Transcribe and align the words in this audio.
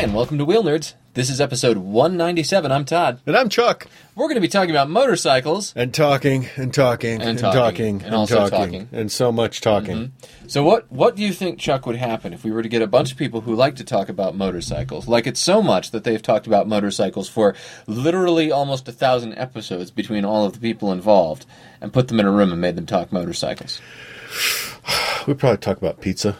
Hi, 0.00 0.04
and 0.04 0.14
welcome 0.14 0.38
to 0.38 0.46
Wheelnerds. 0.46 0.94
This 1.12 1.28
is 1.28 1.42
episode 1.42 1.76
197. 1.76 2.72
I'm 2.72 2.86
Todd. 2.86 3.20
And 3.26 3.36
I'm 3.36 3.50
Chuck. 3.50 3.86
We're 4.14 4.28
going 4.28 4.36
to 4.36 4.40
be 4.40 4.48
talking 4.48 4.70
about 4.70 4.88
motorcycles. 4.88 5.74
And 5.76 5.92
talking 5.92 6.48
and 6.56 6.72
talking 6.72 7.20
And 7.20 7.38
talking, 7.38 7.96
and 7.96 8.04
and, 8.06 8.14
also 8.14 8.36
talking, 8.36 8.50
talking. 8.50 8.86
Mm-hmm. 8.86 8.96
and 8.96 9.12
so 9.12 9.30
much 9.30 9.60
talking. 9.60 10.12
So, 10.46 10.64
what 10.64 10.90
what 10.90 11.16
do 11.16 11.22
you 11.22 11.34
think, 11.34 11.58
Chuck, 11.58 11.84
would 11.84 11.96
happen 11.96 12.32
if 12.32 12.44
we 12.44 12.50
were 12.50 12.62
to 12.62 12.68
get 12.70 12.80
a 12.80 12.86
bunch 12.86 13.12
of 13.12 13.18
people 13.18 13.42
who 13.42 13.54
like 13.54 13.76
to 13.76 13.84
talk 13.84 14.08
about 14.08 14.34
motorcycles, 14.34 15.06
like 15.06 15.26
it 15.26 15.36
so 15.36 15.60
much 15.60 15.90
that 15.90 16.04
they've 16.04 16.22
talked 16.22 16.46
about 16.46 16.66
motorcycles 16.66 17.28
for 17.28 17.54
literally 17.86 18.50
almost 18.50 18.88
a 18.88 18.92
thousand 18.92 19.34
episodes 19.34 19.90
between 19.90 20.24
all 20.24 20.46
of 20.46 20.54
the 20.54 20.60
people 20.60 20.92
involved, 20.92 21.44
and 21.78 21.92
put 21.92 22.08
them 22.08 22.18
in 22.18 22.24
a 22.24 22.32
room 22.32 22.52
and 22.52 22.60
made 22.62 22.76
them 22.76 22.86
talk 22.86 23.12
motorcycles? 23.12 23.82
We 25.26 25.34
probably 25.34 25.58
talk 25.58 25.76
about 25.76 26.00
pizza. 26.00 26.34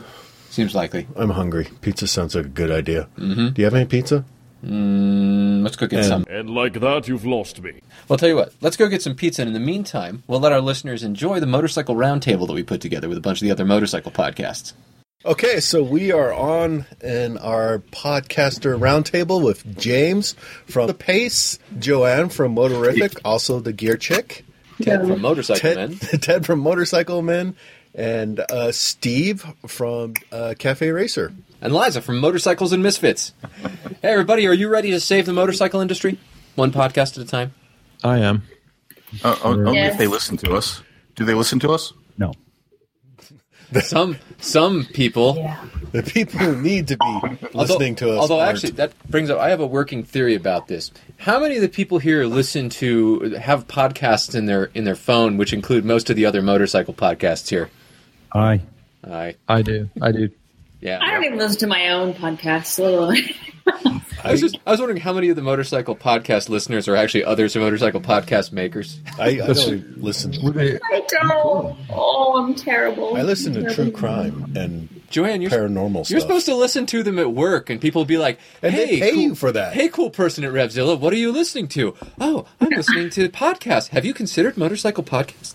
Seems 0.61 0.75
likely. 0.75 1.07
I'm 1.17 1.31
hungry. 1.31 1.69
Pizza 1.81 2.07
sounds 2.07 2.35
like 2.35 2.45
a 2.45 2.49
good 2.49 2.71
idea. 2.71 3.09
Mm-hmm. 3.19 3.49
Do 3.55 3.63
you 3.63 3.65
have 3.65 3.75
any 3.75 3.87
pizza? 3.87 4.27
Mm, 4.63 5.63
let's 5.63 5.77
go 5.77 5.87
get 5.87 6.01
And- 6.01 6.09
some. 6.09 6.25
And 6.29 6.51
like 6.51 6.75
that, 6.81 7.09
you've 7.09 7.25
lost 7.25 7.63
me. 7.63 7.81
Well, 8.09 8.19
tell 8.19 8.29
you 8.29 8.37
what, 8.37 8.53
let's 8.61 8.77
go 8.77 8.89
get 8.89 9.01
some 9.01 9.15
pizza, 9.15 9.41
and 9.41 9.49
in 9.49 9.55
the 9.55 9.61
meantime, 9.61 10.23
we'll 10.27 10.41
let 10.41 10.53
our 10.53 10.61
listeners 10.61 11.03
enjoy 11.03 11.41
the 11.41 11.47
motorcycle 11.47 11.95
roundtable 11.95 12.47
that 12.47 12.53
we 12.53 12.63
put 12.63 12.83
together 12.83 13.09
with 13.09 13.17
a 13.17 13.23
bunch 13.23 13.39
of 13.41 13.47
the 13.47 13.51
other 13.53 13.65
motorcycle 13.65 14.11
podcasts. 14.13 14.75
Okay, 15.25 15.61
so 15.61 15.83
we 15.83 16.13
are 16.13 16.33
on 16.33 16.85
in 17.03 17.39
our 17.39 17.79
podcaster 17.91 18.79
roundtable 18.79 19.43
with 19.43 19.79
James 19.79 20.35
from 20.67 20.87
The 20.89 20.95
Pace, 20.95 21.59
Joanne 21.79 22.29
from 22.29 22.55
Moterrific, 22.55 23.19
also 23.25 23.61
the 23.61 23.73
Gear 23.73 23.97
Chick, 23.97 24.45
Ted 24.83 25.07
from 25.07 25.21
Motorcycle 25.23 25.61
Ted, 25.61 25.77
Men. 25.77 25.99
Ted 26.21 26.45
from 26.47 26.59
Motorcycle 26.61 27.23
Men, 27.23 27.55
and 27.95 28.41
uh, 28.41 28.73
Steve 28.73 29.45
from 29.67 30.15
uh, 30.33 30.55
Cafe 30.59 30.91
Racer. 30.91 31.33
and 31.61 31.75
Liza 31.75 32.01
from 32.03 32.19
Motorcycles 32.21 32.73
and 32.73 32.83
Misfits. 32.83 33.33
hey, 34.03 34.11
everybody, 34.13 34.47
are 34.47 34.53
you 34.55 34.69
ready 34.69 34.91
to 34.93 35.01
save 35.01 35.27
the 35.27 35.33
motorcycle 35.33 35.81
industry? 35.81 36.19
One 36.55 36.73
podcast 36.73 37.19
at 37.19 37.25
a 37.25 37.27
time. 37.27 37.55
I 38.05 38.19
am. 38.19 38.43
Uh, 39.25 39.37
oh, 39.45 39.55
only 39.59 39.75
Yes. 39.75 39.93
if 39.95 39.99
they 39.99 40.07
listen 40.07 40.37
to 40.39 40.55
us. 40.55 40.83
Do 41.17 41.25
they 41.25 41.35
listen 41.35 41.59
to 41.61 41.71
us? 41.73 41.93
No. 42.17 42.33
Some 43.83 44.17
some 44.39 44.85
people. 44.85 45.37
Yeah. 45.37 45.65
The 45.93 46.03
people 46.03 46.41
who 46.41 46.61
need 46.61 46.89
to 46.89 46.97
be 46.97 47.47
listening 47.55 47.95
to 47.97 48.11
us. 48.13 48.19
Although, 48.19 48.41
aren't. 48.41 48.57
actually, 48.57 48.73
that 48.73 48.93
brings 49.09 49.31
up. 49.31 49.39
I 49.39 49.51
have 49.51 49.61
a 49.61 49.67
working 49.67 50.03
theory 50.03 50.35
about 50.35 50.67
this. 50.67 50.91
How 51.19 51.39
many 51.39 51.55
of 51.55 51.63
the 51.63 51.69
people 51.69 51.99
here 51.99 52.25
listen 52.25 52.69
to 52.71 53.21
have 53.41 53.69
podcasts 53.69 54.35
in 54.35 54.47
their 54.47 54.65
in 54.75 54.83
their 54.85 54.97
phone, 54.97 55.37
which 55.37 55.53
include 55.53 55.85
most 55.85 56.11
of 56.11 56.17
the 56.17 56.27
other 56.27 56.43
motorcycle 56.43 56.95
podcasts 56.95 57.49
here? 57.49 57.71
I 58.33 58.61
I 59.07 59.35
I 59.49 59.63
do. 59.63 59.89
I 60.01 60.13
do. 60.13 60.31
yeah. 60.81 60.99
I 61.01 61.11
don't 61.13 61.25
even 61.25 61.39
listen 61.39 61.59
to 61.61 61.67
my 61.67 61.89
own 61.91 62.15
podcast. 62.15 62.79
Little. 62.79 63.13
I 64.23 64.33
was 64.33 64.41
just 64.41 64.59
I 64.67 64.73
was 64.73 64.81
wondering 64.81 65.01
how 65.01 65.13
many 65.15 65.31
of 65.31 65.37
the 65.37 65.43
motorcycle 65.43 65.97
podcast 65.97 66.49
listeners 66.49 66.89
are 66.89 66.97
actually 66.97 67.25
others 67.25 67.57
motorcycle 67.57 68.01
podcast 68.01 68.53
makers. 68.53 69.01
I, 69.19 69.29
I 69.29 69.37
don't 69.53 70.03
listen. 70.03 70.35
Were 70.43 70.51
they- 70.51 70.77
I 70.77 71.03
don't. 71.09 71.77
Oh, 71.91 72.43
I'm 72.43 72.55
terrible. 72.55 73.17
I 73.17 73.23
listen 73.23 73.55
to 73.55 73.75
true 73.75 73.91
crime 73.91 74.53
and 74.57 74.89
Joanne, 75.11 75.43
you're 75.43 75.51
paranormal. 75.51 76.09
You're 76.09 76.21
supposed 76.21 76.47
to 76.47 76.55
listen 76.55 76.87
to 76.87 77.03
them 77.03 77.19
at 77.19 77.33
work, 77.33 77.69
and 77.69 77.81
people 77.81 78.01
will 78.03 78.07
be 78.07 78.17
like, 78.19 78.39
And 78.63 78.73
"Hey, 78.73 78.87
they 78.87 79.01
pay 79.01 79.11
cool, 79.13 79.21
you 79.21 79.35
for 79.35 79.51
that. 79.51 79.73
Hey, 79.75 79.89
cool 79.89 80.09
person 80.11 80.45
at 80.45 80.53
Revzilla, 80.53 80.99
what 80.99 81.13
are 81.13 81.17
you 81.17 81.33
listening 81.33 81.67
to? 81.69 81.95
Oh, 82.21 82.47
I'm 82.61 82.69
listening 82.69 83.11
to 83.11 83.29
podcasts. 83.29 83.89
Have 83.89 84.05
you 84.05 84.15
considered 84.15 84.57
motorcycle 84.57 85.03
podcasts? 85.03 85.55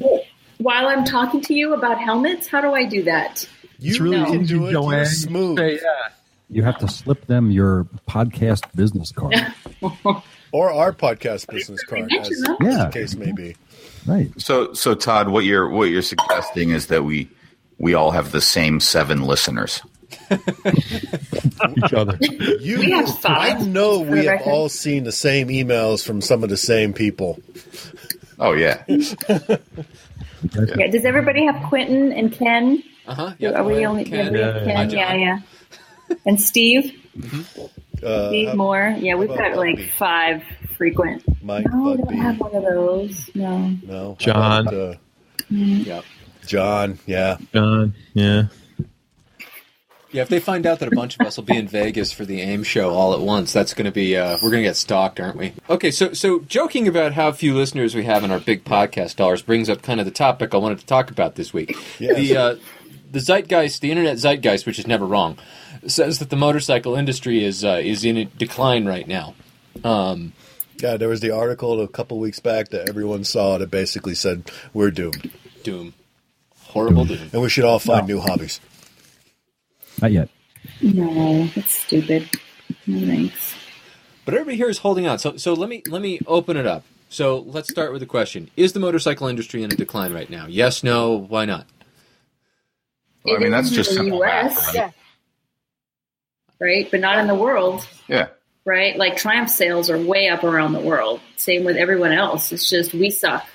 While 0.60 0.86
I'm 0.88 1.04
talking 1.04 1.40
to 1.42 1.54
you 1.54 1.74
about 1.74 1.98
helmets, 2.00 2.46
how 2.46 2.60
do 2.60 2.72
I 2.74 2.84
do 2.84 3.04
that? 3.04 3.48
You 3.78 3.90
It's 3.92 4.00
really 4.00 4.24
can 4.24 4.42
easy, 4.42 4.54
do 4.54 4.66
it. 4.66 4.72
Joanne. 4.72 4.96
You're 4.98 5.04
smooth. 5.06 5.58
Say, 5.58 5.74
yeah. 5.76 6.08
You 6.50 6.62
have 6.64 6.78
to 6.78 6.88
slip 6.88 7.26
them 7.26 7.50
your 7.50 7.86
podcast 8.08 8.64
business 8.74 9.10
card. 9.12 9.34
Or 10.52 10.72
our 10.72 10.92
podcast 10.92 11.46
business 11.48 11.84
card, 11.84 12.02
as 12.02 12.28
mention 12.28 12.42
them. 12.42 12.56
the 12.58 12.64
Yeah. 12.66 12.90
case 12.90 13.14
may 13.14 13.30
be. 13.30 13.54
right. 14.04 14.32
So, 14.36 14.72
so 14.72 14.96
Todd, 14.96 15.28
what 15.28 15.44
you're 15.44 15.68
what 15.68 15.84
you're 15.90 16.02
suggesting 16.02 16.70
is 16.70 16.88
that 16.88 17.04
we 17.04 17.28
we 17.78 17.94
all 17.94 18.10
have 18.10 18.32
the 18.32 18.40
same 18.40 18.80
seven 18.80 19.22
listeners. 19.22 19.80
Each 20.28 21.92
other. 21.92 22.18
You, 22.60 22.80
We 22.80 22.90
have 22.90 23.16
five, 23.20 23.60
I 23.60 23.64
know 23.64 24.00
we 24.00 24.24
have 24.24 24.40
record. 24.40 24.50
all 24.50 24.68
seen 24.68 25.04
the 25.04 25.12
same 25.12 25.46
emails 25.48 26.04
from 26.04 26.20
some 26.20 26.42
of 26.42 26.50
the 26.50 26.56
same 26.56 26.92
people. 26.94 27.38
Oh 28.40 28.52
yeah, 28.54 28.82
Yeah. 30.76 30.86
Does 30.88 31.04
everybody 31.04 31.44
have 31.46 31.62
Quentin 31.68 32.12
and 32.12 32.32
Ken? 32.32 32.82
Uh 33.06 33.14
huh. 33.14 33.34
Are 33.54 33.64
we 33.64 33.84
only? 33.86 34.04
Ken. 34.04 34.32
yeah, 34.34 34.58
Yeah, 34.58 34.64
Ken. 34.64 34.76
Hi, 34.76 34.82
Yeah, 34.96 35.14
yeah. 35.14 36.16
And 36.26 36.40
Steve, 36.40 36.92
Uh, 38.02 38.28
Steve 38.28 38.48
how- 38.48 38.54
Moore. 38.54 38.96
Yeah, 38.98 39.14
we've 39.16 39.28
got 39.28 39.38
about 39.52 39.56
like 39.56 39.76
Bugby? 39.76 39.88
five 39.98 40.42
frequent. 40.76 41.22
Mike 41.42 41.66
No, 41.72 41.92
I 41.92 41.96
don't 41.96 42.14
have 42.14 42.40
one 42.40 42.54
of 42.54 42.62
those. 42.62 43.30
No. 43.34 43.74
No, 43.86 44.16
John. 44.18 44.66
about, 44.68 44.74
uh, 44.74 44.94
Yep. 45.50 46.04
John. 46.46 46.98
Yeah, 47.06 47.36
John. 47.52 47.94
Yeah. 48.14 48.44
Yeah, 50.12 50.22
if 50.22 50.28
they 50.28 50.40
find 50.40 50.66
out 50.66 50.80
that 50.80 50.92
a 50.92 50.96
bunch 50.96 51.16
of 51.18 51.26
us 51.26 51.36
will 51.36 51.44
be 51.44 51.56
in 51.56 51.68
Vegas 51.68 52.10
for 52.10 52.24
the 52.24 52.40
AIM 52.40 52.64
show 52.64 52.90
all 52.90 53.14
at 53.14 53.20
once, 53.20 53.52
that's 53.52 53.74
going 53.74 53.84
to 53.84 53.92
be 53.92 54.16
uh, 54.16 54.38
we're 54.42 54.50
going 54.50 54.62
to 54.62 54.68
get 54.68 54.76
stalked, 54.76 55.20
aren't 55.20 55.36
we? 55.36 55.52
Okay, 55.68 55.90
so 55.92 56.12
so 56.12 56.40
joking 56.40 56.88
about 56.88 57.12
how 57.12 57.30
few 57.30 57.54
listeners 57.54 57.94
we 57.94 58.02
have 58.04 58.24
in 58.24 58.30
our 58.32 58.40
big 58.40 58.64
podcast 58.64 59.16
dollars 59.16 59.40
brings 59.42 59.68
up 59.68 59.82
kind 59.82 60.00
of 60.00 60.06
the 60.06 60.12
topic 60.12 60.52
I 60.52 60.56
wanted 60.56 60.80
to 60.80 60.86
talk 60.86 61.10
about 61.10 61.36
this 61.36 61.52
week. 61.52 61.76
Yes. 62.00 62.16
The 62.16 62.36
uh, 62.36 62.56
the 63.12 63.20
zeitgeist, 63.20 63.80
the 63.80 63.90
internet 63.90 64.16
zeitgeist, 64.16 64.66
which 64.66 64.78
is 64.78 64.86
never 64.86 65.06
wrong, 65.06 65.38
says 65.86 66.18
that 66.18 66.30
the 66.30 66.36
motorcycle 66.36 66.96
industry 66.96 67.44
is 67.44 67.64
uh, 67.64 67.80
is 67.82 68.04
in 68.04 68.16
a 68.16 68.24
decline 68.24 68.86
right 68.86 69.06
now. 69.06 69.34
Um, 69.84 70.32
yeah. 70.78 70.96
There 70.96 71.08
was 71.08 71.20
the 71.20 71.30
article 71.30 71.80
a 71.80 71.88
couple 71.88 72.18
weeks 72.18 72.40
back 72.40 72.70
that 72.70 72.88
everyone 72.88 73.22
saw 73.22 73.58
that 73.58 73.70
basically 73.70 74.16
said 74.16 74.50
we're 74.72 74.90
doomed 74.90 75.30
doom, 75.62 75.94
horrible 76.58 77.04
doom. 77.04 77.30
and 77.32 77.42
we 77.42 77.48
should 77.48 77.64
all 77.64 77.78
find 77.78 78.08
new 78.08 78.18
hobbies. 78.18 78.60
Not 80.00 80.12
yet. 80.12 80.28
No, 80.82 81.46
that's 81.54 81.72
stupid. 81.72 82.28
No 82.86 83.06
thanks. 83.06 83.54
But 84.24 84.34
everybody 84.34 84.56
here 84.56 84.68
is 84.68 84.78
holding 84.78 85.06
on. 85.06 85.18
So 85.18 85.36
so 85.36 85.54
let 85.54 85.68
me 85.68 85.82
let 85.88 86.02
me 86.02 86.20
open 86.26 86.56
it 86.56 86.66
up. 86.66 86.84
So 87.08 87.38
let's 87.40 87.68
start 87.70 87.92
with 87.92 88.00
the 88.00 88.06
question: 88.06 88.50
Is 88.56 88.72
the 88.72 88.80
motorcycle 88.80 89.26
industry 89.26 89.62
in 89.62 89.72
a 89.72 89.76
decline 89.76 90.12
right 90.12 90.30
now? 90.30 90.46
Yes, 90.46 90.82
no, 90.84 91.16
why 91.16 91.44
not? 91.44 91.66
Well, 93.24 93.36
I 93.36 93.38
mean 93.38 93.50
that's 93.50 93.70
just 93.70 93.90
in 93.90 93.96
the 93.96 94.02
simple 94.02 94.24
US. 94.24 94.74
math, 94.74 94.76
right? 94.76 94.92
right? 96.60 96.90
But 96.90 97.00
not 97.00 97.18
in 97.18 97.26
the 97.26 97.34
world, 97.34 97.86
Yeah, 98.08 98.28
right? 98.64 98.96
Like 98.96 99.16
Triumph 99.16 99.50
sales 99.50 99.90
are 99.90 99.98
way 99.98 100.28
up 100.28 100.44
around 100.44 100.72
the 100.72 100.80
world. 100.80 101.20
Same 101.36 101.64
with 101.64 101.76
everyone 101.76 102.12
else. 102.12 102.52
It's 102.52 102.68
just 102.70 102.94
we 102.94 103.10
suck. 103.10 103.46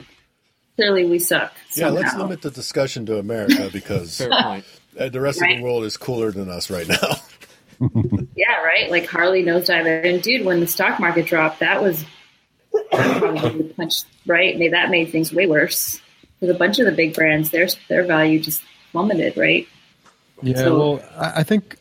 Clearly, 0.75 1.05
we 1.05 1.19
suck. 1.19 1.53
Yeah, 1.75 1.88
let's 1.88 2.13
limit 2.16 2.41
the 2.41 2.51
discussion 2.51 3.05
to 3.05 3.17
America 3.17 3.69
because 3.72 4.17
Fair 4.17 4.29
point. 4.29 4.66
The 4.95 5.22
rest 5.22 5.41
of 5.41 5.47
the 5.47 5.61
world 5.61 5.83
is 5.83 5.97
cooler 5.97 6.31
than 6.31 6.50
us 6.50 6.69
right 6.69 6.88
now. 6.88 6.97
Yeah, 8.38 8.61
right. 8.63 8.89
Like 8.89 9.06
Harley 9.06 9.44
nosedive, 9.44 10.06
and 10.06 10.22
dude, 10.23 10.45
when 10.45 10.61
the 10.61 10.67
stock 10.67 10.97
market 10.97 11.25
dropped, 11.25 11.59
that 11.59 11.81
was 11.83 12.06
probably 12.91 13.63
punched 13.63 14.05
right. 14.25 14.57
Made 14.57 14.72
that 14.73 14.89
made 14.89 15.11
things 15.11 15.34
way 15.34 15.45
worse. 15.45 16.00
because 16.39 16.55
a 16.55 16.57
bunch 16.57 16.79
of 16.79 16.85
the 16.85 16.94
big 16.94 17.13
brands, 17.13 17.50
their 17.50 17.67
their 17.89 18.03
value 18.05 18.39
just 18.39 18.61
plummeted. 18.94 19.35
Right. 19.35 19.67
Yeah. 20.41 20.55
So- 20.55 20.78
well, 20.79 21.03
I, 21.17 21.39
I 21.39 21.44
think 21.44 21.75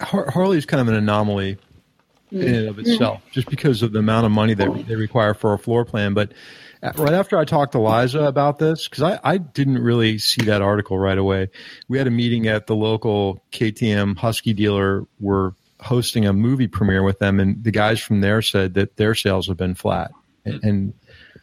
Har- 0.00 0.54
is 0.54 0.64
kind 0.64 0.80
of 0.80 0.88
an 0.88 0.94
anomaly 0.94 1.58
in 2.30 2.54
and 2.54 2.68
of 2.68 2.78
itself, 2.78 3.20
just 3.30 3.48
because 3.48 3.82
of 3.82 3.92
the 3.92 3.98
amount 3.98 4.26
of 4.26 4.32
money 4.32 4.54
that 4.54 4.86
they 4.88 4.94
require 4.94 5.34
for 5.34 5.52
a 5.52 5.58
floor 5.58 5.84
plan. 5.84 6.14
But 6.14 6.30
uh, 6.30 6.34
right 6.82 7.12
after 7.12 7.38
I 7.38 7.44
talked 7.44 7.72
to 7.72 7.80
Liza 7.80 8.20
about 8.20 8.58
this, 8.58 8.88
because 8.88 9.02
I, 9.02 9.20
I 9.24 9.38
didn't 9.38 9.78
really 9.78 10.18
see 10.18 10.44
that 10.44 10.62
article 10.62 10.98
right 10.98 11.18
away, 11.18 11.48
we 11.88 11.98
had 11.98 12.06
a 12.06 12.10
meeting 12.10 12.46
at 12.46 12.66
the 12.66 12.76
local 12.76 13.42
KTM 13.52 14.16
Husky 14.16 14.52
dealer. 14.52 15.06
We're 15.20 15.52
hosting 15.80 16.26
a 16.26 16.32
movie 16.32 16.68
premiere 16.68 17.02
with 17.02 17.18
them, 17.18 17.40
and 17.40 17.62
the 17.62 17.70
guys 17.70 18.00
from 18.00 18.20
there 18.20 18.42
said 18.42 18.74
that 18.74 18.96
their 18.96 19.14
sales 19.14 19.48
have 19.48 19.56
been 19.56 19.74
flat, 19.74 20.10
and, 20.44 20.54
hmm. 20.60 20.68
and 20.68 20.94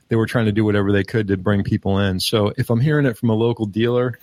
they 0.09 0.15
were 0.15 0.27
trying 0.27 0.45
to 0.45 0.51
do 0.51 0.65
whatever 0.65 0.91
they 0.91 1.03
could 1.03 1.27
to 1.27 1.37
bring 1.37 1.63
people 1.63 1.99
in. 1.99 2.19
So 2.19 2.53
if 2.57 2.69
I'm 2.69 2.79
hearing 2.79 3.05
it 3.05 3.17
from 3.17 3.29
a 3.29 3.35
local 3.35 3.65
dealer, 3.65 4.19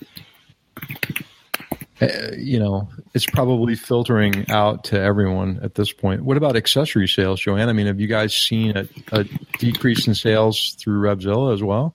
you 2.37 2.59
know, 2.59 2.89
it's 3.15 3.27
probably 3.27 3.75
filtering 3.75 4.51
out 4.51 4.85
to 4.85 5.01
everyone 5.01 5.61
at 5.63 5.75
this 5.75 5.93
point. 5.93 6.23
What 6.25 6.37
about 6.37 6.57
accessory 6.57 7.09
sales, 7.09 7.41
Joanne? 7.41 7.69
I 7.69 7.73
mean, 7.73 7.87
have 7.87 8.01
you 8.01 8.07
guys 8.07 8.35
seen 8.35 8.77
a, 8.77 8.89
a 9.13 9.25
decrease 9.59 10.07
in 10.07 10.15
sales 10.15 10.77
through 10.79 11.01
Revzilla 11.01 11.53
as 11.53 11.63
well? 11.63 11.95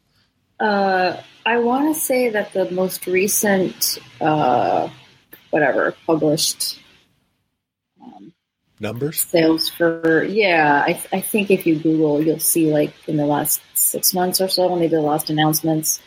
Uh, 0.59 1.17
I 1.45 1.57
want 1.57 1.93
to 1.93 1.99
say 1.99 2.29
that 2.29 2.53
the 2.53 2.69
most 2.71 3.07
recent, 3.07 3.99
uh, 4.21 4.89
whatever, 5.49 5.95
published 6.05 6.79
Numbers? 8.79 9.21
sales 9.21 9.69
for 9.69 10.23
yeah 10.25 10.83
I, 10.85 11.01
I 11.13 11.21
think 11.21 11.49
if 11.49 11.65
you 11.65 11.79
google 11.79 12.21
you'll 12.21 12.39
see 12.39 12.73
like 12.73 12.93
in 13.07 13.15
the 13.15 13.25
last 13.25 13.61
six 13.73 14.13
months 14.13 14.41
or 14.41 14.49
so 14.49 14.67
when 14.67 14.79
they 14.79 14.89
did 14.89 14.97
the 14.97 15.01
last 15.01 15.29
announcements 15.29 16.01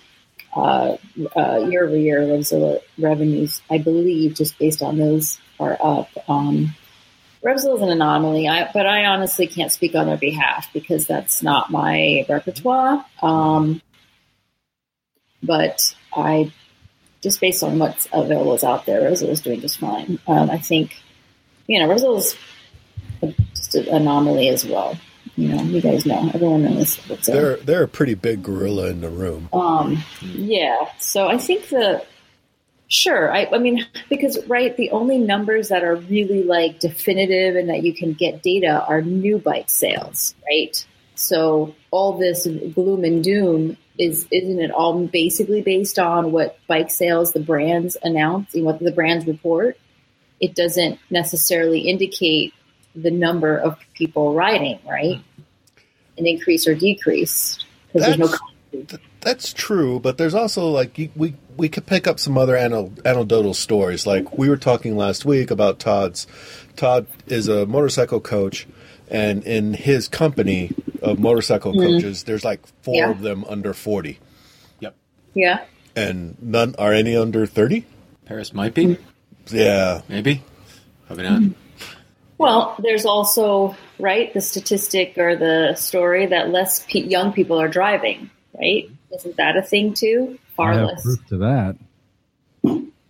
uh, 0.58 1.66
year 1.68 1.84
over 1.84 1.96
year 1.96 2.20
Revzilla 2.20 2.80
revenues 2.98 3.62
I 3.70 3.78
believe 3.78 4.34
just 4.34 4.58
based 4.58 4.82
on 4.82 4.98
those 4.98 5.38
are 5.60 5.76
up 5.80 6.10
um, 6.28 6.74
Revzilla 7.42 7.76
is 7.76 7.82
an 7.82 7.90
anomaly, 7.90 8.48
I, 8.48 8.70
but 8.72 8.86
I 8.86 9.06
honestly 9.06 9.46
can't 9.46 9.70
speak 9.70 9.94
on 9.94 10.06
their 10.06 10.16
behalf 10.16 10.72
because 10.72 11.06
that's 11.06 11.42
not 11.42 11.70
my 11.70 12.26
repertoire. 12.28 13.04
Um, 13.22 13.80
but 15.42 15.94
I, 16.12 16.52
just 17.22 17.40
based 17.40 17.62
on 17.62 17.78
what's 17.78 18.08
available 18.12 18.58
out 18.66 18.86
there, 18.86 19.02
Revzilla 19.02 19.30
is 19.30 19.40
doing 19.40 19.60
just 19.60 19.78
fine. 19.78 20.18
Um, 20.26 20.50
I 20.50 20.58
think, 20.58 21.00
you 21.68 21.78
know, 21.78 21.88
Revzilla 21.88 22.18
is 22.18 22.36
just 23.54 23.74
an 23.76 23.88
anomaly 23.88 24.48
as 24.48 24.64
well. 24.64 24.98
You 25.38 25.54
know, 25.54 25.62
you 25.62 25.80
guys 25.80 26.04
know, 26.04 26.28
everyone 26.34 26.64
knows. 26.64 26.96
What's 27.06 27.28
They're 27.28 27.58
they're 27.58 27.84
a 27.84 27.88
pretty 27.88 28.14
big 28.14 28.42
gorilla 28.42 28.88
in 28.88 29.02
the 29.02 29.08
room. 29.08 29.48
um, 29.52 30.02
yeah. 30.20 30.90
So 30.98 31.28
I 31.28 31.38
think 31.38 31.68
the 31.68 32.04
sure. 32.88 33.32
I, 33.32 33.46
I 33.52 33.58
mean, 33.58 33.86
because 34.10 34.44
right, 34.48 34.76
the 34.76 34.90
only 34.90 35.18
numbers 35.18 35.68
that 35.68 35.84
are 35.84 35.94
really 35.94 36.42
like 36.42 36.80
definitive 36.80 37.54
and 37.54 37.68
that 37.68 37.84
you 37.84 37.94
can 37.94 38.14
get 38.14 38.42
data 38.42 38.84
are 38.84 39.00
new 39.00 39.38
bike 39.38 39.68
sales, 39.68 40.34
right? 40.44 40.84
So 41.14 41.76
all 41.92 42.18
this 42.18 42.44
gloom 42.74 43.04
and 43.04 43.22
doom 43.22 43.76
is 43.96 44.26
isn't 44.32 44.58
it 44.58 44.72
all 44.72 45.06
basically 45.06 45.62
based 45.62 46.00
on 46.00 46.32
what 46.32 46.58
bike 46.66 46.90
sales 46.90 47.32
the 47.32 47.38
brands 47.38 47.96
announce 48.02 48.56
and 48.56 48.64
what 48.64 48.80
the 48.80 48.90
brands 48.90 49.24
report? 49.24 49.78
It 50.40 50.56
doesn't 50.56 50.98
necessarily 51.10 51.82
indicate 51.82 52.54
the 52.96 53.12
number 53.12 53.56
of 53.56 53.78
people 53.94 54.34
riding, 54.34 54.80
right? 54.84 55.22
An 56.18 56.26
increase 56.26 56.66
or 56.66 56.74
decrease 56.74 57.58
because 57.92 58.06
there's 58.06 58.18
no. 58.18 58.26
That's- 58.26 58.40
Th- 58.70 59.00
That's 59.22 59.52
true, 59.54 59.98
but 59.98 60.18
there's 60.18 60.34
also 60.34 60.68
like 60.68 60.98
you- 60.98 61.10
we 61.16 61.34
we 61.56 61.68
could 61.70 61.86
pick 61.86 62.06
up 62.06 62.20
some 62.20 62.36
other 62.36 62.54
anecdotal 62.54 63.54
stories. 63.54 64.06
Like 64.06 64.36
we 64.36 64.48
were 64.50 64.58
talking 64.58 64.94
last 64.96 65.24
week 65.24 65.50
about 65.50 65.78
Todd's. 65.78 66.26
Todd 66.76 67.06
is 67.26 67.48
a 67.48 67.64
motorcycle 67.66 68.20
coach, 68.20 68.66
and 69.10 69.42
in 69.44 69.72
his 69.72 70.06
company 70.06 70.72
of 71.02 71.18
motorcycle 71.18 71.72
mm-hmm. 71.72 71.94
coaches, 71.96 72.24
there's 72.24 72.44
like 72.44 72.60
four 72.82 72.94
Yeah. 72.96 73.10
of 73.10 73.22
them 73.22 73.44
under 73.48 73.72
forty, 73.72 74.18
Yep. 74.80 74.94
Yeah. 75.34 75.64
and 75.96 76.36
none 76.42 76.74
are 76.78 76.92
any 76.92 77.16
under 77.16 77.46
thirty. 77.46 77.86
Paris 78.26 78.52
might 78.52 78.74
be. 78.74 78.98
Yeah, 79.50 80.02
Maybe. 80.08 80.42
Probably 81.06 81.24
not. 81.24 81.42
Well, 82.38 82.76
there's 82.78 83.04
also 83.04 83.76
right 83.98 84.32
the 84.32 84.40
statistic 84.40 85.18
or 85.18 85.36
the 85.36 85.74
story 85.74 86.26
that 86.26 86.50
less 86.50 86.84
pe- 86.88 87.00
young 87.00 87.32
people 87.32 87.60
are 87.60 87.68
driving. 87.68 88.30
Right? 88.58 88.88
Isn't 89.14 89.36
that 89.36 89.56
a 89.56 89.62
thing 89.62 89.94
too? 89.94 90.38
I 90.38 90.54
Far 90.56 90.72
have 90.72 90.86
less, 90.86 91.02
proof 91.02 91.26
to 91.28 91.36
that. 91.38 91.76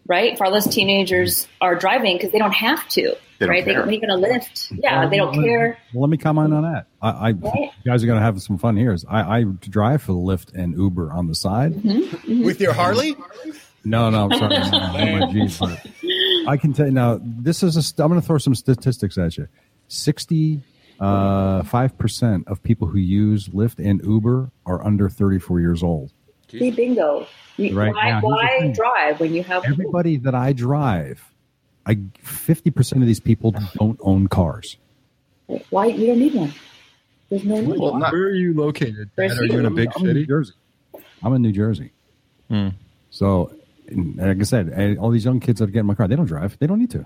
right? 0.06 0.36
Far 0.38 0.50
less 0.50 0.66
teenagers 0.72 1.46
are 1.60 1.74
driving 1.74 2.16
because 2.16 2.32
they 2.32 2.38
don't 2.38 2.52
have 2.54 2.86
to. 2.90 3.14
They 3.38 3.46
don't 3.46 3.50
right? 3.50 3.64
They 3.64 3.72
care. 3.72 3.82
don't 3.82 3.94
even 3.94 4.10
a 4.10 4.16
lift. 4.16 4.68
Yeah, 4.72 5.08
they 5.08 5.16
don't 5.18 5.36
Well, 5.36 5.44
care. 5.44 5.78
Well, 5.94 6.02
let 6.02 6.10
me 6.10 6.16
comment 6.16 6.52
on 6.52 6.62
that. 6.64 6.86
I, 7.00 7.10
I 7.10 7.30
Right. 7.32 7.54
you 7.84 7.90
guys 7.90 8.02
are 8.02 8.06
going 8.06 8.18
to 8.18 8.24
have 8.24 8.42
some 8.42 8.58
fun 8.58 8.76
here. 8.76 8.96
I, 9.08 9.40
I 9.40 9.44
drive 9.44 10.02
for 10.02 10.12
Lyft 10.12 10.54
and 10.54 10.76
Uber 10.76 11.12
on 11.12 11.28
the 11.28 11.34
side. 11.34 11.72
Mm-hmm. 11.74 12.42
with 12.44 12.60
your 12.60 12.72
Harley. 12.72 13.14
No, 13.84 14.10
no, 14.10 14.24
I'm 14.28 14.38
sorry. 14.38 14.56
No, 14.72 15.18
no, 15.18 15.26
no, 16.48 16.54
my 16.54 16.56
G's, 16.56 16.56
but 16.56 16.56
I 16.56 16.56
can 16.56 16.72
tell 16.72 16.86
you 16.86 16.92
now. 16.92 17.20
This 17.22 17.62
is 17.62 17.76
a. 17.76 17.82
st- 17.82 18.00
I'm 18.00 18.08
going 18.08 18.20
to 18.20 18.26
throw 18.26 18.38
some 18.38 18.54
statistics 18.54 19.16
at 19.18 19.36
you. 19.36 19.48
Sixty 19.88 20.60
five 20.98 21.74
uh, 21.74 21.88
percent 21.96 22.48
of 22.48 22.62
people 22.62 22.88
who 22.88 22.98
use 22.98 23.48
Lyft 23.48 23.78
and 23.78 24.02
Uber 24.04 24.50
are 24.66 24.84
under 24.84 25.08
34 25.08 25.60
years 25.60 25.82
old. 25.82 26.12
See, 26.50 26.70
bingo. 26.70 27.26
You- 27.56 27.76
Right 27.78 27.92
why 27.94 28.10
now, 28.10 28.20
why 28.20 28.72
drive 28.74 29.20
when 29.20 29.34
you 29.34 29.42
have 29.44 29.64
Everybody 29.64 30.16
that 30.18 30.34
I 30.34 30.52
drive, 30.52 31.22
I 31.86 31.98
50 32.22 32.70
percent 32.70 33.02
of 33.02 33.06
these 33.08 33.20
people 33.20 33.54
don't 33.74 33.98
own 34.02 34.28
cars. 34.28 34.76
Why 35.70 35.86
you 35.86 36.06
don't 36.08 36.18
need 36.18 36.34
one? 36.34 36.52
There's 37.30 37.44
no 37.44 37.60
need. 37.60 37.78
Well, 37.78 37.96
not, 37.96 38.12
Where 38.12 38.22
are 38.22 38.34
you 38.34 38.54
located? 38.54 39.10
Where's 39.14 39.32
Dad? 39.32 39.40
Are 39.40 39.46
you 39.46 39.58
in 39.58 39.66
a 39.66 39.70
big 39.70 39.88
I'm 39.96 40.02
in 40.02 40.06
New 40.06 40.14
city? 40.14 40.26
Jersey. 40.26 40.52
I'm 41.22 41.32
in 41.34 41.42
New 41.42 41.52
Jersey. 41.52 41.92
Hmm. 42.48 42.68
So, 43.10 43.48
and 43.48 43.60
like 43.92 44.40
I 44.40 44.42
said, 44.42 44.98
all 44.98 45.10
these 45.10 45.24
young 45.24 45.40
kids 45.40 45.60
that 45.60 45.70
get 45.72 45.80
in 45.80 45.86
my 45.86 45.94
car, 45.94 46.08
they 46.08 46.16
don't 46.16 46.26
drive. 46.26 46.58
They 46.58 46.66
don't 46.66 46.78
need 46.78 46.90
to. 46.90 47.04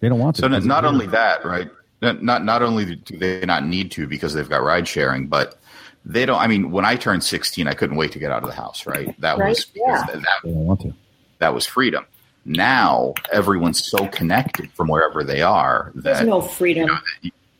They 0.00 0.08
don't 0.08 0.18
want 0.18 0.36
to. 0.36 0.42
So 0.42 0.48
not, 0.48 0.64
not 0.64 0.84
only 0.84 1.06
that, 1.08 1.44
right? 1.44 1.70
Not 2.02 2.22
not 2.22 2.44
not 2.44 2.62
only 2.62 2.96
do 2.96 3.16
they 3.16 3.44
not 3.46 3.64
need 3.66 3.90
to 3.92 4.06
because 4.06 4.34
they've 4.34 4.48
got 4.48 4.62
ride 4.62 4.86
sharing, 4.86 5.26
but 5.28 5.58
they 6.04 6.26
don't. 6.26 6.38
I 6.40 6.46
mean, 6.46 6.70
when 6.70 6.84
I 6.84 6.96
turned 6.96 7.24
sixteen, 7.24 7.66
I 7.68 7.72
couldn't 7.74 7.96
wait 7.96 8.12
to 8.12 8.18
get 8.18 8.30
out 8.30 8.42
of 8.42 8.48
the 8.48 8.54
house. 8.54 8.86
Right? 8.86 9.18
That 9.20 9.38
Right, 9.38 9.48
was 9.50 9.66
yeah. 9.74 10.04
that, 10.12 10.22
they 10.44 10.50
don't 10.52 10.66
want 10.66 10.80
to. 10.82 10.92
that 11.38 11.54
was 11.54 11.64
freedom. 11.66 12.04
Now 12.44 13.14
everyone's 13.32 13.82
so 13.86 14.06
connected 14.08 14.70
from 14.72 14.88
wherever 14.88 15.24
they 15.24 15.40
are 15.40 15.92
There's 15.94 16.18
that 16.18 16.26
no 16.26 16.42
freedom. 16.42 16.90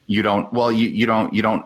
you 0.06 0.20
don't. 0.22 0.52
Well, 0.52 0.70
you 0.70 0.88
you 0.88 1.06
don't 1.06 1.32
you 1.32 1.40
don't. 1.40 1.64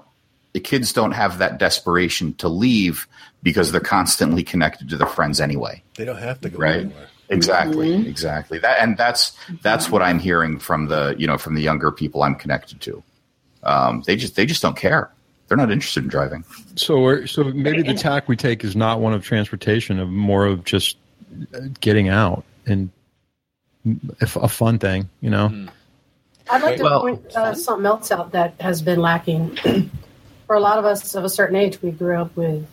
The 0.53 0.61
kids 0.61 0.93
don't 0.93 1.13
have 1.13 1.39
that 1.39 1.59
desperation 1.59 2.35
to 2.35 2.49
leave 2.49 3.09
because 3.43 3.71
they're 3.73 3.81
constantly 3.81 4.43
connected 4.43 4.89
to 4.91 4.97
their 4.97 5.07
friends 5.07 5.41
anyway. 5.41 5.83
They 5.97 6.05
don't 6.05 6.19
have 6.19 6.41
to 6.43 6.51
go 6.51 6.59
Right. 6.59 6.81
anywhere. 6.81 7.09
Exactly, 7.31 7.91
Mm-hmm. 7.91 8.09
exactly. 8.09 8.59
That 8.59 8.79
and 8.81 8.97
that's 8.97 9.37
that's 9.63 9.91
what 9.91 10.01
I'm 10.03 10.19
hearing 10.19 10.59
from 10.59 10.87
the 10.89 11.15
you 11.19 11.27
know 11.27 11.37
from 11.39 11.55
the 11.55 11.61
younger 11.63 11.93
people 11.93 12.23
I'm 12.23 12.35
connected 12.35 12.81
to. 12.83 13.03
Um, 13.63 14.03
they 14.07 14.17
just 14.17 14.35
they 14.37 14.47
just 14.47 14.63
don't 14.63 14.77
care. 14.77 15.11
They're 15.47 15.57
not 15.59 15.71
interested 15.71 16.03
in 16.05 16.09
driving. 16.11 16.45
So, 16.77 17.01
we're, 17.01 17.27
so 17.27 17.43
maybe 17.45 17.81
the 17.83 17.95
tack 17.95 18.29
we 18.29 18.37
take 18.37 18.65
is 18.65 18.77
not 18.77 19.01
one 19.01 19.15
of 19.15 19.25
transportation, 19.25 19.99
of 19.99 20.09
more 20.11 20.45
of 20.47 20.63
just 20.65 20.97
uh, 21.55 21.61
getting 21.81 22.09
out 22.11 22.45
and 22.67 22.91
a 24.21 24.49
fun 24.49 24.79
thing, 24.79 25.09
you 25.23 25.31
know. 25.31 25.67
I'd 26.51 26.63
like 26.63 26.77
to 26.77 26.83
Well- 26.83 27.01
point 27.01 27.35
uh, 27.37 27.55
something 27.55 27.87
else 27.87 28.11
out 28.11 28.33
that 28.33 28.55
has 28.61 28.83
been 28.83 29.01
lacking. 29.01 29.57
For 30.47 30.57
a 30.57 30.61
lot 30.61 30.79
of 30.79 30.85
us 30.87 31.15
of 31.15 31.25
a 31.25 31.29
certain 31.31 31.57
age, 31.57 31.81
we 31.83 31.91
grew 31.91 32.17
up 32.17 32.35
with 32.37 32.67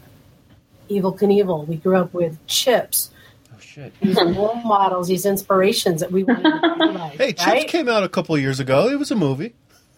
Evel 0.90 1.18
Knievel. 1.18 1.68
We 1.68 1.76
grew 1.78 1.98
up 1.98 2.14
with 2.14 2.38
Chips. 2.48 3.12
Oh 3.54 3.60
shit. 3.60 3.94
These 4.02 4.16
role 4.16 4.56
models, 4.56 5.08
these 5.08 5.26
inspirations 5.26 6.02
that 6.02 6.12
we 6.12 6.24
wanted 6.24 6.44
to 6.44 6.76
be 6.80 6.86
like. 6.86 7.14
Hey, 7.14 7.34
Chips 7.34 7.46
right? 7.48 7.68
came 7.68 7.90
out 7.90 8.04
a 8.04 8.10
couple 8.10 8.36
of 8.36 8.42
years 8.42 8.60
ago. 8.60 8.90
It 8.90 9.00
was 9.00 9.12
a 9.12 9.16
movie. 9.16 9.54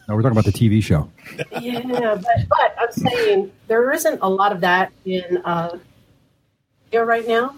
No, 0.07 0.15
we're 0.15 0.21
talking 0.21 0.37
about 0.37 0.45
the 0.45 0.53
TV 0.53 0.81
show. 0.81 1.09
Yeah, 1.59 1.81
but, 2.15 2.47
but 2.47 2.75
I'm 2.79 2.91
saying 2.93 3.51
there 3.67 3.91
isn't 3.91 4.19
a 4.21 4.29
lot 4.29 4.53
of 4.53 4.61
that 4.61 4.93
in 5.03 5.37
uh, 5.43 5.77
here 6.91 7.03
right 7.03 7.27
now. 7.27 7.57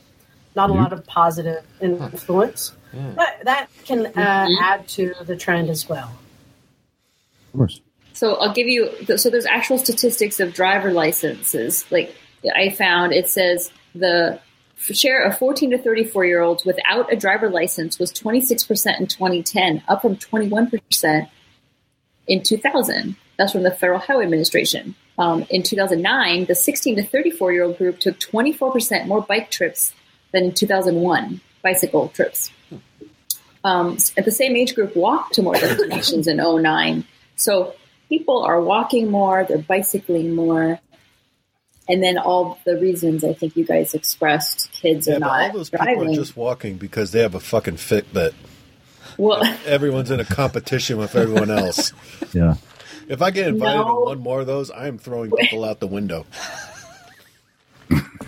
Not 0.56 0.72
a 0.72 0.74
lot 0.74 0.92
of 0.92 1.06
positive 1.06 1.63
influence. 1.80 2.74
But 2.92 3.42
that 3.44 3.70
can 3.86 4.08
uh, 4.08 4.48
add 4.60 4.88
to 4.89 5.13
the 5.24 5.36
trend 5.36 5.70
as 5.70 5.88
well. 5.88 6.12
Of 7.53 7.58
course. 7.58 7.82
So 8.13 8.36
I'll 8.36 8.53
give 8.53 8.68
you. 8.68 8.89
So 9.18 9.30
there's 9.30 9.46
actual 9.46 9.77
statistics 9.77 10.39
of 10.39 10.53
driver 10.53 10.92
licenses. 10.92 11.86
Like 11.92 12.15
I 12.43 12.69
found, 12.69 13.13
it 13.13 13.29
says 13.29 13.72
the 13.93 14.39
share 14.77 15.24
of 15.24 15.38
14 15.38 15.72
to 15.72 15.77
34 15.77 16.25
year 16.25 16.41
olds 16.41 16.65
without 16.65 17.12
a 17.12 17.15
driver 17.15 17.50
license 17.50 18.00
was 18.00 18.12
26 18.12 18.65
percent 18.65 19.00
in 19.00 19.08
2010, 19.08 19.84
up 19.88 20.01
from 20.01 20.15
21 20.15 20.72
percent 20.72 21.29
in 22.27 22.43
2000. 22.43 23.15
That's 23.38 23.51
from 23.51 23.63
the 23.63 23.72
Federal 23.72 24.00
Highway 24.00 24.25
Administration. 24.25 24.96
Um, 25.17 25.46
in 25.50 25.63
2009, 25.63 26.46
the 26.46 26.55
16 26.55 26.98
to 26.98 27.03
34 27.03 27.51
year 27.53 27.63
old 27.63 27.77
group 27.77 28.00
took 28.00 28.19
24 28.19 28.72
percent 28.72 29.08
more 29.08 29.22
bike 29.22 29.51
trips 29.51 29.93
than 30.31 30.46
in 30.46 30.53
2001 30.53 31.41
bicycle 31.62 32.10
trips. 32.10 32.51
Um, 33.63 33.98
at 34.17 34.24
the 34.24 34.31
same 34.31 34.55
age 34.55 34.75
group, 34.75 34.96
walked 34.96 35.34
to 35.34 35.41
more 35.41 35.55
destinations 35.55 36.27
in 36.27 36.38
09. 36.38 37.03
So 37.36 37.75
people 38.08 38.43
are 38.43 38.62
walking 38.62 39.12
more, 39.12 39.43
they're 39.43 39.58
bicycling 39.58 40.34
more. 40.34 40.79
And 41.89 42.03
then 42.03 42.17
all 42.19 42.60
the 42.65 42.77
reasons 42.77 43.24
I 43.24 43.34
think 43.34 43.55
you 43.58 43.65
guys 43.65 43.93
expressed, 43.96 44.72
kids 44.72 45.08
Yeah, 45.08 45.15
are 45.15 45.19
but 45.19 45.29
all 45.29 45.38
not 45.48 45.53
those 45.53 45.69
people 45.72 45.86
driving. 45.88 46.12
are 46.12 46.15
just 46.15 46.38
walking 46.38 46.77
because 46.77 47.12
they 47.12 47.22
have 47.22 47.34
a 47.36 47.39
fucking 47.39 47.75
Fitbit. 47.77 48.34
well, 49.17 49.43
Everyone's 49.65 50.12
in 50.12 50.19
a 50.19 50.25
competition 50.25 50.98
with 50.98 51.15
everyone 51.15 51.50
else. 51.51 51.91
Yeah. 52.34 52.55
If 53.08 53.24
I 53.24 53.31
get 53.31 53.48
invited 53.48 53.79
No. 53.79 53.88
to 53.88 54.05
one 54.05 54.19
more 54.19 54.41
of 54.41 54.46
those, 54.46 54.69
I 54.69 54.88
am 54.88 55.00
throwing 55.00 55.31
people 55.31 55.65
out 55.65 55.79
the 55.79 55.88
window. 55.88 56.27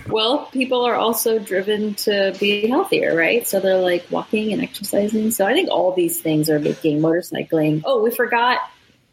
well, 0.10 0.46
people 0.48 0.84
are 0.86 0.96
also 0.96 1.38
driven 1.38 1.94
to 1.96 2.36
be 2.40 2.68
healthier, 2.68 3.16
right? 3.16 3.48
So 3.48 3.60
they're 3.60 3.78
like 3.78 4.08
walking 4.10 4.52
and 4.54 4.62
exercising. 4.64 5.30
So 5.32 5.46
I 5.46 5.54
think 5.54 5.70
all 5.70 5.94
these 5.94 6.20
things 6.20 6.50
are 6.50 6.58
making 6.60 7.00
motorcycling. 7.00 7.84
Oh, 7.86 8.02
we 8.02 8.10
forgot 8.10 8.60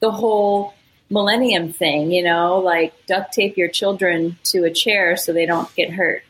the 0.00 0.11
whole 0.11 0.73
millennium 1.11 1.73
thing, 1.73 2.11
you 2.12 2.23
know, 2.23 2.59
like 2.59 2.93
duct 3.07 3.33
tape 3.33 3.57
your 3.57 3.69
children 3.69 4.37
to 4.45 4.65
a 4.65 4.71
chair 4.71 5.17
so 5.17 5.33
they 5.33 5.47
don't 5.47 5.73
get 5.75 5.91
hurt. 5.91 6.23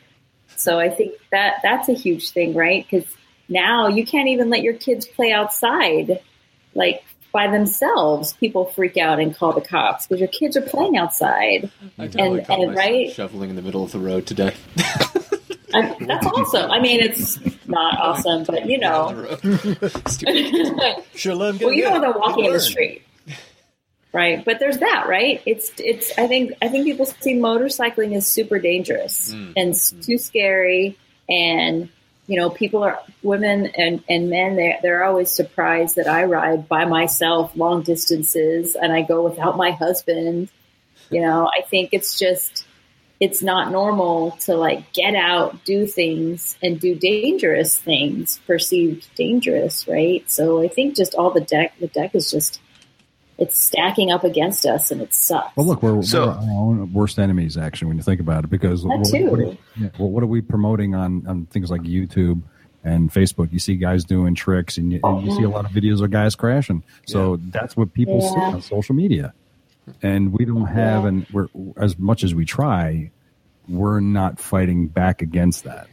So 0.55 0.79
I 0.79 0.89
think 0.89 1.13
that 1.31 1.55
that's 1.63 1.89
a 1.89 1.93
huge 1.93 2.31
thing, 2.31 2.53
right? 2.53 2.85
Because 2.89 3.09
now 3.47 3.87
you 3.87 4.05
can't 4.05 4.27
even 4.29 4.49
let 4.49 4.61
your 4.61 4.73
kids 4.73 5.05
play 5.07 5.31
outside, 5.31 6.19
like 6.75 7.03
by 7.31 7.47
themselves. 7.47 8.33
People 8.33 8.65
freak 8.65 8.97
out 8.97 9.19
and 9.19 9.35
call 9.35 9.53
the 9.53 9.61
cops 9.61 10.05
because 10.07 10.19
your 10.19 10.27
kids 10.29 10.57
are 10.57 10.61
playing 10.61 10.97
outside. 10.97 11.69
I 11.97 12.03
And- 12.05 12.13
totally 12.13 12.43
caught 12.43 12.59
and, 12.59 12.75
right? 12.75 13.11
shoveling 13.11 13.49
in 13.51 13.55
the 13.55 13.61
middle 13.61 13.83
of 13.83 13.91
the 13.91 13.99
road 13.99 14.25
today. 14.25 14.53
I, 15.71 15.95
that's 15.99 16.25
awesome. 16.25 16.71
I 16.71 16.79
mean, 16.81 16.99
it's 16.99 17.37
not 17.67 17.99
awesome, 17.99 18.43
but 18.43 18.65
you 18.65 18.79
know. 18.79 19.27
Stupid. 20.07 21.03
Sure, 21.15 21.35
let 21.35 21.49
'em 21.49 21.57
get 21.57 21.65
well, 21.65 21.73
you 21.73 21.83
know 21.83 21.91
hit. 21.93 22.01
they're 22.01 22.11
walking 22.13 22.45
in 22.45 22.53
the 22.53 22.59
street. 22.59 23.03
Right? 24.13 24.43
But 24.43 24.59
there's 24.59 24.79
that, 24.79 25.05
right? 25.07 25.41
It's 25.45 25.71
it's. 25.77 26.17
I 26.17 26.27
think 26.27 26.53
I 26.61 26.67
think 26.67 26.85
people 26.85 27.05
see 27.05 27.35
motorcycling 27.35 28.15
as 28.15 28.27
super 28.27 28.59
dangerous 28.59 29.33
Mm. 29.33 29.53
and 29.55 29.69
s 29.71 29.93
too 30.01 30.17
scary, 30.17 30.97
and 31.29 31.89
you 32.27 32.37
know, 32.37 32.49
people 32.49 32.83
are 32.83 32.99
women 33.23 33.67
and 33.75 34.03
and 34.07 34.29
men. 34.29 34.55
They 34.55 34.77
they're 34.81 35.03
always 35.03 35.31
surprised 35.31 35.95
that 35.95 36.07
I 36.07 36.25
ride 36.25 36.67
by 36.67 36.85
myself 36.85 37.55
long 37.55 37.81
distances 37.81 38.75
and 38.75 38.93
I 38.93 39.01
go 39.01 39.23
without 39.23 39.57
my 39.57 39.71
husband. 39.71 40.49
You 41.09 41.21
know, 41.21 41.47
I 41.47 41.61
think 41.63 41.89
it's 41.91 42.19
just 42.19 42.65
it's 43.19 43.41
not 43.41 43.71
normal 43.71 44.31
to 44.41 44.55
like 44.55 44.93
get 44.93 45.15
out, 45.15 45.65
do 45.65 45.85
things, 45.85 46.55
and 46.63 46.79
do 46.79 46.95
dangerous 46.95 47.75
things, 47.75 48.39
perceived 48.47 49.07
dangerous, 49.15 49.87
right? 49.87 50.23
So 50.31 50.61
I 50.61 50.67
think 50.69 50.95
just 50.95 51.15
all 51.15 51.31
the 51.31 51.41
deck, 51.41 51.73
the 51.79 51.87
deck 51.87 52.15
is 52.15 52.31
just 52.31 52.61
it's 53.39 53.57
stacking 53.57 54.11
up 54.11 54.23
against 54.23 54.65
us, 54.65 54.91
and 54.91 55.01
it 55.01 55.13
sucks. 55.13 55.55
Well, 55.55 55.65
look, 55.65 55.81
we're, 55.81 56.01
So- 56.03 56.25
we're 56.25 56.31
our 56.31 56.39
own 56.41 56.93
worst 56.93 57.17
enemies, 57.19 57.57
actually, 57.57 57.87
when 57.89 57.97
you 57.97 58.03
think 58.03 58.19
about 58.21 58.43
it. 58.43 58.49
Because 58.49 58.83
That 58.83 58.89
what, 58.99 59.05
too. 59.05 59.29
what, 59.29 59.57
yeah, 59.79 59.89
well, 59.97 60.09
what 60.09 60.23
are 60.23 60.27
we 60.27 60.41
promoting 60.41 60.93
on, 60.95 61.25
on 61.27 61.45
things 61.47 61.71
like 61.71 61.81
YouTube 61.81 62.41
and 62.83 63.11
Facebook? 63.11 63.51
You 63.53 63.59
see 63.59 63.75
guys 63.75 64.03
doing 64.03 64.35
tricks, 64.35 64.77
and 64.77 64.91
you, 64.91 64.99
and 65.03 65.25
you 65.25 65.33
see 65.35 65.43
a 65.43 65.49
lot 65.49 65.65
of 65.65 65.71
videos 65.71 66.01
of 66.03 66.11
guys 66.11 66.35
crashing. 66.35 66.83
So 67.07 67.37
that's 67.37 67.75
what 67.77 67.93
people 67.93 68.21
see 68.21 68.39
on 68.39 68.61
social 68.61 68.93
media, 68.95 69.33
and 70.03 70.33
we 70.33 70.45
don't 70.45 70.65
have, 70.67 71.03
Yeah. 71.03 71.07
and 71.09 71.25
we're 71.31 71.47
as 71.77 71.97
much 71.97 72.23
as 72.23 72.35
we 72.35 72.45
try, 72.45 73.11
we're 73.67 73.99
not 73.99 74.39
fighting 74.39 74.87
back 74.87 75.21
against 75.21 75.63
that. 75.63 75.87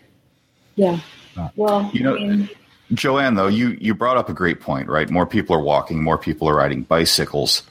yeah. 0.75 0.99
Uh, 1.37 1.49
Well, 1.57 1.91
You 1.93 2.03
know- 2.03 2.17
I 2.17 2.21
mean, 2.21 2.49
Joanne, 2.95 3.35
though, 3.35 3.49
you, 3.49 3.77
you 3.81 3.95
brought 3.95 4.17
up 4.17 4.29
a 4.29 4.33
great 4.33 4.61
point, 4.61 4.89
right? 4.89 5.11
More 5.11 5.27
people 5.27 5.57
are 5.57 5.61
walking, 5.61 6.03
more 6.03 6.19
people 6.19 6.49
are 6.49 6.55
riding 6.55 6.83
bicycles. 6.83 7.63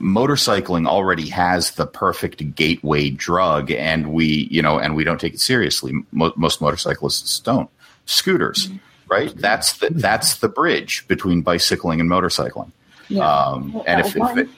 Motorcycling 0.00 0.86
already 0.86 1.28
has 1.30 1.72
the 1.72 1.86
perfect 1.86 2.54
gateway 2.54 3.08
drug, 3.10 3.70
and 3.70 4.12
we, 4.12 4.48
you 4.50 4.60
know, 4.60 4.78
and 4.78 4.94
we 4.94 5.04
don't 5.04 5.20
take 5.20 5.34
it 5.34 5.40
seriously. 5.40 5.92
Mo- 6.12 6.34
most 6.36 6.60
motorcyclists 6.60 7.38
don't. 7.40 7.70
Scooters, 8.04 8.68
right? 9.08 9.34
That's 9.36 9.78
the 9.78 9.88
that's 9.90 10.36
the 10.36 10.48
bridge 10.48 11.08
between 11.08 11.40
bicycling 11.42 12.00
and 12.00 12.10
motorcycling. 12.10 12.70
yeah. 13.08 13.26
Um, 13.26 13.72
Well, 13.72 13.84
and 13.86 14.00
if, 14.00 14.14
if 14.14 14.36
it, 14.36 14.48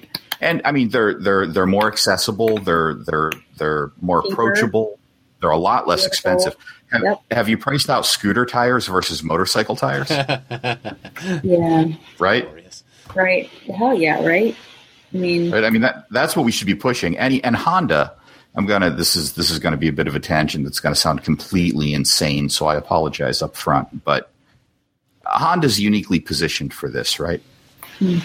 and 0.40 0.60
I 0.64 0.72
mean 0.72 0.88
they're 0.90 1.14
they're 1.14 1.46
they're 1.46 1.66
more 1.66 1.86
accessible. 1.86 2.58
They're 2.58 2.94
they're 2.94 3.30
they're 3.56 3.90
more 4.00 4.22
Cheaper. 4.22 4.32
approachable. 4.34 4.97
They're 5.40 5.50
a 5.50 5.56
lot 5.56 5.86
less 5.86 6.02
Affordable. 6.02 6.06
expensive. 6.08 6.56
Have, 6.90 7.02
Yep. 7.02 7.20
have 7.30 7.48
you 7.48 7.58
priced 7.58 7.90
out 7.90 8.06
scooter 8.06 8.44
tires 8.46 8.86
versus 8.86 9.22
motorcycle 9.22 9.76
tires? 9.76 10.08
yeah, 11.42 11.84
right? 12.18 12.48
Right. 13.14 13.46
Hell 13.76 13.94
yeah, 13.94 14.24
right. 14.24 14.56
I 15.14 15.16
mean, 15.16 15.50
Right. 15.50 15.64
I 15.64 15.70
mean 15.70 15.82
that 15.82 16.06
that's 16.10 16.36
what 16.36 16.44
we 16.44 16.52
should 16.52 16.66
be 16.66 16.74
pushing. 16.74 17.16
Any 17.18 17.42
and 17.44 17.56
Honda. 17.56 18.14
I'm 18.54 18.66
gonna. 18.66 18.90
This 18.90 19.14
is 19.16 19.34
this 19.34 19.50
is 19.50 19.58
gonna 19.58 19.76
be 19.76 19.88
a 19.88 19.92
bit 19.92 20.08
of 20.08 20.16
a 20.16 20.20
tangent. 20.20 20.64
That's 20.64 20.80
gonna 20.80 20.94
sound 20.94 21.22
completely 21.22 21.94
insane. 21.94 22.48
So 22.48 22.66
I 22.66 22.74
apologize 22.76 23.40
up 23.42 23.54
front. 23.54 24.04
But 24.04 24.30
Honda's 25.26 25.78
uniquely 25.78 26.18
positioned 26.20 26.72
for 26.74 26.88
this, 26.88 27.20
right? 27.20 27.40
Hmm. 27.98 28.18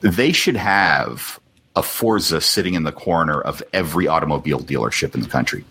They 0.00 0.32
should 0.32 0.56
have 0.56 1.38
a 1.76 1.82
Forza 1.82 2.40
sitting 2.40 2.74
in 2.74 2.82
the 2.84 2.92
corner 2.92 3.40
of 3.40 3.62
every 3.72 4.08
automobile 4.08 4.60
dealership 4.60 5.14
in 5.14 5.20
the 5.20 5.28
country, 5.28 5.64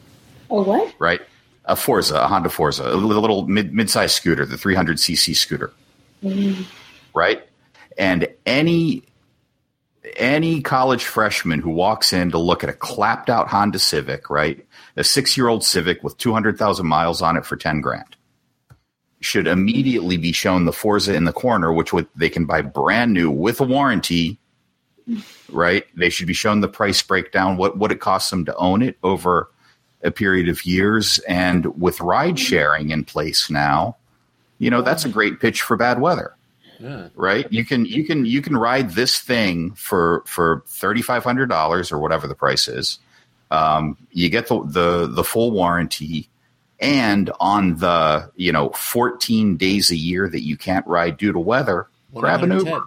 oh 0.53 0.63
what? 0.63 0.93
right? 1.00 1.22
A 1.65 1.75
Forza, 1.75 2.17
a 2.22 2.27
Honda 2.27 2.50
Forza, 2.50 2.83
a 2.83 2.95
little, 2.95 3.22
little 3.22 3.48
mid 3.48 3.74
mid-sized 3.74 4.15
scooter, 4.15 4.45
the 4.45 4.57
300cc 4.57 5.36
scooter, 5.36 5.72
mm-hmm. 6.24 6.63
right? 7.13 7.48
And 7.98 8.27
any 8.45 9.03
any 10.17 10.62
college 10.62 11.05
freshman 11.05 11.60
who 11.60 11.69
walks 11.69 12.13
in 12.13 12.31
to 12.31 12.38
look 12.38 12.63
at 12.63 12.69
a 12.69 12.74
clapped 12.74 13.29
out 13.29 13.48
Honda 13.48 13.79
Civic, 13.79 14.29
right? 14.29 14.65
A 14.98 15.03
six 15.03 15.38
year 15.38 15.48
old 15.48 15.63
Civic 15.63 16.03
with 16.03 16.17
200,000 16.17 16.86
miles 16.86 17.22
on 17.22 17.38
it 17.38 17.45
for 17.45 17.55
10 17.55 17.81
grand 17.81 18.15
should 19.22 19.48
immediately 19.48 20.17
be 20.17 20.33
shown 20.33 20.65
the 20.65 20.74
Forza 20.74 21.15
in 21.15 21.24
the 21.24 21.31
corner, 21.31 21.72
which 21.72 21.93
would, 21.93 22.07
they 22.15 22.29
can 22.29 22.45
buy 22.45 22.62
brand 22.62 23.13
new 23.13 23.31
with 23.31 23.62
a 23.62 23.63
warranty, 23.63 24.38
right? 25.50 25.86
They 25.95 26.10
should 26.10 26.27
be 26.27 26.33
shown 26.33 26.60
the 26.60 26.67
price 26.67 27.01
breakdown, 27.01 27.55
what, 27.55 27.77
what 27.77 27.91
it 27.91 28.01
costs 28.01 28.29
them 28.29 28.45
to 28.45 28.55
own 28.55 28.81
it 28.81 28.98
over 29.01 29.50
a 30.03 30.12
period 30.12 30.50
of 30.50 30.65
years. 30.65 31.19
And 31.27 31.79
with 31.79 32.00
ride 32.01 32.38
sharing 32.39 32.89
in 32.91 33.03
place 33.05 33.50
now, 33.50 33.98
you 34.60 34.69
know, 34.69 34.81
that's 34.81 35.05
a 35.05 35.10
great 35.10 35.39
pitch 35.39 35.62
for 35.62 35.75
bad 35.77 36.00
weather 36.00 36.36
Yeah. 36.79 37.10
right? 37.15 37.51
You 37.51 37.65
can 37.65 37.86
you 37.86 38.03
can 38.05 38.25
you 38.25 38.41
can 38.41 38.55
ride 38.57 38.91
this 38.91 39.19
thing 39.19 39.72
for 39.75 40.24
for 40.25 40.63
thirty 40.67 41.01
five 41.01 41.24
hundred 41.24 41.48
dollars 41.50 41.91
or 41.91 42.00
whatever 42.00 42.27
the 42.27 42.36
price 42.36 42.67
is. 42.67 43.00
Um, 43.51 43.98
you 44.12 44.29
get 44.29 44.48
the, 44.48 44.63
the 44.65 45.07
the 45.07 45.24
full 45.24 45.51
warranty, 45.51 46.29
and 46.79 47.29
on 47.39 47.77
the 47.77 48.31
you 48.36 48.51
know 48.51 48.69
fourteen 48.72 49.57
days 49.57 49.91
a 49.91 49.95
year 49.95 50.27
that 50.29 50.41
you 50.43 50.57
can't 50.57 50.86
ride 50.88 51.17
due 51.17 51.31
to 51.31 51.39
weather, 51.39 51.88
grab 52.15 52.43
an 52.43 52.51
Uber. 52.51 52.83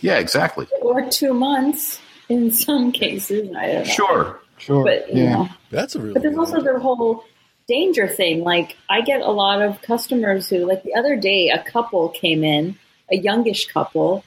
Yeah, 0.00 0.18
exactly. 0.18 0.66
Or 0.80 1.08
two 1.10 1.34
months 1.34 2.00
in 2.28 2.50
some 2.50 2.90
cases. 2.92 3.50
I 3.56 3.66
don't 3.66 3.74
know. 3.78 3.84
Sure, 3.84 4.40
Sure. 4.62 4.84
But 4.84 5.12
you 5.12 5.24
know, 5.24 5.48
That's 5.70 5.94
a 5.96 6.00
real. 6.00 6.14
but 6.14 6.22
there's 6.22 6.38
also 6.38 6.60
the 6.62 6.78
whole 6.78 7.24
danger 7.68 8.06
thing. 8.08 8.42
Like 8.44 8.76
I 8.88 9.00
get 9.00 9.20
a 9.20 9.30
lot 9.30 9.60
of 9.60 9.82
customers 9.82 10.48
who, 10.48 10.58
like 10.66 10.82
the 10.84 10.94
other 10.94 11.16
day, 11.16 11.50
a 11.50 11.62
couple 11.62 12.08
came 12.10 12.44
in, 12.44 12.76
a 13.10 13.16
youngish 13.16 13.66
couple, 13.66 14.24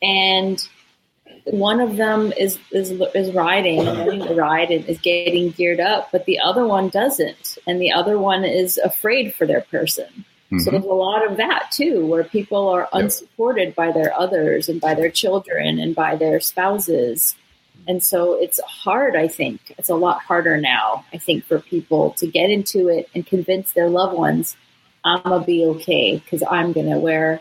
and 0.00 0.58
one 1.46 1.80
of 1.80 1.96
them 1.96 2.32
is 2.38 2.58
is 2.70 2.90
is 3.14 3.32
riding 3.34 3.80
and 3.80 3.98
learning 3.98 4.26
to 4.28 4.34
ride 4.34 4.70
and 4.70 4.84
is 4.88 4.98
getting 5.00 5.50
geared 5.50 5.80
up, 5.80 6.10
but 6.12 6.24
the 6.26 6.38
other 6.38 6.64
one 6.66 6.88
doesn't, 6.88 7.58
and 7.66 7.80
the 7.80 7.90
other 7.92 8.18
one 8.18 8.44
is 8.44 8.78
afraid 8.78 9.34
for 9.34 9.46
their 9.46 9.62
person. 9.62 10.06
So 10.50 10.56
Mhm. 10.56 10.70
there's 10.72 10.84
a 10.84 10.88
lot 10.88 11.26
of 11.28 11.38
that 11.38 11.70
too, 11.72 12.06
where 12.06 12.24
people 12.24 12.68
are 12.68 12.86
unsupported 12.92 13.74
by 13.74 13.90
their 13.90 14.12
others 14.16 14.68
and 14.68 14.80
by 14.80 14.94
their 14.94 15.10
children 15.10 15.78
and 15.80 15.94
by 15.94 16.14
their 16.14 16.38
spouses. 16.40 17.34
And 17.86 18.02
so 18.02 18.34
it's 18.34 18.60
hard, 18.60 19.16
I 19.16 19.28
think. 19.28 19.74
It's 19.78 19.88
a 19.88 19.94
lot 19.94 20.20
harder 20.20 20.56
now, 20.56 21.04
I 21.12 21.18
think, 21.18 21.44
for 21.44 21.58
people 21.58 22.12
to 22.12 22.26
get 22.26 22.50
into 22.50 22.88
it 22.88 23.08
and 23.14 23.26
convince 23.26 23.72
their 23.72 23.88
loved 23.88 24.16
ones, 24.16 24.56
I'm 25.04 25.22
going 25.22 25.40
to 25.40 25.46
be 25.46 25.64
okay 25.64 26.18
because 26.18 26.42
I'm 26.48 26.72
going 26.72 26.90
to 26.90 26.98
wear 26.98 27.40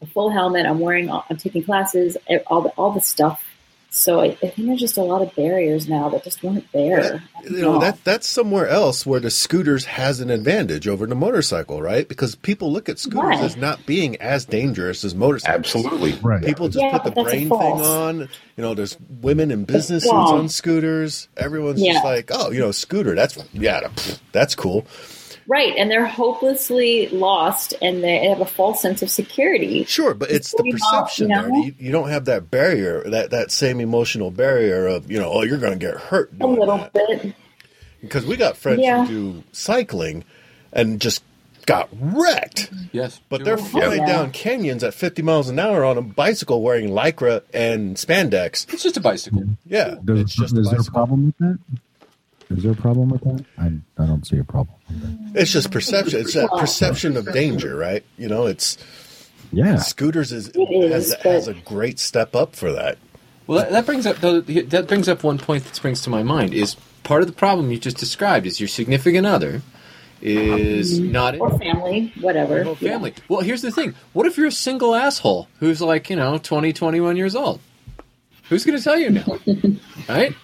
a 0.00 0.06
full 0.06 0.30
helmet. 0.30 0.66
I'm 0.66 0.78
wearing, 0.78 1.10
I'm 1.10 1.36
taking 1.36 1.64
classes, 1.64 2.16
all 2.46 2.62
the, 2.62 2.68
all 2.70 2.92
the 2.92 3.00
stuff. 3.00 3.44
So 3.92 4.20
I, 4.20 4.26
I 4.26 4.34
think 4.50 4.68
there's 4.68 4.78
just 4.80 4.96
a 4.98 5.02
lot 5.02 5.20
of 5.20 5.34
barriers 5.34 5.88
now 5.88 6.08
that 6.10 6.22
just 6.22 6.42
weren't 6.44 6.64
there. 6.72 7.22
You 7.42 7.60
know 7.62 7.80
that 7.80 8.02
that's 8.04 8.28
somewhere 8.28 8.68
else 8.68 9.04
where 9.04 9.18
the 9.18 9.30
scooters 9.30 9.84
has 9.86 10.20
an 10.20 10.30
advantage 10.30 10.86
over 10.86 11.06
the 11.06 11.16
motorcycle, 11.16 11.82
right? 11.82 12.08
Because 12.08 12.36
people 12.36 12.72
look 12.72 12.88
at 12.88 13.00
scooters 13.00 13.20
Right. 13.20 13.40
as 13.40 13.56
not 13.56 13.84
being 13.86 14.14
as 14.22 14.44
dangerous 14.44 15.02
as 15.02 15.14
motorcycles. 15.16 15.58
absolutely. 15.74 16.12
right. 16.22 16.44
People 16.44 16.68
just 16.68 16.84
Yeah, 16.84 16.92
put 16.98 17.02
the 17.04 17.10
but 17.10 17.24
that's 17.24 17.34
a 17.34 17.36
brain 17.36 17.48
thing 17.48 17.80
on. 17.84 18.18
You 18.20 18.62
know, 18.62 18.74
there's 18.74 18.96
women 19.20 19.50
in 19.50 19.64
business 19.64 20.04
suits 20.04 20.14
on 20.14 20.48
scooters. 20.48 21.28
Everyone's 21.36 21.80
Yeah. 21.82 21.94
just 21.94 22.04
like, 22.04 22.30
oh, 22.32 22.50
you 22.52 22.60
know, 22.60 22.70
scooter. 22.70 23.16
That's 23.16 23.38
yeah, 23.52 23.88
that's 24.32 24.54
cool. 24.54 24.86
Right. 25.50 25.74
And 25.76 25.90
they're 25.90 26.06
hopelessly 26.06 27.08
lost 27.08 27.74
and 27.82 28.04
they 28.04 28.28
have 28.28 28.40
a 28.40 28.46
false 28.46 28.80
sense 28.80 29.02
of 29.02 29.10
security. 29.10 29.82
Sure, 29.84 30.14
but 30.14 30.30
it's 30.30 30.52
the 30.52 30.58
pretty 30.58 30.72
much, 30.74 30.80
perception 30.82 31.28
you 31.30 31.34
there. 31.36 31.48
know? 31.48 31.62
You, 31.64 31.74
you 31.78 31.90
don't 31.92 32.08
have 32.08 32.26
that 32.26 32.52
barrier, 32.52 33.02
that 33.10 33.30
that 33.30 33.50
same 33.50 33.80
emotional 33.80 34.30
barrier 34.30 34.86
of 34.86 35.10
you 35.10 35.18
know, 35.18 35.28
oh, 35.32 35.42
you're 35.42 35.58
going 35.58 35.76
to 35.76 35.78
get 35.84 35.96
hurt 35.96 36.30
A 36.40 36.46
little 36.46 36.78
that. 36.78 36.92
bit. 36.92 37.34
Because 38.00 38.24
we 38.24 38.36
got 38.36 38.56
friends 38.56 38.80
Yeah. 38.80 39.04
who 39.04 39.32
do 39.32 39.44
cycling 39.50 40.22
and 40.72 41.00
just 41.00 41.24
got 41.66 41.88
wrecked. 42.00 42.70
Mm-hmm. 42.72 42.84
Yes. 42.92 43.20
But 43.28 43.44
they're 43.44 43.56
Two- 43.56 43.64
flying 43.64 44.00
Yeah. 44.02 44.06
down 44.06 44.30
canyons 44.30 44.84
at 44.84 44.94
50 44.94 45.20
miles 45.22 45.48
an 45.48 45.58
hour 45.58 45.84
on 45.84 45.98
a 45.98 46.02
bicycle 46.02 46.62
wearing 46.62 46.90
lycra 46.90 47.42
and 47.52 47.96
spandex. 47.96 48.72
It's 48.72 48.82
just 48.84 48.96
a 48.96 49.00
bicycle. 49.00 49.42
Yeah, 49.66 49.96
Does, 50.04 50.20
it's 50.20 50.34
just 50.36 50.56
a 50.56 50.60
is 50.60 50.70
there 50.70 50.80
a 50.80 50.84
problem 50.84 51.26
with 51.26 51.38
that? 51.38 51.58
Is 52.50 52.64
there 52.64 52.72
a 52.72 52.76
problem 52.76 53.10
with 53.10 53.22
that? 53.22 53.44
I, 53.58 53.66
I 54.02 54.06
don't 54.06 54.26
see 54.26 54.38
a 54.38 54.44
problem. 54.44 54.76
With. 54.88 55.36
It's 55.36 55.52
just 55.52 55.70
perception. 55.70 56.20
It's 56.20 56.34
that 56.34 56.50
perception 56.50 57.16
of 57.16 57.32
danger, 57.32 57.76
right? 57.76 58.04
You 58.18 58.28
know, 58.28 58.46
it's 58.46 58.76
Yeah. 59.52 59.76
scooters 59.76 60.32
is, 60.32 60.48
is, 60.48 60.92
has, 60.92 61.10
but- 61.10 61.32
has 61.32 61.48
a 61.48 61.54
great 61.54 61.98
step 61.98 62.34
up 62.34 62.56
for 62.56 62.72
that. 62.72 62.98
Well, 63.46 63.58
that, 63.60 63.70
that 63.70 63.86
brings 63.86 64.06
up 64.06 64.18
though, 64.18 64.40
that 64.40 64.86
brings 64.86 65.08
up 65.08 65.24
one 65.24 65.38
point 65.38 65.64
that 65.64 65.74
springs 65.74 66.02
to 66.02 66.10
my 66.10 66.22
mind 66.22 66.54
is 66.54 66.76
part 67.02 67.22
of 67.22 67.26
the 67.26 67.32
problem 67.32 67.72
you 67.72 67.78
just 67.78 67.96
described 67.96 68.46
is 68.46 68.60
your 68.60 68.68
significant 68.68 69.26
other 69.26 69.62
is 70.22 71.00
mm-hmm. 71.00 71.10
not 71.10 71.34
in 71.34 71.40
Or 71.40 71.58
family, 71.58 72.12
whatever. 72.20 72.62
your 72.62 72.76
family. 72.76 73.12
Well, 73.28 73.40
here's 73.40 73.62
the 73.62 73.72
thing: 73.72 73.94
what 74.12 74.26
if 74.26 74.36
you're 74.36 74.46
a 74.48 74.52
single 74.52 74.94
asshole 74.94 75.48
who's 75.58 75.80
like 75.80 76.10
you 76.10 76.16
know 76.16 76.38
20, 76.38 76.72
21 76.72 77.16
years 77.16 77.34
old? 77.34 77.60
Who's 78.48 78.64
going 78.64 78.78
to 78.78 78.84
tell 78.84 78.98
you 78.98 79.10
now? 79.10 79.38
right? 80.08 80.34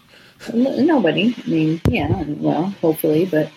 Nobody. 0.53 1.35
I 1.45 1.49
mean, 1.49 1.81
yeah, 1.89 2.25
well, 2.27 2.75
hopefully, 2.81 3.27
but 3.27 3.51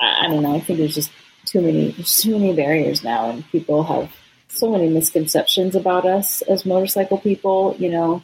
I, 0.00 0.24
I 0.24 0.28
don't 0.28 0.42
know. 0.42 0.54
I 0.54 0.60
think 0.60 0.78
there's 0.78 0.94
just 0.94 1.10
too 1.44 1.60
many, 1.60 1.90
there's 1.92 2.16
too 2.18 2.38
many 2.38 2.54
barriers 2.54 3.04
now, 3.04 3.30
and 3.30 3.48
people 3.50 3.84
have 3.84 4.10
so 4.48 4.70
many 4.70 4.88
misconceptions 4.88 5.74
about 5.74 6.06
us 6.06 6.42
as 6.42 6.66
motorcycle 6.66 7.18
people. 7.18 7.76
You 7.78 7.90
know, 7.90 8.22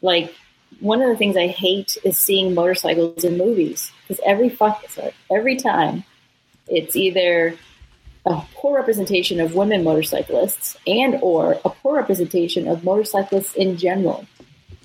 like 0.00 0.34
one 0.80 1.02
of 1.02 1.08
the 1.08 1.16
things 1.16 1.36
I 1.36 1.48
hate 1.48 1.96
is 2.04 2.18
seeing 2.18 2.54
motorcycles 2.54 3.24
in 3.24 3.36
movies 3.38 3.92
because 4.02 4.22
every 4.24 4.48
fuck 4.48 4.88
sorry, 4.88 5.12
every 5.30 5.56
time 5.56 6.04
it's 6.68 6.96
either 6.96 7.56
a 8.24 8.42
poor 8.54 8.76
representation 8.76 9.40
of 9.40 9.54
women 9.54 9.82
motorcyclists 9.82 10.76
and 10.86 11.18
or 11.22 11.58
a 11.64 11.70
poor 11.70 11.96
representation 11.96 12.68
of 12.68 12.84
motorcyclists 12.84 13.54
in 13.54 13.76
general. 13.76 14.26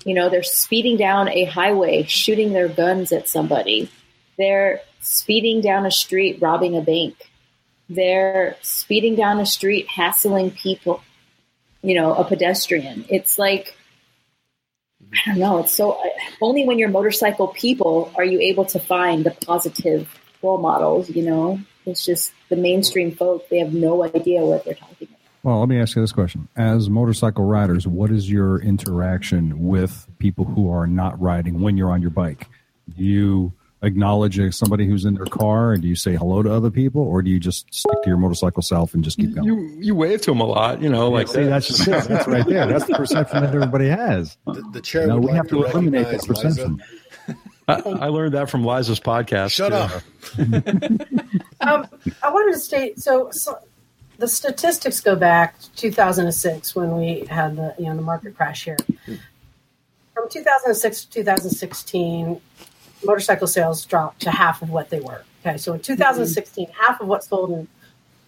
You 0.08 0.14
know, 0.14 0.30
they're 0.30 0.42
speeding 0.42 0.96
down 0.96 1.28
a 1.28 1.44
highway, 1.44 2.04
shooting 2.04 2.54
their 2.54 2.66
guns 2.66 3.12
at 3.12 3.28
somebody. 3.28 3.90
They're 4.38 4.80
speeding 5.02 5.60
down 5.60 5.84
a 5.84 5.90
street, 5.90 6.38
robbing 6.40 6.78
a 6.78 6.80
bank. 6.80 7.30
They're 7.90 8.56
speeding 8.62 9.16
down 9.16 9.38
a 9.38 9.44
street, 9.44 9.86
hassling 9.86 10.52
people. 10.52 11.02
You 11.82 11.94
know, 11.94 12.14
a 12.14 12.24
pedestrian. 12.24 13.04
It's 13.10 13.38
like 13.38 13.76
I 15.12 15.16
don't 15.26 15.40
know. 15.40 15.58
It's 15.58 15.72
so 15.72 16.00
only 16.40 16.64
when 16.64 16.78
you're 16.78 16.88
motorcycle 16.88 17.48
people 17.48 18.10
are 18.16 18.24
you 18.24 18.40
able 18.40 18.64
to 18.64 18.78
find 18.78 19.26
the 19.26 19.32
positive 19.32 20.08
role 20.42 20.56
models. 20.56 21.10
You 21.10 21.24
know, 21.24 21.60
it's 21.84 22.06
just 22.06 22.32
the 22.48 22.56
mainstream 22.56 23.12
folk. 23.12 23.46
They 23.50 23.58
have 23.58 23.74
no 23.74 24.04
idea 24.04 24.40
what 24.40 24.64
they're 24.64 24.72
talking. 24.72 25.07
Well, 25.48 25.60
let 25.60 25.70
me 25.70 25.80
ask 25.80 25.96
you 25.96 26.02
this 26.02 26.12
question. 26.12 26.46
As 26.56 26.90
motorcycle 26.90 27.42
riders, 27.42 27.86
what 27.86 28.10
is 28.10 28.30
your 28.30 28.60
interaction 28.60 29.66
with 29.66 30.06
people 30.18 30.44
who 30.44 30.70
are 30.70 30.86
not 30.86 31.18
riding 31.18 31.62
when 31.62 31.78
you're 31.78 31.90
on 31.90 32.02
your 32.02 32.10
bike? 32.10 32.48
Do 32.94 33.02
you 33.02 33.54
acknowledge 33.80 34.38
somebody 34.54 34.86
who's 34.86 35.06
in 35.06 35.14
their 35.14 35.24
car 35.24 35.72
and 35.72 35.80
do 35.80 35.88
you 35.88 35.94
say 35.94 36.16
hello 36.16 36.42
to 36.42 36.52
other 36.52 36.70
people 36.70 37.00
or 37.00 37.22
do 37.22 37.30
you 37.30 37.40
just 37.40 37.72
stick 37.72 38.02
to 38.02 38.10
your 38.10 38.18
motorcycle 38.18 38.60
self 38.60 38.92
and 38.92 39.02
just 39.02 39.16
keep 39.16 39.34
going? 39.34 39.46
You 39.46 39.74
you 39.80 39.94
wave 39.94 40.20
to 40.20 40.32
them 40.32 40.40
a 40.42 40.44
lot, 40.44 40.82
you 40.82 40.90
know, 40.90 41.08
like 41.08 41.28
See, 41.28 41.44
that's 41.44 41.66
just 41.66 41.88
it. 41.88 42.04
That's 42.08 42.28
right 42.28 42.46
there. 42.46 42.66
That's 42.66 42.84
the 42.84 42.96
perception 42.96 43.42
that 43.42 43.54
everybody 43.54 43.88
has. 43.88 44.36
The, 44.44 44.62
the 44.74 44.82
chair 44.82 45.06
No, 45.06 45.14
would 45.14 45.24
we 45.24 45.28
like 45.28 45.36
have 45.36 45.48
to 45.48 45.64
eliminate 45.64 46.08
that 46.08 46.26
perception. 46.26 46.82
I, 47.66 47.80
I 47.80 48.06
learned 48.08 48.34
that 48.34 48.50
from 48.50 48.64
Liza's 48.64 49.00
podcast. 49.00 49.52
Shut 49.52 49.72
too. 49.72 49.76
up. 49.78 50.02
Um, 51.60 51.88
I 52.22 52.30
wanted 52.30 52.52
to 52.52 52.60
state 52.60 53.00
so, 53.00 53.30
so 53.32 53.58
the 54.18 54.28
statistics 54.28 55.00
go 55.00 55.14
back 55.16 55.58
to 55.60 55.70
2006 55.72 56.74
when 56.74 56.96
we 56.96 57.24
had 57.26 57.56
the 57.56 57.74
you 57.78 57.86
know 57.86 57.96
the 57.96 58.02
market 58.02 58.36
crash 58.36 58.64
here. 58.64 58.76
From 60.14 60.28
2006 60.28 61.04
to 61.04 61.10
2016, 61.10 62.40
motorcycle 63.04 63.46
sales 63.46 63.84
dropped 63.84 64.20
to 64.22 64.30
half 64.30 64.60
of 64.60 64.70
what 64.70 64.90
they 64.90 65.00
were. 65.00 65.22
Okay, 65.46 65.56
so 65.56 65.72
in 65.72 65.80
2016, 65.80 66.68
half 66.70 67.00
of 67.00 67.06
what 67.06 67.24
sold 67.24 67.50
in 67.50 67.68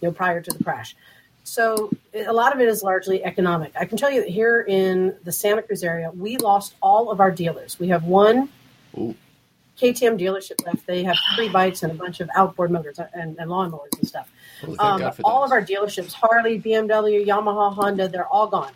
you 0.00 0.08
know 0.08 0.12
prior 0.12 0.40
to 0.40 0.56
the 0.56 0.62
crash. 0.62 0.96
So 1.42 1.90
a 2.14 2.32
lot 2.32 2.54
of 2.54 2.60
it 2.60 2.68
is 2.68 2.82
largely 2.82 3.24
economic. 3.24 3.72
I 3.74 3.84
can 3.84 3.98
tell 3.98 4.10
you 4.10 4.20
that 4.20 4.30
here 4.30 4.62
in 4.62 5.16
the 5.24 5.32
Santa 5.32 5.62
Cruz 5.62 5.82
area, 5.82 6.12
we 6.12 6.36
lost 6.36 6.76
all 6.80 7.10
of 7.10 7.18
our 7.18 7.32
dealers. 7.32 7.80
We 7.80 7.88
have 7.88 8.04
one 8.04 8.48
KTM 8.94 10.20
dealership 10.20 10.64
left. 10.64 10.86
They 10.86 11.02
have 11.02 11.16
three 11.34 11.48
bikes 11.48 11.82
and 11.82 11.90
a 11.90 11.94
bunch 11.94 12.20
of 12.20 12.28
outboard 12.36 12.70
motors 12.70 13.00
and, 13.14 13.36
and 13.38 13.50
lawnmowers 13.50 13.98
and 13.98 14.06
stuff. 14.06 14.30
Well, 14.66 14.80
Um, 14.80 15.12
all 15.24 15.44
of 15.44 15.52
our 15.52 15.62
dealerships, 15.62 16.12
Harley, 16.12 16.60
BMW, 16.60 17.24
Yamaha, 17.26 17.74
Honda, 17.74 18.08
they're 18.08 18.26
all 18.26 18.46
gone, 18.46 18.72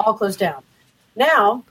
all 0.00 0.14
closed 0.14 0.38
down. 0.38 0.62
Now, 1.16 1.64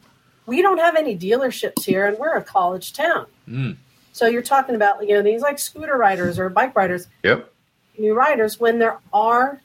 we 0.45 0.62
don't 0.62 0.77
have 0.79 0.95
any 0.95 1.17
dealerships 1.17 1.83
here, 1.83 2.05
and 2.07 2.17
we're 2.17 2.36
a 2.36 2.43
college 2.43 2.93
town. 2.93 3.27
Mm. 3.48 3.77
So 4.12 4.27
you're 4.27 4.41
talking 4.43 4.75
about 4.75 5.05
you 5.07 5.16
know 5.16 5.22
these 5.22 5.42
like 5.42 5.57
scooter 5.59 5.98
riders 5.98 6.37
or 6.37 6.50
bike 6.50 6.75
riders, 6.75 7.07
Yep. 7.24 7.51
new 7.98 8.13
riders. 8.13 8.59
When 8.59 8.79
there 8.79 9.00
are 9.11 9.61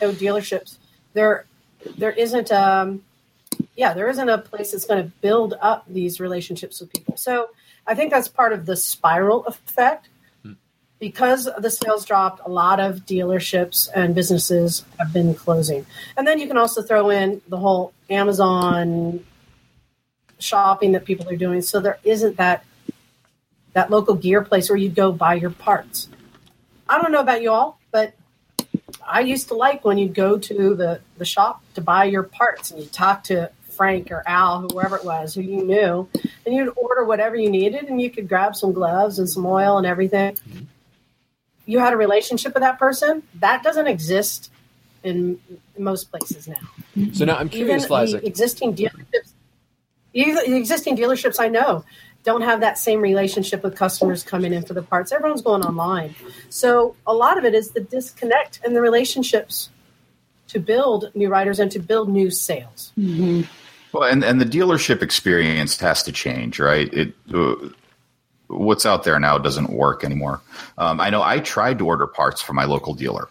no 0.00 0.12
dealerships, 0.12 0.76
there 1.14 1.46
there 1.96 2.12
isn't 2.12 2.52
um 2.52 3.02
yeah 3.74 3.92
there 3.94 4.08
isn't 4.08 4.28
a 4.28 4.38
place 4.38 4.72
that's 4.72 4.84
going 4.84 5.02
to 5.02 5.10
build 5.20 5.54
up 5.60 5.84
these 5.88 6.20
relationships 6.20 6.80
with 6.80 6.92
people. 6.92 7.16
So 7.16 7.50
I 7.86 7.94
think 7.94 8.10
that's 8.12 8.28
part 8.28 8.52
of 8.52 8.66
the 8.66 8.76
spiral 8.76 9.44
effect. 9.46 10.08
Because 10.98 11.48
the 11.58 11.70
sales 11.70 12.04
dropped, 12.04 12.40
a 12.44 12.50
lot 12.50 12.80
of 12.80 13.06
dealerships 13.06 13.88
and 13.94 14.14
businesses 14.14 14.84
have 14.98 15.12
been 15.12 15.34
closing. 15.34 15.86
And 16.16 16.26
then 16.26 16.40
you 16.40 16.48
can 16.48 16.56
also 16.56 16.82
throw 16.82 17.10
in 17.10 17.40
the 17.48 17.56
whole 17.56 17.92
Amazon 18.10 19.24
shopping 20.40 20.92
that 20.92 21.04
people 21.04 21.28
are 21.28 21.36
doing. 21.36 21.62
So 21.62 21.80
there 21.80 21.98
isn't 22.04 22.36
that 22.36 22.64
that 23.74 23.90
local 23.90 24.14
gear 24.14 24.42
place 24.42 24.68
where 24.70 24.76
you 24.76 24.88
go 24.88 25.12
buy 25.12 25.34
your 25.34 25.50
parts. 25.50 26.08
I 26.88 27.00
don't 27.00 27.12
know 27.12 27.20
about 27.20 27.42
you 27.42 27.52
all, 27.52 27.78
but 27.92 28.14
I 29.06 29.20
used 29.20 29.48
to 29.48 29.54
like 29.54 29.84
when 29.84 29.98
you'd 29.98 30.14
go 30.14 30.38
to 30.38 30.74
the, 30.74 31.00
the 31.16 31.24
shop 31.24 31.62
to 31.74 31.80
buy 31.80 32.04
your 32.04 32.22
parts 32.24 32.70
and 32.70 32.80
you'd 32.80 32.92
talk 32.92 33.24
to 33.24 33.50
Frank 33.70 34.10
or 34.10 34.22
Al, 34.26 34.62
whoever 34.62 34.96
it 34.96 35.04
was, 35.04 35.34
who 35.34 35.42
you 35.42 35.62
knew, 35.64 36.08
and 36.44 36.54
you'd 36.54 36.72
order 36.76 37.04
whatever 37.04 37.36
you 37.36 37.50
needed 37.50 37.84
and 37.84 38.00
you 38.00 38.10
could 38.10 38.28
grab 38.28 38.56
some 38.56 38.72
gloves 38.72 39.18
and 39.18 39.28
some 39.28 39.46
oil 39.46 39.78
and 39.78 39.86
everything. 39.86 40.36
You 41.68 41.80
had 41.80 41.92
a 41.92 41.98
relationship 41.98 42.54
with 42.54 42.62
that 42.62 42.78
person. 42.78 43.22
That 43.40 43.62
doesn't 43.62 43.86
exist 43.86 44.50
in 45.04 45.38
most 45.76 46.10
places 46.10 46.48
now. 46.48 47.12
So 47.12 47.26
now 47.26 47.36
I'm 47.36 47.50
curious, 47.50 47.84
Even 47.84 48.00
Liza. 48.00 48.18
the 48.20 48.26
existing 48.26 48.74
dealerships, 48.74 49.34
even 50.14 50.34
the 50.50 50.56
existing 50.56 50.96
dealerships 50.96 51.38
I 51.38 51.48
know 51.48 51.84
don't 52.24 52.40
have 52.40 52.60
that 52.60 52.78
same 52.78 53.02
relationship 53.02 53.62
with 53.62 53.76
customers 53.76 54.22
coming 54.22 54.54
in 54.54 54.62
for 54.64 54.72
the 54.72 54.82
parts. 54.82 55.12
Everyone's 55.12 55.42
going 55.42 55.62
online. 55.62 56.14
So 56.48 56.96
a 57.06 57.12
lot 57.12 57.36
of 57.36 57.44
it 57.44 57.54
is 57.54 57.72
the 57.72 57.80
disconnect 57.80 58.60
and 58.64 58.74
the 58.74 58.80
relationships 58.80 59.68
to 60.48 60.58
build 60.58 61.10
new 61.14 61.28
riders 61.28 61.60
and 61.60 61.70
to 61.72 61.78
build 61.78 62.08
new 62.08 62.30
sales. 62.30 62.92
Well, 62.96 64.04
and, 64.04 64.24
and 64.24 64.40
the 64.40 64.46
dealership 64.46 65.02
experience 65.02 65.78
has 65.80 66.02
to 66.04 66.12
change, 66.12 66.58
right? 66.58 66.92
It 66.94 67.14
uh, 67.32 67.54
what's 68.48 68.84
out 68.84 69.04
there 69.04 69.18
now 69.20 69.38
doesn't 69.38 69.70
work 69.70 70.04
anymore. 70.04 70.40
Um, 70.76 71.00
I 71.00 71.10
know 71.10 71.22
I 71.22 71.38
tried 71.38 71.78
to 71.78 71.86
order 71.86 72.06
parts 72.06 72.42
from 72.42 72.56
my 72.56 72.64
local 72.64 72.94
dealer, 72.94 73.28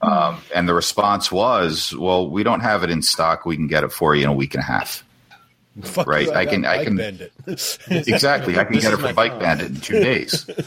um, 0.00 0.40
and 0.54 0.68
the 0.68 0.74
response 0.74 1.30
was, 1.30 1.94
"Well, 1.94 2.28
we 2.28 2.42
don't 2.42 2.60
have 2.60 2.82
it 2.82 2.90
in 2.90 3.02
stock. 3.02 3.44
We 3.46 3.56
can 3.56 3.66
get 3.66 3.84
it 3.84 3.92
for 3.92 4.14
you 4.14 4.24
in 4.24 4.28
a 4.30 4.32
week 4.34 4.54
and 4.54 4.62
a 4.62 4.66
half." 4.66 5.04
Fuck 5.82 6.06
Right, 6.06 6.26
you, 6.26 6.32
I 6.34 6.44
can- 6.46 6.66
I 6.66 6.76
Bike 6.78 6.86
can- 6.86 6.96
Bandit. 6.96 7.32
exactly. 7.88 8.58
I 8.58 8.64
can 8.64 8.78
get 8.78 8.92
it 8.92 9.00
my 9.00 9.08
for 9.08 9.14
Bike 9.14 9.32
phone. 9.32 9.40
Bandit 9.40 9.68
in 9.70 9.80
two 9.80 10.00
days. 10.00 10.48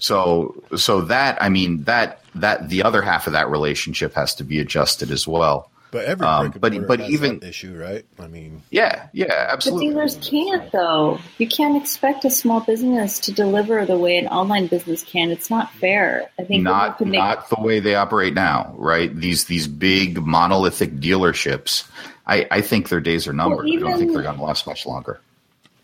So, 0.00 0.54
so 0.76 1.02
that 1.02 1.40
I 1.42 1.48
mean 1.48 1.84
that 1.84 2.20
that 2.34 2.68
the 2.68 2.82
other 2.82 3.00
half 3.00 3.26
of 3.26 3.32
that 3.32 3.48
relationship 3.48 4.12
has 4.14 4.34
to 4.34 4.44
be 4.44 4.58
adjusted 4.60 5.10
as 5.10 5.26
well. 5.26 5.70
But 5.94 6.06
every 6.06 6.26
Um, 6.26 6.52
but- 6.58 6.88
but 6.88 6.98
has 6.98 7.08
even- 7.08 7.38
that 7.38 7.48
issue, 7.50 7.72
right? 7.80 8.04
I 8.18 8.26
mean, 8.26 8.62
Yeah, 8.72 9.04
yeah, 9.12 9.26
But 9.28 9.52
absolutely. 9.52 9.90
dealers 9.90 10.18
can't, 10.20 10.72
though. 10.72 11.20
You 11.38 11.46
can't 11.46 11.76
expect 11.80 12.24
a 12.24 12.30
small 12.30 12.58
business 12.58 13.20
to 13.20 13.32
deliver 13.32 13.86
the 13.86 13.96
way 13.96 14.16
an 14.18 14.26
online 14.26 14.66
business 14.66 15.04
can. 15.04 15.30
It's 15.30 15.50
not 15.50 15.72
fair. 15.74 16.28
I 16.36 16.42
think 16.42 16.64
not 16.64 16.98
to 16.98 17.04
make 17.04 17.20
not 17.20 17.48
the 17.48 17.60
way 17.62 17.78
they 17.78 17.94
operate 17.94 18.34
now, 18.34 18.74
right? 18.76 19.14
These 19.14 19.44
these 19.44 19.68
big 19.68 20.20
monolithic 20.20 20.96
dealerships. 20.96 21.84
I, 22.26 22.44
I 22.50 22.60
think 22.60 22.88
their 22.88 23.00
days 23.00 23.28
are 23.28 23.32
numbered. 23.32 23.66
I 23.70 23.76
don't 23.76 23.96
think 23.96 24.12
they're 24.14 24.22
going 24.22 24.36
to 24.38 24.42
last 24.42 24.66
much 24.66 24.86
longer. 24.86 25.20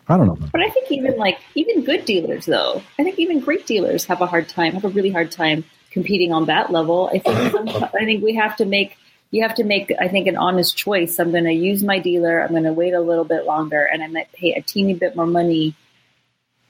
I 0.09 0.17
don't 0.17 0.27
know. 0.27 0.39
But 0.51 0.61
I 0.61 0.71
think 0.71 0.91
even 0.91 1.17
like 1.19 1.39
even 1.55 1.85
good 1.85 2.05
dealers 2.05 2.47
though, 2.47 2.83
I 2.99 3.05
think 3.05 3.21
even 3.21 3.39
great 3.39 3.65
dealers 3.65 4.07
have 4.07 4.21
a 4.23 4.27
hard 4.27 4.49
time, 4.49 4.73
have 4.73 4.85
a 4.85 4.89
really 4.89 5.11
hard 5.11 5.31
time 5.31 5.63
competing 5.93 6.33
on 6.33 6.47
that 6.47 6.73
level. 6.73 7.09
I 7.13 7.21
think 7.21 7.53
some, 7.53 7.69
I 7.95 8.05
think 8.05 8.25
we 8.25 8.35
have 8.35 8.57
to 8.57 8.65
make 8.65 8.97
you 9.31 9.43
have 9.43 9.55
to 9.57 9.65
make 9.65 9.93
I 10.01 10.09
think 10.09 10.27
an 10.27 10.37
honest 10.37 10.77
choice. 10.77 11.19
I'm 11.19 11.31
going 11.31 11.45
to 11.45 11.53
use 11.53 11.83
my 11.83 11.99
dealer. 11.99 12.41
I'm 12.43 12.51
going 12.51 12.65
to 12.65 12.73
wait 12.73 12.95
a 12.95 13.01
little 13.01 13.25
bit 13.25 13.45
longer, 13.45 13.83
and 13.85 14.03
I 14.03 14.09
might 14.09 14.33
pay 14.33 14.53
a 14.55 14.63
teeny 14.63 14.95
bit 14.95 15.17
more 15.17 15.27
money 15.27 15.75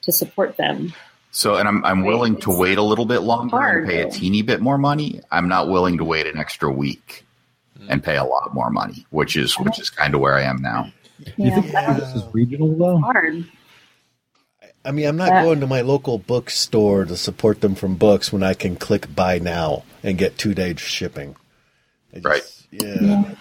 to 0.03 0.13
support 0.13 0.57
them. 0.57 0.93
So, 1.31 1.57
and 1.57 1.69
I'm 1.69 1.85
I'm 1.85 2.05
Right. 2.05 2.09
willing 2.09 2.37
to 2.39 2.51
wait 2.51 2.79
a 2.79 2.83
little 2.83 3.07
bit 3.07 3.21
longer 3.21 3.57
hard, 3.57 3.85
and 3.85 3.91
pay 3.91 4.01
a 4.03 4.11
teeny 4.11 4.43
bit 4.43 4.61
more 4.61 4.79
money. 4.79 5.21
I'm 5.31 5.49
not 5.49 5.69
willing 5.69 5.99
to 5.99 6.05
wait 6.05 6.27
an 6.27 6.39
extra 6.39 6.71
week 6.71 7.25
and 7.89 8.03
pay 8.03 8.17
a 8.17 8.25
lot 8.25 8.53
more 8.55 8.71
money, 8.71 9.07
which 9.11 9.37
is 9.37 9.59
which 9.59 9.79
is 9.81 9.91
kind 9.91 10.15
of 10.15 10.21
where 10.21 10.35
I 10.35 10.43
am 10.43 10.61
now. 10.61 10.93
You 11.37 11.51
think 11.51 11.75
any 11.75 11.87
of 11.87 11.97
this 11.97 12.15
is 12.15 12.25
regional 12.33 12.77
though? 12.77 12.99
hard. 12.99 13.45
I 14.85 14.93
mean, 14.93 15.07
I'm 15.07 15.17
not 15.17 15.33
Uh, 15.33 15.43
going 15.45 15.61
to 15.61 15.67
my 15.67 15.83
local 15.83 16.19
bookstore 16.19 17.05
to 17.05 17.17
support 17.17 17.61
them 17.61 17.75
from 17.75 17.97
books 17.97 18.33
when 18.33 18.43
I 18.43 18.55
can 18.55 18.77
click 18.77 19.15
buy 19.15 19.39
now 19.39 19.85
and 20.03 20.19
get 20.19 20.39
two 20.39 20.55
day 20.55 20.75
shipping. 20.77 21.37
I 22.13 22.17
just- 22.21 22.25
Right. 22.25 22.43
Yeah. 22.71 23.35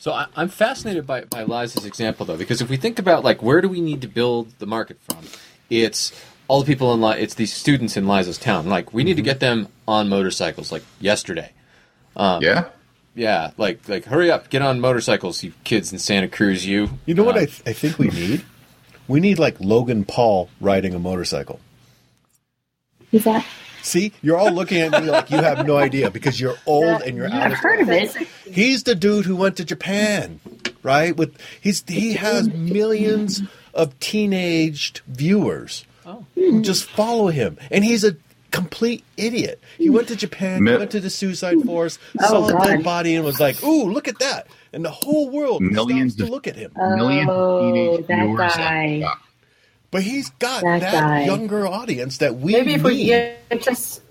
So 0.00 0.12
I, 0.12 0.26
I'm 0.36 0.48
fascinated 0.48 1.06
by, 1.06 1.22
by 1.24 1.42
Liza's 1.44 1.84
example, 1.86 2.26
though, 2.26 2.36
because 2.36 2.60
if 2.60 2.68
we 2.68 2.76
think 2.76 2.98
about 2.98 3.24
like 3.24 3.42
where 3.42 3.60
do 3.60 3.68
we 3.68 3.80
need 3.80 4.02
to 4.02 4.08
build 4.08 4.52
the 4.58 4.66
market 4.66 4.98
from, 5.08 5.24
it's 5.70 6.12
all 6.46 6.60
the 6.60 6.66
people 6.66 6.92
in 6.94 7.00
Li- 7.00 7.18
it's 7.18 7.34
these 7.34 7.52
students 7.52 7.96
in 7.96 8.06
Liza's 8.06 8.38
town. 8.38 8.66
Like 8.68 8.92
we 8.92 9.02
need 9.04 9.16
to 9.16 9.22
get 9.22 9.40
them 9.40 9.68
on 9.86 10.08
motorcycles, 10.08 10.70
like 10.70 10.82
yesterday. 11.00 11.52
Um, 12.16 12.42
Yeah, 12.42 12.66
Yeah, 13.14 13.50
like 13.56 13.88
like 13.88 14.04
hurry 14.04 14.30
up, 14.30 14.50
get 14.50 14.60
on 14.62 14.78
motorcycles, 14.80 15.42
you 15.42 15.52
kids 15.64 15.92
in 15.92 15.98
Santa 15.98 16.28
Cruz. 16.28 16.66
You. 16.66 16.90
You 17.06 17.14
know 17.14 17.24
what 17.24 17.36
Uh, 17.36 17.40
I, 17.40 17.46
th- 17.46 17.62
I 17.66 17.72
think 17.72 17.98
we 17.98 18.08
need? 18.08 18.44
We 19.08 19.20
need 19.20 19.38
like 19.38 19.58
Logan 19.58 20.04
Paul 20.04 20.50
riding 20.60 20.94
a 20.94 20.98
motorcycle. 20.98 21.60
Is 23.10 23.24
that? 23.24 23.44
See, 23.82 24.12
you're 24.22 24.36
all 24.36 24.52
looking 24.52 24.80
at 24.80 25.02
me 25.02 25.10
like 25.10 25.30
you 25.30 25.38
have 25.38 25.66
no 25.66 25.76
idea 25.76 26.10
because 26.10 26.40
you're 26.40 26.56
old 26.66 27.02
and 27.02 27.16
you're 27.16 27.28
out 27.28 27.52
of 27.52 27.58
heard 27.58 27.80
of 27.80 27.88
it. 27.90 28.14
He's 28.50 28.82
the 28.82 28.94
dude 28.94 29.24
who 29.24 29.36
went 29.36 29.56
to 29.58 29.64
Japan, 29.64 30.40
right? 30.82 31.16
With 31.16 31.36
he's 31.60 31.84
he 31.86 32.14
has 32.14 32.48
millions 32.48 33.42
of 33.74 33.98
teenaged 34.00 35.00
viewers 35.06 35.84
who 36.34 36.58
oh. 36.58 36.62
just 36.62 36.84
follow 36.84 37.28
him, 37.28 37.58
and 37.70 37.84
he's 37.84 38.04
a 38.04 38.16
complete 38.50 39.04
idiot. 39.16 39.60
He 39.76 39.90
went 39.90 40.08
to 40.08 40.16
Japan, 40.16 40.62
Mi- 40.62 40.72
he 40.72 40.76
went 40.78 40.90
to 40.92 41.00
the 41.00 41.10
suicide 41.10 41.60
forest, 41.64 42.00
Oh, 42.20 42.48
saw 42.48 42.58
a 42.58 42.66
dead 42.66 42.82
body, 42.82 43.14
and 43.14 43.24
was 43.24 43.40
like, 43.40 43.62
"Ooh, 43.62 43.90
look 43.90 44.08
at 44.08 44.18
that!" 44.20 44.46
And 44.72 44.84
the 44.84 44.90
whole 44.90 45.30
world 45.30 45.62
Millions 45.62 46.16
to 46.16 46.26
look 46.26 46.46
at 46.46 46.56
him. 46.56 46.72
Million 46.76 47.28
Oh, 47.30 47.72
teenage 47.72 48.06
that 48.06 48.24
viewers. 48.24 48.54
guy. 48.56 49.14
But 49.90 50.02
he's 50.02 50.28
got 50.38 50.62
That 50.62 50.80
that, 50.80 51.24
younger 51.26 51.66
audience 51.66 52.18
that 52.18 52.36
we 52.36 52.52
Maybe 52.52 52.74
if 52.74 52.82
we 52.82 53.06
get 53.06 53.38
just 53.62 54.02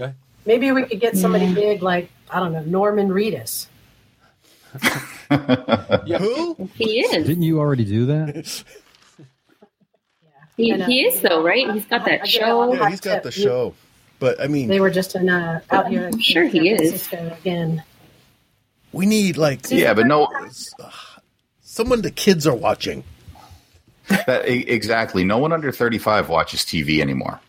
Okay. 0.00 0.14
maybe 0.46 0.72
we 0.72 0.84
could 0.84 1.00
get 1.00 1.16
somebody 1.16 1.52
big 1.52 1.82
like 1.82 2.10
I 2.30 2.40
don't 2.40 2.52
know 2.52 2.62
Norman 2.62 3.08
Reedus. 3.10 3.66
yeah. 5.30 6.18
Who? 6.18 6.68
He 6.74 7.00
is. 7.00 7.26
Didn't 7.26 7.42
you 7.42 7.58
already 7.58 7.84
do 7.84 8.06
that? 8.06 8.64
He, 10.56 10.72
And, 10.72 10.82
uh, 10.82 10.86
he 10.86 11.02
is 11.04 11.20
though, 11.20 11.40
right? 11.44 11.70
He's 11.72 11.84
got 11.86 12.00
I- 12.00 12.04
I 12.14 12.16
that 12.18 12.26
show. 12.28 12.74
Yeah, 12.74 12.90
he's 12.90 12.98
got 13.00 13.22
the 13.22 13.30
show. 13.30 13.74
But 14.18 14.40
I 14.40 14.48
mean, 14.48 14.66
They 14.66 14.80
were 14.80 14.90
just 14.90 15.14
in 15.14 15.28
uh, 15.30 15.60
out 15.70 15.86
here. 15.86 16.08
I'm 16.12 16.18
sure 16.18 16.46
he 16.46 16.70
is. 16.70 17.08
Again, 17.12 17.84
we 18.90 19.06
need 19.06 19.36
like 19.36 19.70
Yeah, 19.70 19.94
but 19.94 20.08
no, 20.08 20.26
someone 21.62 22.02
the 22.02 22.10
kids 22.10 22.44
are 22.44 22.56
watching. 22.56 23.04
That, 24.08 24.48
e- 24.48 24.64
exactly. 24.68 25.24
No 25.24 25.38
one 25.38 25.52
under 25.52 25.70
35 25.72 26.28
watches 26.28 26.60
TV 26.60 27.00
anymore. 27.00 27.40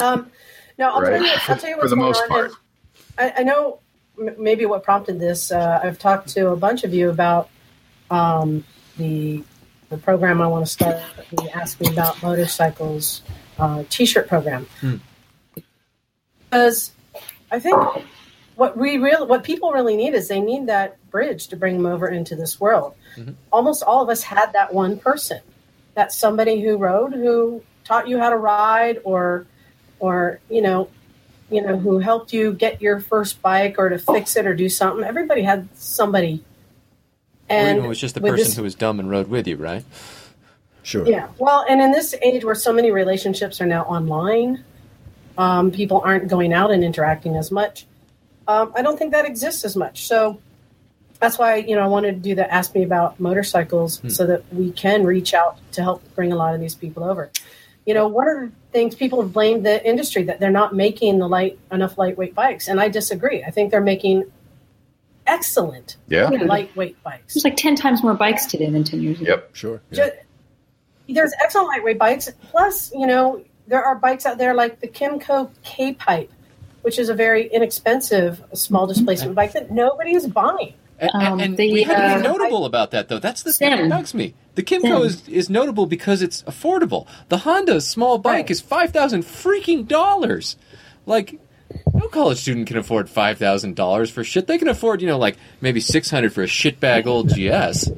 um, 0.00 0.30
no, 0.78 0.90
I'll 0.90 1.00
Right. 1.02 1.10
tell 1.14 1.22
you. 1.24 1.30
I'll 1.48 1.56
tell 1.56 1.70
you 1.70 1.76
For 1.80 1.88
the 1.88 1.96
going 1.96 2.06
most 2.08 2.22
on. 2.22 2.28
part. 2.28 2.52
I, 3.18 3.32
I 3.38 3.42
know 3.42 3.80
maybe 4.38 4.64
what 4.66 4.82
prompted 4.84 5.18
this. 5.18 5.50
Uh, 5.50 5.80
I've 5.82 5.98
talked 5.98 6.28
to 6.30 6.48
a 6.50 6.56
bunch 6.56 6.84
of 6.84 6.94
you 6.94 7.10
about 7.10 7.48
um, 8.10 8.64
the 8.96 9.42
the 9.90 9.96
program 9.98 10.40
I 10.42 10.46
want 10.46 10.66
to 10.66 10.70
start. 10.70 11.00
You 11.32 11.48
asked 11.50 11.80
me 11.80 11.88
about 11.90 12.22
motorcycles 12.22 13.22
uh, 13.58 13.84
T-shirt 13.88 14.28
program 14.28 14.66
because 16.50 16.92
I 17.50 17.58
think 17.58 17.76
what 18.56 18.76
we 18.76 18.98
real 18.98 19.26
what 19.26 19.44
people 19.44 19.72
really 19.72 19.96
need 19.96 20.14
is 20.14 20.28
they 20.28 20.40
need 20.40 20.66
that 20.66 20.98
bridge 21.10 21.48
to 21.48 21.56
bring 21.56 21.74
them 21.76 21.86
over 21.86 22.06
into 22.08 22.36
this 22.36 22.60
world. 22.60 22.94
Almost 23.52 23.82
all 23.82 24.02
of 24.02 24.08
us 24.10 24.22
had 24.22 24.52
that 24.52 24.72
one 24.74 24.98
person, 24.98 25.40
that 25.98 26.12
somebody 26.12 26.60
who 26.60 26.76
rode 26.76 27.12
who 27.12 27.60
taught 27.82 28.06
you 28.06 28.20
how 28.20 28.30
to 28.30 28.36
ride 28.36 29.00
or 29.02 29.44
or 29.98 30.38
you 30.48 30.62
know 30.62 30.88
you 31.50 31.60
know 31.60 31.76
who 31.76 31.98
helped 31.98 32.32
you 32.32 32.52
get 32.52 32.80
your 32.80 33.00
first 33.00 33.42
bike 33.42 33.74
or 33.78 33.88
to 33.88 33.98
fix 33.98 34.36
it 34.36 34.46
or 34.46 34.54
do 34.54 34.68
something. 34.68 35.04
Everybody 35.04 35.42
had 35.42 35.68
somebody. 35.74 36.44
or 37.50 37.56
And 37.56 37.78
even 37.78 37.84
it 37.84 37.88
was 37.88 37.98
just 38.00 38.14
the 38.14 38.20
person 38.20 38.36
this- 38.36 38.56
who 38.56 38.62
was 38.62 38.76
dumb 38.76 39.00
and 39.00 39.10
rode 39.10 39.26
with 39.26 39.48
you, 39.48 39.56
right? 39.56 39.84
Sure. 40.84 41.04
yeah. 41.04 41.26
Well, 41.36 41.66
and 41.68 41.80
in 41.82 41.90
this 41.90 42.14
age 42.22 42.44
where 42.44 42.54
so 42.54 42.72
many 42.72 42.92
relationships 42.92 43.60
are 43.60 43.66
now 43.66 43.82
online, 43.82 44.62
um, 45.36 45.72
people 45.72 46.00
aren't 46.04 46.28
going 46.28 46.52
out 46.52 46.70
and 46.70 46.84
interacting 46.84 47.34
as 47.34 47.50
much. 47.50 47.86
Um, 48.46 48.72
I 48.76 48.82
don't 48.82 48.96
think 48.96 49.10
that 49.12 49.26
exists 49.26 49.64
as 49.64 49.74
much. 49.74 50.06
So 50.06 50.38
that's 51.20 51.38
why 51.38 51.56
you 51.56 51.74
know 51.74 51.82
I 51.82 51.86
wanted 51.86 52.12
to 52.12 52.20
do 52.20 52.34
the 52.34 52.52
ask 52.52 52.74
me 52.74 52.82
about 52.82 53.18
motorcycles 53.18 54.00
hmm. 54.00 54.08
so 54.08 54.26
that 54.26 54.52
we 54.52 54.70
can 54.70 55.04
reach 55.04 55.34
out 55.34 55.58
to 55.72 55.82
help 55.82 56.02
bring 56.14 56.32
a 56.32 56.36
lot 56.36 56.54
of 56.54 56.60
these 56.60 56.74
people 56.74 57.04
over. 57.04 57.30
You 57.86 57.94
know, 57.94 58.06
one 58.06 58.28
of 58.28 58.36
the 58.36 58.52
things 58.70 58.94
people 58.94 59.22
have 59.22 59.32
blamed 59.32 59.64
the 59.64 59.84
industry 59.86 60.22
that 60.24 60.40
they're 60.40 60.50
not 60.50 60.74
making 60.74 61.18
the 61.18 61.28
light 61.28 61.58
enough 61.72 61.96
lightweight 61.96 62.34
bikes, 62.34 62.68
and 62.68 62.80
I 62.80 62.88
disagree. 62.88 63.42
I 63.42 63.50
think 63.50 63.70
they're 63.70 63.80
making 63.80 64.30
excellent 65.26 65.96
Yeah. 66.08 66.28
lightweight 66.28 67.02
bikes. 67.02 67.34
There's 67.34 67.44
like 67.44 67.56
ten 67.56 67.76
times 67.76 68.02
more 68.02 68.14
bikes 68.14 68.46
today 68.46 68.70
than 68.70 68.84
ten 68.84 69.02
years 69.02 69.20
ago. 69.20 69.30
Yep. 69.30 69.50
Sure. 69.54 69.80
Yeah. 69.90 70.08
Ju- 70.08 71.14
there's 71.14 71.32
excellent 71.42 71.68
lightweight 71.68 71.98
bikes. 71.98 72.30
Plus, 72.50 72.92
you 72.92 73.06
know, 73.06 73.42
there 73.66 73.82
are 73.82 73.94
bikes 73.94 74.26
out 74.26 74.38
there 74.38 74.54
like 74.54 74.80
the 74.80 74.88
Kimco 74.88 75.50
K 75.64 75.94
Pipe, 75.94 76.30
which 76.82 76.98
is 76.98 77.08
a 77.08 77.14
very 77.14 77.46
inexpensive 77.46 78.42
small 78.52 78.86
hmm. 78.86 78.92
displacement 78.92 79.34
bike 79.34 79.52
that 79.52 79.70
nobody 79.70 80.14
is 80.14 80.26
buying. 80.26 80.74
And, 81.00 81.10
Um, 81.14 81.40
and 81.40 81.56
the, 81.56 81.72
we 81.72 81.82
have 81.84 81.96
to 81.96 82.02
uh, 82.02 82.16
be 82.16 82.22
notable 82.22 82.64
about 82.64 82.90
that, 82.90 83.08
though. 83.08 83.18
That's 83.20 83.42
the 83.44 83.52
thing 83.52 83.70
that 83.70 83.88
bugs 83.88 84.14
me. 84.14 84.34
The 84.56 84.62
Kymco 84.64 85.04
is, 85.04 85.28
is 85.28 85.48
notable 85.48 85.86
because 85.86 86.22
it's 86.22 86.42
affordable. 86.42 87.06
The 87.28 87.38
Honda 87.38 87.80
small 87.80 88.18
bike 88.18 88.32
Right. 88.34 88.50
is 88.50 88.60
five 88.60 88.90
thousand 88.92 89.22
freaking 89.22 89.86
dollars. 89.86 90.56
Like, 91.06 91.38
no 91.94 92.08
college 92.08 92.38
student 92.38 92.66
can 92.66 92.76
afford 92.78 93.08
five 93.08 93.38
thousand 93.38 93.76
dollars 93.76 94.10
for 94.10 94.24
shit. 94.24 94.48
They 94.48 94.58
can 94.58 94.66
afford, 94.68 95.00
you 95.00 95.06
know, 95.06 95.18
like 95.18 95.36
maybe 95.60 95.78
six 95.80 96.10
hundred 96.10 96.32
for 96.32 96.42
a 96.42 96.46
shitbag 96.46 97.06
old 97.06 97.28
GS. 97.28 97.90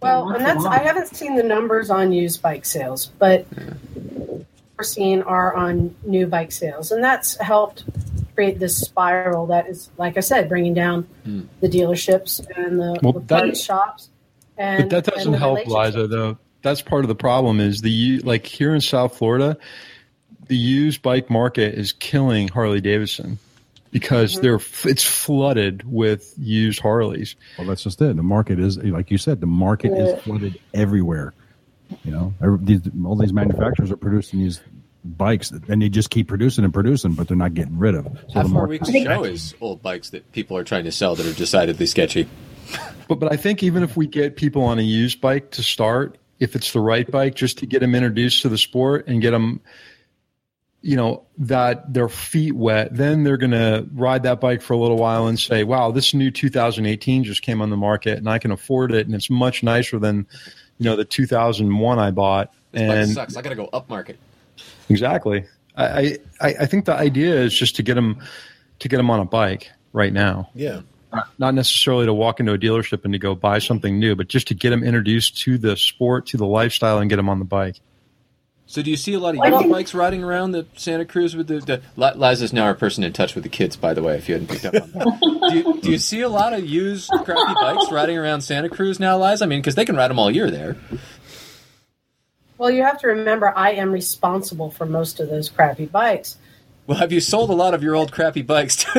Well, 0.00 0.30
and 0.30 0.44
that's 0.44 0.64
I 0.64 0.78
haven't 0.78 1.14
seen 1.14 1.34
the 1.36 1.42
numbers 1.42 1.90
on 1.90 2.12
used 2.12 2.40
bike 2.42 2.64
sales, 2.64 3.06
but 3.18 3.46
we're 4.78 4.84
seeing 4.84 5.22
are 5.22 5.54
on 5.54 5.94
new 6.04 6.26
bike 6.26 6.52
sales, 6.52 6.92
and 6.92 7.02
that's 7.04 7.36
helped 7.36 7.84
create 8.34 8.58
this 8.58 8.78
spiral 8.78 9.46
that 9.46 9.68
is, 9.68 9.90
like 9.96 10.16
I 10.16 10.20
said, 10.20 10.48
bringing 10.48 10.74
down 10.74 11.02
hmm. 11.24 11.42
the 11.60 11.68
dealerships 11.68 12.44
and 12.56 12.78
the, 12.78 12.98
Well, 13.02 13.12
the 13.14 13.20
that- 13.20 13.56
shops. 13.56 14.10
And, 14.56 14.88
But 14.88 15.04
that 15.04 15.14
doesn't 15.14 15.32
the 15.32 15.38
help, 15.38 15.58
relationships. 15.58 15.96
Liza. 15.96 16.06
Though 16.06 16.38
that's 16.64 16.82
part 16.82 17.04
of 17.04 17.08
the 17.08 17.14
problem. 17.14 17.60
Is 17.60 17.80
the 17.80 18.20
like 18.20 18.46
here 18.46 18.74
in 18.74 18.80
South 18.80 19.16
Florida, 19.16 19.56
the 20.46 20.56
used 20.56 21.02
bike 21.02 21.30
market 21.30 21.74
is 21.74 21.92
killing 21.92 22.48
Harley 22.48 22.80
Davidson 22.80 23.38
because 23.92 24.32
mm-hmm. 24.32 24.42
they're 24.42 24.90
it's 24.90 25.04
flooded 25.04 25.84
with 25.84 26.34
used 26.36 26.80
Harleys. 26.80 27.36
Well, 27.58 27.68
that's 27.68 27.84
just 27.84 28.02
it. 28.02 28.16
The 28.16 28.22
market 28.22 28.58
is, 28.58 28.78
like 28.78 29.12
you 29.12 29.18
said, 29.18 29.40
the 29.40 29.46
market 29.46 29.92
is 29.92 30.20
flooded 30.22 30.58
everywhere. 30.72 31.32
You 32.02 32.10
know, 32.10 32.34
Every- 32.42 32.58
these, 32.62 32.80
all 33.04 33.14
these 33.14 33.32
manufacturers 33.32 33.90
are 33.90 33.96
producing 33.96 34.40
these 34.40 34.60
bikes, 35.04 35.50
and 35.50 35.82
they 35.82 35.88
just 35.88 36.10
keep 36.10 36.28
producing 36.28 36.64
and 36.64 36.72
producing, 36.72 37.12
but 37.12 37.28
they're 37.28 37.36
not 37.36 37.54
getting 37.54 37.78
rid 37.78 37.94
of. 37.94 38.04
So 38.04 38.10
Half 38.10 38.32
the 38.32 38.38
our 38.38 38.48
market, 38.48 38.68
week's 38.68 38.90
show 38.90 39.24
is 39.24 39.54
old 39.60 39.82
bikes 39.82 40.10
that 40.10 40.30
people 40.32 40.56
are 40.56 40.64
trying 40.64 40.84
to 40.84 40.92
sell 40.92 41.14
that 41.14 41.26
are 41.26 41.32
decidedly 41.32 41.86
sketchy. 41.86 42.28
But 43.06 43.20
but 43.20 43.30
I 43.30 43.36
think 43.36 43.62
even 43.62 43.82
if 43.82 43.98
we 43.98 44.06
get 44.06 44.34
people 44.34 44.62
on 44.62 44.78
a 44.78 44.82
used 44.82 45.20
bike 45.20 45.50
to 45.50 45.62
start, 45.62 46.16
if 46.40 46.56
it's 46.56 46.72
the 46.72 46.80
right 46.80 47.08
bike, 47.10 47.34
just 47.34 47.58
to 47.58 47.66
get 47.66 47.80
them 47.80 47.94
introduced 47.94 48.40
to 48.42 48.48
the 48.48 48.56
sport 48.56 49.06
and 49.06 49.20
get 49.20 49.32
them, 49.32 49.60
you 50.80 50.96
know, 50.96 51.26
that 51.36 51.92
their 51.92 52.08
feet 52.08 52.56
wet, 52.56 52.96
then 52.96 53.22
they're 53.22 53.36
going 53.36 53.50
to 53.50 53.86
ride 53.92 54.22
that 54.22 54.40
bike 54.40 54.62
for 54.62 54.72
a 54.72 54.78
little 54.78 54.96
while 54.96 55.26
and 55.26 55.38
say, 55.38 55.64
"Wow, 55.64 55.90
this 55.90 56.14
new 56.14 56.30
2018 56.30 57.24
just 57.24 57.42
came 57.42 57.60
on 57.60 57.68
the 57.68 57.76
market, 57.76 58.16
and 58.16 58.26
I 58.26 58.38
can 58.38 58.50
afford 58.50 58.90
it, 58.92 59.06
and 59.06 59.14
it's 59.14 59.28
much 59.28 59.62
nicer 59.62 59.98
than, 59.98 60.26
you 60.78 60.84
know, 60.86 60.96
the 60.96 61.04
2001 61.04 61.98
I 61.98 62.10
bought." 62.10 62.54
Bike 62.72 62.82
And 62.82 63.10
sucks. 63.10 63.36
I 63.36 63.42
got 63.42 63.50
to 63.50 63.54
go 63.54 63.68
upmarket. 63.70 64.16
Exactly, 64.88 65.44
I, 65.76 66.18
I 66.40 66.54
I 66.60 66.66
think 66.66 66.84
the 66.84 66.94
idea 66.94 67.34
is 67.34 67.54
just 67.56 67.76
to 67.76 67.82
get 67.82 67.94
them 67.94 68.22
to 68.80 68.88
get 68.88 68.96
them 68.96 69.10
on 69.10 69.20
a 69.20 69.24
bike 69.24 69.70
right 69.92 70.12
now 70.12 70.50
Yeah. 70.54 70.80
Uh, 71.12 71.22
not 71.38 71.54
necessarily 71.54 72.06
to 72.06 72.12
walk 72.12 72.40
into 72.40 72.52
a 72.52 72.58
dealership 72.58 73.04
and 73.04 73.12
to 73.12 73.20
go 73.20 73.36
buy 73.36 73.60
something 73.60 74.00
new, 74.00 74.16
but 74.16 74.26
just 74.26 74.48
to 74.48 74.54
get 74.54 74.70
them 74.70 74.82
introduced 74.82 75.38
to 75.42 75.56
the 75.58 75.76
sport, 75.76 76.26
to 76.26 76.36
the 76.36 76.46
lifestyle, 76.46 76.98
and 76.98 77.08
get 77.08 77.16
them 77.16 77.28
on 77.28 77.38
the 77.38 77.44
bike. 77.44 77.76
So 78.66 78.82
do 78.82 78.90
you 78.90 78.96
see 78.96 79.12
a 79.12 79.20
lot 79.20 79.34
of 79.34 79.40
Well, 79.40 79.60
used 79.60 79.70
bikes 79.70 79.94
riding 79.94 80.24
around 80.24 80.52
the 80.52 80.66
Santa 80.74 81.04
Cruz 81.04 81.36
with 81.36 81.46
the, 81.48 81.60
the 81.60 81.82
Li- 81.96 82.14
Liza's 82.16 82.52
now 82.52 82.64
our 82.64 82.74
person 82.74 83.04
in 83.04 83.12
touch 83.12 83.34
with 83.34 83.44
the 83.44 83.50
kids, 83.50 83.76
by 83.76 83.92
the 83.92 84.02
way, 84.02 84.16
if 84.16 84.28
you 84.28 84.34
hadn't 84.34 84.48
picked 84.48 84.64
up 84.64 84.74
on 84.74 84.90
that. 84.90 85.50
do, 85.50 85.58
you, 85.58 85.80
do 85.80 85.90
you 85.90 85.98
see 85.98 86.22
a 86.22 86.28
lot 86.28 86.54
of 86.54 86.64
used 86.64 87.10
crappy 87.24 87.54
bikes 87.54 87.92
riding 87.92 88.16
around 88.16 88.40
Santa 88.40 88.70
Cruz 88.70 88.98
now, 88.98 89.22
Liza? 89.22 89.44
I 89.44 89.46
mean, 89.46 89.60
because 89.60 89.74
they 89.74 89.84
can 89.84 89.96
ride 89.96 90.08
them 90.08 90.18
all 90.18 90.30
year 90.30 90.50
there. 90.50 90.76
Well, 92.58 92.70
you 92.70 92.82
have 92.82 93.00
to 93.00 93.08
remember, 93.08 93.52
I 93.56 93.72
am 93.72 93.90
responsible 93.90 94.70
for 94.70 94.86
most 94.86 95.20
of 95.20 95.28
those 95.28 95.48
crappy 95.48 95.86
bikes. 95.86 96.36
Well, 96.86 96.98
have 96.98 97.12
you 97.12 97.20
sold 97.20 97.50
a 97.50 97.54
lot 97.54 97.74
of 97.74 97.82
your 97.82 97.96
old 97.96 98.12
crappy 98.12 98.42
bikes? 98.42 98.84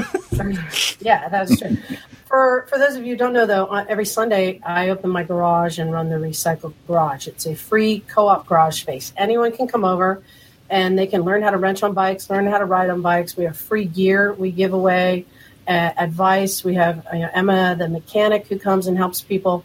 Yeah, 1.00 1.30
that's 1.30 1.60
true. 1.60 1.78
for 2.26 2.66
for 2.68 2.78
those 2.78 2.96
of 2.96 3.06
you 3.06 3.14
who 3.14 3.18
don't 3.18 3.32
know, 3.32 3.46
though, 3.46 3.74
every 3.74 4.06
Sunday 4.06 4.60
I 4.66 4.90
open 4.90 5.10
my 5.10 5.24
garage 5.24 5.80
and 5.80 5.94
run 5.94 6.10
the 6.10 6.16
recycled 6.16 6.74
garage. 6.88 7.28
It's 7.28 7.46
a 7.46 7.56
free 7.56 8.02
co-op 8.08 8.48
garage 8.48 8.82
space. 8.82 9.14
Anyone 9.16 9.52
can 9.52 9.68
come 9.68 9.86
over, 9.86 10.22
and 10.70 10.98
they 10.98 11.08
can 11.08 11.22
learn 11.22 11.42
how 11.42 11.52
to 11.52 11.58
wrench 11.58 11.84
on 11.84 11.94
bikes, 11.94 12.30
learn 12.30 12.48
how 12.48 12.58
to 12.58 12.66
ride 12.66 12.90
on 12.90 13.02
bikes. 13.02 13.38
We 13.38 13.46
have 13.46 13.56
free 13.56 13.86
gear 13.86 14.34
we 14.34 14.52
give 14.52 14.74
away, 14.74 15.26
uh, 15.68 15.92
advice. 15.98 16.64
We 16.64 16.74
have 16.76 17.06
you 17.14 17.20
know, 17.20 17.30
Emma, 17.34 17.76
the 17.78 17.88
mechanic, 17.88 18.48
who 18.48 18.60
comes 18.60 18.88
and 18.88 18.98
helps 18.98 19.22
people. 19.22 19.64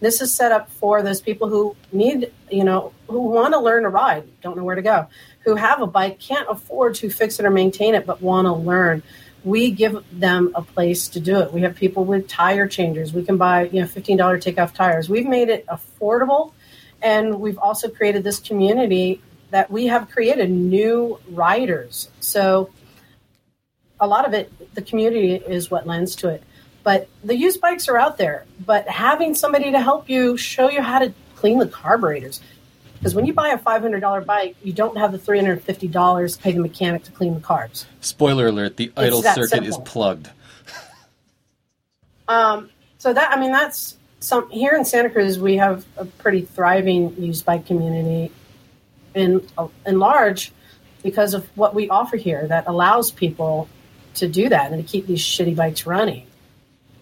This 0.00 0.20
is 0.20 0.32
set 0.32 0.52
up 0.52 0.70
for 0.70 1.02
those 1.02 1.20
people 1.20 1.48
who 1.48 1.74
need, 1.90 2.32
you 2.50 2.64
know, 2.64 2.92
who 3.08 3.20
want 3.20 3.54
to 3.54 3.60
learn 3.60 3.84
to 3.84 3.88
ride, 3.88 4.24
don't 4.42 4.56
know 4.56 4.64
where 4.64 4.74
to 4.74 4.82
go, 4.82 5.06
who 5.40 5.54
have 5.54 5.80
a 5.80 5.86
bike, 5.86 6.20
can't 6.20 6.46
afford 6.50 6.94
to 6.96 7.08
fix 7.08 7.40
it 7.40 7.46
or 7.46 7.50
maintain 7.50 7.94
it, 7.94 8.04
but 8.04 8.20
want 8.20 8.46
to 8.46 8.52
learn. 8.52 9.02
We 9.44 9.70
give 9.70 10.04
them 10.12 10.52
a 10.54 10.62
place 10.62 11.08
to 11.08 11.20
do 11.20 11.40
it. 11.40 11.52
We 11.52 11.62
have 11.62 11.76
people 11.76 12.04
with 12.04 12.28
tire 12.28 12.66
changers. 12.66 13.14
We 13.14 13.24
can 13.24 13.36
buy, 13.36 13.68
you 13.68 13.80
know, 13.80 13.86
fifteen 13.86 14.16
dollar 14.16 14.38
takeoff 14.38 14.74
tires. 14.74 15.08
We've 15.08 15.26
made 15.26 15.48
it 15.48 15.64
affordable, 15.66 16.52
and 17.00 17.40
we've 17.40 17.58
also 17.58 17.88
created 17.88 18.24
this 18.24 18.40
community 18.40 19.22
that 19.50 19.70
we 19.70 19.86
have 19.86 20.10
created 20.10 20.50
new 20.50 21.20
riders. 21.30 22.10
So 22.18 22.70
a 24.00 24.06
lot 24.06 24.26
of 24.26 24.34
it, 24.34 24.74
the 24.74 24.82
community 24.82 25.36
is 25.36 25.70
what 25.70 25.86
lends 25.86 26.16
to 26.16 26.28
it. 26.28 26.42
But 26.86 27.08
the 27.24 27.36
used 27.36 27.60
bikes 27.60 27.88
are 27.88 27.98
out 27.98 28.16
there. 28.16 28.44
But 28.64 28.88
having 28.88 29.34
somebody 29.34 29.72
to 29.72 29.80
help 29.80 30.08
you 30.08 30.36
show 30.36 30.70
you 30.70 30.82
how 30.82 31.00
to 31.00 31.12
clean 31.34 31.58
the 31.58 31.66
carburetors. 31.66 32.40
Because 32.94 33.12
when 33.12 33.26
you 33.26 33.32
buy 33.32 33.48
a 33.48 33.58
$500 33.58 34.24
bike, 34.24 34.54
you 34.62 34.72
don't 34.72 34.96
have 34.96 35.10
the 35.10 35.18
$350 35.18 36.36
to 36.36 36.38
pay 36.40 36.52
the 36.52 36.60
mechanic 36.60 37.02
to 37.02 37.10
clean 37.10 37.34
the 37.34 37.40
carbs. 37.40 37.86
Spoiler 38.00 38.46
alert: 38.46 38.76
the 38.76 38.92
idle 38.96 39.20
circuit 39.20 39.64
is 39.64 39.76
plugged. 39.78 40.30
Um, 42.28 42.70
so 42.98 43.12
that 43.12 43.32
I 43.32 43.40
mean 43.40 43.50
that's 43.52 43.96
some 44.20 44.48
here 44.50 44.74
in 44.74 44.84
Santa 44.84 45.10
Cruz 45.10 45.38
we 45.38 45.56
have 45.56 45.84
a 45.96 46.04
pretty 46.04 46.42
thriving 46.42 47.20
used 47.22 47.44
bike 47.44 47.66
community 47.66 48.32
in 49.14 49.46
in 49.84 49.98
large 50.00 50.52
because 51.04 51.34
of 51.34 51.46
what 51.56 51.72
we 51.72 51.88
offer 51.88 52.16
here 52.16 52.46
that 52.48 52.66
allows 52.66 53.12
people 53.12 53.68
to 54.14 54.28
do 54.28 54.48
that 54.48 54.72
and 54.72 54.84
to 54.84 54.88
keep 54.88 55.06
these 55.06 55.20
shitty 55.20 55.54
bikes 55.54 55.86
running. 55.86 56.26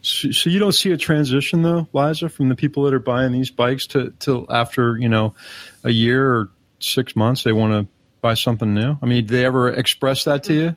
So, 0.05 0.31
so 0.33 0.51
you 0.51 0.59
don't 0.59 0.73
see 0.73 0.93
a 0.93 0.99
transition 0.99 1.63
though, 1.63 1.89
Liza, 1.95 2.29
from 2.29 2.51
the 2.51 2.55
people 2.55 2.83
that 2.85 2.93
are 2.93 2.99
buying 2.99 3.33
these 3.33 3.51
bikes 3.51 3.87
to 3.89 4.13
till 4.19 4.47
after 4.51 4.99
you 4.99 5.09
know 5.09 5.35
a 5.83 5.91
year 5.91 6.31
or 6.31 6.51
six 6.79 7.17
months 7.17 7.43
they 7.43 7.53
want 7.53 7.73
to 7.73 7.93
buy 8.21 8.35
something 8.35 8.75
new. 8.75 8.99
I 9.01 9.07
mean, 9.07 9.25
did 9.25 9.29
they 9.29 9.47
ever 9.47 9.71
express 9.71 10.25
that 10.25 10.45
to 10.45 10.55
you? 10.55 10.77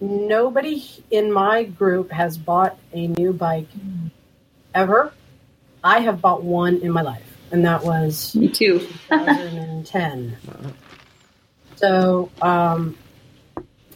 Nobody 0.00 0.84
in 1.10 1.32
my 1.32 1.64
group 1.64 2.12
has 2.12 2.38
bought 2.38 2.78
a 2.92 3.08
new 3.08 3.32
bike 3.32 3.68
ever. 4.72 5.12
I 5.82 5.98
have 6.00 6.20
bought 6.20 6.44
one 6.44 6.76
in 6.76 6.92
my 6.92 7.02
life, 7.02 7.36
and 7.50 7.64
that 7.64 7.82
was 7.82 8.36
Me 8.36 8.48
too. 8.48 8.78
2010. 9.08 10.36
So, 11.74 12.30
um, 12.40 12.96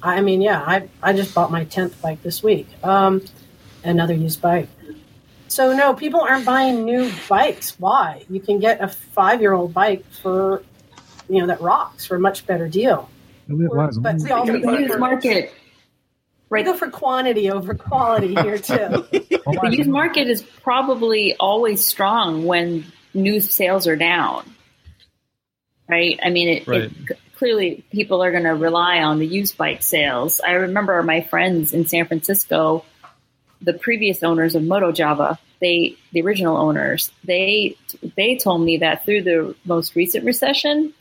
I 0.03 0.21
mean, 0.21 0.43
yeah, 0.43 0.61
I, 0.61 0.89
I 1.01 1.13
just 1.13 1.33
bought 1.33 1.53
my 1.53 1.65
10th 1.65 2.01
bike 2.01 2.23
this 2.23 2.43
week. 2.43 2.67
Um, 2.83 3.23
another 3.85 4.15
used 4.15 4.41
bike. 4.41 4.69
So, 5.49 5.75
no, 5.77 5.93
people 5.95 6.21
aren't 6.21 6.47
buying 6.47 6.85
new 6.85 7.13
bikes. 7.29 7.79
Why? 7.79 8.25
You 8.31 8.41
can 8.41 8.59
get 8.59 8.81
a 8.81 8.89
five 8.89 9.41
year 9.41 9.53
old 9.53 9.75
bike 9.75 10.05
for, 10.23 10.63
you 11.29 11.41
know, 11.41 11.47
that 11.49 11.61
rocks 11.61 12.07
for 12.07 12.17
a 12.17 12.21
much 12.21 12.47
better 12.47 12.69
deal. 12.69 13.11
Liza, 13.49 14.01
But 14.01 14.17
we 14.21 14.31
all 14.31 14.47
The 14.47 14.59
used 14.81 14.93
for, 14.93 14.99
market, 14.99 15.53
we 15.53 16.59
right? 16.59 16.65
go 16.65 16.75
for 16.75 16.91
quantity 16.91 17.51
over 17.51 17.75
quality 17.75 18.35
here, 18.35 18.59
too. 18.59 19.05
The 19.45 19.69
used 19.77 19.91
market 19.91 20.29
is 20.29 20.43
probably 20.63 21.35
always 21.39 21.85
strong 21.85 22.45
when 22.45 22.87
new 23.13 23.41
sales 23.41 23.87
are 23.87 23.97
down, 23.97 24.45
right? 25.89 26.19
I 26.23 26.31
mean, 26.31 26.49
it, 26.49 26.67
Right. 26.67 26.83
it 26.85 27.19
clearly 27.37 27.85
people 27.91 28.23
are 28.23 28.31
going 28.31 28.45
to 28.45 28.55
rely 28.55 28.99
on 29.03 29.19
the 29.19 29.27
used 29.27 29.59
bike 29.59 29.83
sales. 29.83 30.41
I 30.41 30.53
remember 30.53 31.03
my 31.03 31.23
friends 31.23 31.75
in 31.75 31.87
San 31.87 32.07
Francisco, 32.07 32.85
the 33.63 33.73
previous 33.73 34.23
owners 34.23 34.55
of 34.55 34.63
Moto 34.63 34.93
Java, 34.93 35.39
they 35.61 35.97
the 36.13 36.23
original 36.23 36.57
owners, 36.57 37.11
they 37.25 37.77
they 38.17 38.37
told 38.37 38.63
me 38.63 38.79
that 38.79 39.05
through 39.05 39.23
the 39.23 39.55
most 39.65 39.95
recent 39.95 40.25
recession, 40.25 40.93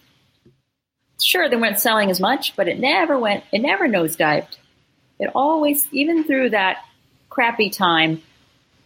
sure 1.19 1.50
they 1.50 1.56
weren't 1.56 1.80
selling 1.80 2.10
as 2.10 2.19
much, 2.19 2.56
but 2.56 2.67
it 2.67 2.80
never 2.80 3.17
went, 3.17 3.43
it 3.52 3.60
never 3.60 3.88
nosedived. 3.88 4.58
It 5.19 5.30
always, 5.36 5.88
even 5.91 6.24
through 6.24 6.52
that 6.52 6.84
crappy 7.30 7.69
time, 7.69 8.21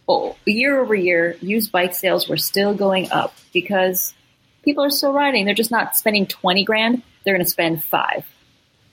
oh, 0.08 0.36
year 0.44 0.80
over 0.80 0.94
year, 0.94 1.36
used 1.40 1.72
bike 1.72 1.94
sales 1.94 2.28
were 2.28 2.36
still 2.36 2.74
going 2.74 3.10
up 3.10 3.34
because 3.52 4.14
people 4.62 4.84
are 4.84 4.90
still 4.90 5.12
riding. 5.12 5.44
They're 5.46 5.54
just 5.54 5.70
not 5.70 5.96
spending 5.96 6.26
20 6.26 6.64
grand. 6.64 7.02
They're 7.24 7.34
going 7.34 7.44
to 7.44 7.50
spend 7.50 7.82
five. 7.82 8.26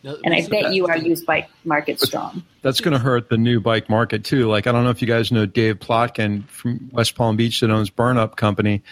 And 0.04 0.34
I 0.34 0.46
bet 0.48 0.74
you 0.74 0.88
our 0.88 0.98
used 0.98 1.26
bike 1.26 1.50
market's 1.64 2.04
strong. 2.04 2.44
That's 2.62 2.82
going 2.82 2.94
to 2.94 3.00
hurt 3.00 3.30
the 3.30 3.38
new 3.38 3.62
bike 3.62 3.90
market 3.90 4.24
too. 4.26 4.48
Like 4.48 4.68
I 4.68 4.72
don't 4.72 4.84
know 4.84 4.90
if 4.90 5.02
you 5.02 5.08
guys 5.08 5.32
know 5.32 5.46
Dave 5.46 5.80
Plotkin 5.80 6.48
from 6.48 6.90
West 6.92 7.16
Palm 7.16 7.38
Beach 7.38 7.62
that 7.62 7.72
owns 7.72 7.90
Burn 7.90 8.18
Up 8.18 8.36
Company. 8.36 8.84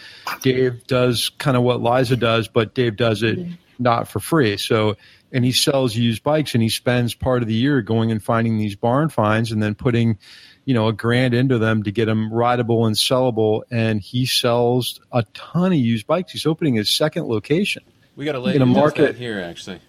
Dave 0.42 0.88
does 0.88 1.30
kind 1.38 1.58
of 1.58 1.64
what 1.64 1.82
Liza 1.82 2.16
does, 2.16 2.48
but 2.48 2.74
Dave 2.74 2.96
does 2.96 3.24
it 3.24 3.40
mm-hmm. 3.40 3.54
not 3.78 4.08
for 4.08 4.20
free. 4.20 4.58
So 4.58 4.96
and 5.32 5.46
he 5.46 5.52
sells 5.52 5.96
used 5.96 6.24
bikes 6.24 6.54
and 6.54 6.64
he 6.64 6.70
spends 6.70 7.14
part 7.14 7.42
of 7.42 7.48
the 7.48 7.54
year 7.54 7.82
going 7.82 8.12
and 8.12 8.24
finding 8.24 8.58
these 8.58 8.76
barn 8.76 9.10
finds 9.10 9.52
and 9.52 9.62
then 9.62 9.76
putting 9.76 10.18
you 10.66 10.74
know 10.74 10.88
a 10.88 10.94
grand 10.94 11.34
into 11.34 11.58
them 11.58 11.84
to 11.84 11.92
get 11.92 12.06
them 12.06 12.32
rideable 12.32 12.86
and 12.86 12.96
sellable 12.96 13.64
and 13.72 14.02
he 14.02 14.26
sells 14.26 15.00
a 15.12 15.24
ton 15.34 15.72
of 15.72 15.78
used 15.80 16.06
bikes 16.06 16.32
he's 16.32 16.46
opening 16.46 16.76
his 16.76 16.90
second 16.90 17.26
location 17.26 17.84
We 18.16 18.26
got 18.26 18.36
a 18.36 18.40
lady 18.40 18.58
In 18.58 18.62
a 18.62 18.66
market- 18.66 19.14
that 19.14 19.16
here, 19.16 19.42
actually. 19.42 19.80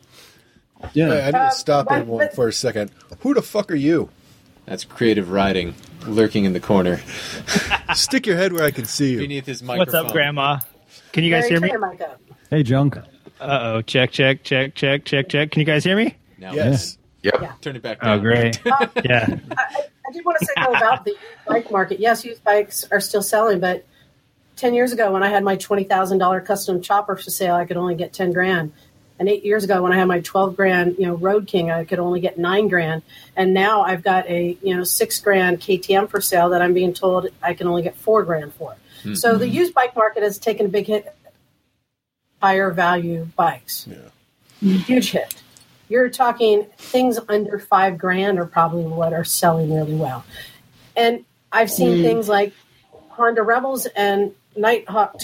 Yeah 0.93 1.09
Hey, 1.09 1.23
I 1.23 1.27
need 1.27 1.35
Uh, 1.35 1.51
to 1.51 1.57
stop 1.57 1.89
but- 1.89 2.03
in 2.03 2.07
one 2.09 2.27
but- 2.27 2.35
for 2.35 2.49
a 2.49 2.53
second. 2.53 2.91
Who 3.21 3.35
the 3.35 3.43
fuck 3.43 3.71
are 3.71 3.75
you? 3.77 4.11
That's 4.67 4.85
Creative 4.85 5.29
Riding, 5.31 5.75
lurking 6.07 6.45
in 6.45 6.53
the 6.53 6.61
corner 6.61 7.01
Stick 7.95 8.27
your 8.27 8.37
head 8.37 8.53
where 8.53 8.63
I 8.65 8.71
can 8.71 8.85
see 8.85 9.13
you. 9.13 9.19
beneath 9.19 9.45
his 9.47 9.63
microphone. 9.63 9.93
What's 9.95 10.09
up, 10.09 10.13
Grandma? 10.13 10.61
Can 11.13 11.25
you 11.25 11.31
guys 11.31 11.43
Barry, 11.49 11.51
hear 11.55 11.61
me? 11.61 11.69
turn 11.69 11.81
your 11.81 11.91
mic 11.91 12.01
up. 12.01 12.21
Hey, 12.51 12.63
Junk. 12.63 12.97
Uh 12.97 13.03
oh. 13.41 13.83
Check, 13.83 14.13
check, 14.13 14.45
check, 14.45 14.75
check, 14.75 15.05
check, 15.05 15.29
check. 15.29 15.51
Can 15.51 15.61
you 15.61 15.67
guys 15.67 15.83
hear 15.85 15.97
me? 15.97 16.17
Now, 16.39 16.53
Yes. 16.53 16.97
Yep. 17.23 17.61
turn 17.61 17.77
it 17.77 17.83
back. 17.83 17.99
Oh, 18.03 18.07
down. 18.17 18.21
great. 18.21 18.61
Yeah. 19.05 19.27
I, 19.57 19.85
I 20.09 20.13
do 20.13 20.23
want 20.25 20.39
to 20.39 20.47
say 20.47 20.53
though 20.65 20.73
about 20.75 21.05
the 21.05 21.15
bike 21.47 21.71
market. 21.71 21.99
Yes, 22.01 22.25
used 22.25 22.43
bikes 22.45 22.87
are 22.91 23.01
still 23.01 23.23
selling, 23.23 23.59
but 23.61 23.85
ten 24.57 24.75
years 24.75 24.93
ago 24.93 25.13
when 25.13 25.23
I 25.23 25.29
had 25.29 25.43
my 25.45 25.57
twenty 25.57 25.85
thousand 25.85 26.19
dollar 26.19 26.41
custom 26.41 26.81
chopper 26.83 27.17
for 27.17 27.31
sale, 27.31 27.55
I 27.57 27.65
could 27.65 27.77
only 27.77 27.95
get 27.97 28.13
ten 28.13 28.33
grand. 28.33 28.73
And 29.23 29.29
eight 29.29 29.45
years 29.45 29.63
ago 29.63 29.81
when 29.85 29.93
I 29.93 29.99
had 29.99 30.09
my 30.09 30.19
twelve 30.19 30.57
grand, 30.57 30.97
you 30.99 31.07
know, 31.07 31.15
Road 31.15 31.47
King, 31.47 31.71
I 31.71 31.85
could 31.85 32.01
only 32.01 32.19
get 32.19 32.39
nine 32.39 32.67
grand. 32.67 33.03
And 33.37 33.55
now 33.55 33.83
I've 33.83 34.03
got 34.03 34.29
a 34.29 34.59
you 34.61 34.77
know 34.77 34.83
six 34.83 35.21
grand 35.21 35.61
KTM 35.61 36.11
for 36.11 36.21
sale 36.21 36.49
that 36.49 36.61
I'm 36.61 36.75
being 36.75 36.93
told 36.93 37.29
I 37.41 37.55
can 37.55 37.69
only 37.69 37.83
get 37.83 37.95
four 37.95 38.25
grand 38.25 38.53
for. 38.55 38.75
Hmm. 39.05 39.15
So 39.15 39.39
the 39.39 39.47
hmm. 39.47 39.55
used 39.55 39.75
bike 39.75 39.95
market 39.95 40.25
has 40.25 40.39
taken 40.39 40.67
a 40.67 40.69
big 40.69 40.89
hit. 40.89 41.15
Higher 42.43 42.73
value 42.73 43.29
bikes, 43.37 43.87
huge 44.59 45.13
hit. 45.13 45.41
You're 45.89 46.11
talking 46.11 46.67
things 46.77 47.21
under 47.29 47.61
five 47.61 47.99
grand 47.99 48.41
are 48.41 48.47
probably 48.47 48.83
what 48.83 49.13
are 49.13 49.23
selling 49.23 49.73
really 49.73 49.95
well. 49.95 50.25
And 50.97 51.25
I've 51.53 51.71
seen 51.71 51.99
hmm. 51.99 52.03
things 52.03 52.29
like 52.29 52.55
Honda 53.11 53.45
Rebels 53.45 53.87
and 53.87 54.35
Nighthawk 54.57 55.21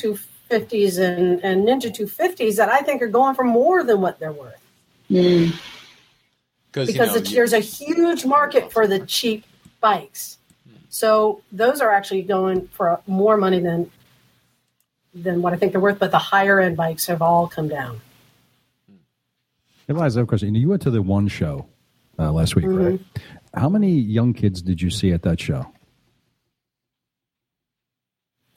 250s 0.58 0.98
and, 0.98 1.42
and 1.44 1.66
Ninja 1.66 1.90
250s 1.94 2.56
that 2.56 2.68
I 2.68 2.80
think 2.80 3.02
are 3.02 3.08
going 3.08 3.34
for 3.34 3.44
more 3.44 3.84
than 3.84 4.00
what 4.00 4.18
they're 4.18 4.32
worth. 4.32 4.54
Because 5.08 5.52
Because 6.72 6.88
you 6.88 6.94
know, 6.98 7.04
it's- 7.16 7.30
you- 7.30 7.36
there's 7.36 7.52
a 7.52 7.60
huge 7.60 8.24
market 8.24 8.72
for 8.72 8.86
the 8.86 9.00
cheap 9.00 9.44
bikes. 9.80 10.38
So 10.90 11.42
those 11.52 11.80
are 11.80 11.90
actually 11.92 12.22
going 12.22 12.68
for 12.68 13.00
more 13.06 13.36
money 13.36 13.60
than 13.60 13.90
than 15.14 15.42
what 15.42 15.52
I 15.52 15.56
think 15.56 15.72
they're 15.72 15.80
worth, 15.80 15.98
but 15.98 16.10
the 16.12 16.18
higher 16.18 16.60
end 16.60 16.76
bikes 16.76 17.06
have 17.06 17.22
all 17.22 17.48
come 17.48 17.66
down. 17.66 18.00
Hey, 19.86 19.94
Liza, 19.94 20.02
I 20.02 20.04
have 20.04 20.16
a 20.18 20.26
question. 20.26 20.54
You 20.54 20.68
went 20.68 20.82
to 20.82 20.90
the 20.90 21.02
one 21.02 21.26
show 21.28 21.66
uh, 22.18 22.30
last 22.30 22.54
week, 22.54 22.66
Mm-hmm. 22.66 22.84
right? 22.84 23.00
How 23.54 23.68
many 23.68 23.90
young 23.92 24.34
kids 24.34 24.60
did 24.62 24.80
you 24.80 24.90
see 24.90 25.12
at 25.12 25.22
that 25.22 25.40
show? 25.40 25.66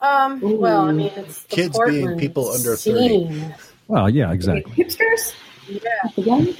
Um, 0.02 0.40
well, 0.58 0.88
I 0.88 0.92
mean, 0.92 1.12
it's 1.16 1.44
the 1.44 1.56
Kids 1.56 1.78
being 1.86 2.18
people 2.18 2.50
under 2.50 2.76
30. 2.76 2.76
scene. 2.76 3.54
Well, 3.86 4.10
yeah, 4.10 4.32
exactly. 4.32 4.72
Hipsters? 4.72 5.34
Yeah. 5.68 5.80
Again? 6.16 6.56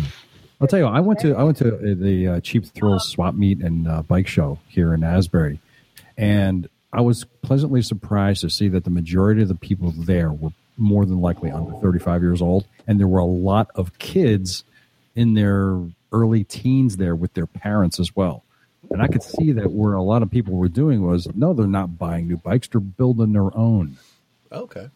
I'll 0.61 0.69
tell 0.69 0.79
you, 0.79 0.87
I 0.87 1.01
went 1.01 1.19
to 1.21 1.35
I 1.35 1.43
went 1.43 1.57
to 1.59 1.75
uh, 1.75 1.95
the 1.97 2.29
uh, 2.29 2.41
Cheap 2.41 2.67
Thrills 2.67 3.09
Swap 3.09 3.35
Meet 3.35 3.61
and 3.63 3.89
uh, 3.89 4.03
Bike 4.03 4.29
Show 4.29 4.61
here 4.69 4.95
in 4.95 5.03
Asbury, 5.03 5.59
and 6.17 6.69
I 6.93 7.01
was 7.01 7.25
pleasantly 7.43 7.83
surprised 7.83 8.43
to 8.43 8.51
see 8.51 8.69
that 8.69 8.85
the 8.85 8.91
majority 8.91 9.43
of 9.43 9.49
the 9.49 9.57
people 9.57 9.91
there 9.91 10.31
were 10.31 10.51
more 10.77 11.05
than 11.05 11.21
likely 11.21 11.51
under 11.51 11.73
35 11.81 12.23
years 12.23 12.41
old, 12.41 12.67
and 12.87 13.01
there 13.01 13.09
were 13.09 13.19
a 13.19 13.25
lot 13.25 13.71
of 13.75 13.99
kids 13.99 14.63
in 15.17 15.35
their 15.35 15.81
early 16.13 16.45
teens 16.45 16.97
there 16.97 17.17
with 17.17 17.35
their 17.35 17.47
parents 17.47 17.99
as 17.99 18.15
well. 18.15 18.45
And 18.91 19.01
I 19.01 19.07
could 19.07 19.23
see 19.23 19.53
that 19.53 19.71
where 19.71 19.95
a 19.95 20.03
lot 20.03 20.23
of 20.23 20.31
people 20.31 20.55
were 20.55 20.69
doing 20.69 21.03
was 21.07 21.27
no, 21.35 21.53
they're 21.55 21.67
not 21.67 21.99
buying 21.99 22.29
new 22.29 22.37
bikes; 22.37 22.69
they're 22.69 22.81
building 22.81 23.33
their 23.33 23.57
own. 23.57 23.97
Okay. 24.51 24.89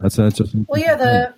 That's 0.00 0.16
that's 0.16 0.36
just 0.38 0.54
Well, 0.68 0.80
yeah, 0.80 0.94
the 0.96 1.34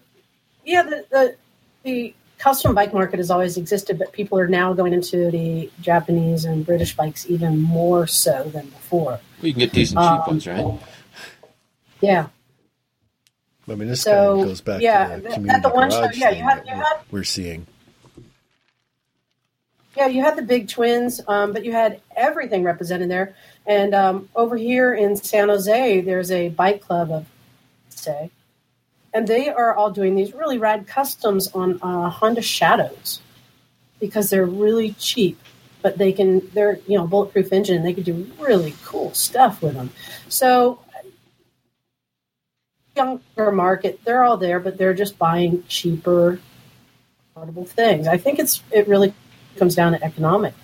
yeah 0.65 0.83
the, 0.83 1.07
the 1.11 1.37
the 1.85 2.15
custom 2.39 2.75
bike 2.75 2.93
market 2.93 3.19
has 3.19 3.31
always 3.31 3.57
existed, 3.57 3.99
but 3.99 4.13
people 4.13 4.39
are 4.39 4.49
now 4.49 4.73
going 4.75 4.93
into 4.93 5.31
the 5.31 5.71
Japanese 5.81 6.45
and 6.45 6.67
British 6.67 6.95
bikes 6.97 7.29
even 7.31 7.59
more 7.61 8.07
so 8.07 8.45
than 8.45 8.67
before. 8.67 9.13
well, 9.13 9.21
you 9.43 9.53
can 9.53 9.61
get 9.61 9.73
decent 9.73 9.99
cheap 10.01 10.09
Um, 10.11 10.23
ones, 10.27 10.47
right? 10.47 10.79
Yeah, 12.03 12.27
I 13.69 13.75
mean, 13.75 13.89
this 13.89 14.03
So, 14.03 14.11
kind 14.11 14.41
of 14.41 14.47
goes 14.49 14.61
back 14.63 14.81
yeah, 14.83 15.17
to 15.17 15.23
the 15.23 15.29
community 15.31 15.51
at 15.57 15.63
the 15.63 15.69
one 15.71 15.91
show, 15.91 16.01
garage 16.01 16.17
yeah, 16.19 16.29
you 16.31 16.35
thing 16.37 16.45
had- 16.45 16.59
that 16.59 16.67
you 16.67 16.73
we're- 16.75 16.85
had- 16.85 17.05
we're 17.13 17.25
seeing. 17.25 17.67
Yeah. 20.01 20.07
You 20.07 20.23
had 20.23 20.37
the 20.37 20.43
big 20.43 20.69
twins, 20.69 21.21
um, 21.29 21.53
but 21.53 21.65
you 21.65 21.73
had 21.73 22.01
everything 22.17 22.65
represented 22.65 23.11
there. 23.11 23.35
And 23.67 23.95
um, 23.95 24.29
over 24.35 24.57
here 24.57 24.95
in 24.95 25.15
San 25.17 25.49
Jose, 25.49 26.01
there's 26.01 26.31
a 26.31 26.49
bike 26.49 26.81
club 26.81 27.11
of 27.11 27.27
say, 27.91 28.31
and 29.13 29.29
they 29.29 29.49
are 29.51 29.75
all 29.75 29.91
doing 29.91 30.15
these 30.15 30.33
really 30.35 30.59
rad 30.59 30.87
customs 30.87 31.49
on 31.53 31.79
uh, 31.83 32.09
Honda 32.09 32.43
Shadows 32.43 33.21
because 34.01 34.31
they're 34.31 34.47
really 34.47 34.95
cheap. 34.95 35.39
but 35.83 35.99
they 35.99 36.13
can. 36.13 36.49
They're 36.55 36.79
you 36.87 36.99
know 36.99 37.07
bulletproof 37.07 37.53
engine. 37.53 37.77
And 37.77 37.85
they 37.87 37.95
can 37.95 38.03
do 38.03 38.27
really 38.39 38.75
cool 38.85 39.13
stuff 39.15 39.63
with 39.63 39.75
them. 39.75 39.91
So 40.29 40.81
younger 42.97 43.53
market, 43.53 44.01
they're 44.05 44.25
all 44.25 44.37
there, 44.37 44.61
but 44.61 44.77
they're 44.77 44.95
just 44.95 45.19
buying 45.19 45.65
cheaper, 45.69 46.41
affordable 47.35 47.69
things. 47.69 48.07
I 48.07 48.17
think 48.17 48.39
it's 48.39 48.63
it 48.71 48.89
really 48.89 49.15
comes 49.57 49.75
down 49.75 49.93
to 49.93 50.03
economic. 50.05 50.55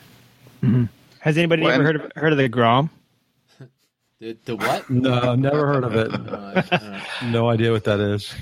Has 1.20 1.37
anybody 1.38 1.62
Well, 1.62 1.72
ever 1.72 1.83
heard 1.85 1.96
of 1.96 2.12
heard 2.16 2.33
of 2.33 2.38
the 2.38 2.49
Grom? 2.49 2.90
The, 4.18 4.35
the 4.46 4.57
what? 4.57 4.88
No, 4.88 5.35
never 5.35 5.66
heard 5.66 5.85
of 5.85 5.94
it. 5.94 6.11
Uh, 6.14 6.62
uh, 6.72 7.01
No 7.27 7.51
idea 7.51 7.70
what 7.70 7.85
that 7.85 8.01
is. 8.01 8.35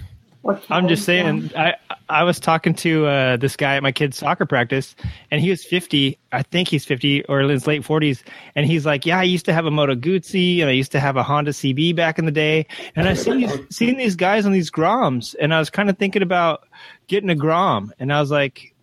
I'm 0.71 0.89
just 0.89 1.05
saying. 1.05 1.51
I 1.57 1.75
I 2.09 2.23
was 2.23 2.39
talking 2.39 2.75
to 2.75 3.07
uh, 3.07 3.37
this 3.39 3.57
guy 3.57 3.77
at 3.77 3.83
my 3.83 3.93
kid's 3.93 4.19
soccer 4.19 4.45
practice, 4.45 4.95
and 5.31 5.41
he 5.41 5.49
was 5.51 5.65
50. 5.65 6.19
I 6.33 6.43
think 6.43 6.69
he's 6.69 6.85
50 6.85 7.25
or 7.25 7.41
in 7.41 7.49
his 7.49 7.67
late 7.67 7.83
40s, 7.83 8.23
and 8.55 8.67
he's 8.67 8.85
like, 8.85 9.07
"Yeah, 9.07 9.19
I 9.19 9.23
used 9.23 9.47
to 9.47 9.53
have 9.55 9.65
a 9.65 9.71
Moto 9.71 9.95
Guzzi, 9.95 10.61
and 10.61 10.69
I 10.69 10.73
used 10.75 10.93
to 10.93 11.01
have 11.01 11.17
a 11.17 11.23
Honda 11.23 11.53
CB 11.53 11.97
back 11.97 12.19
in 12.19 12.27
the 12.27 12.31
day, 12.31 12.67
and 12.95 13.09
I 13.09 13.15
seen 13.15 13.39
these, 13.39 13.59
seen 13.71 13.97
these 13.97 14.17
guys 14.17 14.45
on 14.45 14.53
these 14.53 14.71
Groms, 14.71 15.35
and 15.41 15.55
I 15.55 15.59
was 15.59 15.71
kind 15.71 15.89
of 15.89 15.97
thinking 15.97 16.23
about 16.23 16.69
getting 17.07 17.31
a 17.31 17.35
Grom, 17.35 17.93
and 17.99 18.13
I 18.13 18.21
was 18.21 18.31
like, 18.31 18.74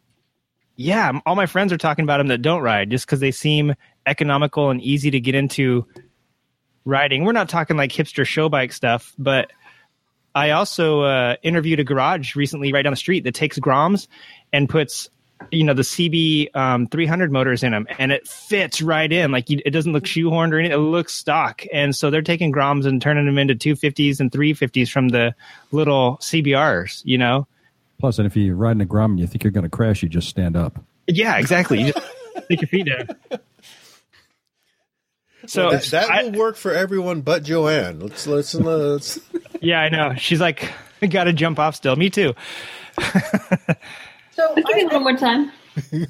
yeah, 0.75 1.19
all 1.25 1.35
my 1.35 1.45
friends 1.45 1.71
are 1.73 1.77
talking 1.77 2.03
about 2.03 2.17
them 2.17 2.27
that 2.27 2.41
don't 2.41 2.61
ride 2.61 2.89
just 2.89 3.05
because 3.05 3.19
they 3.19 3.31
seem 3.31 3.75
economical 4.05 4.69
and 4.69 4.81
easy 4.81 5.11
to 5.11 5.19
get 5.19 5.35
into 5.35 5.85
riding. 6.85 7.23
We're 7.25 7.33
not 7.33 7.49
talking 7.49 7.77
like 7.77 7.91
hipster 7.91 8.25
show 8.25 8.49
bike 8.49 8.73
stuff, 8.73 9.13
but 9.17 9.51
I 10.33 10.51
also 10.51 11.01
uh, 11.01 11.35
interviewed 11.43 11.79
a 11.79 11.83
garage 11.83 12.35
recently 12.35 12.71
right 12.71 12.81
down 12.81 12.93
the 12.93 12.97
street 12.97 13.25
that 13.25 13.35
takes 13.35 13.59
Groms 13.59 14.07
and 14.53 14.69
puts, 14.69 15.09
you 15.51 15.63
know, 15.63 15.73
the 15.73 15.81
CB 15.81 16.55
um, 16.55 16.87
300 16.87 17.31
motors 17.31 17.63
in 17.63 17.71
them, 17.73 17.85
and 17.99 18.11
it 18.11 18.27
fits 18.27 18.81
right 18.81 19.11
in. 19.11 19.31
Like 19.31 19.49
you, 19.49 19.59
it 19.65 19.71
doesn't 19.71 19.91
look 19.91 20.05
shoehorned 20.05 20.53
or 20.53 20.59
anything; 20.59 20.77
it 20.77 20.81
looks 20.81 21.13
stock. 21.13 21.65
And 21.73 21.95
so 21.95 22.09
they're 22.09 22.21
taking 22.21 22.51
Groms 22.51 22.85
and 22.85 23.01
turning 23.01 23.25
them 23.25 23.37
into 23.37 23.55
250s 23.55 24.19
and 24.19 24.31
350s 24.31 24.89
from 24.89 25.09
the 25.09 25.35
little 25.71 26.17
CBRs. 26.21 27.01
You 27.03 27.17
know? 27.17 27.47
Plus, 28.01 28.17
and 28.17 28.25
if 28.25 28.35
you 28.35 28.55
ride 28.55 28.71
in 28.71 28.81
a 28.81 28.85
Grom 28.85 29.11
and 29.11 29.19
you 29.19 29.27
think 29.27 29.43
you're 29.43 29.51
going 29.51 29.63
to 29.63 29.69
crash, 29.69 30.01
you 30.03 30.09
just 30.09 30.27
stand 30.27 30.57
up. 30.57 30.83
Yeah, 31.07 31.37
exactly. 31.37 31.81
You 31.81 31.93
just 31.93 32.05
stick 32.45 32.61
your 32.61 32.67
feet 32.67 32.87
down. 32.87 33.39
So 35.45 35.69
that, 35.71 35.83
that 35.85 36.09
I- 36.09 36.23
will 36.23 36.31
work 36.33 36.55
for 36.57 36.73
everyone 36.73 37.21
but 37.21 37.43
Joanne. 37.43 37.99
Let's 37.99 38.27
let's 38.27 38.53
let's. 38.55 39.19
yeah, 39.61 39.79
I 39.81 39.89
know. 39.89 40.15
She's 40.15 40.41
like, 40.41 40.71
I 41.01 41.07
got 41.07 41.25
to 41.25 41.33
jump 41.33 41.59
off 41.59 41.75
still. 41.75 41.95
Me 41.95 42.09
too. 42.09 42.33
So 44.33 44.55
Give 44.55 44.65
me 44.75 44.83
I, 44.89 44.93
one 44.93 45.03
more 45.03 45.17
time. 45.17 45.51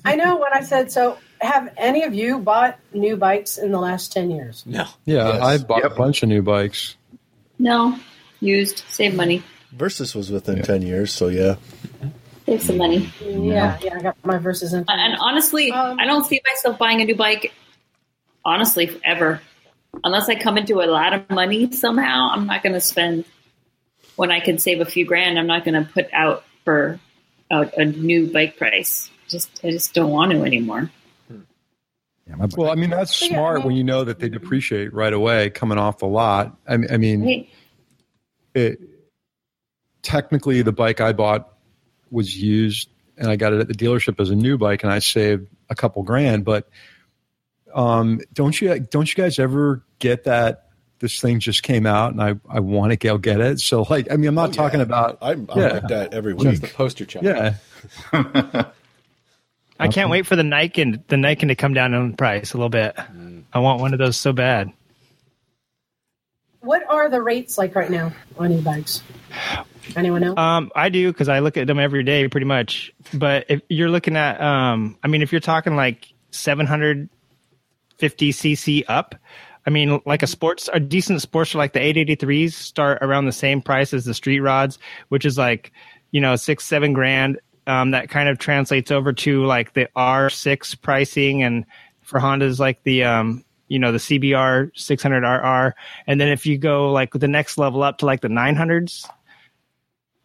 I 0.06 0.15
know 0.15 0.36
what 0.36 0.56
I 0.56 0.62
said. 0.62 0.91
So 0.91 1.17
have 1.41 1.73
any 1.77 2.04
of 2.04 2.13
you 2.13 2.39
bought 2.39 2.80
new 2.93 3.17
bikes 3.17 3.58
in 3.58 3.71
the 3.71 3.80
last 3.80 4.12
ten 4.13 4.32
years? 4.32 4.63
no. 4.65 4.86
Yeah, 5.06 5.27
Yes. 5.27 5.41
I 5.41 5.58
bought 5.58 5.84
Yep. 5.84 5.91
a 5.91 5.95
bunch 5.95 6.23
of 6.23 6.30
new 6.30 6.41
bikes. 6.41 6.95
No, 7.60 7.97
used. 8.39 8.84
Save 8.89 9.15
money. 9.15 9.43
Versys 9.76 10.16
was 10.16 10.30
within 10.32 10.62
ten 10.64 10.82
years, 10.82 11.12
so 11.14 11.28
yeah. 11.28 11.56
Save 12.46 12.62
some 12.64 12.78
money. 12.78 13.12
Yeah, 13.22 13.78
yeah, 13.82 13.98
I 13.98 14.02
got 14.02 14.18
my 14.26 14.38
Versys 14.38 14.74
in. 14.74 14.84
And 14.88 15.18
honestly, 15.20 15.72
Um, 15.72 16.00
I 16.00 16.06
don't 16.06 16.26
see 16.26 16.42
myself 16.46 16.78
buying 16.78 17.02
a 17.02 17.06
new 17.06 17.16
bike. 17.16 17.54
Honestly, 18.44 19.00
ever, 19.06 19.40
unless 20.04 20.28
I 20.28 20.36
come 20.36 20.58
into 20.58 20.82
a 20.82 20.88
lot 20.90 21.14
of 21.14 21.30
money 21.30 21.72
somehow, 21.72 22.30
I'm 22.32 22.48
not 22.48 22.64
going 22.64 22.74
to 22.74 22.82
spend. 22.82 23.26
When 24.18 24.30
I 24.32 24.40
can 24.42 24.58
save 24.58 24.82
a 24.82 24.86
few 24.86 25.06
grand, 25.06 25.40
I'm 25.40 25.48
not 25.48 25.64
going 25.64 25.74
to 25.86 25.90
put 25.90 26.10
out 26.14 26.44
for 26.66 27.00
a, 27.50 27.70
a 27.78 27.86
new 27.86 28.32
bike 28.32 28.58
price. 28.58 29.10
Just 29.30 29.62
I 29.64 29.72
just 29.72 29.94
don't 29.94 30.12
want 30.12 30.32
to 30.34 30.44
anymore. 30.44 30.92
Yeah, 32.28 32.46
Well, 32.58 32.70
I 32.72 32.76
mean 32.76 32.90
that's 32.90 33.20
Yeah, 33.22 33.28
I 33.28 33.30
smart 33.32 33.58
mean- 33.60 33.68
when 33.68 33.76
you 33.78 33.84
know 33.84 34.04
that 34.04 34.20
they 34.20 34.28
depreciate 34.30 34.94
right 34.94 35.14
away 35.14 35.50
coming 35.52 35.78
off 35.78 36.00
the 36.00 36.08
lot. 36.08 36.58
I 36.68 36.78
mean, 36.78 36.92
I 36.92 36.98
mean 36.98 37.48
it, 38.54 38.80
technically 40.02 40.62
the 40.62 40.72
bike 40.72 41.02
I 41.02 41.14
bought 41.14 41.54
was 42.10 42.36
used 42.36 42.90
and 43.18 43.30
I 43.30 43.36
got 43.36 43.54
it 43.54 43.60
at 43.60 43.68
the 43.68 43.74
dealership 43.74 44.20
as 44.20 44.30
a 44.30 44.36
new 44.36 44.58
bike 44.58 44.84
and 44.84 44.92
I 44.92 45.00
saved 45.00 45.48
a 45.70 45.76
couple 45.76 46.04
grand. 46.04 46.44
But 46.46 46.70
um, 47.74 48.20
don't 48.34 48.60
you 48.60 48.80
don't 48.80 49.08
you 49.16 49.22
guys 49.24 49.40
ever 49.40 49.84
get 50.00 50.26
that 50.26 50.68
this 51.00 51.20
thing 51.20 51.40
just 51.40 51.64
came 51.64 51.86
out 51.88 52.12
and 52.12 52.22
I, 52.22 52.36
I 52.50 52.60
want 52.60 52.92
to 52.92 52.98
go 52.98 53.18
get 53.18 53.40
it? 53.42 53.60
So 53.60 53.84
like 53.90 54.12
I 54.12 54.18
mean 54.18 54.28
I'm 54.30 54.36
not 54.36 54.50
Oh, 54.50 54.54
talking 54.54 54.82
about 54.82 55.18
I'm, 55.22 55.48
I'm 55.52 55.60
Yeah. 55.60 55.68
like 55.74 55.88
that 55.88 56.14
every 56.14 56.34
week. 56.34 56.46
That's 56.46 56.60
the 56.60 56.68
poster 56.68 57.06
child. 57.06 57.26
yeah 57.26 57.56
I 59.80 59.88
can't 59.88 60.12
wait 60.12 60.28
for 60.28 60.36
the 60.36 60.44
Niken 60.44 61.02
the 61.08 61.16
Niken 61.16 61.48
to 61.48 61.56
come 61.56 61.74
down 61.74 61.94
in 61.94 62.16
price 62.16 62.54
a 62.54 62.58
little 62.58 62.70
bit. 62.70 62.96
I 63.54 63.60
want 63.60 63.82
one 63.82 63.94
of 63.94 64.00
those 64.00 64.16
so 64.18 64.32
bad. 64.34 64.72
What 66.60 66.84
are 66.88 67.10
the 67.10 67.22
rates 67.22 67.58
like 67.58 67.74
right 67.76 67.90
now 67.90 68.14
on 68.38 68.52
e-bikes? 68.52 69.02
Anyone 69.96 70.24
else? 70.24 70.38
Um, 70.38 70.72
I 70.76 70.89
do 70.89 71.12
because 71.12 71.30
I 71.30 71.39
look 71.39 71.58
at 71.58 71.67
them 71.67 71.80
every 71.80 72.04
day, 72.04 72.28
pretty 72.28 72.46
much. 72.46 72.94
But 73.13 73.46
if 73.50 73.62
you're 73.70 73.89
looking 73.89 74.15
at, 74.15 74.41
um, 74.41 74.98
I 75.04 75.08
mean, 75.08 75.22
if 75.22 75.32
you're 75.32 75.41
talking 75.41 75.76
like 75.76 76.13
750 76.32 78.32
cc 78.32 78.84
up, 78.88 79.15
I 79.65 79.70
mean, 79.70 80.02
like 80.06 80.24
a 80.24 80.28
sports, 80.28 80.70
a 80.74 80.80
decent 80.80 81.22
sports, 81.22 81.54
like 81.54 81.74
the 81.74 81.80
883s 81.80 82.54
start 82.54 83.00
around 83.02 83.26
the 83.26 83.32
same 83.32 83.62
price 83.62 83.94
as 83.94 84.06
the 84.06 84.13
street 84.13 84.39
rods, 84.39 84.80
which 85.10 85.26
is 85.26 85.38
like, 85.38 85.72
you 86.12 86.20
know, 86.20 86.36
six, 86.36 86.65
seven 86.65 86.94
grand. 86.94 87.39
Um, 87.67 87.91
that 87.91 88.10
kind 88.10 88.28
of 88.28 88.39
translates 88.39 88.89
over 88.89 89.13
to 89.13 89.46
like 89.46 89.74
the 89.74 89.88
R6 89.96 90.82
pricing, 90.82 91.44
and 91.44 91.65
for 92.02 92.20
Hondas, 92.20 92.60
like 92.60 92.82
the, 92.84 93.04
um, 93.04 93.46
you 93.67 93.78
know, 93.78 93.91
the 93.91 94.00
CBR 94.00 94.74
600RR. 94.74 95.74
And 96.08 96.20
then 96.20 96.30
if 96.30 96.48
you 96.48 96.58
go 96.58 96.91
like 96.91 97.13
the 97.13 97.28
next 97.28 97.60
level 97.60 97.84
up 97.84 98.00
to 98.00 98.08
like 98.08 98.22
the 98.22 98.30
900s, 98.30 99.08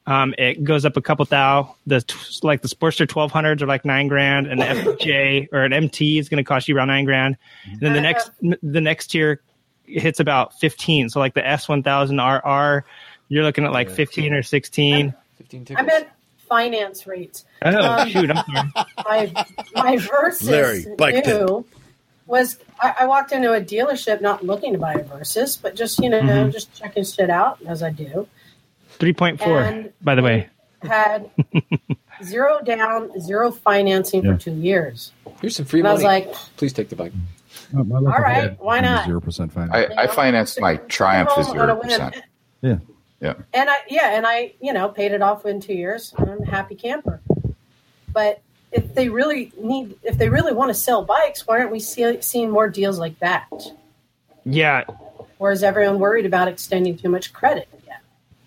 um, 0.07 0.35
it 0.39 0.63
goes 0.65 0.85
up 0.85 0.97
a 0.97 1.03
couple 1.03 1.25
thou. 1.25 1.75
The 1.87 2.01
t- 2.01 2.17
like 2.43 2.63
the 2.63 2.69
Sportster 2.69 3.07
1200s 3.07 3.61
are 3.63 3.67
like 3.67 3.85
nine 3.85 4.07
grand, 4.09 4.47
and 4.47 4.61
the 4.61 4.65
FJ 4.65 5.49
or 5.53 5.65
an 5.65 5.73
MT 5.73 6.19
is 6.19 6.29
going 6.29 6.43
to 6.43 6.47
cost 6.47 6.69
you 6.69 6.77
around 6.77 6.89
nine 6.89 7.05
grand. 7.05 7.37
And 7.71 7.81
then 7.81 7.93
the 7.93 8.01
next 8.01 8.31
the 8.63 8.81
next 8.81 9.09
tier 9.09 9.41
hits 9.87 10.21
about 10.21 10.59
15. 10.61 11.11
So 11.11 11.21
like 11.21 11.35
the 11.35 11.43
S1000RR, 11.43 12.83
you're 13.29 13.45
looking 13.45 13.65
at 13.65 13.73
like 13.73 13.91
15 13.91 14.33
or 14.33 14.43
16. 14.43 15.15
15 15.39 15.61
I 15.61 15.65
tickets. 15.65 15.87
meant 15.87 16.09
finance 16.49 17.07
rates. 17.07 17.45
Oh 17.63 17.77
Um, 17.77 18.09
shoot! 18.09 18.31
I'm 18.31 18.45
sorry. 18.47 18.87
my 19.05 19.45
my 19.75 19.97
Versys 19.97 20.49
Larry, 20.49 20.87
bike 20.97 21.27
new 21.27 21.65
was 22.27 22.59
I, 22.81 22.95
I 23.01 23.07
walked 23.07 23.33
into 23.33 23.53
a 23.53 23.61
dealership 23.61 24.21
not 24.21 24.45
looking 24.45 24.73
to 24.73 24.79
buy 24.79 24.95
a 24.95 25.05
Versys, 25.05 25.61
but 25.61 25.75
just 25.77 25.99
you 26.01 26.11
know 26.11 26.21
Mm-hmm. 26.21 26.51
just 26.51 26.73
checking 26.75 27.05
shit 27.05 27.31
out 27.31 27.59
as 27.67 27.83
I 27.83 27.91
do. 27.91 28.29
3.4, 28.99 29.93
by 30.03 30.15
the 30.15 30.23
way. 30.23 30.49
Had 30.83 31.31
zero 32.25 32.61
down, 32.63 33.19
zero 33.21 33.51
financing 33.51 34.25
Yeah. 34.25 34.33
for 34.35 34.39
two 34.39 34.53
years. 34.55 35.13
Here's 35.41 35.57
some 35.57 35.65
free 35.67 35.81
And 35.81 35.89
I 35.89 35.93
was 35.93 36.03
like, 36.03 36.33
Please 36.57 36.73
take 36.73 36.89
the 36.89 36.97
bike. 36.97 37.13
Oh, 37.75 37.83
my, 37.83 38.01
my 38.01 38.13
All 38.13 38.19
right, 38.23 38.49
bank 38.49 38.63
why 38.63 38.81
not? 38.81 39.07
Zero 39.07 39.21
percent 39.21 39.53
finance. 39.53 39.73
I, 39.97 40.03
I 40.05 40.07
financed 40.07 40.61
my 40.61 40.77
Triumph 40.77 41.31
to 41.31 41.43
home 41.43 41.59
on 41.59 41.71
a 41.71 41.73
zero 41.73 41.81
percent. 41.83 42.23
yeah, 42.63 42.79
Yeah. 43.21 43.35
And 43.55 43.69
I 43.71 43.77
yeah, 43.89 44.17
and 44.17 44.27
I 44.27 44.53
you 44.61 44.73
know 44.73 44.89
paid 44.89 45.13
it 45.13 45.23
off 45.23 45.47
in 45.47 45.61
two 45.61 45.75
years. 45.75 46.15
And 46.19 46.31
I'm 46.31 46.43
a 46.43 46.47
happy 46.47 46.75
camper. 46.75 47.21
But 48.13 48.41
if 48.73 48.95
they 48.95 49.09
really 49.09 49.53
need, 49.61 49.97
if 50.03 50.19
they 50.19 50.29
really 50.29 50.53
want 50.53 50.69
to 50.69 50.75
sell 50.75 51.05
bikes, 51.05 51.47
why 51.47 51.59
aren't 51.59 51.73
we 51.73 51.81
see, 51.81 52.21
seeing 52.21 52.51
more 52.51 52.69
deals 52.69 52.99
like 52.99 53.19
that? 53.21 53.49
Yeah, 54.45 54.85
Or 55.39 55.51
is 55.51 55.63
everyone 55.65 55.99
worried 55.99 56.25
about 56.27 56.47
extending 56.49 56.97
too 56.97 57.09
much 57.09 57.33
credit? 57.33 57.69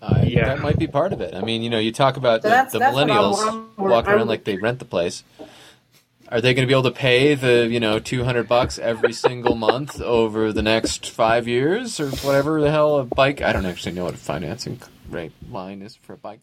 Yeah. 0.02 0.08
Uh, 0.08 0.22
Yeah. 0.24 0.44
That 0.46 0.60
might 0.60 0.78
be 0.78 0.86
part 0.86 1.12
of 1.12 1.20
it. 1.20 1.34
I 1.34 1.40
mean, 1.42 1.62
you 1.62 1.70
know, 1.70 1.78
you 1.78 1.92
talk 1.92 2.16
about 2.16 2.42
So 2.42 2.48
the, 2.48 2.54
that's- 2.54 2.72
the 2.72 2.78
that's 2.78 2.96
millennials 2.96 3.38
I'm- 3.38 3.48
I'm- 3.78 3.90
walking 3.90 4.12
around 4.12 4.28
like 4.28 4.44
they 4.44 4.56
rent 4.56 4.78
the 4.78 4.84
place. 4.84 5.22
Are 6.28 6.40
they 6.40 6.54
going 6.54 6.62
to 6.62 6.68
be 6.68 6.74
able 6.74 6.84
to 6.84 6.92
pay 6.92 7.34
the 7.34 7.66
you 7.68 7.80
know 7.80 7.98
two 7.98 8.22
hundred 8.22 8.46
bucks 8.46 8.78
every 8.78 9.12
single 9.12 9.56
month 9.56 10.00
over 10.00 10.52
the 10.52 10.62
next 10.62 11.10
five 11.10 11.48
years 11.48 11.98
or 11.98 12.08
whatever 12.10 12.60
the 12.60 12.70
hell 12.70 12.96
a 13.00 13.04
bike? 13.04 13.42
I 13.42 13.52
don't 13.52 13.66
actually 13.66 13.92
know 13.92 14.04
what 14.04 14.14
a 14.14 14.18
financing 14.18 14.80
rate 15.08 15.32
line 15.50 15.82
is 15.82 15.96
for 15.96 16.12
a 16.12 16.16
bike, 16.16 16.42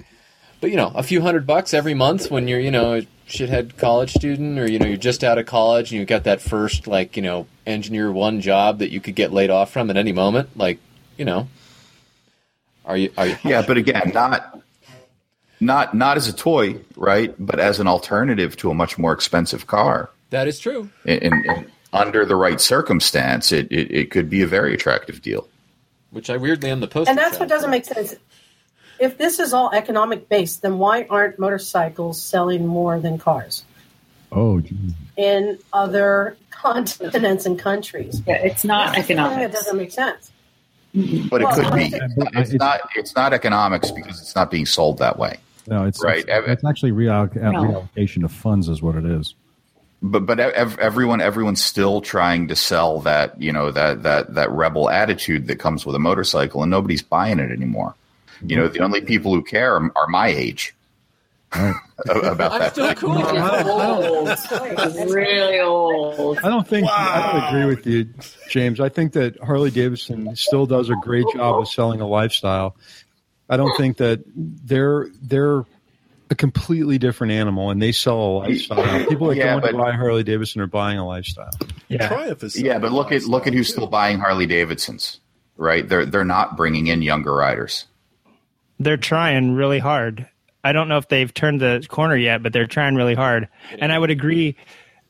but 0.59 0.71
you 0.71 0.75
know, 0.75 0.91
a 0.93 1.03
few 1.03 1.21
hundred 1.21 1.47
bucks 1.47 1.73
every 1.73 1.93
month 1.93 2.29
when 2.29 2.49
you're 2.49 2.59
you 2.59 2.69
know 2.71 2.95
a 2.95 3.07
shithead 3.29 3.77
college 3.77 4.11
student 4.13 4.59
or 4.59 4.69
you 4.69 4.77
know 4.77 4.85
you're 4.87 4.97
just 4.97 5.23
out 5.23 5.37
of 5.37 5.45
college 5.45 5.91
and 5.93 5.99
you 6.01 6.05
got 6.05 6.25
that 6.25 6.41
first 6.41 6.85
like 6.85 7.15
you 7.15 7.23
know 7.23 7.47
engineer 7.65 8.11
one 8.11 8.41
job 8.41 8.79
that 8.79 8.91
you 8.91 8.99
could 8.99 9.15
get 9.15 9.31
laid 9.31 9.49
off 9.49 9.71
from 9.71 9.89
at 9.89 9.95
any 9.95 10.11
moment. 10.11 10.49
Like 10.57 10.79
you 11.17 11.23
know, 11.23 11.47
are 12.87 12.97
you 12.97 13.11
are 13.17 13.27
you? 13.27 13.37
Yeah, 13.43 13.63
but 13.65 13.77
again, 13.77 14.11
not 14.13 14.61
not 15.59 15.93
not 15.93 16.17
as 16.17 16.27
a 16.27 16.33
toy, 16.33 16.79
right? 16.95 17.35
But 17.37 17.59
as 17.59 17.79
an 17.79 17.87
alternative 17.87 18.55
to 18.57 18.71
a 18.71 18.73
much 18.73 18.97
more 18.97 19.13
expensive 19.13 19.67
car. 19.67 20.09
That 20.29 20.47
is 20.47 20.59
true. 20.59 20.89
And, 21.05 21.23
and, 21.23 21.45
and 21.45 21.71
under 21.93 22.25
the 22.25 22.35
right 22.35 22.59
circumstance, 22.59 23.51
it, 23.51 23.71
it, 23.71 23.91
it 23.91 24.11
could 24.11 24.29
be 24.29 24.41
a 24.41 24.47
very 24.47 24.73
attractive 24.73 25.21
deal. 25.21 25.47
Which 26.11 26.29
I 26.29 26.37
weirdly 26.37 26.69
am 26.69 26.79
the 26.79 26.87
post. 26.87 27.09
And 27.09 27.17
that's 27.17 27.39
what 27.39 27.49
doesn't 27.49 27.69
make 27.69 27.85
sense. 27.85 28.15
If 28.99 29.17
this 29.17 29.39
is 29.39 29.53
all 29.53 29.71
economic 29.73 30.27
based, 30.27 30.61
then 30.63 30.79
why 30.79 31.05
aren't 31.09 31.37
motorcycles 31.37 32.21
selling 32.21 32.65
more 32.65 32.99
than 32.99 33.17
cars? 33.19 33.63
Oh, 34.31 34.59
geez. 34.59 34.93
in 35.15 35.57
other 35.71 36.37
continents 36.49 37.45
and 37.45 37.57
countries. 37.57 38.21
Yeah, 38.27 38.35
it's 38.35 38.65
not 38.65 38.95
That's 38.95 39.07
the 39.07 39.15
thing 39.15 39.17
That 39.17 39.51
doesn't 39.51 39.77
make 39.77 39.91
sense. 39.91 40.31
Mm-hmm. 40.97 41.27
But 41.27 41.41
it 41.41 41.49
could 41.49 41.73
be. 41.73 41.93
It's 42.39 42.53
not. 42.53 42.81
It's 42.95 43.15
not 43.15 43.33
economics 43.33 43.91
because 43.91 44.19
it's 44.19 44.35
not 44.35 44.49
being 44.49 44.65
sold 44.65 44.97
that 44.97 45.19
way. 45.19 45.37
no, 45.67 45.85
it's 45.85 46.03
Right. 46.03 46.25
It's, 46.27 46.47
it's 46.47 46.65
actually 46.65 46.91
realloc- 46.91 47.37
uh, 47.37 47.51
No. 47.51 47.61
reallocation 47.61 48.23
of 48.23 48.31
funds 48.31 48.67
is 48.67 48.81
what 48.81 48.95
it 48.95 49.05
is. 49.05 49.35
But 50.01 50.25
but 50.25 50.39
ev- 50.39 50.79
everyone 50.79 51.21
everyone's 51.21 51.63
still 51.63 52.01
trying 52.01 52.47
to 52.47 52.55
sell 52.55 52.99
that 53.01 53.39
you 53.41 53.51
know 53.51 53.71
that 53.71 54.03
that 54.03 54.33
that 54.35 54.51
rebel 54.51 54.89
attitude 54.89 55.47
that 55.47 55.57
comes 55.57 55.85
with 55.85 55.95
a 55.95 55.99
motorcycle, 55.99 56.61
and 56.63 56.71
nobody's 56.71 57.01
buying 57.01 57.39
it 57.39 57.51
anymore. 57.51 57.95
You 58.45 58.55
know, 58.55 58.63
mm-hmm. 58.65 58.73
the 58.73 58.79
only 58.81 59.01
people 59.01 59.33
who 59.33 59.43
care 59.43 59.75
are, 59.75 59.91
are 59.95 60.07
my 60.07 60.27
age 60.27 60.75
Right. 61.55 61.73
about 62.09 62.51
I'm 62.51 62.59
that. 62.59 62.71
still 62.73 62.93
cool. 62.95 63.15
with 63.15 63.25
it. 63.33 64.97
Old, 64.97 65.11
really 65.11 65.59
old. 65.59 66.37
I 66.39 66.49
don't 66.49 66.67
think 66.67 66.87
I 66.89 67.31
don't 67.31 67.43
agree 67.47 67.75
with 67.75 67.87
you, 67.87 68.13
James. 68.49 68.79
I 68.79 68.89
think 68.89 69.13
that 69.13 69.39
Harley 69.39 69.71
Davidson 69.71 70.35
still 70.35 70.65
does 70.65 70.89
a 70.89 70.95
great 71.01 71.25
job 71.33 71.61
of 71.61 71.67
selling 71.69 72.01
a 72.01 72.07
lifestyle. 72.07 72.75
I 73.49 73.57
don't 73.57 73.75
think 73.77 73.97
that 73.97 74.23
they're 74.35 75.07
they're 75.21 75.63
a 76.29 76.35
completely 76.35 76.97
different 76.97 77.31
animal 77.31 77.69
and 77.69 77.81
they 77.81 77.93
sell 77.93 78.19
a 78.19 78.31
lifestyle. 78.39 79.05
People 79.07 79.27
that 79.27 79.37
Yeah, 79.37 79.57
go 79.59 79.65
in 79.65 79.73
to 79.73 79.77
buy 79.81 79.93
Harley 79.93 80.23
Davidson 80.23 80.59
are 80.61 80.67
buying 80.67 80.97
a 80.97 81.07
lifestyle. 81.07 81.51
Yeah. 81.87 82.09
Triumph 82.09 82.43
is 82.43 82.61
Yeah, 82.61 82.79
but 82.79 82.91
look 82.91 83.13
at 83.13 83.23
look 83.23 83.47
at 83.47 83.53
who's 83.53 83.69
still 83.69 83.87
buying 83.87 84.19
Harley 84.19 84.45
Davidsons, 84.45 85.21
right? 85.55 85.87
They're 85.87 86.05
they're 86.05 86.25
not 86.25 86.57
bringing 86.57 86.87
in 86.87 87.01
younger 87.01 87.33
riders. 87.33 87.85
they're 88.79 88.97
trying 88.97 89.53
really 89.53 89.79
hard. 89.79 90.27
I 90.67 90.73
don't 90.73 90.89
know 90.89 90.97
if 90.97 91.07
they've 91.07 91.33
turned 91.33 91.61
the 91.61 91.85
corner 91.87 92.17
yet, 92.17 92.43
but 92.43 92.51
they're 92.51 92.67
trying 92.67 92.95
really 92.95 93.15
hard. 93.15 93.47
And 93.79 93.93
I 93.93 93.97
would 93.97 94.09
agree. 94.09 94.57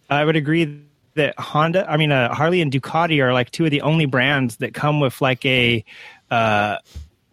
I 0.07 0.23
would 0.23 0.35
agree 0.35 0.83
that 1.15 1.33
Honda, 1.39 1.89
I 1.89 1.97
mean, 1.97 2.11
uh, 2.11 2.31
Harley 2.31 2.61
and 2.61 2.71
Ducati 2.71 3.23
are 3.23 3.33
like 3.33 3.49
two 3.49 3.65
of 3.65 3.71
the 3.71 3.81
only 3.81 4.05
brands 4.05 4.57
that 4.57 4.75
come 4.75 4.99
with 4.99 5.19
like 5.19 5.43
a 5.47 5.83
uh, 6.29 6.77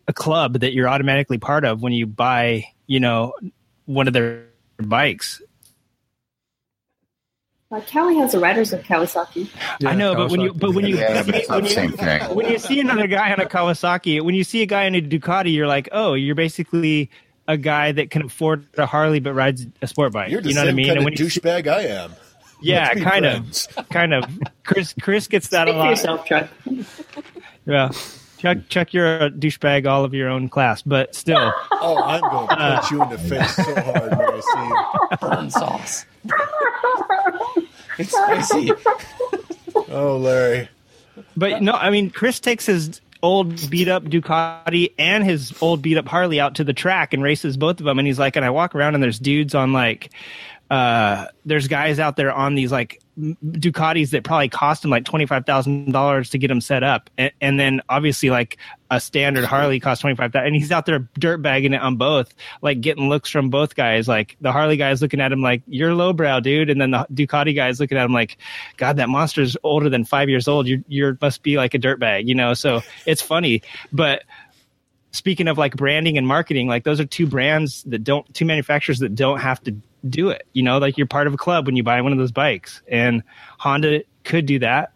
a 0.09 0.13
club 0.15 0.61
that 0.61 0.73
you're 0.73 0.89
automatically 0.89 1.37
part 1.37 1.67
of 1.67 1.83
when 1.83 1.93
you 1.93 2.07
buy, 2.07 2.65
you 2.87 2.99
know, 2.99 3.35
one 3.85 4.07
of 4.07 4.15
their 4.15 4.47
bikes. 4.79 5.43
Uh, 7.71 7.81
Cowie 7.81 8.17
has 8.17 8.33
the 8.33 8.39
riders 8.39 8.73
of 8.73 8.81
Kawasaki. 8.85 9.51
I 9.85 9.95
know, 9.95 10.15
but 10.15 10.31
when 10.31 10.41
you 10.41 10.55
but 10.55 10.73
when 10.73 10.87
you 10.87 10.97
Yeah, 10.97 11.23
but 11.25 11.47
when 11.49 11.65
the 11.65 11.71
you, 11.71 11.91
thing. 11.91 12.35
when 12.35 12.49
you 12.49 12.59
see 12.59 12.81
another 12.81 13.07
guy 13.07 13.33
on 13.33 13.41
a 13.41 13.47
Kawasaki, 13.47 14.23
when 14.23 14.35
you 14.35 14.45
see 14.45 14.63
a 14.63 14.67
guy 14.67 14.85
in 14.85 14.95
a 14.95 15.03
Ducati, 15.03 15.53
you're 15.53 15.67
like, 15.67 15.91
oh, 15.93 16.15
you're 16.15 16.35
basically 16.35 17.11
a 17.49 17.57
guy 17.57 17.93
that 17.93 18.11
can 18.11 18.23
afford 18.23 18.67
a 18.79 18.87
Harley 18.87 19.21
but 19.21 19.35
rides 19.35 19.67
a 19.83 19.87
sport 19.87 20.13
bike. 20.13 20.31
You're 20.31 20.41
the 20.41 20.49
you 20.49 20.55
know 20.55 20.63
what 20.63 20.69
I 20.71 20.73
mean? 20.73 20.87
kind 20.87 20.99
And 20.99 20.99
of 21.01 21.05
when 21.05 21.13
you 21.15 21.29
see- 21.31 21.41
douchebag 21.41 21.67
I 21.67 21.81
am. 21.83 22.13
yeah, 22.63 22.95
kind 22.95 23.25
friends. 23.25 23.69
of, 23.77 23.89
kind 23.91 24.15
of. 24.15 24.25
Chris, 24.65 24.95
Chris 25.01 25.27
gets 25.29 25.49
that 25.49 25.69
a 25.69 25.73
Speak 25.73 25.75
for 25.75 25.79
lot. 25.79 25.91
yourself, 25.91 26.25
Chuck. 26.27 26.49
Yeah, 27.67 27.91
Chuck, 28.37 28.59
Chuck, 28.69 28.93
you're 28.93 29.17
a 29.25 29.31
douchebag 29.31 29.87
all 29.87 30.05
of 30.05 30.13
your 30.13 30.29
own 30.29 30.51
class, 30.51 30.83
but 30.83 31.15
still, 31.15 31.51
Oh, 31.73 31.97
I'm 32.03 32.21
going 32.21 32.49
to 32.49 32.55
Uh. 32.59 32.87
you 32.91 33.03
in 33.03 33.09
the 33.09 33.17
face 33.19 33.57
so 33.57 33.63
hard 33.63 34.11
when 34.19 34.21
I 34.21 34.41
see 34.41 34.69
you. 34.69 35.17
Burn 35.31 35.51
sauce. 35.51 36.05
it's 37.99 38.11
spicy. 38.11 38.73
Oh, 39.89 40.19
Larry. 40.19 40.69
but 41.37 41.63
no, 41.63 41.73
I 41.73 41.89
mean, 41.91 42.11
Chris 42.11 42.39
takes 42.41 42.67
his 42.67 43.01
old 43.25 43.71
beat 43.71 43.89
up 43.89 44.05
Ducati 44.05 44.93
and 44.99 45.25
his 45.25 45.55
old 45.63 45.81
beat 45.81 45.97
up 45.97 46.07
Harley 46.07 46.41
out 46.41 46.57
to 46.57 46.65
the 46.65 46.75
track 46.75 47.15
and 47.15 47.23
races 47.23 47.57
both 47.57 47.81
of 47.81 47.87
them, 47.87 47.99
and 47.99 48.07
he's 48.07 48.19
like, 48.19 48.37
and 48.37 48.45
I 48.45 48.51
walk 48.51 48.75
around 48.75 48.95
and 48.95 49.03
there's 49.03 49.19
dudes 49.19 49.55
on 49.55 49.73
like, 49.73 50.11
uh, 50.71 51.27
there's 51.47 51.67
guys 51.67 51.99
out 51.99 52.17
there 52.17 52.33
on 52.33 52.55
these 52.55 52.71
like 52.71 53.01
Ducatis 53.19 54.11
that 54.11 54.25
probably 54.25 54.49
cost 54.49 54.85
him 54.85 54.91
like 54.91 55.05
twenty 55.05 55.27
five 55.27 55.47
thousand 55.47 55.93
dollars 55.93 56.31
to 56.31 56.39
get 56.39 56.49
them 56.49 56.61
set 56.61 56.83
up, 56.83 57.11
and, 57.17 57.31
and 57.41 57.61
then 57.61 57.81
obviously 57.89 58.31
like 58.31 58.59
a 58.91 59.01
standard 59.01 59.45
Harley 59.45 59.79
costs 59.79 60.01
twenty 60.01 60.17
five 60.17 60.33
thousand, 60.33 60.49
and 60.49 60.57
he's 60.57 60.73
out 60.73 60.85
there 60.87 61.09
dirt 61.19 61.39
bagging 61.39 61.75
it 61.75 61.81
on 61.81 61.97
both, 61.97 62.35
like 62.61 62.81
getting 62.81 63.09
looks 63.09 63.31
from 63.31 63.51
both 63.51 63.77
guys. 63.77 64.09
Like 64.09 64.37
the 64.41 64.51
Harley 64.51 64.77
guy's 64.77 65.01
looking 65.01 65.21
at 65.21 65.31
him 65.31 65.43
like 65.43 65.63
you're 65.69 65.95
lowbrow, 65.95 66.41
dude, 66.41 66.71
and 66.71 66.81
then 66.81 66.91
the 66.91 67.07
Ducati 67.13 67.55
guy's 67.55 67.79
looking 67.79 67.99
at 67.99 68.05
him 68.05 68.13
like, 68.13 68.37
God, 68.79 68.97
that 68.97 69.09
monster's 69.09 69.57
older 69.63 69.89
than 69.89 70.05
five 70.05 70.29
years 70.29 70.49
old. 70.49 70.67
You 70.67 70.85
you 70.89 71.17
must 71.21 71.45
be 71.45 71.57
like 71.57 71.75
a 71.75 71.79
dirt 71.79 72.01
bag, 72.01 72.29
you 72.29 72.35
know. 72.35 72.55
So 72.55 72.83
it's 73.07 73.23
funny, 73.23 73.63
but 73.93 74.25
speaking 75.15 75.47
of 75.47 75.57
like 75.57 75.77
branding 75.77 76.19
and 76.19 76.27
marketing, 76.27 76.67
like 76.67 76.85
those 76.85 77.01
are 77.01 77.05
two 77.05 77.27
brands 77.27 77.85
that 77.85 78.03
don't, 78.05 78.33
two 78.35 78.45
manufacturers 78.45 78.99
that 78.99 79.15
don't 79.15 79.39
have 79.39 79.63
to 79.65 79.77
do 80.09 80.29
it. 80.31 80.47
You 80.53 80.63
know, 80.63 80.79
like 80.79 80.99
you're 80.99 81.07
part 81.07 81.27
of 81.27 81.35
a 81.35 81.37
club 81.37 81.67
when 81.67 81.77
you 81.77 81.83
buy 81.83 82.01
one 82.03 82.13
of 82.13 82.19
those 82.19 82.33
bikes, 82.33 82.83
and 82.89 83.23
Honda 83.59 84.03
could 84.25 84.47
do 84.47 84.59
that. 84.59 84.93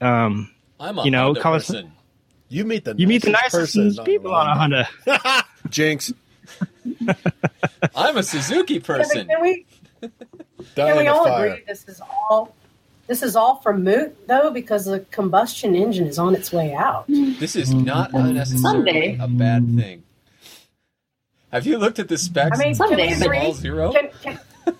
Um, 0.00 0.50
I'm 0.80 0.98
a 0.98 1.04
You 1.04 1.10
know, 1.10 1.26
Honda 1.26 1.40
Kawas- 1.40 1.66
person. 1.66 1.92
You 2.48 2.64
meet 2.64 2.84
the 2.84 2.94
you 2.96 3.08
meet 3.08 3.22
the 3.22 3.30
nicest 3.30 3.76
nicest 3.76 3.96
person 3.96 4.04
people 4.04 4.32
on 4.32 4.46
a 4.48 4.54
Honda. 4.54 5.44
Jinx. 5.68 6.12
I'm 7.94 8.16
a 8.16 8.22
Suzuki 8.22 8.78
person. 8.78 9.26
Can 9.26 9.42
we, 9.42 9.66
can 10.76 10.94
we 10.94 11.00
in 11.00 11.06
a 11.08 11.12
all 11.12 11.24
fire. 11.24 11.46
agree 11.46 11.64
this 11.66 11.88
is 11.88 12.00
all 12.30 12.54
this 13.06 13.22
is 13.22 13.36
all 13.36 13.56
for 13.56 13.76
moot 13.76 14.16
though 14.28 14.50
because 14.50 14.84
the 14.86 15.00
combustion 15.10 15.74
engine 15.74 16.06
is 16.06 16.18
on 16.18 16.34
its 16.34 16.52
way 16.52 16.74
out. 16.74 17.06
This 17.08 17.56
is 17.56 17.72
not 17.72 18.12
necessarily 18.12 18.58
Someday. 18.62 19.18
a 19.20 19.28
bad 19.28 19.74
thing. 19.76 20.02
Have 21.52 21.66
you 21.66 21.78
looked 21.78 21.98
at 21.98 22.08
the 22.08 22.18
specs? 22.18 22.58
I 22.58 22.62
mean, 22.64 22.68
can 22.68 22.74
Someday, 22.74 23.14
we 23.14 23.26
but- 23.26 23.36
All 23.38 23.52
zero? 23.54 23.92
Can, 23.92 24.10
can, 24.22 24.38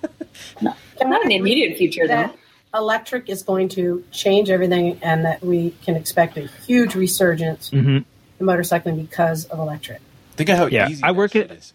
can 0.58 0.64
Not 0.64 0.76
in 1.00 1.08
we 1.08 1.10
the 1.10 1.14
agree 1.24 1.34
immediate 1.36 1.78
future, 1.78 2.02
though. 2.06 2.14
that 2.14 2.36
electric 2.74 3.28
is 3.30 3.42
going 3.42 3.68
to 3.70 4.04
change 4.10 4.50
everything, 4.50 4.98
and 5.02 5.24
that 5.24 5.42
we 5.42 5.70
can 5.84 5.96
expect 5.96 6.36
a 6.36 6.42
huge 6.66 6.94
resurgence 6.94 7.70
Mhm. 7.70 8.04
in 8.40 8.46
motorcycling 8.46 8.96
because 9.00 9.44
of 9.46 9.58
electric. 9.60 10.00
Think 10.32 10.50
of 10.50 10.58
how 10.58 10.66
Yeah, 10.66 10.88
easy 10.90 11.02
I 11.02 11.12
that 11.12 11.16
work 11.16 11.32
shit 11.32 11.50
at- 11.50 11.56
is. 11.56 11.72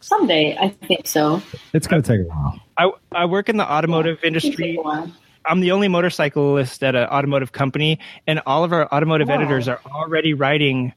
Someday, 0.00 0.56
I 0.60 0.70
think 0.70 1.06
so. 1.06 1.40
It's 1.72 1.86
going 1.86 2.02
to 2.02 2.08
take 2.16 2.26
a 2.26 2.28
while. 2.28 2.58
I, 2.76 2.90
I 3.12 3.24
work 3.26 3.48
in 3.48 3.56
the 3.56 3.70
automotive 3.70 4.24
industry. 4.24 4.56
Take 4.72 4.78
a 4.78 4.82
while. 4.82 5.12
I'm 5.46 5.60
the 5.60 5.72
only 5.72 5.88
motorcyclist 5.88 6.82
at 6.82 6.94
an 6.94 7.04
automotive 7.08 7.52
company, 7.52 7.98
and 8.26 8.40
all 8.46 8.64
of 8.64 8.72
our 8.72 8.92
automotive 8.94 9.28
Wow. 9.28 9.34
editors 9.34 9.68
are 9.68 9.80
already 9.86 10.34
writing 10.34 10.92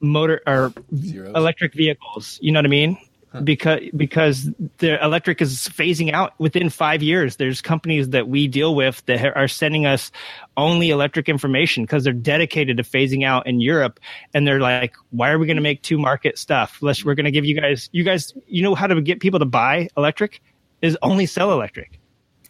motor 0.00 0.40
or 0.46 0.72
Zeros. 0.94 1.32
electric 1.34 1.74
vehicles. 1.74 2.38
You 2.42 2.52
know 2.52 2.58
what 2.58 2.66
I 2.66 2.68
mean? 2.68 2.98
Because 3.42 3.80
because 3.96 4.48
the 4.78 5.02
electric 5.04 5.42
is 5.42 5.68
phasing 5.68 6.12
out 6.12 6.34
within 6.38 6.70
five 6.70 7.02
years. 7.02 7.34
There's 7.34 7.60
companies 7.60 8.10
that 8.10 8.28
we 8.28 8.46
deal 8.46 8.76
with 8.76 9.04
that 9.06 9.36
are 9.36 9.48
sending 9.48 9.86
us 9.86 10.12
only 10.56 10.90
electric 10.90 11.28
information 11.28 11.82
because 11.82 12.04
they're 12.04 12.12
dedicated 12.12 12.76
to 12.76 12.84
phasing 12.84 13.24
out 13.24 13.44
in 13.48 13.60
Europe, 13.60 13.98
and 14.34 14.46
they're 14.46 14.60
like, 14.60 14.94
"Why 15.10 15.30
are 15.30 15.38
we 15.40 15.46
going 15.46 15.56
to 15.56 15.62
make 15.62 15.82
two 15.82 15.98
market 15.98 16.38
stuff? 16.38 16.78
Let's 16.80 17.04
we're 17.04 17.16
going 17.16 17.24
to 17.24 17.32
give 17.32 17.44
you 17.44 17.60
guys, 17.60 17.88
you 17.90 18.04
guys, 18.04 18.32
you 18.46 18.62
know 18.62 18.76
how 18.76 18.86
to 18.86 19.00
get 19.00 19.18
people 19.18 19.40
to 19.40 19.46
buy 19.46 19.88
electric 19.96 20.40
is 20.80 20.96
only 21.02 21.26
sell 21.26 21.50
electric." 21.50 21.98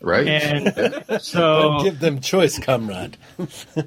Right? 0.05 0.28
And 0.28 1.20
so 1.22 1.80
Give 1.82 1.98
them 1.98 2.20
choice, 2.20 2.59
comrade. 2.59 3.16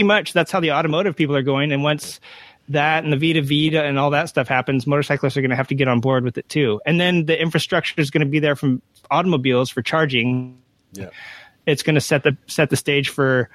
pretty 0.00 0.06
much 0.06 0.32
that's 0.32 0.50
how 0.50 0.60
the 0.60 0.72
automotive 0.72 1.16
people 1.16 1.36
are 1.36 1.42
going. 1.42 1.72
And 1.72 1.82
once 1.82 2.20
that 2.68 3.04
and 3.04 3.12
the 3.12 3.16
Vita 3.16 3.42
Vita 3.42 3.84
and 3.84 3.98
all 3.98 4.10
that 4.10 4.28
stuff 4.28 4.48
happens, 4.48 4.86
motorcyclists 4.86 5.36
are 5.36 5.40
going 5.40 5.50
to 5.50 5.56
have 5.56 5.68
to 5.68 5.74
get 5.74 5.88
on 5.88 6.00
board 6.00 6.24
with 6.24 6.38
it 6.38 6.48
too. 6.48 6.80
And 6.86 7.00
then 7.00 7.26
the 7.26 7.40
infrastructure 7.40 8.00
is 8.00 8.10
going 8.10 8.24
to 8.24 8.30
be 8.30 8.38
there 8.38 8.56
from 8.56 8.80
automobiles 9.10 9.70
for 9.70 9.82
charging. 9.82 10.58
Yeah. 10.92 11.10
It's 11.66 11.82
going 11.82 11.94
to 11.94 12.00
set 12.00 12.22
the 12.22 12.36
set 12.46 12.70
the 12.70 12.76
stage 12.76 13.10
for 13.10 13.50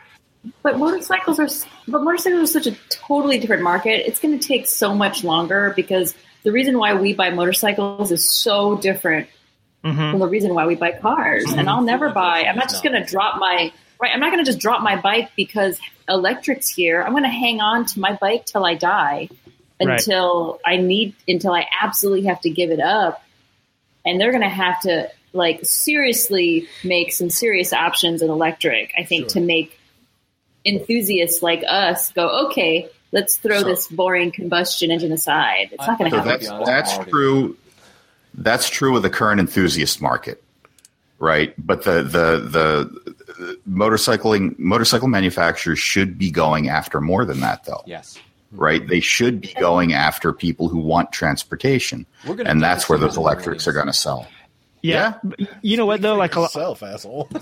But 0.61 0.77
motorcycles 0.77 1.39
are, 1.39 1.47
but 1.87 2.03
motorcycles 2.03 2.49
are 2.49 2.61
such 2.61 2.67
a 2.67 2.77
totally 2.89 3.39
different 3.39 3.63
market. 3.63 4.07
It's 4.07 4.19
going 4.19 4.37
to 4.37 4.47
take 4.47 4.67
so 4.67 4.93
much 4.93 5.23
longer 5.23 5.73
because 5.75 6.13
the 6.43 6.51
reason 6.51 6.77
why 6.77 6.93
we 6.93 7.13
buy 7.13 7.31
motorcycles 7.31 8.11
is 8.11 8.29
so 8.29 8.77
different 8.77 9.27
Mm-hmm. 9.85 10.11
from 10.11 10.19
the 10.19 10.27
reason 10.27 10.53
why 10.55 10.65
we 10.65 10.73
buy 10.75 10.91
cars. 10.93 11.45
And 11.53 11.69
I'll 11.69 11.81
never 11.83 12.07
mm-hmm. 12.07 12.15
buy. 12.15 12.43
I'm 12.45 12.55
not 12.55 12.69
just 12.69 12.83
going 12.83 12.99
to 12.99 13.05
drop 13.07 13.39
my 13.39 13.71
right. 14.01 14.11
I'm 14.11 14.19
not 14.19 14.31
going 14.31 14.43
to 14.43 14.49
just 14.49 14.59
drop 14.59 14.81
my 14.81 14.99
bike 14.99 15.31
because 15.35 15.79
electric's 16.09 16.67
here. 16.67 17.03
I'm 17.03 17.11
going 17.11 17.23
to 17.23 17.29
hang 17.29 17.61
on 17.61 17.85
to 17.85 17.99
my 17.99 18.13
bike 18.19 18.45
till 18.45 18.65
I 18.65 18.73
die 18.75 19.29
Right. 19.79 19.99
until 19.99 20.59
I 20.65 20.77
need 20.77 21.15
until 21.27 21.51
I 21.51 21.67
absolutely 21.81 22.27
have 22.27 22.41
to 22.41 22.49
give 22.49 22.71
it 22.71 22.79
up. 22.79 23.21
And 24.05 24.19
they're 24.19 24.31
going 24.31 24.41
to 24.41 24.49
have 24.49 24.79
to 24.81 25.09
like 25.33 25.65
seriously 25.65 26.67
make 26.83 27.11
some 27.11 27.29
serious 27.29 27.73
options 27.73 28.21
in 28.21 28.29
electric. 28.29 28.93
I 28.97 29.03
think 29.03 29.27
to 29.29 29.41
make 29.41 29.77
enthusiasts 30.65 31.43
like 31.43 31.63
us 31.67 32.11
go, 32.13 32.47
okay, 32.47 32.89
let's 33.11 33.37
throw 33.37 33.59
So- 33.59 33.65
this 33.65 33.87
boring 33.87 34.31
combustion 34.31 34.91
engine 34.91 35.11
aside. 35.11 35.69
It's 35.73 35.85
not 35.85 35.97
going 35.99 36.09
to 36.11 36.17
So 36.17 36.23
happen. 36.23 36.63
that's 36.65 36.97
that's 36.97 37.09
true. 37.09 37.57
That's 38.37 38.69
true 38.69 38.95
of 38.97 39.03
the 39.03 39.09
current 39.09 39.39
enthusiast 39.39 40.01
market, 40.01 40.43
right? 41.19 41.53
But 41.57 41.83
the 41.83 42.03
the 42.03 42.89
the 43.37 43.59
motorcycling 43.69 44.57
motorcycle 44.59 45.07
manufacturers 45.07 45.79
should 45.79 46.17
be 46.17 46.31
going 46.31 46.69
after 46.69 47.01
more 47.01 47.25
than 47.25 47.39
that, 47.41 47.65
though. 47.65 47.83
Yes. 47.85 48.19
Right? 48.51 48.87
They 48.87 49.01
should 49.01 49.41
be 49.41 49.53
going 49.59 49.93
after 49.93 50.31
people 50.31 50.69
who 50.69 50.79
want 50.79 51.11
transportation, 51.11 52.05
We're 52.25 52.35
gonna 52.35 52.49
and 52.49 52.61
that's 52.61 52.87
where 52.87 52.97
those 52.97 53.17
electrics 53.17 53.67
are 53.67 53.73
going 53.73 53.87
to 53.87 53.93
sell. 53.93 54.27
Yeah, 54.85 55.15
but 55.23 55.39
you 55.61 55.77
know 55.77 55.85
what 55.85 56.01
though? 56.01 56.15
Like 56.15 56.35
a, 56.35 56.41
lo- 56.41 56.77
asshole. 56.81 57.29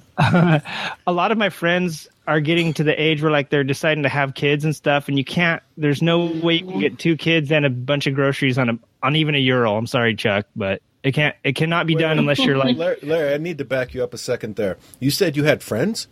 a 0.18 0.62
lot 1.08 1.32
of 1.32 1.38
my 1.38 1.48
friends 1.48 2.08
are 2.26 2.40
getting 2.40 2.72
to 2.74 2.84
the 2.84 3.00
age 3.00 3.22
where 3.22 3.30
like 3.30 3.50
they're 3.50 3.64
deciding 3.64 4.02
to 4.02 4.08
have 4.08 4.34
kids 4.34 4.64
and 4.64 4.74
stuff, 4.74 5.08
and 5.08 5.18
you 5.18 5.24
can't. 5.24 5.62
There's 5.76 6.02
no 6.02 6.26
way 6.26 6.54
you 6.54 6.66
can 6.66 6.80
get 6.80 6.98
two 6.98 7.16
kids 7.16 7.50
and 7.50 7.64
a 7.64 7.70
bunch 7.70 8.06
of 8.06 8.14
groceries 8.14 8.58
on 8.58 8.68
a 8.68 8.78
on 9.02 9.16
even 9.16 9.34
a 9.34 9.38
Ural. 9.38 9.76
I'm 9.76 9.86
sorry, 9.86 10.14
Chuck, 10.14 10.46
but 10.54 10.82
it 11.02 11.12
can't. 11.12 11.34
It 11.42 11.54
cannot 11.54 11.86
be 11.86 11.94
done 11.94 12.18
unless 12.18 12.38
you're 12.38 12.58
like. 12.58 12.76
Larry, 12.78 12.98
Larry, 13.02 13.34
I 13.34 13.38
need 13.38 13.58
to 13.58 13.64
back 13.64 13.94
you 13.94 14.04
up 14.04 14.14
a 14.14 14.18
second 14.18 14.56
there. 14.56 14.76
You 15.00 15.10
said 15.10 15.36
you 15.36 15.44
had 15.44 15.62
friends. 15.62 16.08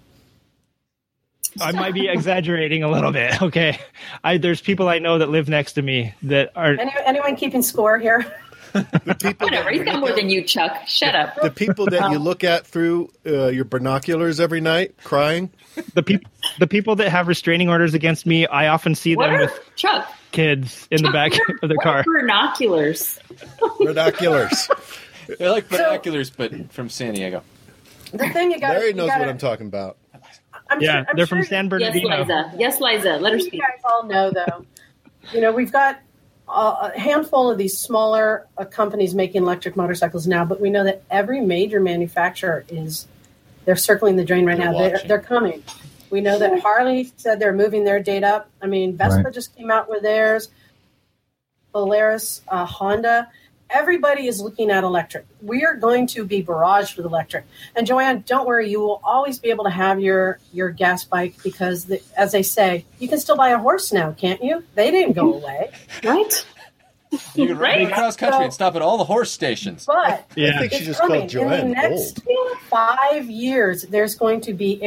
I 1.61 1.72
might 1.72 1.95
be 1.95 2.09
exaggerating 2.09 2.85
a 2.85 2.89
little 2.91 3.11
bit. 3.11 3.43
Okay, 3.43 3.78
I 4.22 4.39
there's 4.39 4.61
people 4.61 4.89
I 4.89 4.99
know 4.99 5.18
that 5.18 5.31
live 5.31 5.49
next 5.49 5.74
to 5.74 5.83
me 5.83 6.14
that 6.22 6.53
are. 6.57 6.72
Any, 6.72 6.93
anyone 7.05 7.37
keeping 7.37 7.62
score 7.62 7.99
here? 7.99 8.33
The 8.73 9.16
people 9.21 9.47
Whatever. 9.47 9.64
that 9.64 9.73
He's 9.75 9.85
got 9.85 10.01
more 10.01 10.12
than 10.12 10.29
you, 10.31 10.43
Chuck. 10.45 10.87
Shut 10.87 11.14
up. 11.14 11.41
the 11.43 11.51
people 11.51 11.87
that 11.87 12.11
you 12.11 12.18
look 12.18 12.45
at 12.45 12.66
through 12.66 13.11
uh, 13.27 13.49
your 13.49 13.64
binoculars 13.64 14.41
every 14.41 14.61
night, 14.61 14.95
crying. 15.05 15.51
the 15.95 16.03
people 16.03 16.31
the 16.59 16.66
people 16.66 16.97
that 16.97 17.11
have 17.11 17.29
restraining 17.29 17.68
orders 17.68 17.95
against 17.95 18.27
me 18.27 18.45
i 18.47 18.66
often 18.68 18.95
see 18.95 19.14
What 19.16 19.27
them 19.27 19.35
are 19.37 19.41
with 19.43 19.71
Chuck? 19.77 20.12
kids 20.33 20.89
in 20.91 21.03
the 21.03 21.11
back 21.12 21.33
of 21.62 21.68
their 21.68 21.79
car 21.79 22.01
are 22.01 22.05
binoculars? 22.21 23.18
Binoculars. 23.79 24.68
They're 25.39 25.51
like 25.51 25.68
binoculars, 25.68 26.31
but 26.31 26.73
from 26.73 26.89
San 26.89 27.14
Diego. 27.14 27.43
The 28.12 28.29
thing 28.31 28.51
you 28.51 28.59
got. 28.59 28.71
Larry 28.77 28.93
knows 28.93 29.09
gotta, 29.09 29.21
what 29.21 29.29
I'm 29.29 29.39
talking 29.39 29.66
about. 29.68 29.97
I'm 30.68 30.81
yeah 30.81 30.91
sure, 30.93 30.99
I'm 31.11 31.16
they're 31.16 31.27
sure 31.27 31.39
from 31.39 31.47
san 31.47 31.64
Yes, 31.66 31.71
bernardino 31.71 32.18
Liza. 32.21 32.53
Yes, 32.59 32.81
Liza. 32.81 33.16
Let 33.18 33.33
her 33.33 33.39
speak. 33.41 33.55
you 33.55 33.61
guys 33.61 33.81
all 33.85 34.05
know 34.05 34.31
though. 34.33 34.64
You 35.33 35.41
know, 35.41 35.53
we've 35.53 35.71
got 35.73 36.01
a, 36.51 36.92
a 36.94 36.98
handful 36.98 37.51
of 37.51 37.59
these 37.59 37.78
smaller 37.78 38.46
uh, 38.59 38.64
companies 38.64 39.14
making 39.14 39.42
electric 39.42 39.76
motorcycles 39.76 40.26
now, 40.26 40.44
but 40.44 40.61
we 40.61 40.70
know 40.70 40.84
that 40.84 41.03
every 41.11 41.40
major 41.40 41.80
manufacturer 41.80 42.64
is 42.68 43.07
they're 43.64 43.76
circling 43.76 44.16
the 44.16 44.24
drain 44.24 44.44
right 44.46 44.57
They're 44.59 44.72
now. 44.72 44.78
They're, 44.78 45.01
they're 45.07 45.20
coming. 45.20 45.62
We 46.11 46.20
know 46.20 46.38
that 46.38 46.61
Harley 46.61 47.12
said 47.16 47.38
they're 47.38 47.53
moving 47.53 47.84
their 47.84 48.03
date 48.03 48.24
up. 48.24 48.51
I 48.61 48.66
mean, 48.66 48.96
Vespa 48.96 49.22
Right. 49.24 49.32
just 49.34 49.57
came 49.57 49.70
out 49.70 49.88
with 49.88 50.03
theirs. 50.03 50.48
Polaris, 51.72 52.42
uh, 52.48 52.64
Honda. 52.64 53.28
Everybody 53.73 54.27
is 54.27 54.41
looking 54.41 54.71
at 54.71 54.83
electric. 54.85 55.27
We 55.43 55.64
are 55.64 55.75
going 55.75 56.07
to 56.09 56.25
be 56.25 56.43
barraged 56.43 56.97
with 56.97 57.07
electric. 57.07 57.45
And 57.77 57.87
Joanne, 57.87 58.25
don't 58.27 58.47
worry, 58.47 58.68
you 58.71 58.81
will 58.81 59.01
always 59.05 59.39
be 59.39 59.51
able 59.51 59.64
to 59.64 59.71
have 59.71 60.01
your 60.01 60.39
your 60.53 60.71
gas 60.71 61.05
bike 61.05 61.35
because, 61.45 61.85
the, 61.85 62.03
as 62.16 62.33
they 62.33 62.43
say, 62.43 62.85
you 62.99 63.09
can 63.09 63.18
still 63.21 63.37
buy 63.37 63.51
a 63.51 63.59
horse 63.59 63.93
now, 63.93 64.12
can't 64.12 64.43
you? 64.43 64.64
They 64.75 64.91
didn't 64.91 65.12
go 65.14 65.35
away. 65.35 65.71
Right? 66.05 66.47
You 67.35 67.49
can 67.49 67.59
ride 67.59 67.77
Right. 67.83 67.89
across 67.91 68.16
country 68.16 68.39
So- 68.39 68.45
and 68.45 68.53
stop 68.53 68.77
at 68.77 68.83
all 68.83 68.97
the 68.99 69.05
horse 69.05 69.33
stations. 69.33 69.85
But 69.87 69.97
I 70.37 70.59
think 70.59 70.73
she 70.73 70.85
just 70.85 71.01
coming. 71.01 71.21
called 71.23 71.31
Joanne 71.31 71.61
In 71.61 71.68
the 71.71 71.75
next 71.75 72.21
old. 72.29 72.59
five 72.68 73.29
years, 73.29 73.83
there's 73.83 74.14
going 74.14 74.41
to 74.43 74.53
be 74.55 74.79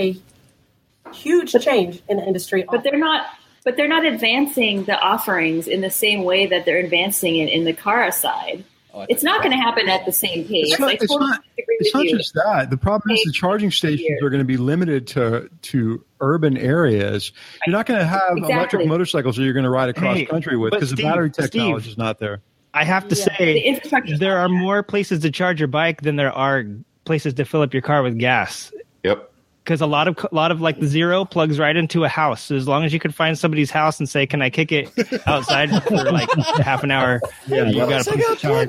a 1.06 1.12
huge 1.14 1.52
change 1.64 2.02
in 2.10 2.18
the 2.18 2.24
industry. 2.24 2.66
But 2.70 2.84
they're 2.84 2.98
not. 2.98 3.26
But 3.66 3.78
they're 3.78 3.88
not 3.88 4.06
advancing 4.06 4.84
the 4.84 5.00
offerings 5.00 5.68
in 5.68 5.80
the 5.80 5.90
same 5.90 6.24
way 6.26 6.48
that 6.48 6.66
they're 6.66 6.80
advancing 6.80 7.38
it 7.38 7.48
in 7.50 7.64
the 7.64 7.72
car 7.74 8.12
side. 8.12 8.66
Oh, 8.96 9.06
It's 9.10 9.24
not 9.24 9.41
going 9.41 9.52
to 9.52 9.58
happen 9.58 9.89
at 9.89 10.06
the 10.06 10.12
same 10.12 10.46
pace. 10.46 10.72
It's 10.72 10.80
not, 10.80 10.89
I 10.89 10.94
it's 10.94 11.10
not, 11.12 11.44
it's 11.58 11.94
not 11.96 12.06
just 12.06 12.34
that. 12.36 12.70
The 12.70 12.78
problem 12.78 13.16
is 13.16 13.24
the 13.26 13.32
charging 13.32 13.72
stations 13.72 14.22
are 14.22 14.30
going 14.30 14.39
to 14.41 14.46
be 14.46 14.58
limited 14.58 15.08
to 15.08 15.50
to 15.64 16.06
urban 16.22 16.58
areas. 16.58 17.32
You're 17.66 17.76
not 17.76 17.88
going 17.88 18.00
to 18.00 18.06
have 18.06 18.22
Exactly. 18.38 18.54
electric 18.56 18.88
motorcycles 18.88 19.36
that 19.38 19.44
you're 19.44 19.54
going 19.54 19.64
to 19.64 19.72
ride 19.72 19.89
across 19.89 20.18
Hey, 20.18 20.26
country 20.26 20.58
with 20.58 20.74
because 20.74 20.91
the 20.91 20.98
Steve- 20.98 21.06
battery 21.08 21.32
Steve, 21.34 21.50
technology 21.52 21.89
is 21.89 21.98
not 21.98 22.20
there. 22.20 22.41
i 22.76 22.84
have 22.84 23.04
to 23.06 23.10
The 23.10 23.16
say 23.16 23.58
infrastructure. 23.62 24.18
there 24.18 24.38
are 24.38 24.48
more 24.50 24.84
places 24.84 25.22
to 25.22 25.32
charge 25.32 25.60
your 25.60 25.68
bike 25.70 26.02
than 26.04 26.16
there 26.16 26.32
are 26.32 26.64
places 27.06 27.34
to 27.34 27.46
fill 27.46 27.62
up 27.64 27.74
your 27.74 27.82
car 27.82 28.04
with 28.04 28.20
gas 28.20 28.72
Yep. 29.04 29.33
Because 29.64 29.82
a 29.82 29.86
lot 29.86 30.07
of 30.07 30.18
a 30.32 30.36
lot 30.36 30.51
of 30.51 30.59
like 30.61 30.80
the 30.80 30.88
zero 30.88 31.24
plugs 31.26 31.57
right 31.59 31.76
into 31.76 32.03
a 32.03 32.09
house 32.09 32.41
so 32.43 32.55
as 32.55 32.68
long 32.68 32.84
as 32.84 32.91
you 32.93 32.99
could 32.99 33.16
find 33.16 33.38
somebody's 33.38 33.72
house 33.72 33.99
and 33.99 34.09
say 34.09 34.26
can 34.26 34.41
i 34.41 34.49
kick 34.49 34.72
it 34.72 34.91
outside 35.28 35.70
for 35.88 36.11
like 36.11 36.30
half 36.61 36.84
an 36.84 36.91
hour 36.91 37.22
yeah 37.47 37.66
you 37.70 37.78
got 37.78 38.05
a 38.07 38.11
place 38.11 38.26
to 38.28 38.36
charge 38.36 38.68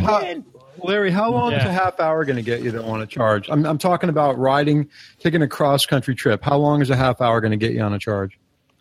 How- 0.00 0.42
Larry, 0.84 1.10
how 1.10 1.30
long 1.30 1.52
is 1.54 1.62
Yeah. 1.62 1.70
a 1.70 1.72
half 1.72 1.98
hour 2.00 2.24
going 2.26 2.36
to 2.36 2.42
get 2.42 2.60
you 2.62 2.70
that 2.72 2.84
want 2.84 3.00
to 3.00 3.06
charge? 3.06 3.48
I'm, 3.48 3.64
I'm 3.64 3.78
talking 3.78 4.10
about 4.10 4.36
riding, 4.38 4.90
taking 5.20 5.40
a 5.40 5.48
cross 5.48 5.86
country 5.86 6.14
trip. 6.14 6.42
How 6.44 6.58
long 6.58 6.82
is 6.82 6.90
a 6.90 6.96
half 6.96 7.22
hour 7.22 7.40
going 7.40 7.52
to 7.52 7.56
get 7.56 7.72
you 7.72 7.80
on 7.80 7.94
a 7.94 7.98
charge? 7.98 8.38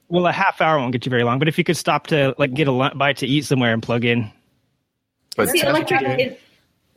well 0.10 0.28
a 0.28 0.32
half 0.34 0.60
hour 0.60 0.78
won't 0.78 0.92
get 0.92 1.04
you 1.06 1.10
very 1.10 1.24
long 1.24 1.40
but 1.40 1.48
if 1.48 1.58
you 1.58 1.64
could 1.64 1.78
stop 1.78 2.08
to 2.08 2.36
like 2.38 2.54
get 2.54 2.68
a 2.68 2.92
bite 2.96 3.18
to 3.18 3.26
eat 3.28 3.44
somewhere 3.46 3.74
and 3.74 3.82
plug 3.82 4.04
in 4.06 4.30
But 5.38 5.50
See, 5.50 5.62
uh, 5.62 5.70
electric, 5.70 6.02
in, 6.20 6.36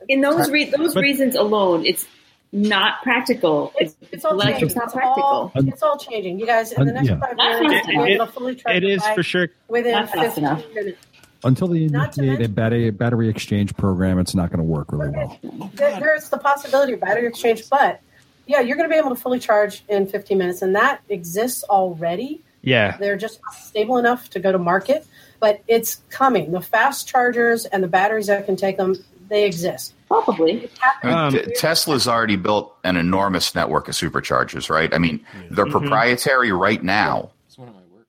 in 0.09 0.21
those 0.21 0.49
re- 0.51 0.69
those 0.69 0.93
But- 0.93 1.01
reasons 1.01 1.35
alone, 1.35 1.85
it's 1.85 2.05
not 2.51 3.01
practical. 3.03 3.73
It's, 3.77 3.95
it's 4.11 4.25
all 4.25 4.33
electric's 4.33 4.73
changing. 4.73 4.75
not 4.77 4.85
It's 4.85 4.93
practical. 4.93 5.23
all, 5.23 5.51
it's 5.55 5.83
all 5.83 5.97
changing. 5.97 6.39
You 6.39 6.45
guys, 6.45 6.71
in 6.71 6.85
the 6.85 6.93
next 6.93 7.07
Yeah. 7.09 7.19
five 7.19 7.37
Not 7.37 7.61
years, 7.61 7.71
fast 7.73 7.87
you'll 7.89 8.05
be 8.05 8.11
able 8.13 8.25
to 8.25 8.31
fully 8.31 8.55
charge 8.55 8.75
it 8.77 8.83
your 8.83 8.91
is 8.93 9.01
bike 9.01 9.15
for 9.15 9.23
sure 9.23 9.47
within 9.67 9.91
Not 9.91 10.09
fast 10.09 10.35
15 10.35 10.43
enough. 10.43 10.63
minutes. 10.73 10.97
Until 11.43 11.67
they 11.69 11.87
Not 11.87 12.17
initiate 12.17 12.45
a 12.45 12.49
battery, 12.49 12.89
battery 12.89 13.29
exchange 13.29 13.75
program, 13.77 14.19
it's 14.19 14.35
not 14.35 14.49
going 14.49 14.57
to 14.57 14.63
work 14.63 14.91
really 14.91 15.09
well. 15.09 15.39
There's 15.75 16.29
the 16.29 16.37
possibility 16.37 16.93
of 16.93 16.99
battery 16.99 17.27
exchange, 17.27 17.69
but 17.69 18.01
yeah, 18.45 18.59
you're 18.59 18.75
going 18.75 18.89
to 18.89 18.93
be 18.93 18.97
able 18.99 19.09
to 19.11 19.15
fully 19.21 19.39
charge 19.39 19.83
in 19.87 20.05
15 20.07 20.37
minutes, 20.37 20.61
and 20.61 20.75
that 20.75 21.01
exists 21.07 21.63
already. 21.63 22.41
yeah 22.61 22.97
They're 22.97 23.15
just 23.15 23.39
stable 23.53 23.97
enough 23.97 24.29
to 24.31 24.39
go 24.39 24.51
to 24.51 24.57
market, 24.57 25.05
but 25.39 25.61
it's 25.67 26.01
coming. 26.09 26.51
The 26.51 26.59
fast 26.61 27.07
chargers 27.07 27.63
and 27.65 27.81
the 27.83 27.87
batteries 27.87 28.27
that 28.27 28.45
can 28.45 28.57
take 28.57 28.75
them, 28.75 28.95
they 29.29 29.45
exist. 29.45 29.93
Probably. 30.07 30.69
I 31.03 31.07
mean, 31.07 31.15
Um, 31.15 31.39
Tesla's 31.55 32.07
already 32.07 32.35
built 32.35 32.75
an 32.83 32.97
enormous 32.97 33.53
network 33.53 33.87
of 33.87 33.93
superchargers, 33.95 34.69
right? 34.69 34.93
I 34.93 34.97
mean, 34.97 35.19
they're 35.51 35.67
proprietary 35.67 36.51
right 36.51 36.83
now, 36.83 37.29
It's 37.47 37.57
one 37.57 37.67
of 37.69 37.75
my 37.75 37.81
work. 37.95 38.07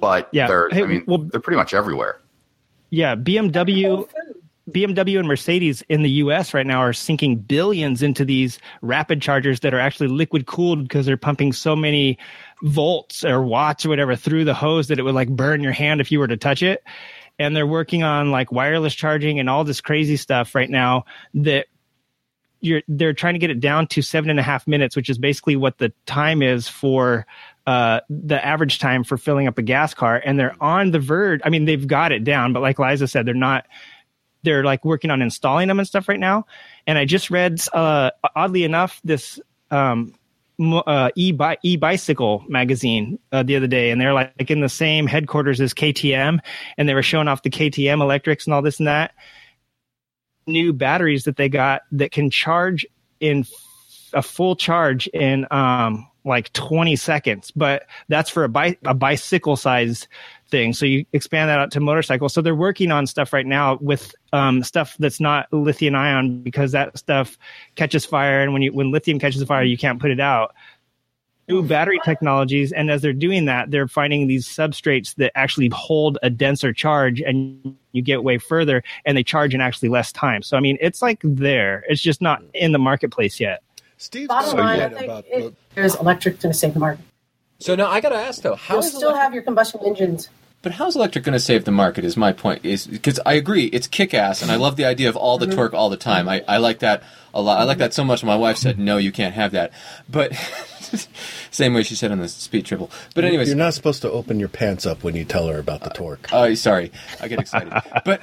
but 0.00 0.28
Yeah. 0.32 0.48
they're 0.48 0.68
Hey, 0.70 0.82
I 0.82 0.86
mean, 0.86 1.04
well- 1.06 1.18
they're 1.18 1.40
pretty 1.40 1.56
much 1.58 1.72
everywhere. 1.74 2.18
yeah 2.90 3.14
bmw 3.14 4.06
BMW 4.70 5.18
and 5.18 5.26
Mercedes 5.26 5.82
in 5.88 6.02
the 6.02 6.10
US 6.22 6.54
right 6.54 6.64
now 6.64 6.78
are 6.78 6.92
sinking 6.92 7.34
billions 7.34 8.00
into 8.00 8.24
these 8.24 8.60
rapid 8.80 9.20
chargers 9.20 9.58
that 9.60 9.74
are 9.74 9.80
actually 9.80 10.06
liquid 10.06 10.46
cooled 10.46 10.84
because 10.84 11.04
they're 11.04 11.16
pumping 11.16 11.52
so 11.52 11.74
many 11.74 12.16
volts 12.62 13.24
or 13.24 13.42
watts 13.42 13.84
or 13.84 13.88
whatever 13.88 14.14
through 14.14 14.44
the 14.44 14.54
hose 14.54 14.86
that 14.86 15.00
it 15.00 15.02
would 15.02 15.16
like 15.16 15.28
burn 15.30 15.62
your 15.64 15.72
hand 15.72 16.00
if 16.00 16.12
you 16.12 16.20
were 16.20 16.28
to 16.28 16.36
touch 16.36 16.62
it. 16.62 16.84
And 17.42 17.54
they're 17.54 17.66
working 17.66 18.02
on 18.02 18.30
like 18.30 18.52
wireless 18.52 18.94
charging 18.94 19.40
and 19.40 19.50
all 19.50 19.64
this 19.64 19.80
crazy 19.80 20.16
stuff 20.16 20.54
right 20.54 20.70
now 20.70 21.04
that 21.34 21.66
you're 22.60 22.82
they're 22.86 23.12
trying 23.12 23.34
to 23.34 23.40
get 23.40 23.50
it 23.50 23.60
down 23.60 23.88
to 23.88 24.02
seven 24.02 24.30
and 24.30 24.38
a 24.38 24.42
half 24.42 24.66
minutes, 24.66 24.94
which 24.94 25.10
is 25.10 25.18
basically 25.18 25.56
what 25.56 25.78
the 25.78 25.92
time 26.06 26.42
is 26.42 26.68
for 26.68 27.26
uh, 27.66 28.00
the 28.08 28.44
average 28.44 28.78
time 28.78 29.04
for 29.04 29.18
filling 29.18 29.48
up 29.48 29.58
a 29.58 29.62
gas 29.62 29.94
car. 29.94 30.20
And 30.24 30.38
they're 30.38 30.56
on 30.60 30.92
the 30.92 31.00
verge. 31.00 31.40
I 31.44 31.50
mean, 31.50 31.64
they've 31.64 31.86
got 31.86 32.12
it 32.12 32.24
down, 32.24 32.52
but 32.52 32.60
like 32.60 32.78
Liza 32.78 33.08
said, 33.08 33.26
they're 33.26 33.34
not 33.34 33.66
they're 34.44 34.64
like 34.64 34.84
working 34.84 35.10
on 35.10 35.22
installing 35.22 35.68
them 35.68 35.78
and 35.78 35.86
stuff 35.86 36.08
right 36.08 36.18
now. 36.18 36.46
And 36.86 36.98
I 36.98 37.04
just 37.04 37.30
read, 37.30 37.60
uh, 37.72 38.10
oddly 38.34 38.64
enough, 38.64 39.00
this 39.04 39.40
um, 39.70 40.14
uh, 40.62 41.10
e 41.16 41.36
e 41.62 41.76
bicycle 41.76 42.44
magazine 42.48 43.18
uh, 43.32 43.42
the 43.42 43.56
other 43.56 43.66
day, 43.66 43.90
and 43.90 44.00
they're 44.00 44.14
like 44.14 44.50
in 44.50 44.60
the 44.60 44.68
same 44.68 45.06
headquarters 45.06 45.60
as 45.60 45.74
KTM, 45.74 46.38
and 46.76 46.88
they 46.88 46.94
were 46.94 47.02
showing 47.02 47.28
off 47.28 47.42
the 47.42 47.50
KTM 47.50 48.00
electrics 48.00 48.46
and 48.46 48.54
all 48.54 48.62
this 48.62 48.78
and 48.78 48.88
that. 48.88 49.12
New 50.46 50.72
batteries 50.72 51.24
that 51.24 51.36
they 51.36 51.48
got 51.48 51.82
that 51.92 52.12
can 52.12 52.30
charge 52.30 52.84
in 53.20 53.44
a 54.12 54.22
full 54.22 54.56
charge 54.56 55.06
in 55.08 55.46
um, 55.50 56.08
like 56.24 56.52
20 56.52 56.96
seconds, 56.96 57.50
but 57.52 57.86
that's 58.08 58.30
for 58.30 58.44
a, 58.44 58.48
bi- 58.48 58.76
a 58.84 58.94
bicycle 58.94 59.56
size 59.56 60.06
thing. 60.52 60.72
So 60.72 60.86
you 60.86 61.04
expand 61.12 61.50
that 61.50 61.58
out 61.58 61.72
to 61.72 61.80
motorcycles. 61.80 62.32
So 62.32 62.40
they're 62.40 62.54
working 62.54 62.92
on 62.92 63.08
stuff 63.08 63.32
right 63.32 63.46
now 63.46 63.78
with 63.80 64.14
um, 64.32 64.62
stuff 64.62 64.94
that's 65.00 65.18
not 65.18 65.52
lithium 65.52 65.96
ion 65.96 66.42
because 66.42 66.70
that 66.70 66.96
stuff 66.96 67.36
catches 67.74 68.04
fire, 68.04 68.40
and 68.40 68.52
when 68.52 68.62
you 68.62 68.72
when 68.72 68.92
lithium 68.92 69.18
catches 69.18 69.42
fire, 69.42 69.64
you 69.64 69.76
can't 69.76 70.00
put 70.00 70.12
it 70.12 70.20
out. 70.20 70.54
New 71.48 71.64
battery 71.64 71.98
technologies, 72.04 72.70
and 72.70 72.88
as 72.88 73.02
they're 73.02 73.12
doing 73.12 73.46
that, 73.46 73.72
they're 73.72 73.88
finding 73.88 74.28
these 74.28 74.46
substrates 74.46 75.16
that 75.16 75.32
actually 75.34 75.68
hold 75.74 76.16
a 76.22 76.30
denser 76.30 76.72
charge, 76.72 77.20
and 77.20 77.76
you 77.90 78.00
get 78.00 78.22
way 78.22 78.38
further, 78.38 78.84
and 79.04 79.16
they 79.16 79.24
charge 79.24 79.52
in 79.52 79.60
actually 79.60 79.88
less 79.88 80.12
time. 80.12 80.42
So 80.42 80.56
I 80.56 80.60
mean, 80.60 80.78
it's 80.80 81.02
like 81.02 81.18
there. 81.24 81.82
It's 81.88 82.00
just 82.00 82.22
not 82.22 82.42
in 82.54 82.70
the 82.70 82.78
marketplace 82.78 83.40
yet. 83.40 83.64
Steve's 83.96 84.28
Bottom 84.28 84.56
got 84.56 84.62
line, 84.62 84.80
I 84.80 84.88
think 84.88 85.04
about 85.04 85.24
it, 85.26 85.54
there's 85.74 85.94
electric 85.96 86.40
going 86.40 86.52
to 86.52 86.58
save 86.58 86.74
the 86.74 86.80
market. 86.80 87.04
So 87.58 87.76
now 87.76 87.86
I 87.86 88.00
got 88.00 88.08
to 88.10 88.16
ask 88.16 88.42
though, 88.42 88.56
how 88.56 88.74
You'll 88.74 88.82
still 88.82 89.00
electric, 89.02 89.22
have 89.22 89.34
your 89.34 89.42
combustion 89.44 89.80
engines. 89.84 90.28
But 90.62 90.72
how's 90.72 90.96
electric 90.96 91.24
going 91.24 91.32
to 91.34 91.40
save 91.40 91.64
the 91.64 91.70
market? 91.72 92.04
Is 92.04 92.16
my 92.16 92.32
point 92.32 92.64
is 92.64 92.86
because 92.86 93.18
I 93.26 93.34
agree 93.34 93.64
it's 93.66 93.86
kick 93.86 94.14
ass, 94.14 94.42
and 94.42 94.50
I 94.50 94.56
love 94.56 94.76
the 94.76 94.84
idea 94.84 95.08
of 95.08 95.16
all 95.16 95.38
the 95.38 95.46
Mm-hmm. 95.46 95.56
torque 95.56 95.74
all 95.74 95.90
the 95.90 95.96
time. 95.96 96.28
I, 96.28 96.44
I 96.48 96.56
like 96.58 96.78
that 96.80 97.02
a 97.34 97.40
lot. 97.42 97.58
I 97.60 97.64
like 97.64 97.78
that 97.78 97.92
so 97.94 98.04
much. 98.04 98.22
My 98.24 98.36
wife 98.36 98.56
said, 98.56 98.78
"No, 98.78 98.96
you 98.96 99.10
can't 99.12 99.34
have 99.34 99.52
that," 99.52 99.72
but 100.08 100.32
same 101.50 101.74
way 101.74 101.82
she 101.82 101.94
said 101.94 102.12
on 102.12 102.18
the 102.18 102.28
speed 102.28 102.64
triple. 102.66 102.90
But 103.14 103.24
anyways, 103.24 103.48
You're 103.48 103.56
not 103.56 103.74
supposed 103.74 104.02
to 104.02 104.10
open 104.10 104.38
your 104.38 104.48
pants 104.48 104.86
up 104.86 105.02
when 105.02 105.16
you 105.16 105.24
tell 105.24 105.48
her 105.48 105.58
about 105.58 105.82
the 105.82 105.90
torque. 105.90 106.28
Oh, 106.32 106.54
sorry, 106.54 106.92
I 107.20 107.28
get 107.28 107.40
excited. 107.40 107.72
but 108.04 108.20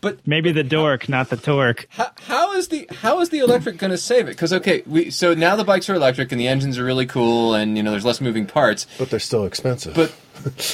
But 0.00 0.18
Maybe 0.26 0.52
the 0.52 0.62
dork, 0.64 1.08
not 1.08 1.30
the 1.30 1.36
torque. 1.36 1.86
how, 1.90 2.10
how 2.26 2.52
is 2.54 2.68
the 2.68 2.86
how 3.00 3.20
is 3.20 3.30
the 3.30 3.38
electric 3.38 3.78
going 3.78 3.90
to 3.90 3.96
save 3.98 4.26
it? 4.26 4.32
Because 4.32 4.52
okay, 4.52 4.82
we 4.86 5.10
so 5.10 5.32
now 5.34 5.56
the 5.56 5.64
bikes 5.64 5.88
are 5.88 5.94
electric 5.94 6.30
and 6.30 6.40
the 6.40 6.46
engines 6.48 6.78
are 6.78 6.84
really 6.84 7.06
cool 7.06 7.54
and 7.54 7.76
you 7.76 7.82
know 7.82 7.90
there's 7.90 8.04
less 8.04 8.20
moving 8.20 8.44
parts. 8.46 8.86
But 8.98 9.08
they're 9.10 9.18
still 9.20 9.44
expensive. 9.46 9.94
But 9.94 10.14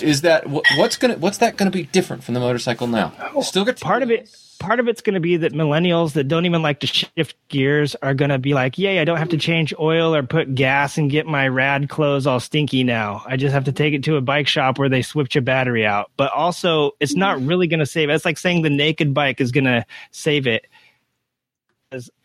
is 0.02 0.22
that 0.22 0.44
what's 0.48 0.96
gonna 0.96 1.16
what's 1.18 1.38
that 1.38 1.56
to 1.56 1.70
be 1.70 1.84
different 1.84 2.24
from 2.24 2.34
the 2.34 2.40
motorcycle 2.40 2.86
now? 2.86 3.12
Oh, 3.34 3.42
Still 3.42 3.64
get 3.64 3.80
Part 3.80 4.02
of 4.02 4.10
it, 4.10 4.28
part 4.58 4.78
of 4.78 4.86
it's 4.86 5.00
going 5.00 5.14
to 5.14 5.20
be 5.20 5.38
that 5.38 5.52
millennials 5.52 6.12
that 6.12 6.28
don't 6.28 6.46
even 6.46 6.62
like 6.62 6.80
to 6.80 6.86
shift 6.86 7.34
gears 7.48 7.96
are 8.02 8.14
going 8.14 8.28
to 8.30 8.38
be 8.38 8.54
like, 8.54 8.78
"Yay, 8.78 9.00
I 9.00 9.04
don't 9.04 9.16
have 9.18 9.30
to 9.30 9.36
change 9.36 9.74
oil 9.80 10.14
or 10.14 10.22
put 10.22 10.54
gas 10.54 10.98
and 10.98 11.10
get 11.10 11.26
my 11.26 11.48
rad 11.48 11.88
clothes 11.88 12.26
all 12.26 12.38
stinky 12.38 12.84
now. 12.84 13.22
I 13.26 13.36
just 13.36 13.52
have 13.52 13.64
to 13.64 13.72
take 13.72 13.94
it 13.94 14.04
to 14.04 14.16
a 14.16 14.20
bike 14.20 14.46
shop 14.46 14.78
where 14.78 14.88
they 14.88 15.02
switch 15.02 15.34
a 15.34 15.40
battery 15.40 15.84
out." 15.84 16.10
But 16.16 16.30
also, 16.32 16.92
it's 17.00 17.16
not 17.16 17.40
really 17.40 17.66
going 17.66 17.80
to 17.80 17.86
save. 17.86 18.10
it. 18.10 18.14
It's 18.14 18.24
like 18.24 18.38
saying 18.38 18.62
the 18.62 18.70
naked 18.70 19.14
bike 19.14 19.40
is 19.40 19.50
going 19.50 19.64
to 19.64 19.84
save 20.12 20.46
it. 20.46 20.66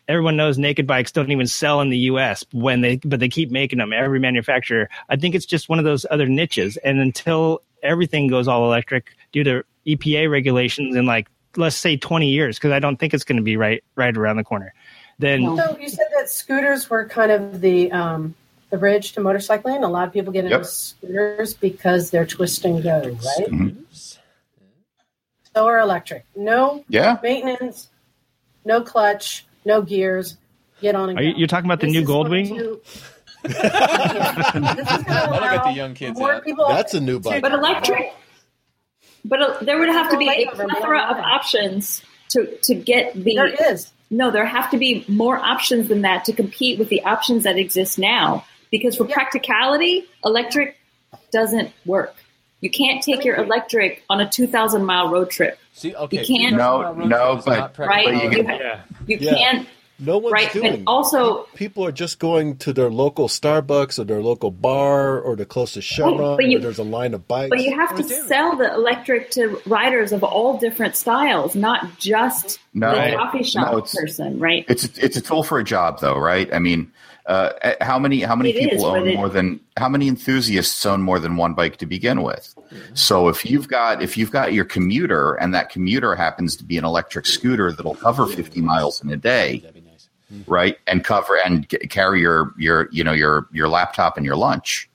Everyone 0.08 0.36
knows, 0.36 0.58
naked 0.58 0.88
bikes 0.88 1.12
don't 1.12 1.32
even 1.32 1.48
sell 1.48 1.82
in 1.82 1.90
the 1.90 1.98
U.S. 1.98 2.46
when 2.52 2.82
they, 2.82 2.98
but 2.98 3.20
they 3.20 3.30
keep 3.30 3.52
making 3.52 3.80
them. 3.80 3.94
Every 3.94 4.20
manufacturer. 4.20 4.90
I 5.10 5.16
think 5.16 5.36
it's 5.36 5.46
just 5.46 5.70
one 5.70 5.80
of 5.80 5.86
those 5.86 6.06
other 6.12 6.28
niches. 6.28 6.78
And 6.78 7.00
until 7.00 7.62
everything 7.84 8.28
goes 8.28 8.48
all 8.48 8.66
electric 8.66 9.08
due 9.32 9.44
to 9.44 9.64
EPA 9.88 10.30
regulations 10.30 10.96
in 10.96 11.06
like 11.06 11.28
let's 11.58 11.76
say 11.76 11.96
20 11.96 12.28
years, 12.30 12.58
because 12.58 12.72
I 12.72 12.80
don't 12.80 12.98
think 12.98 13.14
it's 13.14 13.24
going 13.24 13.38
to 13.38 13.44
be 13.44 13.58
right 13.58 13.84
right 13.96 14.16
around 14.16 14.38
the 14.38 14.44
corner. 14.44 14.74
Then 15.20 15.56
So 15.56 15.78
you 15.80 15.88
said 15.90 16.08
that 16.18 16.30
scooters 16.30 16.90
were 16.90 17.06
kind 17.06 17.32
of 17.32 17.62
the 17.62 17.92
um, 17.92 18.36
the 18.70 18.78
bridge 18.78 19.14
to 19.14 19.22
motorcycling. 19.22 19.84
A 19.84 19.88
lot 19.88 20.08
of 20.08 20.14
people 20.14 20.34
get 20.34 20.46
into 20.46 20.58
Yep. 20.58 20.66
scooters 20.66 21.54
because 21.54 22.12
they're 22.12 22.26
twist 22.26 22.66
and 22.66 22.84
go, 22.84 23.00
right? 23.02 23.48
Mhm. 23.48 23.86
So 25.56 25.66
are 25.66 25.80
electric. 25.80 26.26
No 26.36 26.84
Yeah. 26.90 27.18
maintenance, 27.24 27.90
no 28.66 28.82
clutch, 28.82 29.45
no 29.66 29.82
gears. 29.82 30.38
Get 30.82 30.96
on 30.96 31.10
and 31.10 31.20
are 31.20 31.24
you, 31.24 31.32
go. 31.34 31.38
you're 31.40 31.48
talking 31.48 31.66
about 31.70 31.80
the 31.82 31.88
new 31.88 32.04
Goldwing? 32.04 32.50
to- 32.50 32.82
This 33.46 33.54
is 33.56 33.64
I 33.64 35.62
the 35.66 35.74
young 35.76 35.94
kids 35.94 36.18
more 36.20 36.34
out. 36.34 36.44
people 36.44 36.68
That's 36.68 36.94
a 36.94 37.00
new 37.02 37.20
bike. 37.20 37.42
But 37.42 37.52
electric. 37.54 38.14
But 39.24 39.42
uh, 39.42 39.58
there 39.62 39.78
would 39.80 39.90
have 39.90 40.12
to 40.12 40.18
be 40.18 40.30
a 40.30 40.48
plethora 40.52 41.02
of 41.02 41.18
options 41.18 42.02
to 42.30 42.58
to 42.64 42.76
get 42.76 43.14
the. 43.14 43.36
There 43.36 43.72
is. 43.72 43.92
No, 44.12 44.30
there 44.32 44.46
have 44.46 44.70
to 44.72 44.78
be 44.78 45.04
more 45.08 45.38
options 45.38 45.88
than 45.88 46.02
that 46.04 46.26
to 46.26 46.34
compete 46.34 46.78
with 46.80 46.90
the 46.90 47.04
options 47.04 47.44
that 47.44 47.58
exist 47.58 47.98
now. 47.98 48.46
Because 48.72 48.96
for 48.96 49.08
Yeah. 49.08 49.14
practicality, 49.16 50.06
electric 50.24 50.78
doesn't 51.32 51.72
work. 51.86 52.16
You 52.62 52.70
can't 52.70 53.02
take 53.04 53.24
your 53.26 53.36
electric 53.36 54.04
on 54.10 54.22
a 54.22 54.30
2,000 54.30 54.86
mile 54.86 55.10
road 55.10 55.30
trip, 55.30 55.58
See, 55.78 55.94
okay, 55.94 56.24
You 56.24 56.38
can't- 56.40 56.56
No, 56.56 56.94
no, 56.94 57.38
is 57.38 57.44
but- 57.46 57.58
not 57.60 57.74
but 57.76 57.88
right? 57.88 58.06
practical. 58.06 58.32
you 58.32 58.38
You, 58.38 58.44
can- 58.46 58.60
ha- 58.60 58.80
you 59.08 59.18
Yeah. 59.20 59.34
can't, 59.36 59.68
no 60.00 60.18
one's 60.20 60.32
right? 60.32 60.54
doing. 60.54 60.84
But 60.86 60.90
also, 60.92 61.48
people 61.54 61.86
are 61.86 61.92
just 61.92 62.18
going 62.18 62.56
to 62.60 62.72
their 62.72 62.90
local 62.90 63.28
Starbucks 63.28 64.00
or 64.00 64.06
their 64.06 64.22
local 64.22 64.52
bar 64.52 65.20
or 65.20 65.36
the 65.36 65.46
closest 65.46 65.86
Chevron 65.88 66.38
but 66.38 66.46
you- 66.46 66.52
where 66.58 66.62
there's 66.62 66.80
a 66.80 66.84
line 66.84 67.14
of 67.14 67.28
bikes. 67.28 67.50
but 67.50 67.62
you 67.62 67.78
have 67.78 67.94
to 67.98 68.04
sell 68.04 68.56
the 68.56 68.74
electric 68.74 69.32
to 69.32 69.60
riders 69.66 70.14
of 70.14 70.24
all 70.24 70.58
different 70.58 70.96
styles, 70.96 71.56
not 71.56 72.00
just 72.00 72.60
No, 72.78 72.92
coffee 73.18 73.42
shop 73.44 73.72
no, 73.72 73.78
it's- 73.78 73.96
person, 73.96 74.38
right? 74.38 74.66
It's 74.68 74.84
a, 74.84 74.90
it's 75.06 75.16
a 75.18 75.22
tool 75.22 75.44
for 75.44 75.58
a 75.60 75.64
job, 75.64 76.00
though, 76.02 76.18
right? 76.20 76.54
I 76.54 76.60
mean, 76.60 76.92
uh, 77.26 77.54
how 77.82 77.98
many 77.98 78.22
how 78.22 78.36
many 78.36 78.50
It 78.52 78.60
people 78.60 78.78
is, 78.80 78.84
own 78.84 79.08
it- 79.08 79.16
more 79.16 79.30
than 79.30 79.60
how 79.78 79.90
many 79.90 80.08
enthusiasts 80.10 80.86
own 80.86 81.02
more 81.02 81.18
than 81.18 81.38
one 81.38 81.54
bike 81.56 81.78
to 81.78 81.86
begin 81.88 82.22
with? 82.22 82.54
So 82.94 83.30
if 83.30 83.46
you've 83.50 83.68
got 83.70 84.04
if 84.04 84.18
you've 84.18 84.30
got 84.30 84.54
your 84.54 84.66
commuter 84.66 85.34
and 85.36 85.54
that 85.56 85.70
commuter 85.70 86.14
happens 86.16 86.56
to 86.58 86.64
be 86.66 86.78
an 86.78 86.84
electric 86.86 87.26
scooter 87.26 87.72
that'll 87.72 87.96
cover 87.96 88.28
fifty 88.28 88.62
miles 88.62 89.02
in 89.02 89.10
a 89.10 89.18
day, 89.18 89.64
right, 90.46 90.78
and 90.86 91.04
cover 91.04 91.38
and 91.46 91.66
c- 91.72 91.78
carry 91.88 92.20
your 92.22 92.54
your 92.58 92.90
you 92.92 93.04
know 93.04 93.14
your 93.14 93.48
your 93.54 93.70
laptop 93.70 94.18
and 94.18 94.26
your 94.26 94.36
lunch, 94.36 94.90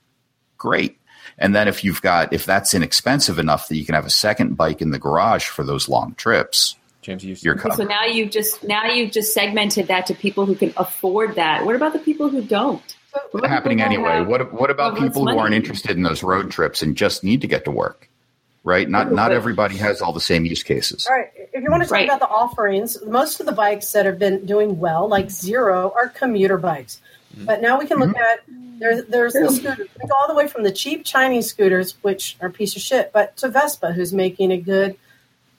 great. 0.57 0.97
And 1.37 1.55
then 1.55 1.67
if 1.67 1.83
you've 1.83 2.01
got 2.01 2.31
if 2.31 2.45
that's 2.45 2.73
inexpensive 2.73 3.39
enough 3.39 3.67
that 3.69 3.75
you 3.77 3.85
can 3.85 3.95
have 3.95 4.05
a 4.05 4.09
second 4.11 4.55
bike 4.55 4.81
in 4.81 4.91
the 4.91 4.99
garage 4.99 5.45
for 5.47 5.63
those 5.63 5.89
long 5.89 6.13
trips, 6.15 6.75
James, 7.01 7.25
you 7.25 7.35
you're 7.41 7.55
Okay, 7.55 7.69
so 7.75 7.83
now 7.83 8.05
you've 8.05 8.29
just 8.31 8.63
now 8.63 8.85
you've 8.85 9.11
just 9.11 9.33
segmented 9.33 9.87
that 9.87 10.05
to 10.07 10.13
people 10.13 10.45
who 10.45 10.55
can 10.55 10.73
afford 10.77 11.35
that. 11.35 11.65
What 11.65 11.75
about 11.75 11.93
the 11.93 11.99
people 11.99 12.29
who 12.29 12.41
don't? 12.41 12.95
What 13.31 13.49
happening 13.49 13.81
anyway. 13.81 14.17
have- 14.17 14.27
What 14.27 14.53
what 14.53 14.69
about 14.69 14.97
people 14.97 15.23
less 15.23 15.33
who 15.33 15.39
aren't 15.39 15.55
interested 15.55 15.91
in 15.97 16.03
those 16.03 16.23
road 16.23 16.51
trips 16.51 16.81
and 16.81 16.95
just 16.95 17.23
need 17.23 17.41
to 17.41 17.47
get 17.47 17.65
to 17.65 17.71
work? 17.71 18.07
Right? 18.63 18.87
Not 18.87 19.11
not 19.11 19.31
everybody 19.31 19.77
has 19.77 20.01
all 20.01 20.13
the 20.13 20.21
same 20.21 20.45
use 20.45 20.61
cases. 20.61 21.07
All 21.09 21.15
right. 21.17 21.31
If 21.35 21.63
you 21.63 21.71
want 21.71 21.81
to 21.81 21.89
talk 21.89 21.93
Right. 21.93 22.07
about 22.07 22.19
the 22.19 22.29
offerings, 22.29 23.03
most 23.05 23.39
of 23.39 23.47
the 23.47 23.51
bikes 23.51 23.91
that 23.93 24.05
have 24.05 24.19
been 24.19 24.45
doing 24.45 24.77
well, 24.77 25.07
like 25.07 25.31
Zero, 25.31 25.91
are 25.95 26.07
commuter 26.07 26.57
bikes. 26.57 27.01
Mm-hmm. 27.33 27.45
But 27.45 27.61
now 27.61 27.79
we 27.79 27.87
can 27.87 27.97
look 27.97 28.09
mm-hmm. 28.09 28.21
at 28.21 28.79
there's 28.79 29.05
there's 29.05 29.33
the 29.33 29.49
scooters. 29.49 29.87
All 30.19 30.27
the 30.27 30.35
way 30.35 30.47
from 30.47 30.63
the 30.63 30.71
cheap 30.71 31.03
Chinese 31.03 31.47
scooters, 31.47 31.95
which 32.03 32.37
are 32.39 32.49
a 32.49 32.51
piece 32.51 32.75
of 32.75 32.83
shit, 32.83 33.11
but 33.11 33.35
to 33.37 33.47
Vespa, 33.49 33.93
who's 33.93 34.13
making 34.13 34.51
a 34.51 34.57
good 34.57 34.95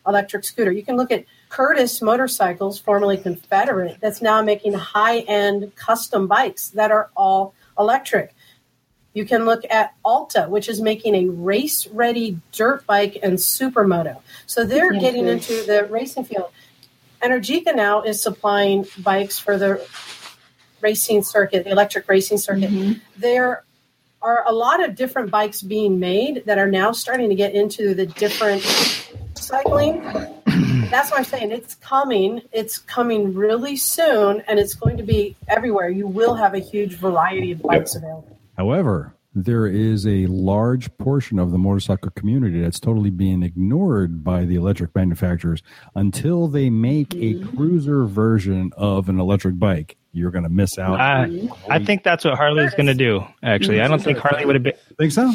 electric 0.06 0.44
scooter. 0.44 0.72
You 0.72 0.82
can 0.82 0.96
look 0.96 1.10
at 1.10 1.24
Curtiss 1.48 2.02
Motorcycles, 2.02 2.78
formerly 2.78 3.16
Confederate, 3.16 3.98
that's 4.00 4.22
now 4.22 4.42
making 4.42 4.74
high 4.74 5.20
end 5.20 5.74
custom 5.76 6.26
bikes 6.26 6.68
that 6.70 6.90
are 6.90 7.10
all 7.16 7.54
electric. 7.78 8.34
You 9.14 9.26
can 9.26 9.44
look 9.44 9.62
at 9.70 9.94
Alta, 10.04 10.46
which 10.48 10.68
is 10.68 10.80
making 10.80 11.14
a 11.14 11.26
race 11.26 11.86
ready 11.88 12.40
dirt 12.52 12.86
bike 12.86 13.18
and 13.22 13.34
supermoto. 13.34 14.20
So 14.46 14.64
they're 14.64 14.92
getting 14.92 15.28
into 15.28 15.64
the 15.64 15.86
racing 15.90 16.24
field. 16.24 16.50
Energica 17.22 17.76
now 17.76 18.02
is 18.02 18.22
supplying 18.22 18.86
bikes 18.98 19.38
for 19.38 19.58
the 19.58 19.86
racing 20.80 21.22
circuit, 21.22 21.64
the 21.64 21.70
electric 21.70 22.08
racing 22.08 22.38
circuit. 22.38 22.70
Mm-hmm. 22.70 23.00
There 23.16 23.64
are 24.22 24.46
a 24.46 24.52
lot 24.52 24.82
of 24.82 24.94
different 24.94 25.30
bikes 25.30 25.62
being 25.62 25.98
made 25.98 26.44
that 26.46 26.58
are 26.58 26.70
now 26.70 26.92
starting 26.92 27.28
to 27.28 27.34
get 27.34 27.54
into 27.54 27.94
the 27.94 28.06
different 28.06 28.62
cycling. 29.34 30.02
That's 30.90 31.10
what 31.10 31.18
I'm 31.18 31.24
saying. 31.24 31.50
It's 31.50 31.74
coming. 31.76 32.42
It's 32.52 32.78
coming 32.78 33.34
really 33.34 33.76
soon, 33.76 34.42
and 34.46 34.58
it's 34.58 34.74
going 34.74 34.96
to 34.98 35.02
be 35.02 35.36
everywhere. 35.48 35.88
You 35.88 36.06
will 36.06 36.34
have 36.34 36.54
a 36.54 36.58
huge 36.58 36.94
variety 36.94 37.52
of 37.52 37.62
bikes 37.62 37.94
available. 37.94 38.38
However, 38.56 39.14
there 39.34 39.66
is 39.66 40.06
a 40.06 40.26
large 40.26 40.94
portion 40.98 41.38
of 41.38 41.50
the 41.50 41.58
motorcycle 41.58 42.10
community 42.10 42.60
that's 42.60 42.78
totally 42.78 43.10
being 43.10 43.42
ignored 43.42 44.22
by 44.22 44.44
the 44.44 44.56
electric 44.56 44.94
manufacturers 44.94 45.62
until 45.94 46.48
they 46.48 46.68
make 46.68 47.14
a 47.14 47.34
mm-hmm. 47.34 47.56
cruiser 47.56 48.04
version 48.04 48.72
of 48.76 49.08
an 49.08 49.18
electric 49.18 49.58
bike. 49.58 49.96
You're 50.12 50.30
going 50.30 50.44
to 50.44 50.50
miss 50.50 50.78
out. 50.78 51.00
I, 51.00 51.48
I 51.70 51.82
think 51.82 52.02
that's 52.04 52.24
what 52.24 52.36
Harley's 52.36 52.74
going 52.74 52.86
to 52.86 52.94
do. 52.94 53.24
Actually, 53.42 53.80
I 53.80 53.88
don't 53.88 54.02
think 54.02 54.18
Harley 54.18 54.44
would 54.44 54.56
have 54.56 54.62
been. 54.62 54.74
think 54.98 55.12
so? 55.12 55.32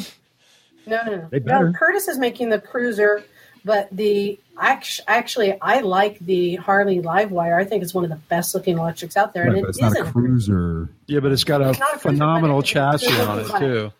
No, 0.85 1.03
no, 1.03 1.29
no. 1.31 1.39
No 1.39 1.73
Curtiss 1.73 2.07
is 2.07 2.17
making 2.17 2.49
the 2.49 2.59
cruiser, 2.59 3.23
but 3.65 3.89
the 3.91 4.39
actually, 4.59 5.59
I 5.61 5.81
like 5.81 6.19
the 6.19 6.55
Harley 6.55 7.01
LiveWire. 7.01 7.59
I 7.59 7.65
think 7.65 7.83
it's 7.83 7.93
one 7.93 8.03
of 8.03 8.09
the 8.09 8.15
best 8.15 8.55
looking 8.55 8.77
electrics 8.77 9.17
out 9.17 9.33
there, 9.33 9.45
Right, 9.45 9.53
and 9.53 9.61
but 9.61 9.67
it 9.67 9.69
it's 9.69 9.81
not 9.81 9.97
a 9.99 10.11
cruiser. 10.11 10.89
Yeah, 11.07 11.19
but 11.19 11.31
it's 11.31 11.43
got 11.43 11.61
a 11.61 11.69
It's 11.69 11.79
a 11.79 11.81
cruiser, 11.81 11.99
phenomenal 11.99 12.59
but 12.59 12.65
chassis 12.65 13.19
on 13.21 13.39
it 13.39 13.47
too. 13.59 13.91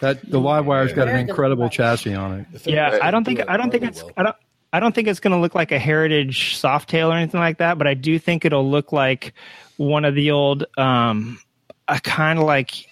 That 0.00 0.22
the 0.28 0.40
LiveWire's 0.40 0.92
got 0.92 1.08
an 1.08 1.16
incredible 1.16 1.68
chassis 1.68 2.14
on 2.14 2.46
it. 2.52 2.66
Yeah, 2.66 2.98
I 3.00 3.10
don't 3.10 3.24
think 3.24 3.42
I 3.48 3.56
don't 3.56 3.70
think 3.70 3.84
it's. 3.84 4.02
I 4.16 4.24
don't 4.24 4.36
I 4.74 4.80
don't 4.80 4.92
think 4.92 5.06
it's 5.06 5.20
going 5.20 5.30
to 5.30 5.38
look 5.38 5.54
like 5.54 5.70
a 5.70 5.78
heritage 5.78 6.56
Softail 6.56 7.10
or 7.10 7.16
anything 7.16 7.38
like 7.38 7.58
that. 7.58 7.78
But 7.78 7.86
I 7.86 7.94
do 7.94 8.18
think 8.18 8.44
it'll 8.44 8.68
look 8.68 8.90
like 8.90 9.32
one 9.76 10.04
of 10.04 10.16
the 10.16 10.32
old, 10.32 10.64
um, 10.76 11.38
a 11.86 12.00
kind 12.00 12.40
of 12.40 12.44
like. 12.44 12.88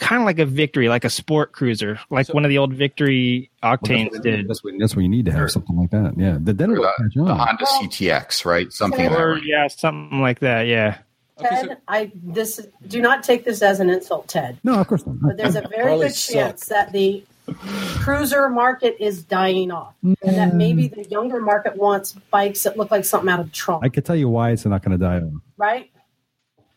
Kind 0.00 0.20
of 0.20 0.26
like 0.26 0.38
a 0.38 0.44
victory, 0.44 0.90
like 0.90 1.06
a 1.06 1.08
sport 1.08 1.52
cruiser, 1.52 1.98
like 2.10 2.28
one 2.34 2.44
of 2.44 2.50
the 2.50 2.58
old 2.58 2.74
victory 2.74 3.50
octanes 3.62 4.20
did. 4.20 4.46
That's 4.46 4.62
what, 4.62 4.74
that's 4.78 4.94
what 4.94 5.00
you 5.00 5.08
need 5.08 5.24
to 5.24 5.32
have 5.32 5.50
something 5.50 5.78
like 5.78 5.90
that. 5.92 6.12
Yeah, 6.14 6.36
then 6.38 6.58
then 6.58 6.72
it'll 6.72 6.84
the, 6.84 6.92
catch 6.98 7.14
the. 7.14 7.24
Honda 7.24 7.64
CTX, 7.64 8.44
right? 8.44 8.70
Something 8.70 9.06
of 9.06 9.12
that. 9.12 9.18
Or 9.18 9.32
range. 9.36 9.46
yeah, 9.46 9.66
something 9.68 10.20
like 10.20 10.40
that. 10.40 10.66
Yeah. 10.66 10.98
Okay, 11.38 11.48
Ted, 11.48 11.68
so- 11.68 11.76
I 11.88 12.12
this 12.22 12.66
do 12.86 13.00
not 13.00 13.22
take 13.22 13.46
this 13.46 13.62
as 13.62 13.80
an 13.80 13.88
insult, 13.88 14.28
Ted. 14.28 14.58
No, 14.62 14.74
of 14.74 14.86
course 14.88 15.06
not. 15.06 15.22
But 15.22 15.38
there's 15.38 15.56
a 15.56 15.62
very 15.70 15.84
Harley 15.84 16.08
good 16.08 16.14
chance 16.16 16.66
that 16.66 16.92
the 16.92 17.24
cruiser 17.54 18.48
market 18.48 18.96
is 19.02 19.22
dying 19.22 19.70
off, 19.70 19.94
and 20.02 20.16
that 20.22 20.54
maybe 20.54 20.88
the 20.88 21.04
younger 21.04 21.40
market 21.40 21.76
wants 21.76 22.12
bikes 22.30 22.62
that 22.64 22.76
look 22.76 22.90
like 22.90 23.04
something 23.04 23.28
out 23.28 23.40
of 23.40 23.52
Tron, 23.52 23.80
I 23.84 23.88
can 23.88 24.02
tell 24.02 24.16
you 24.16 24.28
why 24.28 24.50
it's 24.50 24.64
not 24.64 24.82
going 24.82 24.98
to 24.98 25.04
die 25.04 25.16
on. 25.16 25.40
right? 25.56 25.90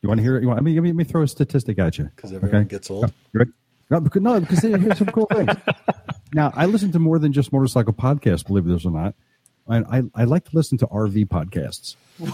You 0.01 0.09
want 0.09 0.17
to 0.19 0.23
hear 0.23 0.37
it? 0.37 0.41
You 0.41 0.47
want? 0.47 0.59
I 0.59 0.63
mean, 0.63 0.75
let 0.75 0.81
me, 0.83 0.89
let 0.89 0.95
me 0.95 1.03
throw 1.03 1.21
a 1.21 1.27
statistic 1.27 1.77
at 1.79 1.97
you. 1.99 2.05
because 2.15 2.33
everyone 2.33 2.61
Okay. 2.61 2.69
gets 2.69 2.89
old. 2.89 3.05
Oh, 3.05 3.11
right? 3.33 3.47
No, 3.91 3.99
because, 3.99 4.21
no, 4.21 4.39
because 4.39 4.59
here's 4.61 4.97
some 4.97 5.07
cool 5.07 5.27
things. 5.27 5.49
Now, 6.33 6.49
I 6.55 6.65
listen 6.65 6.93
to 6.93 6.99
more 6.99 7.19
than 7.19 7.33
just 7.33 7.51
motorcycle 7.51 7.91
podcasts, 7.91 8.47
believe 8.47 8.65
it 8.65 8.85
or 8.85 8.89
not. 8.91 9.15
And 9.67 9.85
I, 10.15 10.21
I 10.21 10.23
like 10.23 10.45
to 10.45 10.55
listen 10.55 10.77
to 10.77 10.87
RV 10.87 11.27
podcasts. 11.27 11.97
now, 12.19 12.31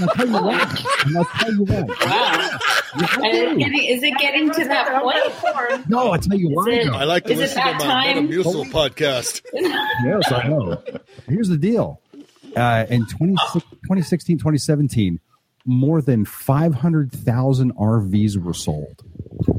I'll 0.00 0.14
tell 0.14 0.26
you 0.26 0.32
why. 0.32 0.84
I'll 1.16 1.24
tell 1.24 1.52
you 1.52 1.64
why. 1.64 1.82
Wow. 2.06 2.58
And 2.94 3.04
it's 3.04 3.58
getting, 3.58 3.84
is 3.84 4.02
it 4.02 4.14
getting 4.18 4.50
to 4.50 4.64
that 4.66 5.02
point? 5.02 5.88
No, 5.88 6.10
I'll 6.12 6.18
tell 6.18 6.38
you 6.38 6.50
why. 6.50 6.70
it- 6.70 6.88
I 6.88 7.04
like 7.04 7.24
to 7.24 7.32
Is 7.32 7.38
it 7.38 7.42
listen 7.42 7.62
to 7.64 7.72
my 7.74 7.78
time? 7.78 8.28
Metamucil 8.28 8.70
podcast. 8.70 9.42
Yes, 9.52 10.32
I 10.32 10.48
know. 10.48 10.82
Here's 11.28 11.48
the 11.48 11.58
deal. 11.58 12.00
uh, 12.56 12.86
in 12.88 13.06
20, 13.06 13.34
2016, 13.52 14.38
2017, 14.38 15.20
more 15.66 16.00
than 16.00 16.24
500,000 16.24 17.74
RVs 17.76 18.42
were 18.42 18.54
sold. 18.54 19.02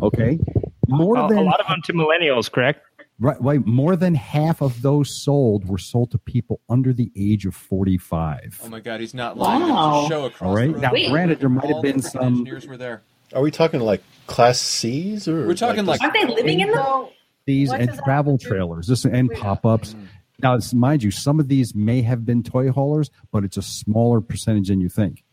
Okay. 0.02 0.40
More 0.88 1.18
A, 1.18 1.28
than 1.28 1.38
a 1.38 1.42
lot 1.44 1.60
of 1.60 1.68
them 1.68 1.82
to 1.84 1.94
millennials, 1.94 2.52
correct? 2.52 2.82
Right, 3.20 3.40
right. 3.42 3.66
More 3.66 3.96
than 3.96 4.16
half 4.16 4.62
of 4.62 4.82
those 4.82 5.22
sold 5.24 5.68
were 5.68 5.78
sold 5.78 6.12
to 6.12 6.18
people 6.18 6.62
under 6.70 6.94
the 6.94 7.12
age 7.18 7.46
of 7.46 7.54
45. 7.54 8.62
Oh 8.64 8.70
my 8.70 8.80
God, 8.80 9.02
he's 9.02 9.14
not 9.14 9.38
lying. 9.38 9.62
Wow. 9.70 9.92
There's 10.00 10.06
a 10.06 10.08
show 10.10 10.26
across 10.26 10.48
All 10.50 10.56
right. 10.56 10.68
the 10.68 10.74
road. 10.74 10.82
Now, 10.82 10.94
Wait. 10.94 11.10
granted, 11.12 11.40
there 11.42 11.50
might 11.50 11.66
have 11.70 11.82
been 11.82 12.02
some. 12.02 12.24
engineers 12.24 12.66
were 12.66 12.78
there. 12.78 13.04
Are 13.34 13.42
we 13.42 13.52
talking 13.52 13.80
like 13.80 14.02
Class 14.28 14.60
C's 14.60 15.28
or 15.28 15.46
We're 15.48 15.56
talking 15.56 15.86
like- 15.86 16.02
Aren't 16.02 16.14
they 16.14 16.26
living 16.26 16.60
in 16.62 16.72
them? 16.72 17.08
These 17.46 17.70
What 17.70 17.80
and 17.82 17.90
does 17.90 17.98
that 17.98 18.06
travel 18.06 18.34
have 18.34 18.40
to 18.42 18.46
do- 18.46 18.50
trailers, 18.50 18.88
this 18.88 19.06
and 19.06 19.32
pop 19.32 19.66
ups. 19.66 19.96
Now, 20.42 20.58
mind 20.74 21.04
you, 21.04 21.12
some 21.12 21.40
of 21.40 21.48
these 21.48 21.76
may 21.76 22.02
have 22.02 22.26
been 22.26 22.44
toy 22.44 22.72
haulers, 22.72 23.10
but 23.32 23.44
it's 23.44 23.58
a 23.58 23.62
smaller 23.62 24.22
percentage 24.22 24.70
than 24.70 24.80
you 24.80 24.88
think. 24.90 25.24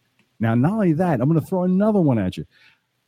Now, 0.41 0.55
not 0.55 0.73
only 0.73 0.93
that, 0.95 1.21
I'm 1.21 1.29
going 1.29 1.41
to 1.41 1.47
throw 1.47 1.63
another 1.63 2.01
one 2.01 2.19
at 2.19 2.37
you. 2.37 2.47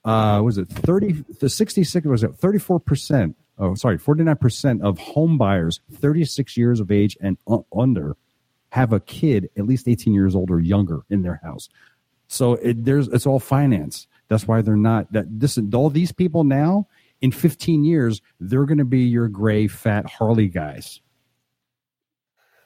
Uh, 0.04 0.40
was 0.44 0.58
it 0.58 0.68
30, 0.68 1.24
the 1.40 1.48
66, 1.48 2.06
was 2.06 2.22
it 2.22 2.32
34%? 2.32 3.34
Oh, 3.58 3.74
sorry, 3.74 3.98
49% 3.98 4.80
of 4.82 4.98
home 4.98 5.36
buyers 5.36 5.80
36 5.92 6.56
years 6.56 6.78
of 6.80 6.90
age 6.92 7.16
and 7.20 7.36
under 7.76 8.16
have 8.70 8.92
a 8.92 9.00
kid 9.00 9.50
at 9.56 9.66
least 9.66 9.88
18 9.88 10.14
years 10.14 10.34
old 10.36 10.50
or 10.50 10.60
younger 10.60 11.00
in 11.10 11.22
their 11.22 11.40
house. 11.42 11.68
So 12.28 12.54
it, 12.54 12.84
there's 12.84 13.08
it's 13.08 13.26
all 13.26 13.40
finance. 13.40 14.06
That's 14.28 14.46
why 14.46 14.62
they're 14.62 14.76
not 14.76 15.12
that 15.12 15.26
this 15.28 15.58
all 15.74 15.90
these 15.90 16.12
people 16.12 16.44
now 16.44 16.86
in 17.20 17.32
15 17.32 17.84
years 17.84 18.20
they're 18.40 18.66
going 18.66 18.78
to 18.78 18.84
be 18.84 19.00
your 19.00 19.28
gray 19.28 19.66
fat 19.68 20.08
Harley 20.08 20.48
guys. 20.48 21.00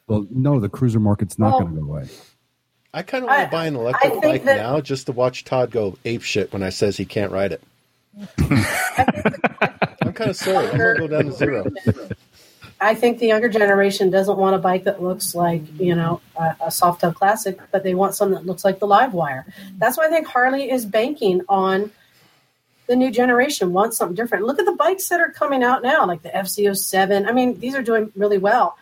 Well, 0.08 0.26
no, 0.30 0.58
the 0.60 0.68
cruiser 0.68 1.00
market's 1.00 1.38
not 1.38 1.52
Well, 1.52 1.60
going 1.60 1.74
to 1.76 1.80
go 1.80 1.86
away. 1.86 2.08
I 2.92 3.02
kind 3.02 3.24
of 3.24 3.28
want 3.30 3.44
to 3.44 3.50
buy 3.50 3.66
an 3.66 3.76
electric 3.76 4.20
bike 4.20 4.44
that- 4.44 4.56
now 4.56 4.80
just 4.80 5.06
to 5.06 5.12
watch 5.12 5.44
Todd 5.44 5.70
go 5.70 5.96
ape 6.04 6.22
shit 6.22 6.52
when 6.52 6.62
I 6.62 6.68
says 6.70 6.96
he 6.96 7.04
can't 7.04 7.32
ride 7.32 7.52
it. 7.52 7.62
I'm 10.02 10.12
kind 10.12 10.30
of 10.30 10.36
sorry. 10.36 10.68
I'm 10.68 10.76
gonna 10.76 10.98
go 10.98 11.06
down 11.06 11.24
to 11.26 11.32
zero. 11.32 11.64
I 12.82 12.94
think 12.96 13.18
the 13.18 13.28
younger 13.28 13.48
generation 13.48 14.10
doesn't 14.10 14.36
want 14.36 14.56
a 14.56 14.58
bike 14.58 14.84
that 14.84 15.00
looks 15.00 15.34
like 15.34 15.62
you 15.80 15.94
know 15.94 16.20
a, 16.36 16.56
a 16.60 16.66
Softail 16.66 17.14
classic, 17.14 17.58
but 17.70 17.84
they 17.84 17.94
want 17.94 18.14
something 18.14 18.34
that 18.34 18.44
looks 18.44 18.64
like 18.64 18.80
the 18.80 18.86
LiveWire. 18.86 19.46
Mm-hmm. 19.46 19.78
That's 19.78 19.96
why 19.96 20.06
I 20.06 20.08
think 20.08 20.26
Harley 20.26 20.70
is 20.70 20.84
banking 20.84 21.42
on 21.48 21.92
the 22.88 22.96
new 22.96 23.10
generation 23.10 23.72
wants 23.72 23.96
something 23.96 24.16
different. 24.16 24.44
Look 24.44 24.58
at 24.58 24.66
the 24.66 24.72
bikes 24.74 25.08
that 25.08 25.20
are 25.20 25.30
coming 25.30 25.62
out 25.62 25.82
now, 25.82 26.06
like 26.06 26.22
the 26.22 26.28
FCO7. 26.28 27.28
I 27.28 27.32
mean, 27.32 27.60
these 27.60 27.74
are 27.74 27.82
doing 27.82 28.12
really 28.16 28.38
well. 28.38 28.76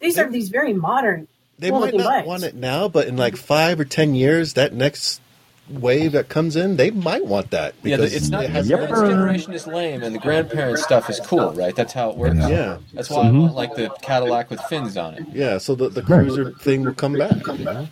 These 0.00 0.18
are 0.18 0.30
these 0.30 0.50
very 0.50 0.74
modern. 0.74 1.26
They 1.58 1.70
might 1.70 1.94
not 1.94 2.04
bikes. 2.04 2.26
want 2.26 2.44
it 2.44 2.54
now, 2.54 2.88
but 2.88 3.08
in 3.08 3.16
like 3.16 3.36
five 3.36 3.80
or 3.80 3.84
ten 3.84 4.14
years, 4.14 4.54
that 4.54 4.74
next 4.74 5.20
wave 5.68 6.12
that 6.12 6.28
comes 6.28 6.56
in, 6.56 6.76
they 6.76 6.90
might 6.90 7.24
want 7.24 7.50
that. 7.52 7.74
Yeah, 7.82 7.96
because 7.96 8.14
it's 8.14 8.28
not 8.28 8.44
it 8.44 8.50
has 8.50 8.68
the 8.68 8.76
Yep. 8.76 8.88
parents' 8.88 9.08
generation 9.10 9.52
is 9.54 9.66
lame, 9.66 10.02
and 10.02 10.14
the 10.14 10.18
grandparents 10.18 10.82
stuff 10.82 11.08
is 11.10 11.20
cool, 11.20 11.52
right? 11.52 11.74
That's 11.74 11.92
how 11.92 12.10
it 12.10 12.16
works. 12.16 12.36
Yeah. 12.36 12.48
Yeah, 12.48 12.78
That's 12.92 13.10
why 13.10 13.22
I 13.28 13.30
want 13.30 13.54
like 13.54 13.74
the 13.74 13.90
Cadillac 14.02 14.50
with 14.50 14.60
fins 14.62 14.96
on 14.96 15.14
it. 15.14 15.26
yeah. 15.32 15.58
So 15.58 15.74
the, 15.74 15.88
the 15.88 16.02
cruiser 16.02 16.52
thing 16.52 16.84
will 16.84 16.94
come 16.94 17.14
back. 17.14 17.46
you 17.46 17.64
know? 17.64 17.88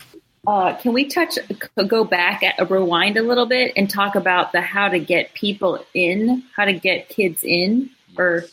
Uh, 0.47 0.75
can 0.77 0.93
we 0.93 1.05
touch, 1.05 1.39
go 1.87 2.05
back, 2.05 2.43
at, 2.43 2.69
rewind 2.71 3.17
a 3.17 3.23
little 3.23 3.47
bit, 3.47 3.73
and 3.77 3.89
talk 3.89 4.17
about 4.17 4.53
the 4.53 4.61
how 4.61 4.89
to 4.89 4.99
get 4.99 5.33
people 5.35 5.85
in, 5.95 6.43
how 6.57 6.65
to 6.65 6.73
get 6.73 7.09
kids 7.09 7.45
in, 7.45 7.91
or 8.19 8.45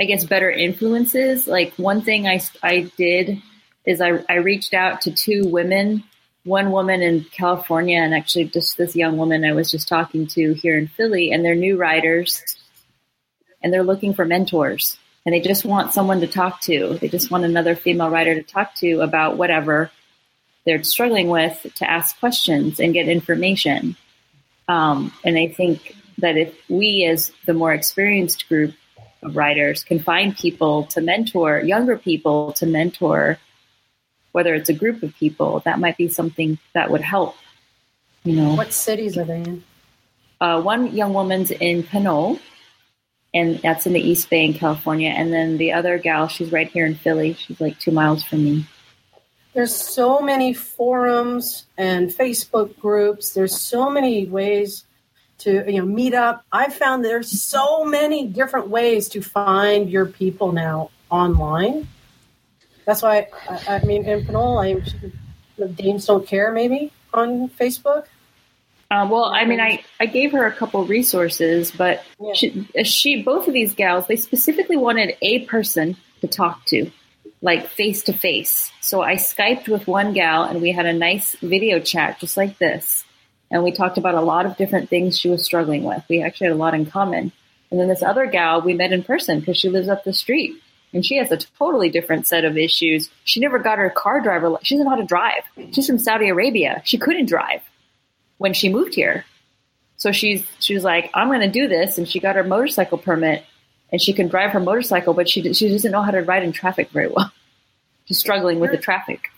I 0.00 0.04
guess 0.04 0.24
better 0.24 0.50
influences. 0.50 1.46
Like 1.46 1.74
one 1.74 2.00
thing 2.00 2.26
I, 2.26 2.40
I 2.62 2.90
did 2.96 3.42
is 3.84 4.00
I, 4.00 4.24
I 4.28 4.36
reached 4.36 4.72
out 4.74 5.02
to 5.02 5.10
two 5.10 5.42
women, 5.46 6.02
one 6.44 6.72
woman 6.72 7.02
in 7.02 7.24
California, 7.24 7.98
and 7.98 8.14
actually 8.14 8.44
just 8.44 8.76
this 8.76 8.96
young 8.96 9.16
woman 9.16 9.44
I 9.44 9.52
was 9.52 9.70
just 9.70 9.88
talking 9.88 10.26
to 10.28 10.54
here 10.54 10.76
in 10.76 10.88
Philly, 10.88 11.30
and 11.30 11.44
they're 11.44 11.54
new 11.54 11.76
riders, 11.76 12.42
and 13.62 13.72
they're 13.72 13.84
looking 13.84 14.12
for 14.12 14.24
mentors, 14.24 14.98
and 15.24 15.32
they 15.32 15.40
just 15.40 15.64
want 15.64 15.92
someone 15.92 16.20
to 16.20 16.26
talk 16.26 16.60
to. 16.62 16.98
They 17.00 17.08
just 17.08 17.30
want 17.30 17.44
another 17.44 17.76
female 17.76 18.10
writer 18.10 18.34
to 18.34 18.42
talk 18.42 18.74
to 18.76 19.00
about 19.00 19.36
whatever 19.36 19.90
they're 20.64 20.82
struggling 20.82 21.28
with 21.28 21.64
to 21.76 21.88
ask 21.88 22.18
questions 22.18 22.80
and 22.80 22.92
get 22.92 23.08
information. 23.08 23.96
Um, 24.68 25.12
and 25.24 25.36
I 25.36 25.48
think 25.48 25.96
that 26.18 26.36
if 26.36 26.54
we, 26.68 27.04
as 27.04 27.32
the 27.46 27.54
more 27.54 27.72
experienced 27.72 28.48
group 28.48 28.74
of 29.22 29.36
writers, 29.36 29.84
can 29.84 29.98
find 29.98 30.36
people 30.36 30.84
to 30.86 31.00
mentor, 31.00 31.60
younger 31.60 31.96
people 31.96 32.52
to 32.54 32.66
mentor, 32.66 33.38
whether 34.32 34.54
it's 34.54 34.68
a 34.68 34.74
group 34.74 35.02
of 35.02 35.14
people, 35.16 35.60
that 35.64 35.78
might 35.78 35.96
be 35.96 36.08
something 36.08 36.58
that 36.74 36.90
would 36.90 37.00
help. 37.02 37.36
You 38.24 38.36
know, 38.36 38.54
What 38.54 38.72
cities 38.72 39.16
are 39.18 39.24
they 39.24 39.38
in? 39.42 39.64
uh, 40.40 40.60
one 40.60 40.94
young 40.94 41.12
woman's 41.14 41.50
in 41.50 41.82
Pinole, 41.82 42.38
and 43.34 43.58
that's 43.58 43.86
in 43.86 43.92
the 43.94 44.00
East 44.00 44.28
Bay 44.30 44.44
in 44.44 44.54
California. 44.54 45.10
And 45.10 45.32
then 45.32 45.56
the 45.56 45.72
other 45.72 45.98
gal, 45.98 46.28
she's 46.28 46.52
right 46.52 46.68
here 46.68 46.84
in 46.86 46.94
Philly. 46.94 47.34
She's 47.34 47.60
like 47.60 47.78
two 47.78 47.90
miles 47.92 48.22
from 48.24 48.44
me. 48.44 48.66
There's 49.54 49.74
so 49.74 50.20
many 50.20 50.54
forums 50.54 51.66
and 51.76 52.10
Facebook 52.10 52.78
groups. 52.78 53.34
There's 53.34 53.58
so 53.60 53.90
many 53.90 54.26
ways 54.26 54.84
to 55.38 55.64
you 55.70 55.78
know 55.78 55.84
meet 55.86 56.14
up. 56.14 56.44
I 56.52 56.70
found 56.70 57.04
there's 57.04 57.42
so 57.42 57.84
many 57.84 58.26
different 58.28 58.68
ways 58.68 59.08
to 59.10 59.20
find 59.20 59.90
your 59.90 60.06
people 60.06 60.52
now 60.52 60.90
online. 61.10 61.88
That's 62.84 63.02
why 63.02 63.28
I, 63.48 63.76
I 63.76 63.84
mean 63.84 64.04
in 64.04 64.24
Pinole, 64.26 64.58
I 64.58 64.82
the 65.56 65.68
Dames 65.68 66.06
don't 66.06 66.26
care 66.26 66.52
maybe 66.52 66.92
on 67.12 67.48
Facebook. 67.50 68.06
Uh, 68.90 69.08
well, 69.10 69.24
I 69.24 69.46
mean, 69.46 69.58
I, 69.60 69.82
I 70.00 70.06
gave 70.06 70.32
her 70.32 70.44
a 70.44 70.52
couple 70.52 70.84
resources, 70.84 71.70
but 71.70 72.02
Yeah. 72.20 72.34
she, 72.34 72.68
she, 72.84 73.22
both 73.22 73.48
of 73.48 73.54
these 73.54 73.74
gals, 73.74 74.06
they 74.06 74.16
specifically 74.16 74.76
wanted 74.76 75.16
a 75.22 75.46
person 75.46 75.96
to 76.20 76.26
talk 76.26 76.66
to, 76.66 76.90
like 77.40 77.68
face 77.68 78.02
to 78.04 78.12
face. 78.12 78.70
So 78.82 79.02
I 79.02 79.14
Skyped 79.14 79.66
with 79.66 79.86
one 79.86 80.12
gal 80.12 80.42
and 80.44 80.60
we 80.60 80.72
had 80.72 80.84
a 80.84 80.92
nice 80.92 81.34
video 81.36 81.80
chat 81.80 82.20
just 82.20 82.36
like 82.36 82.58
this. 82.58 83.04
And 83.50 83.64
we 83.64 83.72
talked 83.72 83.96
about 83.96 84.14
a 84.14 84.20
lot 84.20 84.44
of 84.44 84.58
different 84.58 84.90
things 84.90 85.18
she 85.18 85.30
was 85.30 85.42
struggling 85.42 85.84
with. 85.84 86.02
We 86.10 86.22
actually 86.22 86.48
had 86.48 86.54
a 86.54 86.58
lot 86.58 86.74
in 86.74 86.84
common. 86.84 87.32
And 87.70 87.80
then 87.80 87.88
this 87.88 88.02
other 88.02 88.26
gal 88.26 88.60
we 88.60 88.74
met 88.74 88.92
in 88.92 89.02
person 89.04 89.40
because 89.40 89.56
she 89.56 89.70
lives 89.70 89.88
up 89.88 90.04
the 90.04 90.12
street 90.12 90.54
and 90.92 91.04
she 91.04 91.16
has 91.16 91.30
a 91.30 91.38
totally 91.58 91.88
different 91.88 92.26
set 92.26 92.44
of 92.44 92.58
issues. 92.58 93.10
She 93.24 93.40
never 93.40 93.58
got 93.58 93.78
her 93.78 93.90
car 93.90 94.20
driver. 94.20 94.56
She 94.62 94.74
doesn't 94.74 94.84
know 94.84 94.90
how 94.90 94.96
to 94.96 95.04
drive. 95.06 95.42
She's 95.72 95.86
from 95.86 95.98
Saudi 95.98 96.28
Arabia. 96.28 96.82
She 96.84 96.98
couldn't 96.98 97.26
drive 97.26 97.62
when 98.38 98.52
she 98.52 98.68
moved 98.68 98.94
here. 98.94 99.24
So 99.96 100.12
she's 100.12 100.44
she 100.58 100.74
was 100.74 100.84
like, 100.84 101.10
I'm 101.14 101.28
going 101.28 101.40
to 101.40 101.48
do 101.48 101.68
this, 101.68 101.96
and 101.96 102.08
she 102.08 102.18
got 102.18 102.36
her 102.36 102.42
motorcycle 102.42 102.98
permit, 102.98 103.44
and 103.90 104.02
she 104.02 104.12
can 104.12 104.28
drive 104.28 104.50
her 104.50 104.60
motorcycle, 104.60 105.14
but 105.14 105.28
she 105.28 105.52
she 105.54 105.68
doesn't 105.68 105.92
know 105.92 106.02
how 106.02 106.10
to 106.10 106.22
ride 106.22 106.42
in 106.42 106.52
traffic 106.52 106.90
very 106.90 107.08
well. 107.08 107.30
She's 108.06 108.18
struggling 108.18 108.58
with 108.58 108.72
the 108.72 108.78
traffic. 108.78 109.30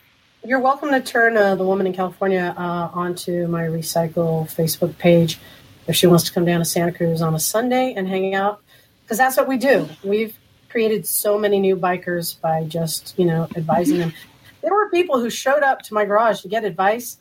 You're 0.42 0.60
welcome 0.60 0.90
to 0.90 1.02
turn 1.02 1.36
uh, 1.36 1.54
the 1.54 1.64
woman 1.64 1.86
in 1.86 1.92
California 1.92 2.54
uh, 2.56 2.88
onto 2.94 3.46
my 3.46 3.64
recycle 3.64 4.50
Facebook 4.50 4.96
page 4.96 5.38
if 5.86 5.96
she 5.96 6.06
wants 6.06 6.24
to 6.24 6.32
come 6.32 6.46
down 6.46 6.60
to 6.60 6.64
Santa 6.64 6.92
Cruz 6.92 7.20
on 7.20 7.34
a 7.34 7.38
Sunday 7.38 7.92
and 7.94 8.08
hang 8.08 8.34
out, 8.34 8.62
because 9.02 9.18
that's 9.18 9.36
what 9.36 9.46
we 9.46 9.58
do. 9.58 9.86
We've 10.02 10.34
created 10.74 11.06
so 11.06 11.38
many 11.38 11.60
new 11.60 11.76
bikers 11.76 12.40
by 12.40 12.64
just 12.64 13.14
you 13.16 13.24
know 13.24 13.46
advising 13.54 13.98
them. 13.98 14.12
There 14.60 14.74
were 14.74 14.90
people 14.90 15.20
who 15.20 15.30
showed 15.30 15.62
up 15.62 15.82
to 15.82 15.94
my 15.94 16.04
garage 16.04 16.40
to 16.40 16.48
get 16.48 16.64
advice, 16.64 17.16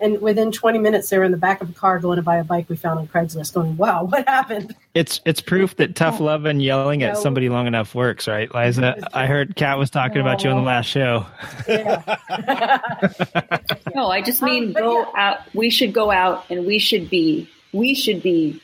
and 0.00 0.20
within 0.20 0.50
20 0.50 0.80
minutes 0.80 1.10
they 1.10 1.18
were 1.18 1.22
in 1.22 1.30
the 1.30 1.38
back 1.38 1.60
of 1.60 1.70
a 1.70 1.72
car 1.72 2.00
going 2.00 2.16
to 2.16 2.24
buy 2.24 2.38
a 2.38 2.44
bike 2.44 2.68
we 2.68 2.74
found 2.74 2.98
on 2.98 3.06
Craigslist. 3.06 3.54
Going, 3.54 3.76
wow, 3.76 4.02
what 4.02 4.26
happened? 4.26 4.74
It's 4.94 5.20
it's 5.24 5.40
proof 5.40 5.76
that 5.76 5.94
tough 5.94 6.18
love 6.18 6.44
and 6.44 6.60
yelling 6.60 7.04
at 7.04 7.18
somebody 7.18 7.48
long 7.48 7.68
enough 7.68 7.94
works, 7.94 8.26
right, 8.26 8.52
Liza? 8.52 8.96
I 9.12 9.26
heard 9.26 9.54
Kat 9.54 9.78
was 9.78 9.88
talking 9.88 10.20
about 10.20 10.42
you 10.42 10.50
on 10.50 10.56
the 10.56 10.62
oh. 10.62 10.64
last 10.64 10.86
show. 10.86 11.26
No, 13.94 14.08
I 14.08 14.22
just 14.22 14.42
mean 14.42 14.72
go 14.86 15.06
out. 15.14 15.38
We 15.54 15.70
should 15.70 15.92
go 15.92 16.10
out, 16.10 16.46
and 16.50 16.66
we 16.66 16.80
should 16.80 17.08
be 17.10 17.48
we 17.72 17.94
should 17.94 18.22
be 18.22 18.60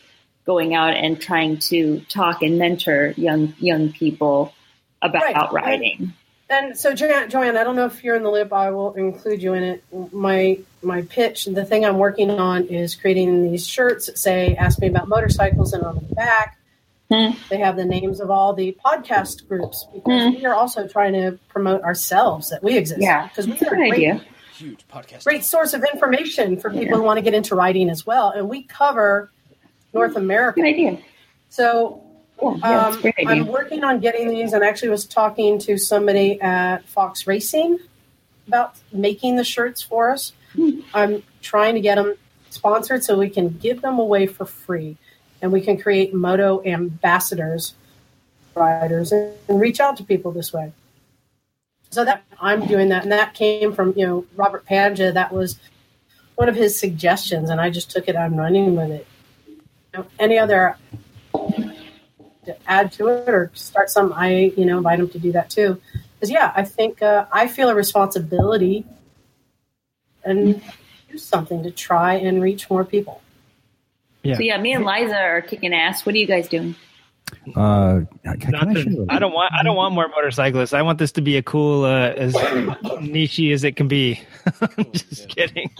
going 0.47 0.75
out 0.75 0.95
and 0.95 1.21
trying 1.21 1.59
to 1.59 2.01
talk 2.09 2.43
and 2.43 2.59
mentor 2.59 3.13
young 3.17 3.53
young 3.59 3.93
people 3.93 4.55
about 5.03 5.23
Right. 5.53 5.53
riding. 5.53 6.13
And 6.49 6.79
so, 6.79 6.95
Jo- 6.95 7.27
Joanne, 7.27 7.57
I 7.57 7.65
don't 7.65 7.75
know 7.75 7.87
if 7.87 8.05
you're 8.05 8.15
in 8.15 8.23
the 8.23 8.31
loop. 8.31 8.53
I 8.53 8.71
will 8.71 8.93
include 8.95 9.43
you 9.43 9.55
in 9.55 9.63
it. 9.65 9.85
My 10.13 10.59
my 10.83 11.03
pitch, 11.03 11.47
the 11.47 11.65
thing 11.65 11.85
I'm 11.85 11.99
working 11.99 12.31
on 12.31 12.67
is 12.69 12.95
creating 12.95 13.51
these 13.51 13.67
shirts 13.67 14.07
that 14.07 14.17
say 14.19 14.55
"Ask 14.55 14.79
me 14.81 14.87
about 14.87 15.09
motorcycles," 15.09 15.73
and 15.73 15.83
on 15.83 15.97
the 15.97 16.15
back 16.15 16.57
Hmm. 17.11 17.31
they 17.51 17.59
have 17.59 17.77
the 17.77 17.85
names 17.85 18.21
of 18.21 18.31
all 18.31 18.53
the 18.53 18.77
podcast 18.85 19.47
groups 19.49 19.87
because 19.95 20.35
we 20.37 20.45
are 20.45 20.55
also 20.55 20.87
trying 20.89 21.13
to 21.15 21.39
promote 21.49 21.83
ourselves 21.83 22.51
that 22.51 22.63
we 22.63 22.77
exist. 22.77 23.01
Yeah, 23.01 23.27
because 23.29 23.47
we 23.47 23.53
that's 23.53 23.63
a 23.63 23.67
are 23.71 23.75
a 23.75 23.77
great, 23.79 23.93
idea. 23.95 24.21
Huge 24.57 24.87
podcast. 24.89 25.25
great 25.25 25.45
source 25.45 25.75
of 25.75 25.85
information 25.93 26.57
for 26.59 26.71
people 26.71 26.97
who 26.99 27.03
want 27.05 27.19
to 27.19 27.23
get 27.23 27.35
into 27.35 27.55
writing 27.57 27.91
as 27.91 28.07
well, 28.07 28.31
and 28.31 28.49
we 28.49 28.63
cover 28.63 29.31
North 29.97 30.17
America. 30.17 30.61
Good 30.61 30.69
idea. 30.69 30.99
So 31.49 32.07
Cool. 32.39 32.59
Yeah, 32.59 32.89
um, 32.89 32.99
idea. 32.99 33.15
I'm 33.27 33.47
working 33.47 33.83
on 33.83 34.01
getting 34.01 34.29
these, 34.29 34.53
and 34.53 34.63
actually 34.63 34.91
was 34.91 35.07
talking 35.07 35.59
to 35.61 35.79
somebody 35.79 36.41
at 36.41 36.87
Fox 36.87 37.27
Racing 37.27 37.79
about 38.47 38.75
making 38.93 39.37
the 39.37 39.45
shirts 39.45 39.83
for 39.83 40.11
us. 40.11 40.33
I'm 40.95 41.23
trying 41.41 41.75
to 41.75 41.81
get 41.81 41.97
them 41.97 42.15
sponsored 42.51 43.05
so 43.05 43.19
we 43.19 43.31
can 43.31 43.49
give 43.49 43.81
them 43.81 43.99
away 43.99 44.27
for 44.27 44.45
free, 44.45 44.99
and 45.41 45.51
we 45.51 45.63
can 45.63 45.79
create 45.79 46.13
moto 46.13 46.63
ambassadors, 46.65 47.75
riders, 48.55 49.13
and, 49.13 49.33
and 49.49 49.61
reach 49.61 49.81
out 49.81 49.97
to 49.97 50.05
people 50.05 50.31
this 50.31 50.53
way. 50.53 50.73
So 51.91 52.05
that 52.05 52.23
I'm 52.39 52.67
doing 52.67 52.91
that, 52.91 53.05
and 53.05 53.13
that 53.13 53.33
came 53.33 53.73
from 53.73 53.95
you 53.97 54.07
know 54.07 54.27
Robert 54.37 54.67
Pandya. 54.67 55.15
That 55.15 55.33
was 55.33 55.59
one 56.35 56.51
of 56.51 56.55
his 56.55 56.79
suggestions, 56.79 57.49
and 57.49 57.63
I 57.63 57.71
just 57.71 57.91
took 57.91 58.09
it. 58.09 58.17
I'm 58.17 58.37
running 58.37 58.77
with 58.77 58.91
it. 58.91 59.07
You 59.95 60.01
know, 60.01 60.07
any 60.19 60.39
other 60.39 60.77
to 61.33 62.57
add 62.67 62.93
to 62.93 63.09
it 63.09 63.29
or 63.29 63.51
start 63.55 63.91
some, 63.91 64.13
I 64.13 64.53
you 64.57 64.65
know 64.65 64.79
invite 64.79 64.99
them 64.99 65.09
to 65.11 65.19
do 65.19 65.33
that 65.33 65.51
too. 65.51 65.81
Because 66.15 66.31
yeah, 66.31 66.53
I 66.55 66.65
think 66.65 67.03
uh, 67.03 67.27
I 67.33 67.47
feel 67.49 67.69
a 67.69 67.75
responsibility 67.75 68.87
and 70.25 70.63
do 71.11 71.19
something 71.19 71.63
to 71.63 71.71
try 71.71 72.15
and 72.15 72.43
reach 72.43 72.71
more 72.71 72.85
people. 72.85 73.21
Yeah. 74.23 74.37
So 74.37 74.43
yeah, 74.43 74.59
me 74.59 74.73
and 74.73 74.85
Liza 74.85 75.17
are 75.17 75.41
kicking 75.43 75.73
ass. 75.75 76.05
What 76.05 76.15
are 76.15 76.19
you 76.19 76.27
guys 76.27 76.49
doing? 76.49 76.75
Uh, 77.57 78.03
can, 78.23 78.41
can 78.41 78.55
I, 78.55 78.65
Nothing. 78.65 78.93
share 78.95 79.03
a- 79.03 79.07
I 79.15 79.19
don't 79.19 79.33
want. 79.33 79.53
I 79.53 79.63
don't 79.63 79.77
want 79.77 79.95
more 79.95 80.09
motorcyclists. 80.09 80.73
I 80.73 80.83
want 80.83 80.99
this 80.99 81.13
to 81.13 81.21
be 81.21 81.37
a 81.37 81.43
cool, 81.43 81.85
uh, 81.85 82.11
as 82.11 82.35
niche 83.01 83.41
as 83.41 83.65
it 83.65 83.77
can 83.77 83.89
be. 83.89 84.21
Just 84.93 85.29
kidding. 85.29 85.71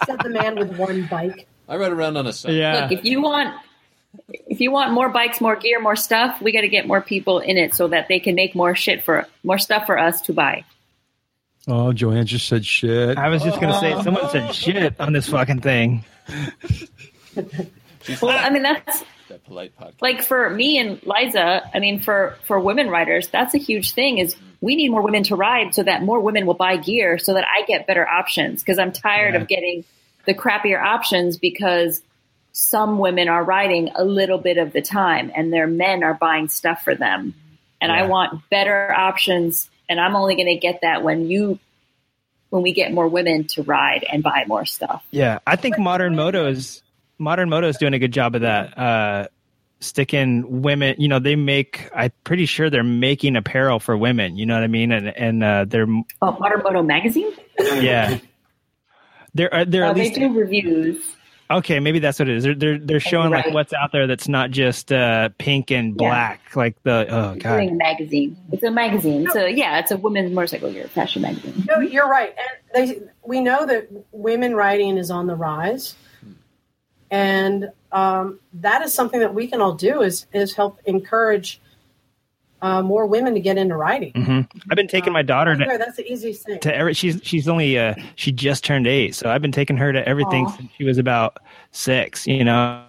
Except 0.00 0.22
the 0.22 0.30
man 0.30 0.56
with 0.56 0.76
one 0.76 1.06
bike. 1.06 1.46
I 1.68 1.76
ride 1.76 1.92
around 1.92 2.16
on 2.16 2.26
a 2.26 2.32
Sunday. 2.32 2.58
Yeah. 2.58 2.82
Look, 2.82 2.92
if 2.92 3.04
you 3.04 3.20
want 3.20 3.54
if 4.28 4.60
you 4.60 4.70
want 4.70 4.92
more 4.92 5.08
bikes, 5.08 5.40
more 5.40 5.56
gear, 5.56 5.80
more 5.80 5.96
stuff, 5.96 6.40
we 6.42 6.52
got 6.52 6.60
to 6.60 6.68
get 6.68 6.86
more 6.86 7.00
people 7.00 7.38
in 7.38 7.56
it 7.56 7.74
so 7.74 7.88
that 7.88 8.08
they 8.08 8.20
can 8.20 8.34
make 8.34 8.54
more 8.54 8.74
shit 8.74 9.04
for 9.04 9.26
more 9.42 9.58
stuff 9.58 9.86
for 9.86 9.98
us 9.98 10.20
to 10.22 10.32
buy. 10.32 10.64
Oh, 11.68 11.92
Joanne 11.92 12.26
just 12.26 12.48
said 12.48 12.66
shit. 12.66 13.16
I 13.16 13.28
was 13.28 13.42
just 13.42 13.60
gonna 13.60 13.78
say 13.78 14.00
someone 14.02 14.28
said 14.30 14.52
shit 14.52 15.00
on 15.00 15.12
this 15.12 15.28
fucking 15.28 15.60
thing. 15.60 16.04
Well, 18.20 18.36
I 18.36 18.50
mean 18.50 18.64
that's 18.64 19.04
that 19.28 19.44
polite 19.44 19.72
podcast. 19.78 20.02
like 20.02 20.22
for 20.22 20.50
me 20.50 20.78
and 20.78 21.00
Liza, 21.06 21.70
I 21.72 21.78
mean 21.78 22.00
for 22.00 22.36
for 22.44 22.58
women 22.58 22.88
riders, 22.90 23.28
that's 23.28 23.54
a 23.54 23.58
huge 23.58 23.92
thing 23.92 24.18
is 24.18 24.34
we 24.60 24.74
need 24.74 24.88
more 24.88 25.02
women 25.02 25.22
to 25.24 25.36
ride 25.36 25.72
so 25.72 25.84
that 25.84 26.02
more 26.02 26.20
women 26.20 26.46
will 26.46 26.54
buy 26.54 26.76
gear 26.76 27.16
so 27.18 27.34
that 27.34 27.46
I 27.48 27.64
get 27.66 27.86
better 27.86 28.06
options 28.06 28.62
because 28.62 28.80
I'm 28.80 28.90
tired 28.90 29.36
of 29.36 29.46
getting 29.46 29.84
the 30.26 30.34
crappier 30.34 30.82
options 30.82 31.38
because 31.38 32.02
some 32.52 32.98
women 32.98 33.28
are 33.28 33.42
riding 33.42 33.90
a 33.94 34.04
little 34.04 34.38
bit 34.38 34.58
of 34.58 34.72
the 34.72 34.82
time 34.82 35.32
and 35.34 35.52
their 35.52 35.66
men 35.66 36.04
are 36.04 36.14
buying 36.14 36.48
stuff 36.48 36.82
for 36.82 36.94
them. 36.94 37.34
And 37.80 37.90
I 37.90 38.06
want 38.06 38.48
better 38.50 38.92
options 38.92 39.68
and 39.88 40.00
I'm 40.00 40.14
only 40.14 40.36
going 40.36 40.46
to 40.48 40.56
get 40.56 40.80
that 40.82 41.02
when 41.02 41.28
you 41.28 41.58
when 42.50 42.62
we 42.62 42.72
get 42.72 42.92
more 42.92 43.08
women 43.08 43.44
to 43.48 43.62
ride 43.62 44.04
and 44.10 44.22
buy 44.22 44.44
more 44.46 44.66
stuff. 44.66 45.02
Yeah, 45.10 45.38
I 45.46 45.56
think 45.56 45.78
modern 45.78 46.14
moto 46.14 46.46
is 46.48 46.82
modern 47.18 47.48
moto 47.48 47.68
is 47.68 47.78
doing 47.78 47.94
a 47.94 47.98
good 47.98 48.12
job 48.12 48.34
of 48.34 48.42
that. 48.42 48.78
Uh, 48.78 49.26
sticking 49.80 50.62
women, 50.62 50.94
you 50.98 51.08
know, 51.08 51.18
they 51.18 51.34
make. 51.34 51.90
I'm 51.94 52.12
pretty 52.24 52.46
sure 52.46 52.70
they're 52.70 52.84
making 52.84 53.36
apparel 53.36 53.80
for 53.80 53.96
women. 53.96 54.36
You 54.36 54.46
know 54.46 54.54
what 54.54 54.62
I 54.62 54.68
mean? 54.68 54.92
And 54.92 55.08
and 55.08 55.42
uh, 55.42 55.64
they're 55.66 55.86
Oh, 56.20 56.32
Modern 56.38 56.62
Moto 56.62 56.82
magazine? 56.82 57.32
yeah, 57.58 58.18
they're 59.34 59.54
uh, 59.54 59.64
they're 59.66 59.84
Uh, 59.84 59.90
at 59.90 59.96
they 59.96 60.02
least 60.02 60.14
do 60.14 60.32
reviews. 60.32 61.16
okay. 61.50 61.80
Maybe 61.80 61.98
that's 62.00 62.18
what 62.18 62.28
it 62.28 62.36
is. 62.36 62.44
They're 62.44 62.54
they're 62.54 62.78
they're 62.78 63.00
showing 63.00 63.30
like 63.30 63.50
what's 63.52 63.72
out 63.72 63.92
there 63.92 64.06
that's 64.06 64.28
not 64.28 64.50
just 64.50 64.92
uh, 64.92 65.30
pink 65.38 65.70
and 65.70 65.96
Yeah. 65.98 66.08
black. 66.10 66.40
Like 66.56 66.82
the 66.84 67.06
oh 67.10 67.32
It's 67.34 67.44
a 67.44 67.70
magazine. 67.74 68.36
It's 68.52 68.62
a 68.64 68.70
magazine. 68.70 69.28
So 69.32 69.46
yeah, 69.46 69.78
it's 69.80 69.90
a 69.92 69.96
women's 69.96 70.32
motorcycle 70.32 70.72
gear 70.72 70.88
fashion 70.88 71.22
magazine. 71.22 71.64
No, 71.68 71.80
you're 71.80 72.08
right. 72.08 72.34
And 72.74 72.88
they, 72.90 73.02
we 73.26 73.40
know 73.40 73.66
that 73.66 73.88
women 74.12 74.54
riding 74.56 74.98
is 74.98 75.10
on 75.10 75.26
the 75.26 75.36
rise, 75.36 75.96
and 77.10 77.70
um, 77.92 78.40
that 78.54 78.82
is 78.82 78.94
something 78.94 79.20
that 79.20 79.34
we 79.34 79.46
can 79.48 79.62
all 79.62 79.74
do 79.74 80.02
is 80.02 80.26
is 80.34 80.54
help 80.54 80.80
encourage 80.86 81.61
uh, 82.62 82.80
more 82.82 83.06
women 83.06 83.34
to 83.34 83.40
get 83.40 83.58
into 83.58 83.76
riding. 83.76 84.12
hmm 84.12 84.40
I've 84.70 84.76
been 84.76 84.86
taking 84.88 85.12
my 85.12 85.22
daughter 85.22 85.56
to 85.56 85.64
There, 85.64 85.78
that's 85.78 85.96
the 85.96 86.10
easiest 86.10 86.46
thing. 86.46 86.60
to 86.60 86.74
every 86.74 86.94
she's 86.94 87.20
she's 87.22 87.48
only 87.48 87.78
uh 87.78 87.94
she 88.14 88.32
just 88.32 88.64
turned 88.64 88.86
eight 88.86 89.14
so 89.14 89.28
i've 89.28 89.42
been 89.42 89.52
taking 89.52 89.76
her 89.76 89.92
to 89.92 90.06
everything 90.08 90.46
Aw. 90.46 90.56
since 90.56 90.70
she 90.78 90.84
was 90.84 90.96
about 90.98 91.38
six 91.72 92.26
you 92.26 92.44
know 92.44 92.84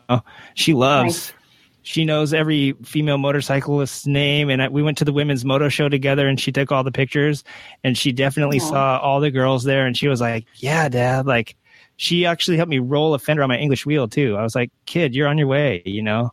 she 0.54 0.74
loves 0.74 1.06
Nice. 1.16 1.34
she 1.82 2.06
knows 2.06 2.34
every 2.34 2.74
female 2.84 3.18
motorcyclist's 3.18 4.06
name 4.08 4.50
and 4.50 4.62
I, 4.62 4.68
we 4.70 4.84
went 4.84 4.98
to 5.00 5.06
the 5.06 5.14
women's 5.14 5.44
moto 5.44 5.70
show 5.70 5.90
together 5.90 6.28
and 6.28 6.40
she 6.40 6.52
took 6.52 6.72
all 6.72 6.84
the 6.84 6.92
pictures 6.92 7.44
and 7.84 7.98
she 7.98 8.12
definitely 8.12 8.60
Aw. 8.60 8.70
saw 8.70 9.00
all 9.00 9.20
the 9.20 9.32
girls 9.32 9.64
there 9.64 9.86
and 9.88 9.98
she 9.98 10.08
was 10.08 10.22
like 10.22 10.46
yeah 10.58 10.88
dad 10.88 11.26
like 11.26 11.56
she 11.96 12.26
actually 12.26 12.58
helped 12.58 12.70
me 12.70 12.80
roll 12.80 13.14
a 13.16 13.20
fender 13.20 13.42
on 13.44 13.50
my 13.50 13.58
english 13.58 13.86
wheel 13.86 14.08
too 14.08 14.36
i 14.38 14.44
was 14.44 14.54
like 14.56 14.72
kid 14.86 15.16
you're 15.16 15.28
on 15.28 15.38
your 15.38 15.48
way 15.48 15.82
you 15.86 16.02
know 16.04 16.32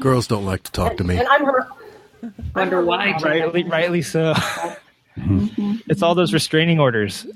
Girls 0.00 0.26
don't 0.26 0.44
like 0.44 0.62
to 0.64 0.72
talk 0.72 0.98
to 0.98 1.04
me. 1.04 1.16
And 1.16 1.26
I'm 1.28 1.42
her. 1.46 1.66
Wonder 2.54 2.84
why. 2.84 3.16
rightly 3.22 3.64
rightly 3.64 4.02
so 4.02 4.34
mm-hmm. 4.34 5.76
it's 5.88 6.02
all 6.02 6.14
those 6.14 6.32
restraining 6.32 6.80
orders 6.80 7.26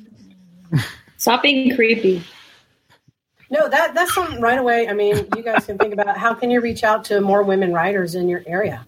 Stop 1.20 1.43
being 1.43 1.74
creepy. 1.76 2.22
No, 3.51 3.68
that 3.68 3.95
that's 3.95 4.14
something 4.14 4.41
right 4.41 4.59
away. 4.59 4.89
I 4.89 4.95
mean, 4.95 5.16
you 5.37 5.43
guys 5.43 5.66
can 5.66 5.76
think 5.76 5.93
about 5.93 6.16
how 6.16 6.33
can 6.33 6.51
you 6.51 6.61
reach 6.61 6.85
out 6.85 7.05
to 7.07 7.20
more 7.20 7.43
women 7.43 7.74
riders 7.74 8.14
in 8.14 8.28
your 8.28 8.43
area. 8.47 8.87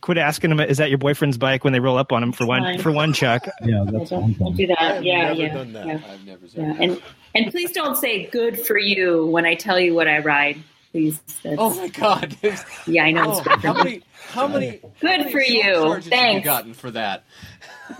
quit 0.00 0.16
asking 0.16 0.50
them 0.50 0.60
is 0.60 0.78
that 0.78 0.88
your 0.88 0.98
boyfriend's 0.98 1.36
bike 1.36 1.64
when 1.64 1.74
they 1.74 1.80
roll 1.80 1.98
up 1.98 2.12
on 2.12 2.22
him 2.22 2.32
for 2.32 2.46
one 2.46 2.78
for 2.78 2.92
one 2.92 3.12
chuck 3.12 3.46
Yeah, 3.60 3.84
Yeah, 3.84 3.84
that's 3.90 4.10
one 4.10 4.32
don't, 4.32 4.38
don't 4.38 4.56
do 4.56 4.66
that. 4.68 4.80
I've 4.80 5.04
Yeah, 5.04 5.22
never 5.24 5.34
yeah, 5.34 5.54
done 5.54 5.72
that. 5.74 5.86
yeah, 5.86 6.00
I've 6.10 6.24
never 6.24 6.48
said 6.48 6.62
yeah. 6.62 6.72
that. 6.72 6.82
And 6.82 7.02
and 7.34 7.50
please 7.50 7.72
don't 7.72 7.96
say 7.96 8.26
"good 8.26 8.58
for 8.58 8.78
you" 8.78 9.26
when 9.26 9.44
I 9.44 9.54
tell 9.54 9.78
you 9.78 9.94
what 9.94 10.08
I 10.08 10.20
ride. 10.20 10.62
Please. 10.92 11.20
That's, 11.44 11.56
Oh 11.58 11.74
my 11.74 11.88
god! 11.88 12.36
yeah, 12.86 13.04
I 13.04 13.12
know. 13.12 13.42
Oh, 13.46 13.56
how 13.58 13.72
many? 13.74 14.02
How 14.28 14.48
many? 14.48 14.80
Good 15.00 15.10
how 15.10 15.16
many 15.18 15.32
for 15.32 15.40
salt 15.40 15.50
you. 15.52 15.62
charges 15.72 15.94
have 15.94 16.04
you 16.04 16.10
Thanks. 16.10 16.44
gotten 16.44 16.74
for 16.74 16.90
that? 16.90 17.24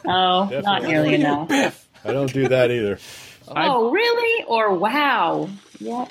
Oh, 0.05 0.49
not 0.51 0.51
Definitely. 0.51 0.89
nearly 0.89 1.15
enough. 1.15 1.49
Biff. 1.49 1.89
I 2.05 2.13
don't 2.13 2.33
do 2.33 2.49
that 2.49 2.71
either. 2.71 2.99
Oh, 3.53 3.91
really? 3.91 4.45
Or 4.45 4.73
wow? 4.73 5.51
Yeah. 5.81 6.05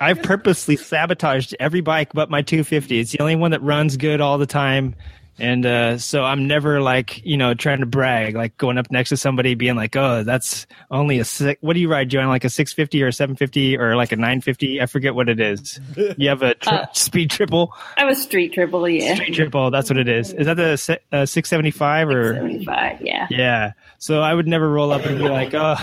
I've 0.00 0.22
purposely 0.22 0.76
sabotaged 0.76 1.54
every 1.60 1.82
bike 1.82 2.14
but 2.14 2.30
my 2.30 2.40
250. 2.40 2.98
It's 2.98 3.12
the 3.12 3.20
only 3.20 3.36
one 3.36 3.50
that 3.50 3.60
runs 3.62 3.98
good 3.98 4.22
all 4.22 4.38
the 4.38 4.46
time. 4.46 4.94
And 5.38 5.64
uh, 5.64 5.98
so 5.98 6.22
I'm 6.24 6.46
never 6.46 6.80
like, 6.82 7.24
you 7.24 7.36
know, 7.38 7.54
trying 7.54 7.80
to 7.80 7.86
brag, 7.86 8.36
like 8.36 8.56
going 8.58 8.76
up 8.78 8.90
next 8.90 9.08
to 9.08 9.16
somebody 9.16 9.54
being 9.54 9.76
like, 9.76 9.96
oh, 9.96 10.22
that's 10.24 10.66
only 10.90 11.18
a 11.20 11.24
six. 11.24 11.60
What 11.62 11.72
do 11.72 11.80
you 11.80 11.90
ride, 11.90 12.10
Joanne? 12.10 12.28
Like 12.28 12.44
a 12.44 12.50
650 12.50 13.02
or 13.02 13.06
a 13.08 13.12
750 13.12 13.78
or 13.78 13.96
like 13.96 14.12
a 14.12 14.16
950? 14.16 14.80
I 14.80 14.86
forget 14.86 15.14
what 15.14 15.28
it 15.30 15.40
is. 15.40 15.80
You 16.18 16.28
have 16.28 16.42
a 16.42 16.54
tri- 16.56 16.72
Uh, 16.76 16.86
speed 16.92 17.30
triple? 17.30 17.72
I 17.96 18.00
have 18.02 18.10
a 18.10 18.14
street 18.14 18.52
triple. 18.52 18.86
Yeah. 18.88 19.14
Street 19.14 19.34
triple. 19.34 19.70
That's 19.70 19.88
what 19.88 19.96
it 19.98 20.08
is. 20.08 20.32
Is 20.34 20.46
that 20.46 20.56
the 20.58 20.72
uh, 21.12 21.24
675 21.26 22.08
or? 22.10 22.34
Seventy-five. 22.34 23.00
Yeah. 23.00 23.26
Yeah. 23.30 23.72
So 23.98 24.20
I 24.20 24.34
would 24.34 24.46
never 24.46 24.68
roll 24.70 24.92
up 24.92 25.06
and 25.06 25.18
be 25.18 25.28
like, 25.28 25.54
oh, 25.54 25.76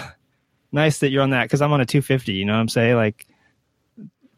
nice 0.72 1.00
that 1.00 1.10
you're 1.10 1.24
on 1.24 1.32
that 1.32 1.46
because 1.46 1.62
I'm 1.64 1.74
on 1.74 1.82
a 1.82 1.86
250. 1.86 2.34
You 2.34 2.46
know 2.46 2.54
what 2.54 2.60
I'm 2.60 2.70
saying? 2.70 2.96
Like, 2.96 3.26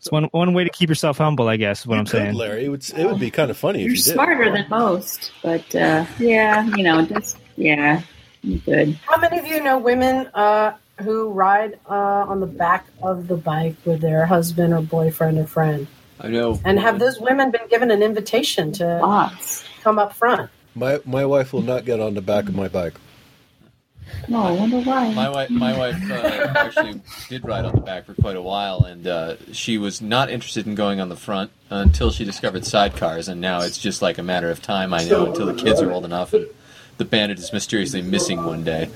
it's 0.01 0.11
one 0.11 0.23
one 0.31 0.53
way 0.55 0.63
to 0.63 0.69
keep 0.71 0.89
yourself 0.89 1.19
humble, 1.19 1.47
I 1.47 1.57
guess. 1.57 1.81
Is 1.81 1.87
what 1.87 1.93
You 1.93 1.99
I'm 1.99 2.05
could, 2.05 2.11
saying. 2.11 2.33
Larry. 2.33 2.65
It 2.65 2.69
would, 2.69 2.89
it 2.97 3.05
would 3.05 3.19
be 3.19 3.29
kind 3.29 3.51
of 3.51 3.57
funny 3.57 3.83
You're 3.83 3.91
if 3.91 3.97
you 3.99 4.03
did. 4.03 4.13
smarter 4.13 4.51
than 4.51 4.65
most, 4.67 5.31
but 5.43 5.75
uh, 5.75 6.05
yeah, 6.17 6.65
you 6.75 6.83
know, 6.83 7.05
just 7.05 7.37
yeah, 7.55 8.01
good. 8.65 8.93
How 9.05 9.17
many 9.21 9.37
of 9.37 9.45
you 9.45 9.61
know 9.61 9.77
women 9.77 10.25
uh, 10.33 10.73
who 11.03 11.29
ride 11.29 11.77
uh, 11.87 11.93
on 12.27 12.39
the 12.39 12.47
back 12.47 12.87
of 13.03 13.27
the 13.27 13.37
bike 13.37 13.75
with 13.85 14.01
their 14.01 14.25
husband 14.25 14.73
or 14.73 14.81
boyfriend 14.81 15.37
or 15.37 15.45
friend? 15.45 15.85
I 16.19 16.29
know. 16.29 16.59
And 16.65 16.79
have 16.79 16.97
those 16.97 17.19
women 17.19 17.51
been 17.51 17.67
given 17.69 17.91
an 17.91 18.01
invitation 18.01 18.71
to 18.73 18.85
Lots. 19.03 19.63
come 19.83 19.99
up 19.99 20.13
front? 20.13 20.49
My 20.73 20.99
my 21.05 21.25
wife 21.25 21.53
will 21.53 21.61
not 21.61 21.85
get 21.85 21.99
on 21.99 22.15
the 22.15 22.21
back 22.23 22.49
of 22.49 22.55
my 22.55 22.67
bike. 22.69 22.95
No, 24.27 24.43
I 24.43 24.51
wonder 24.51 24.79
why. 24.81 25.13
My 25.13 25.29
wife, 25.29 25.49
my 25.49 25.77
wife 25.77 26.09
uh, 26.09 26.53
actually 26.55 27.01
did 27.27 27.43
ride 27.45 27.65
on 27.65 27.75
the 27.75 27.81
back 27.81 28.05
for 28.05 28.13
quite 28.13 28.35
a 28.35 28.41
while, 28.41 28.83
and 28.83 29.07
uh, 29.07 29.35
she 29.51 29.77
was 29.77 30.01
not 30.01 30.29
interested 30.29 30.67
in 30.67 30.75
going 30.75 30.99
on 30.99 31.09
the 31.09 31.15
front 31.15 31.51
until 31.69 32.11
she 32.11 32.23
discovered 32.23 32.63
sidecars, 32.63 33.27
and 33.27 33.41
now 33.41 33.61
it's 33.61 33.77
just 33.77 34.01
like 34.01 34.17
a 34.17 34.23
matter 34.23 34.49
of 34.49 34.61
time. 34.61 34.93
I 34.93 35.03
know 35.03 35.25
until 35.25 35.47
the 35.47 35.53
kids 35.53 35.81
are 35.81 35.91
old 35.91 36.05
enough, 36.05 36.33
and 36.33 36.47
the 36.97 37.05
bandit 37.05 37.39
is 37.39 37.51
mysteriously 37.51 38.01
missing 38.01 38.43
one 38.43 38.63
day. 38.63 38.89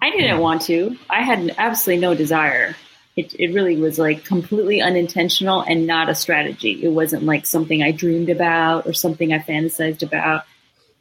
I 0.00 0.10
didn't 0.10 0.38
want 0.38 0.62
to. 0.62 0.96
I 1.08 1.22
had 1.22 1.54
absolutely 1.56 2.02
no 2.02 2.14
desire. 2.14 2.76
It, 3.16 3.34
it 3.38 3.54
really 3.54 3.76
was 3.76 3.98
like 3.98 4.24
completely 4.24 4.82
unintentional 4.82 5.62
and 5.62 5.86
not 5.86 6.08
a 6.08 6.14
strategy. 6.14 6.84
It 6.84 6.88
wasn't 6.88 7.24
like 7.24 7.46
something 7.46 7.82
I 7.82 7.92
dreamed 7.92 8.28
about 8.28 8.86
or 8.86 8.92
something 8.92 9.32
I 9.32 9.38
fantasized 9.38 10.02
about. 10.02 10.44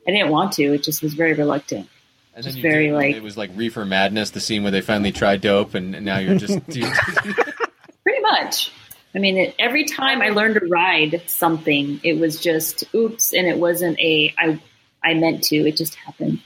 I 0.07 0.11
didn't 0.11 0.29
want 0.29 0.53
to. 0.53 0.73
It 0.73 0.83
just 0.83 1.01
was 1.01 1.13
very 1.13 1.33
reluctant. 1.33 1.89
And 2.35 2.43
Just 2.43 2.57
you 2.57 2.63
very, 2.63 2.87
did- 2.87 2.93
like- 2.95 3.15
it 3.15 3.23
was 3.23 3.37
like 3.37 3.51
Reefer 3.55 3.85
Madness, 3.85 4.31
the 4.31 4.39
scene 4.39 4.63
where 4.63 4.71
they 4.71 4.81
finally 4.81 5.11
tried 5.11 5.41
dope, 5.41 5.75
and 5.75 6.03
now 6.03 6.17
you're 6.17 6.37
just 6.37 6.59
you- 6.75 6.91
Pretty 8.03 8.21
much. 8.21 8.71
I 9.15 9.19
mean, 9.19 9.37
it, 9.37 9.55
every 9.59 9.85
time 9.85 10.21
I 10.21 10.29
learned 10.29 10.55
to 10.55 10.65
ride 10.67 11.21
something, 11.27 11.99
it 12.03 12.13
was 12.19 12.39
just 12.39 12.83
oops, 12.95 13.33
and 13.33 13.45
it 13.47 13.57
wasn't 13.59 13.99
a 13.99 14.33
I 14.37 14.59
I 15.03 15.13
meant 15.13 15.43
to. 15.45 15.55
It 15.57 15.77
just 15.77 15.93
happened. 15.95 16.39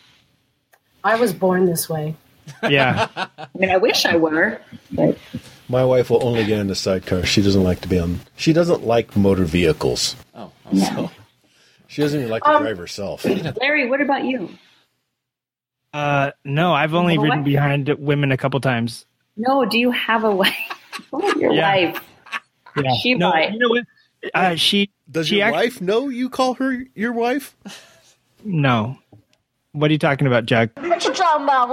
I 1.04 1.16
was 1.16 1.32
born 1.34 1.66
this 1.66 1.88
way. 1.88 2.16
Yeah. 2.70 3.08
I 3.16 3.48
mean, 3.58 3.70
I 3.70 3.78
wish 3.78 4.06
I 4.06 4.18
were, 4.18 4.60
but 4.92 5.18
My 5.70 5.86
wife 5.86 6.10
will 6.10 6.24
only 6.26 6.46
get 6.46 6.60
in 6.60 6.68
the 6.68 6.76
sidecar. 6.76 7.24
She 7.26 7.42
doesn't 7.42 7.64
like 7.64 7.82
to 7.82 7.88
be 7.88 8.00
on. 8.00 8.20
She 8.36 8.52
doesn't 8.54 8.86
like 8.86 9.16
motor 9.16 9.46
vehicles. 9.46 10.16
Oh, 10.36 10.52
no. 10.72 11.12
She 11.88 12.02
doesn't 12.02 12.20
even 12.20 12.32
like 12.32 12.44
to 12.44 12.50
Um, 12.50 12.64
drive 12.64 12.78
herself. 12.78 13.24
Larry, 13.26 13.90
what 13.90 14.02
about 14.02 14.26
you? 14.26 14.50
Uh, 15.94 16.32
no, 16.44 16.74
I've 16.74 16.94
only 16.94 17.18
ridden 17.18 17.40
what? 17.40 17.46
behind 17.46 17.90
women 18.00 18.32
a 18.32 18.38
couple 18.38 18.60
times. 18.60 19.06
No, 19.36 19.66
do 19.66 19.78
you 19.80 19.92
have 19.92 20.24
a 20.24 20.32
wife? 20.34 20.54
Your 21.38 21.54
Yeah. 21.54 21.76
wife. 21.76 22.04
Yeah. 22.76 22.92
She 23.02 23.14
no, 23.16 23.30
might. 23.32 23.54
you 23.54 23.60
know 23.60 23.70
what? 23.70 23.84
Uh, 24.34 24.56
she 24.56 24.90
Does 25.10 25.28
she 25.28 25.38
your 25.38 25.46
act- 25.48 25.54
wife 25.56 25.82
know 25.82 26.10
you 26.10 26.30
call 26.30 26.56
her 26.56 26.84
your 26.96 27.14
wife? 27.14 27.56
no. 28.44 28.98
What 29.74 29.90
are 29.92 29.94
you 29.94 30.00
talking 30.00 30.26
about, 30.28 30.46
Jack? 30.48 30.72
What 30.80 31.06
you 31.06 31.14
talking 31.14 31.44
about, 31.44 31.70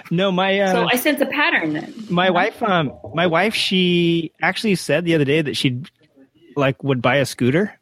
No, 0.10 0.32
my 0.32 0.58
uh, 0.58 0.72
So 0.72 0.88
I 0.90 0.96
sense 0.96 1.20
a 1.20 1.26
pattern 1.26 1.74
then. 1.74 1.94
my 2.10 2.30
wife 2.30 2.60
um 2.62 2.92
my 3.14 3.26
wife 3.28 3.54
she 3.54 4.32
actually 4.42 4.74
said 4.74 5.04
the 5.04 5.14
other 5.14 5.24
day 5.24 5.40
that 5.42 5.56
she'd 5.56 5.88
like 6.56 6.82
would 6.82 7.00
buy 7.00 7.16
a 7.16 7.26
scooter 7.26 7.78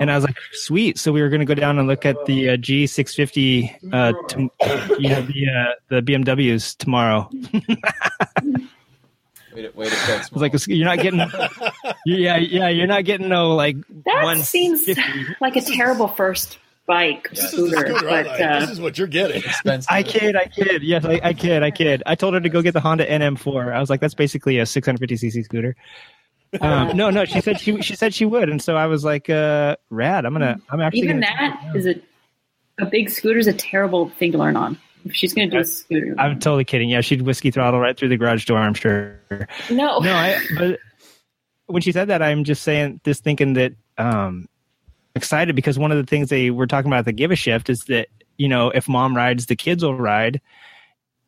and 0.00 0.10
i 0.10 0.14
was 0.14 0.24
like 0.24 0.36
sweet 0.52 0.98
so 0.98 1.12
we 1.12 1.20
were 1.22 1.28
going 1.28 1.40
to 1.40 1.46
go 1.46 1.54
down 1.54 1.78
and 1.78 1.88
look 1.88 2.04
at 2.06 2.16
the 2.26 2.50
uh, 2.50 2.56
g650 2.56 3.92
uh 3.92 4.12
to, 4.28 4.40
you 4.98 5.08
know 5.08 5.22
the 5.22 5.46
uh 5.48 5.72
the 5.88 6.02
bmws 6.02 6.76
tomorrow 6.76 7.28
Way 9.54 9.62
to, 9.62 9.70
way 9.76 9.88
to 9.88 9.94
start 9.96 10.28
I 10.32 10.38
like 10.38 10.66
you're 10.68 10.84
not 10.86 11.00
getting 11.00 11.18
yeah 12.06 12.36
yeah 12.36 12.68
you're 12.68 12.86
not 12.86 13.04
getting 13.04 13.28
no 13.28 13.56
like 13.56 13.76
That 14.04 14.22
one 14.22 14.38
seems 14.42 14.88
like 15.40 15.56
a 15.56 15.60
terrible 15.60 16.06
first 16.06 16.58
bike 16.86 17.30
This 17.30 17.44
is, 17.44 17.50
scooter, 17.50 17.76
scooter 17.78 18.06
but 18.06 18.26
like. 18.26 18.40
uh, 18.40 18.60
this 18.60 18.70
is 18.70 18.80
what 18.80 18.96
you're 18.98 19.06
getting. 19.06 19.42
I 19.88 20.02
kid, 20.02 20.36
I 20.36 20.46
kid. 20.46 20.82
Yes, 20.82 21.04
I, 21.04 21.20
I 21.22 21.32
kid, 21.34 21.62
I 21.62 21.70
kid. 21.70 22.02
I 22.04 22.14
told 22.16 22.34
her 22.34 22.40
to 22.40 22.48
go 22.48 22.62
get 22.62 22.74
the 22.74 22.80
Honda 22.80 23.06
NM4. 23.06 23.72
I 23.72 23.78
was 23.80 23.90
like, 23.90 24.00
that's 24.00 24.14
basically 24.14 24.58
a 24.58 24.64
650cc 24.64 25.44
scooter. 25.44 25.76
Um, 26.60 26.96
no, 26.96 27.10
no, 27.10 27.24
she 27.24 27.40
said 27.40 27.60
she 27.60 27.80
she 27.82 27.94
said 27.94 28.14
she 28.14 28.24
would, 28.24 28.48
and 28.48 28.60
so 28.62 28.76
I 28.76 28.86
was 28.86 29.04
like, 29.04 29.28
uh, 29.30 29.76
rad. 29.90 30.24
I'm 30.24 30.32
gonna, 30.32 30.60
I'm 30.70 30.80
actually 30.80 31.00
even 31.02 31.20
gonna, 31.20 31.26
that 31.38 31.72
is 31.76 31.86
a 31.86 31.94
a 32.82 32.86
big 32.86 33.10
scooter 33.10 33.38
is 33.38 33.46
a 33.46 33.52
terrible 33.52 34.08
thing 34.10 34.32
to 34.32 34.38
learn 34.38 34.56
on. 34.56 34.78
If 35.04 35.14
she's 35.14 35.32
going 35.32 35.48
to 35.50 35.56
do 35.56 35.60
a 35.60 35.64
scooter, 35.64 36.14
I'm 36.18 36.38
totally 36.40 36.64
kidding. 36.64 36.88
Yeah, 36.90 37.00
she'd 37.00 37.22
whiskey 37.22 37.50
throttle 37.50 37.80
right 37.80 37.96
through 37.96 38.08
the 38.08 38.16
garage 38.16 38.44
door. 38.46 38.58
I'm 38.58 38.74
sure. 38.74 39.18
no, 39.70 39.98
No, 40.00 40.12
I. 40.12 40.38
But 40.58 40.78
when 41.66 41.80
she 41.82 41.92
said 41.92 42.08
that, 42.08 42.22
I'm 42.22 42.44
just 42.44 42.62
saying, 42.62 43.00
just 43.04 43.22
thinking 43.24 43.54
that, 43.54 43.72
um, 43.96 44.46
excited 45.14 45.56
because 45.56 45.78
one 45.78 45.90
of 45.92 45.98
the 45.98 46.04
things 46.04 46.28
they 46.28 46.50
were 46.50 46.66
talking 46.66 46.90
about 46.90 47.00
at 47.00 47.04
the 47.06 47.12
Give 47.12 47.30
a 47.30 47.36
Shift 47.36 47.70
is 47.70 47.80
that 47.88 48.08
you 48.36 48.48
know 48.48 48.70
if 48.70 48.88
mom 48.88 49.16
rides, 49.16 49.46
the 49.46 49.56
kids 49.56 49.82
will 49.84 49.94
ride, 49.94 50.40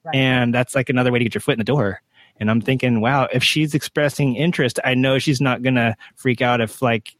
Right. 0.04 0.16
and 0.16 0.52
that's 0.54 0.74
like 0.74 0.88
another 0.90 1.12
way 1.12 1.18
to 1.20 1.24
get 1.24 1.34
your 1.34 1.40
foot 1.40 1.52
in 1.52 1.58
the 1.58 1.64
door. 1.64 2.02
And 2.42 2.50
I'm 2.50 2.60
thinking, 2.60 3.00
wow, 3.00 3.28
if 3.32 3.44
she's 3.44 3.72
expressing 3.72 4.34
interest, 4.34 4.80
I 4.84 4.94
know 4.94 5.20
she's 5.20 5.40
not 5.40 5.62
gonna 5.62 5.96
freak 6.16 6.42
out 6.42 6.60
if 6.60 6.82
like, 6.82 7.14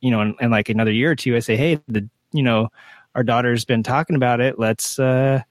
you 0.00 0.12
know, 0.12 0.20
in, 0.20 0.36
in 0.40 0.52
like 0.52 0.68
another 0.68 0.92
year 0.92 1.10
or 1.10 1.16
two, 1.16 1.34
I 1.34 1.40
say, 1.40 1.56
hey, 1.56 1.80
the 1.88 2.08
you 2.30 2.44
know, 2.44 2.68
our 3.16 3.24
daughter's 3.24 3.64
been 3.64 3.82
talking 3.82 4.14
about 4.14 4.40
it. 4.40 4.56
Let's 4.56 5.00
uh, 5.00 5.42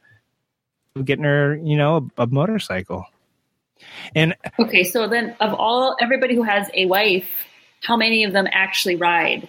getting 1.03 1.25
her, 1.25 1.57
you 1.57 1.75
know, 1.75 2.09
a, 2.17 2.23
a 2.23 2.27
motorcycle. 2.27 3.05
And 4.15 4.33
Okay, 4.59 4.85
so 4.85 5.09
then 5.09 5.35
of 5.41 5.53
all 5.53 5.97
everybody 5.99 6.33
who 6.33 6.43
has 6.43 6.69
a 6.73 6.85
wife, 6.85 7.27
how 7.83 7.97
many 7.97 8.23
of 8.23 8.31
them 8.31 8.47
actually 8.49 8.95
ride? 8.95 9.45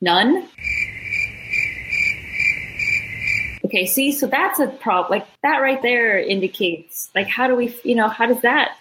None. 0.00 0.48
Okay, 3.74 3.86
see, 3.86 4.12
so 4.12 4.28
that's 4.28 4.60
a 4.60 4.68
problem. 4.68 5.18
Like 5.18 5.26
that 5.42 5.58
right 5.58 5.82
there 5.82 6.16
indicates, 6.16 7.10
like, 7.12 7.26
how 7.26 7.48
do 7.48 7.56
we, 7.56 7.76
you 7.82 7.96
know, 7.96 8.06
how 8.08 8.26
does 8.26 8.40
that? 8.42 8.76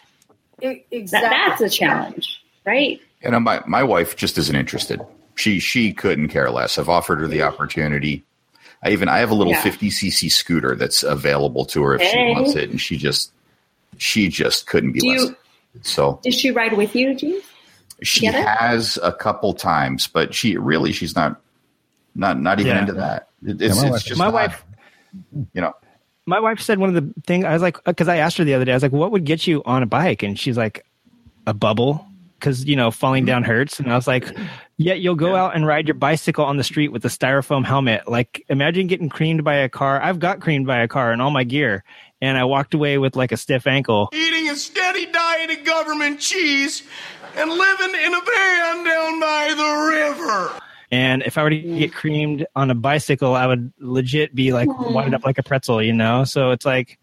E- 0.61 0.67
That 0.67 0.83
exactly. 0.91 1.29
that's 1.29 1.61
a 1.61 1.69
challenge, 1.69 2.43
right? 2.63 3.01
You 3.23 3.29
uh, 3.29 3.31
know, 3.31 3.39
my, 3.39 3.63
my 3.65 3.81
wife 3.83 4.15
just 4.15 4.37
isn't 4.37 4.55
interested. 4.55 5.01
She 5.35 5.59
she 5.59 5.93
couldn't 5.93 6.27
care 6.27 6.51
less. 6.51 6.77
I've 6.77 6.89
offered 6.89 7.21
her 7.21 7.27
the 7.27 7.41
opportunity. 7.41 8.23
I 8.83 8.91
even 8.91 9.09
I 9.09 9.17
have 9.17 9.31
a 9.31 9.33
little 9.33 9.53
Yeah. 9.53 9.63
50 9.63 9.89
cc 9.89 10.31
scooter 10.31 10.75
that's 10.75 11.01
available 11.01 11.65
to 11.65 11.81
her 11.81 11.95
if 11.95 12.01
Hey. 12.01 12.11
she 12.11 12.39
wants 12.39 12.55
it, 12.55 12.69
and 12.69 12.79
she 12.79 12.97
just 12.97 13.31
she 13.97 14.27
just 14.27 14.67
couldn't 14.67 14.91
be 14.91 14.99
Do 14.99 15.09
less. 15.09 15.21
you- 15.21 15.35
so 15.81 16.19
Does 16.23 16.35
she 16.35 16.51
ride 16.51 16.77
with 16.77 16.95
you, 16.95 17.15
Jean? 17.15 17.41
she 18.03 18.27
together? 18.27 18.47
has 18.47 18.99
a 19.01 19.11
couple 19.11 19.53
times, 19.55 20.05
but 20.05 20.35
she 20.35 20.55
really 20.57 20.91
she's 20.91 21.15
not 21.15 21.41
not 22.13 22.39
not 22.39 22.59
even 22.59 22.75
Yeah. 22.75 22.81
into 22.81 22.93
that. 22.93 23.29
It, 23.43 23.59
it's, 23.59 23.75
my 23.77 23.81
it's 23.87 23.91
wife- 23.91 24.05
just 24.05 24.19
My 24.19 24.29
wife- 24.29 24.63
you 25.53 25.61
know. 25.61 25.74
my 26.26 26.39
wife 26.39 26.59
said 26.59 26.80
one 26.80 26.95
of 26.95 26.95
the 26.95 27.14
things 27.26 27.45
I 27.45 27.53
was 27.53 27.61
like, 27.61 27.84
because 27.84 28.07
I 28.07 28.18
asked 28.18 28.38
her 28.38 28.43
the 28.43 28.53
other 28.53 28.66
day, 28.66 28.72
I 28.72 28.76
was 28.76 28.84
like, 28.84 28.91
what 28.91 29.11
would 29.11 29.26
get 29.26 29.45
you 29.47 29.61
on 29.66 29.84
a 29.84 29.86
bike? 29.86 30.24
And 30.24 30.39
she's 30.39 30.57
like, 30.57 30.86
a 31.45 31.53
bubble. 31.53 32.05
Because, 32.39 32.66
you 32.66 32.76
know, 32.76 32.91
falling 32.91 33.24
down 33.24 33.43
hurts. 33.43 33.80
And 33.80 33.89
I 33.89 33.95
was 33.95 34.05
like, 34.05 34.36
yeah, 34.76 34.95
you'll 34.95 35.16
go 35.16 35.34
out 35.34 35.55
and 35.55 35.66
ride 35.66 35.88
your 35.88 35.95
bicycle 35.95 36.43
on 36.43 36.57
the 36.57 36.64
street 36.64 36.89
with 36.89 37.05
a 37.05 37.07
styrofoam 37.07 37.64
helmet. 37.64 38.05
Like, 38.05 38.43
imagine 38.49 38.88
getting 38.88 39.07
creamed 39.07 39.45
by 39.45 39.55
a 39.55 39.70
car. 39.70 40.01
I've 40.01 40.20
got 40.20 40.41
creamed 40.41 40.68
by 40.68 40.80
a 40.80 40.89
car 40.89 41.14
and 41.14 41.22
all 41.22 41.32
my 41.32 41.45
gear. 41.45 41.86
And 42.22 42.38
I 42.38 42.43
walked 42.43 42.74
away 42.74 42.97
with 42.97 43.16
like 43.16 43.32
a 43.32 43.38
stiff 43.38 43.66
ankle. 43.66 44.09
eating 44.11 44.49
a 44.49 44.57
steady 44.57 45.05
diet 45.05 45.51
of 45.51 45.64
government 45.64 46.20
cheese 46.20 46.84
and 47.38 47.49
living 47.49 47.95
in 47.95 48.14
a 48.14 48.22
van 48.22 48.84
down 48.84 49.20
by 49.22 49.53
the 49.55 50.20
river. 50.20 50.59
And 50.93 51.23
if 51.23 51.39
I 51.39 51.43
were 51.43 51.49
to 51.49 51.55
mm. 51.55 51.79
get 51.79 51.91
creamed 51.91 52.45
on 52.55 52.69
a 52.69 52.75
bicycle, 52.75 53.33
I 53.33 53.47
would 53.47 53.73
legit 53.79 54.35
be 54.35 54.53
like 54.53 54.69
mm. 54.69 54.93
wind 54.93 55.15
up 55.15 55.25
like 55.25 55.39
a 55.39 55.43
pretzel, 55.43 55.81
you 55.81 55.91
know? 55.91 56.23
So 56.23 56.51
it's 56.51 56.67
like, 56.67 56.99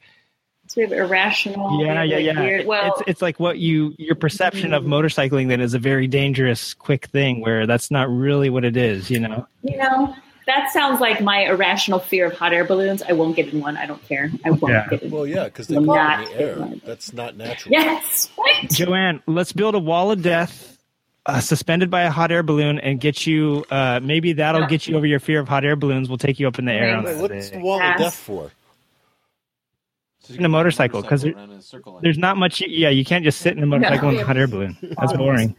Sort 0.69 0.87
of 0.87 0.93
irrational. 0.93 1.83
yeah, 1.83 2.05
yeah, 2.05 2.15
like 2.15 2.25
yeah. 2.25 2.41
weird- 2.41 2.67
Well, 2.67 2.95
it's 2.95 3.03
it's 3.09 3.23
like 3.23 3.41
what 3.41 3.59
you 3.59 3.93
your 3.99 4.15
perception 4.15 4.73
of 4.73 4.85
mm. 4.85 4.87
motorcycling 4.87 5.49
then 5.49 5.61
is 5.61 5.75
a 5.75 5.81
very 5.81 6.07
dangerous, 6.07 6.73
quick 6.75 7.07
thing 7.07 7.41
where 7.41 7.67
that's 7.67 7.91
not 7.91 8.09
really 8.09 8.49
what 8.49 8.65
it 8.65 8.77
is. 8.77 9.11
You 9.11 9.19
know. 9.19 9.49
you 9.63 9.77
know, 9.77 10.15
that 10.47 10.71
sounds 10.73 11.01
like 11.01 11.21
my 11.21 11.47
irrational 11.47 11.99
fear 11.99 12.27
of 12.27 12.35
hot 12.35 12.53
air 12.53 12.65
balloons. 12.65 13.03
I 13.03 13.15
won't 13.15 13.35
get 13.35 13.53
in 13.53 13.61
one. 13.61 13.77
I 13.77 13.87
don't 13.87 14.03
care. 14.09 14.31
I 14.45 14.51
won't 14.51 14.73
Yeah. 14.73 14.87
get 14.89 15.03
in 15.03 15.11
one. 15.11 15.19
Well, 15.23 15.27
yeah, 15.27 15.45
because 15.47 15.67
they're 15.67 15.81
not 15.81 16.23
in 16.23 16.37
the 16.37 16.41
air. 16.41 16.69
That's 16.85 17.13
not 17.13 17.37
natural. 17.37 17.73
Yes, 17.73 18.31
right. 18.39 18.71
Joanne, 18.71 19.21
let's 19.27 19.53
build 19.53 19.75
a 19.75 19.81
wall 19.81 20.13
of 20.13 20.23
death. 20.23 20.79
Uh, 21.27 21.39
suspended 21.39 21.91
by 21.91 22.01
a 22.03 22.11
hot 22.11 22.33
air 22.33 22.43
balloon 22.43 22.79
and 22.79 22.99
get 22.99 23.27
you 23.27 23.65
uh 23.71 24.01
maybe 24.03 24.33
that'll 24.33 24.67
get 24.67 24.89
you 24.89 24.97
over 24.97 25.05
your 25.07 25.21
fear 25.21 25.39
of 25.39 25.47
hot 25.49 25.65
air 25.67 25.77
balloons 25.77 26.09
we'll 26.09 26.17
take 26.19 26.41
you 26.41 26.49
up 26.49 26.59
in 26.59 26.65
the 26.65 26.73
air 26.73 26.97
on 26.97 27.05
Wait, 27.05 27.19
what's 27.19 27.33
the 27.35 27.41
thing. 27.57 27.63
wall 27.63 27.81
of 27.81 27.99
death 27.99 28.15
for? 28.15 28.51
So 30.21 30.35
in 30.35 30.45
a 30.45 30.49
motorcycle, 30.49 31.03
'cause 31.03 31.23
there- 31.23 31.35
around 31.35 31.51
in 31.51 31.59
a 31.59 31.63
circle 31.63 31.93
like 31.95 32.03
there's 32.03 32.17
not 32.19 32.39
much 32.39 32.63
yeah 32.63 32.89
you 32.89 33.05
can't 33.05 33.23
just 33.23 33.41
sit 33.41 33.55
in 33.57 33.63
a 33.63 33.67
motorcycle 33.67 34.09
in 34.09 34.19
a 34.19 34.25
hot 34.25 34.39
air 34.39 34.47
balloon 34.47 34.77
that's 34.99 35.13
boring 35.13 35.55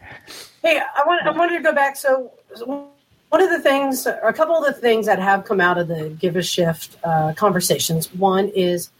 Hey, 0.64 0.80
I 0.80 1.03
want 1.05 1.26
I 1.28 1.32
wanted 1.32 1.57
to 1.57 1.64
go 1.64 1.74
back. 1.74 1.95
So, 1.95 2.32
so 2.55 2.88
one 3.30 3.41
of 3.41 3.49
the 3.49 3.59
things, 3.59 4.05
or 4.05 4.14
a 4.28 4.34
couple 4.34 4.55
of 4.55 4.64
the 4.66 4.80
things 4.80 5.05
that 5.07 5.18
have 5.20 5.43
come 5.45 5.59
out 5.62 5.78
of 5.80 5.88
the 5.88 6.09
Give 6.09 6.36
a 6.36 6.43
Shift 6.43 6.97
uh, 7.03 7.34
conversations. 7.36 8.14
One 8.14 8.49
is 8.49 8.91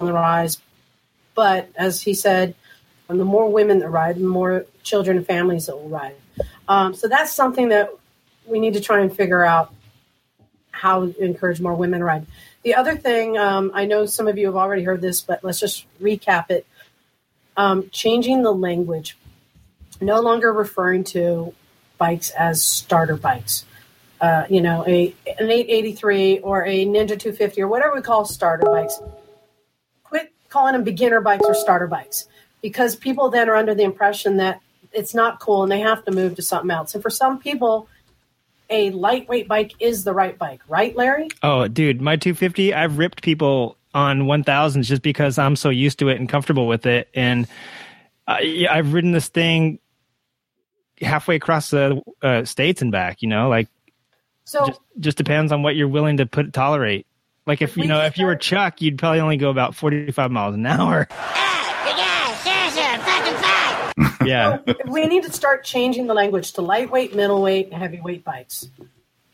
on 0.00 0.06
the 0.06 0.12
rise, 0.12 0.58
but 1.34 1.68
as 1.76 2.02
he 2.02 2.12
said, 2.12 2.54
the 3.16 3.24
more 3.24 3.50
women 3.50 3.78
that 3.78 3.88
ride, 3.88 4.16
the 4.16 4.20
more 4.20 4.66
children 4.82 5.16
and 5.16 5.26
families 5.26 5.66
that 5.66 5.76
will 5.76 5.88
ride. 5.88 6.14
Um, 6.68 6.94
so 6.94 7.08
that's 7.08 7.32
something 7.32 7.70
that 7.70 7.90
we 8.46 8.60
need 8.60 8.74
to 8.74 8.80
try 8.80 9.00
and 9.00 9.14
figure 9.14 9.44
out 9.44 9.72
how 10.70 11.06
to 11.06 11.24
encourage 11.24 11.60
more 11.60 11.74
women 11.74 12.00
to 12.00 12.04
ride. 12.04 12.26
The 12.62 12.74
other 12.74 12.96
thing, 12.96 13.38
um, 13.38 13.70
I 13.74 13.86
know 13.86 14.06
some 14.06 14.28
of 14.28 14.36
you 14.36 14.46
have 14.46 14.56
already 14.56 14.82
heard 14.82 15.00
this, 15.00 15.22
but 15.22 15.42
let's 15.42 15.58
just 15.58 15.86
recap 16.00 16.50
it. 16.50 16.66
Um, 17.56 17.88
changing 17.90 18.42
the 18.42 18.52
language 18.52 19.16
no 20.00 20.20
longer 20.20 20.52
referring 20.52 21.02
to 21.02 21.54
bikes 21.96 22.30
as 22.30 22.62
starter 22.62 23.16
bikes. 23.16 23.64
Uh, 24.20 24.44
you 24.48 24.60
know, 24.60 24.84
a 24.86 25.14
an 25.38 25.50
883 25.50 26.40
or 26.40 26.64
a 26.64 26.84
Ninja 26.84 27.18
250 27.18 27.62
or 27.62 27.68
whatever 27.68 27.94
we 27.94 28.02
call 28.02 28.24
starter 28.24 28.66
bikes. 28.66 29.00
Quit 30.04 30.32
calling 30.48 30.72
them 30.72 30.84
beginner 30.84 31.20
bikes 31.20 31.44
or 31.46 31.54
starter 31.54 31.86
bikes 31.86 32.26
because 32.62 32.96
people 32.96 33.30
then 33.30 33.48
are 33.48 33.56
under 33.56 33.74
the 33.74 33.84
impression 33.84 34.36
that 34.38 34.60
it's 34.92 35.14
not 35.14 35.40
cool 35.40 35.62
and 35.62 35.70
they 35.70 35.80
have 35.80 36.04
to 36.04 36.10
move 36.10 36.36
to 36.36 36.42
something 36.42 36.70
else. 36.70 36.94
And 36.94 37.02
for 37.02 37.10
some 37.10 37.38
people, 37.38 37.88
a 38.70 38.90
lightweight 38.90 39.48
bike 39.48 39.74
is 39.80 40.04
the 40.04 40.12
right 40.12 40.36
bike, 40.38 40.60
right, 40.68 40.94
Larry? 40.94 41.28
oh 41.42 41.68
dude 41.68 42.00
my 42.02 42.16
250 42.16 42.74
i've 42.74 42.98
ripped 42.98 43.22
people 43.22 43.76
on 43.94 44.22
1000s 44.22 44.84
just 44.84 45.00
because 45.00 45.38
i'm 45.38 45.56
so 45.56 45.70
used 45.70 45.98
to 45.98 46.08
it 46.08 46.20
and 46.20 46.28
comfortable 46.28 46.66
with 46.66 46.84
it 46.84 47.08
and 47.14 47.46
yeah, 48.42 48.72
i've 48.72 48.92
ridden 48.92 49.12
this 49.12 49.28
thing 49.28 49.78
halfway 51.00 51.36
across 51.36 51.70
the 51.70 52.02
uh, 52.22 52.44
states 52.44 52.82
and 52.82 52.92
back 52.92 53.22
you 53.22 53.28
know 53.28 53.48
like 53.48 53.68
So 54.44 54.66
just, 54.66 54.80
just 55.00 55.16
depends 55.16 55.52
on 55.52 55.62
what 55.62 55.76
you're 55.76 55.88
willing 55.88 56.18
to 56.18 56.26
put 56.26 56.52
tolerate 56.52 57.06
like 57.46 57.62
if 57.62 57.76
you 57.76 57.82
We 57.82 57.86
know 57.86 58.02
if 58.02 58.18
you 58.18 58.26
were 58.26 58.36
chuck 58.36 58.82
you'd 58.82 58.98
probably 58.98 59.20
only 59.20 59.38
go 59.38 59.48
about 59.48 59.74
45 59.74 60.30
miles 60.30 60.54
an 60.54 60.66
hour 60.66 61.08
yeah 64.24 64.58
we 64.88 65.06
need 65.06 65.22
to 65.22 65.32
start 65.32 65.64
changing 65.64 66.06
the 66.06 66.14
language 66.14 66.52
to 66.52 66.62
lightweight, 66.62 67.14
middleweight, 67.14 67.66
and 67.66 67.74
heavyweight 67.74 68.24
bikes. 68.24 68.68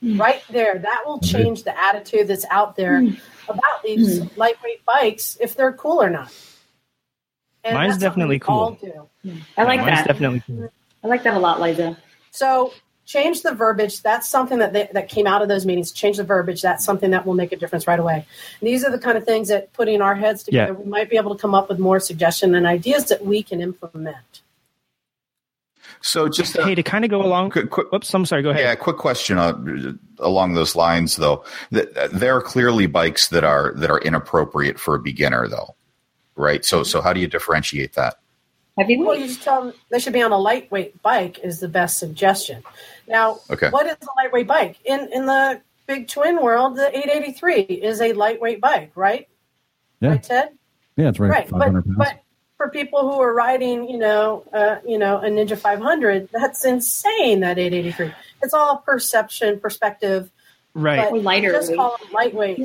Mm. 0.04 0.20
right 0.20 0.42
there. 0.50 0.78
That 0.78 1.02
will 1.06 1.18
mm-hmm. 1.18 1.36
change 1.36 1.62
the 1.64 1.78
attitude 1.78 2.28
that's 2.28 2.44
out 2.50 2.76
there 2.76 3.00
mm. 3.00 3.18
about 3.48 3.82
these 3.82 4.20
mm. 4.20 4.36
lightweight 4.36 4.84
bikes 4.84 5.38
if 5.40 5.54
they're 5.54 5.72
cool 5.72 6.02
or 6.02 6.10
not. 6.10 6.32
And 7.62 7.74
Mine's 7.74 7.96
definitely 7.96 8.36
we 8.36 8.42
all 8.46 8.76
cool. 8.76 9.08
do. 9.24 9.40
I 9.56 9.64
like 9.64 9.80
Mine's 9.80 10.00
that. 10.00 10.06
definitely 10.06 10.42
cool. 10.46 10.70
I 11.02 11.06
like 11.08 11.22
that 11.22 11.34
a 11.34 11.38
lot, 11.38 11.60
Liza. 11.60 11.96
So 12.30 12.74
change 13.06 13.42
the 13.42 13.54
verbiage. 13.54 14.02
That's 14.02 14.28
something 14.28 14.58
that 14.58 14.72
they, 14.72 14.88
that 14.92 15.08
came 15.08 15.26
out 15.26 15.42
of 15.42 15.48
those 15.48 15.66
meetings. 15.66 15.92
Change 15.92 16.16
the 16.16 16.24
verbiage. 16.24 16.62
That's 16.62 16.84
something 16.84 17.10
that 17.10 17.26
will 17.26 17.34
make 17.34 17.52
a 17.52 17.56
difference 17.56 17.86
right 17.86 17.98
away. 17.98 18.26
And 18.60 18.66
these 18.68 18.84
are 18.84 18.90
the 18.90 18.98
kind 18.98 19.18
of 19.18 19.24
things 19.24 19.48
that 19.48 19.72
putting 19.72 20.00
our 20.00 20.14
heads 20.14 20.42
together, 20.42 20.72
Yeah. 20.72 20.78
we 20.78 20.88
might 20.90 21.10
be 21.10 21.16
able 21.16 21.34
to 21.34 21.40
come 21.40 21.54
up 21.54 21.68
with 21.68 21.78
more 21.78 22.00
suggestion 22.00 22.54
and 22.54 22.66
ideas 22.66 23.06
that 23.06 23.24
we 23.24 23.42
can 23.42 23.60
implement. 23.60 24.16
So 26.00 26.28
just 26.28 26.56
Hey, 26.56 26.74
to 26.74 26.82
kind 26.82 27.04
of 27.04 27.10
go 27.10 27.22
along. 27.22 27.50
quick, 27.50 27.70
quick, 27.70 27.90
Whoops, 27.90 28.12
I'm 28.14 28.26
sorry. 28.26 28.42
Go 28.42 28.50
ahead. 28.50 28.62
Yeah, 28.62 28.74
quick 28.74 28.96
question 28.98 29.38
uh, 29.38 29.54
along 30.18 30.54
those 30.54 30.76
lines, 30.76 31.16
though. 31.16 31.44
Th- 31.72 31.88
There 32.12 32.36
are 32.36 32.42
clearly 32.42 32.86
bikes 32.86 33.28
that 33.28 33.44
are 33.44 33.72
that 33.76 33.90
are 33.90 34.00
inappropriate 34.00 34.78
for 34.78 34.94
a 34.94 34.98
beginner, 34.98 35.48
though, 35.48 35.74
right? 36.36 36.64
So, 36.64 36.82
so 36.82 37.00
how 37.00 37.12
do 37.14 37.20
you 37.20 37.26
differentiate 37.26 37.94
that? 37.94 38.16
Have 38.76 38.90
you? 38.90 39.04
Well, 39.04 39.16
you 39.16 39.28
just 39.28 39.42
tell 39.42 39.64
them 39.66 39.74
they 39.90 39.98
should 39.98 40.12
be 40.12 40.20
on 40.22 40.32
a 40.32 40.38
lightweight 40.38 41.00
bike 41.02 41.38
is 41.38 41.60
the 41.60 41.68
best 41.68 41.98
suggestion. 41.98 42.62
Now, 43.08 43.38
Okay. 43.50 43.70
what 43.70 43.86
is 43.86 43.96
a 44.02 44.06
lightweight 44.22 44.46
bike? 44.46 44.76
In 44.84 45.08
in 45.12 45.26
the 45.26 45.60
big 45.86 46.08
twin 46.08 46.42
world, 46.42 46.76
the 46.76 46.88
883 46.96 47.60
is 47.62 48.00
a 48.00 48.12
lightweight 48.12 48.60
bike, 48.60 48.92
right? 48.94 49.28
Yeah, 50.00 50.10
Right, 50.10 50.22
Ted? 50.22 50.50
yeah, 50.96 51.08
it's 51.08 51.18
right. 51.20 51.30
right. 51.30 51.48
Five 51.48 51.60
But, 51.60 51.72
pounds. 51.72 51.96
but 51.96 52.20
for 52.56 52.68
people 52.70 53.10
who 53.10 53.20
are 53.20 53.34
riding, 53.34 53.88
you 53.88 53.98
know, 53.98 54.44
uh, 54.52 54.76
you 54.86 54.96
know, 54.98 55.18
a 55.18 55.24
Ninja 55.28 55.58
500, 55.58 56.28
that's 56.32 56.64
insane. 56.64 57.40
That 57.40 57.58
883. 57.58 58.12
It's 58.42 58.54
all 58.54 58.78
perception, 58.78 59.60
perspective. 59.60 60.30
Right. 60.74 61.10
But 61.10 61.22
lighter 61.22 61.52
Just 61.52 61.74
call 61.74 61.96
it 62.02 62.12
lightweight. 62.12 62.58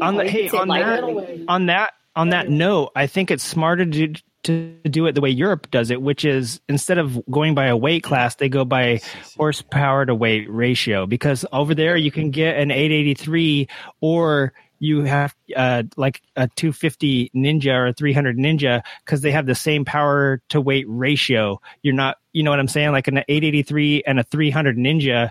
on 0.00 0.16
the, 0.16 0.28
hey 0.28 0.48
on 0.50 0.68
that 0.68 1.02
on 1.48 1.66
that 1.66 1.92
on 2.16 2.28
that 2.30 2.48
note 2.48 2.90
i 2.96 3.06
think 3.06 3.30
it's 3.30 3.42
smarter 3.44 3.84
to 3.86 4.14
to 4.42 4.74
do 4.84 5.06
it 5.06 5.14
the 5.14 5.20
way 5.20 5.30
europe 5.30 5.70
does 5.70 5.90
it 5.90 6.00
which 6.02 6.24
is 6.24 6.60
instead 6.68 6.98
of 6.98 7.20
going 7.30 7.54
by 7.54 7.66
a 7.66 7.76
weight 7.76 8.02
class 8.02 8.36
they 8.36 8.48
go 8.48 8.64
by 8.64 9.00
horsepower 9.36 10.06
to 10.06 10.14
weight 10.14 10.50
ratio. 10.50 11.06
Because 11.06 11.44
over 11.52 11.74
there 11.74 11.96
you 11.96 12.10
can 12.10 12.30
get 12.30 12.56
an 12.56 12.70
883 12.70 13.68
or 14.00 14.52
you 14.78 15.02
have 15.02 15.34
uh, 15.54 15.82
like 15.96 16.22
a 16.36 16.48
250 16.48 17.30
ninja 17.34 17.74
or 17.74 17.86
a 17.88 17.92
300 17.92 18.38
ninja 18.38 18.82
because 19.04 19.20
they 19.20 19.30
have 19.30 19.46
the 19.46 19.54
same 19.54 19.84
power 19.84 20.40
to 20.48 20.60
weight 20.60 20.86
ratio. 20.88 21.60
You're 21.82 21.94
not 21.94 22.16
you 22.32 22.42
know 22.42 22.50
what 22.50 22.60
i'm 22.60 22.68
saying? 22.68 22.92
Like 22.92 23.08
an 23.08 23.18
883 23.18 24.04
and 24.06 24.20
a 24.20 24.22
300 24.24 24.76
ninja. 24.76 25.30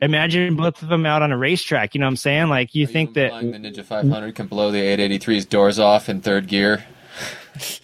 Imagine 0.00 0.54
both 0.54 0.80
of 0.80 0.88
them 0.88 1.04
out 1.04 1.22
on 1.22 1.32
a 1.32 1.36
racetrack 1.36 1.94
you 1.94 2.00
know 2.00 2.06
what 2.06 2.12
i'm 2.12 2.16
saying? 2.16 2.48
Like 2.48 2.74
you 2.74 2.86
think 2.86 3.14
that 3.14 3.32
the 3.32 3.58
Ninja 3.58 3.84
500 3.84 4.34
can 4.34 4.46
blow 4.46 4.70
the 4.70 4.80
883's 4.80 5.44
doors 5.44 5.78
off 5.78 6.08
in 6.08 6.20
third 6.20 6.46
gear? 6.48 6.84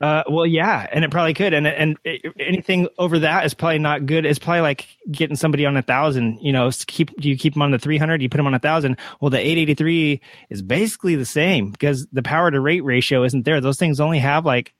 Uh, 0.00 0.22
well, 0.30 0.46
yeah, 0.46 0.86
and 0.92 1.04
it 1.04 1.10
probably 1.10 1.34
could, 1.34 1.52
and 1.52 1.66
and 1.66 1.98
it, 2.04 2.22
anything 2.38 2.88
over 2.98 3.18
that 3.18 3.44
is 3.44 3.54
probably 3.54 3.78
not 3.78 4.06
good. 4.06 4.24
It's 4.24 4.38
probably 4.38 4.60
like 4.60 4.86
getting 5.10 5.34
somebody 5.36 5.66
on 5.66 5.76
a 5.76 5.82
thousand. 5.82 6.38
You 6.40 6.52
know, 6.52 6.68
s- 6.68 6.84
keep 6.84 7.10
you 7.18 7.36
keep 7.36 7.54
them 7.54 7.62
on 7.62 7.70
the 7.72 7.78
three 7.78 7.98
hundred, 7.98 8.22
you 8.22 8.28
put 8.28 8.36
them 8.36 8.46
on 8.46 8.54
a 8.54 8.58
thousand. 8.60 8.96
Well, 9.20 9.30
the 9.30 9.38
eight 9.38 9.58
eighty 9.58 9.74
three 9.74 10.20
is 10.50 10.62
basically 10.62 11.16
the 11.16 11.24
same 11.26 11.70
because 11.70 12.06
the 12.12 12.22
power 12.22 12.50
to 12.50 12.60
rate 12.60 12.82
ratio 12.84 13.24
isn't 13.24 13.44
there. 13.44 13.60
Those 13.60 13.78
things 13.78 13.98
only 13.98 14.18
have 14.20 14.46
like, 14.46 14.72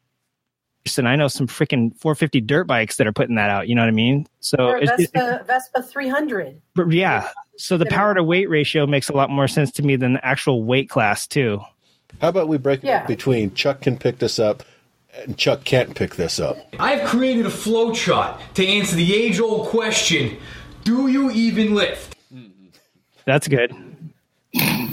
and 0.97 1.09
I 1.09 1.17
know 1.17 1.29
some 1.29 1.47
freaking 1.49 1.97
four 1.99 2.15
fifty 2.15 2.41
dirt 2.41 2.67
bikes 2.69 2.97
that 2.97 3.07
are 3.07 3.13
putting 3.13 3.35
that 3.37 3.51
out. 3.51 3.69
You 3.69 3.75
know 3.75 3.83
what 3.83 3.89
I 3.89 3.93
mean? 3.93 4.27
So 4.41 4.57
Or 4.59 4.79
it's, 4.79 4.91
it- 4.93 5.11
Vespa, 5.13 5.45
Vespa 5.47 5.83
300. 5.83 6.61
but 6.75 6.91
yeah, 6.93 7.29
so 7.57 7.77
the 7.77 7.87
power 7.87 8.15
to 8.15 8.23
weight 8.23 8.49
ratio 8.49 8.87
makes 8.87 9.09
a 9.09 9.13
lot 9.15 9.31
more 9.31 9.49
sense 9.49 9.73
to 9.73 9.83
me 9.83 9.97
than 9.97 10.13
the 10.15 10.25
actual 10.25 10.63
weight 10.63 10.89
class 10.89 11.27
too. 11.27 11.61
How 12.21 12.29
about 12.29 12.49
we 12.49 12.57
break 12.57 12.85
it 12.85 12.87
Yeah. 12.87 13.05
between 13.05 13.53
Chuck 13.55 13.83
can 13.83 13.99
pick 13.99 14.19
this 14.19 14.39
up 14.39 14.63
and 15.25 15.37
Chuck 15.37 15.65
can't 15.65 15.95
pick 15.95 16.17
this 16.17 16.39
up? 16.41 16.57
I've 16.79 17.07
created 17.09 17.47
a 17.47 17.51
flowchart 17.51 18.39
to 18.55 18.67
answer 18.67 18.97
the 18.97 19.15
age 19.15 19.41
old 19.41 19.69
question 19.69 20.39
Do 20.85 21.09
you 21.09 21.31
even 21.31 21.75
lift? 21.75 22.17
That's 23.25 23.49
good. 23.49 23.75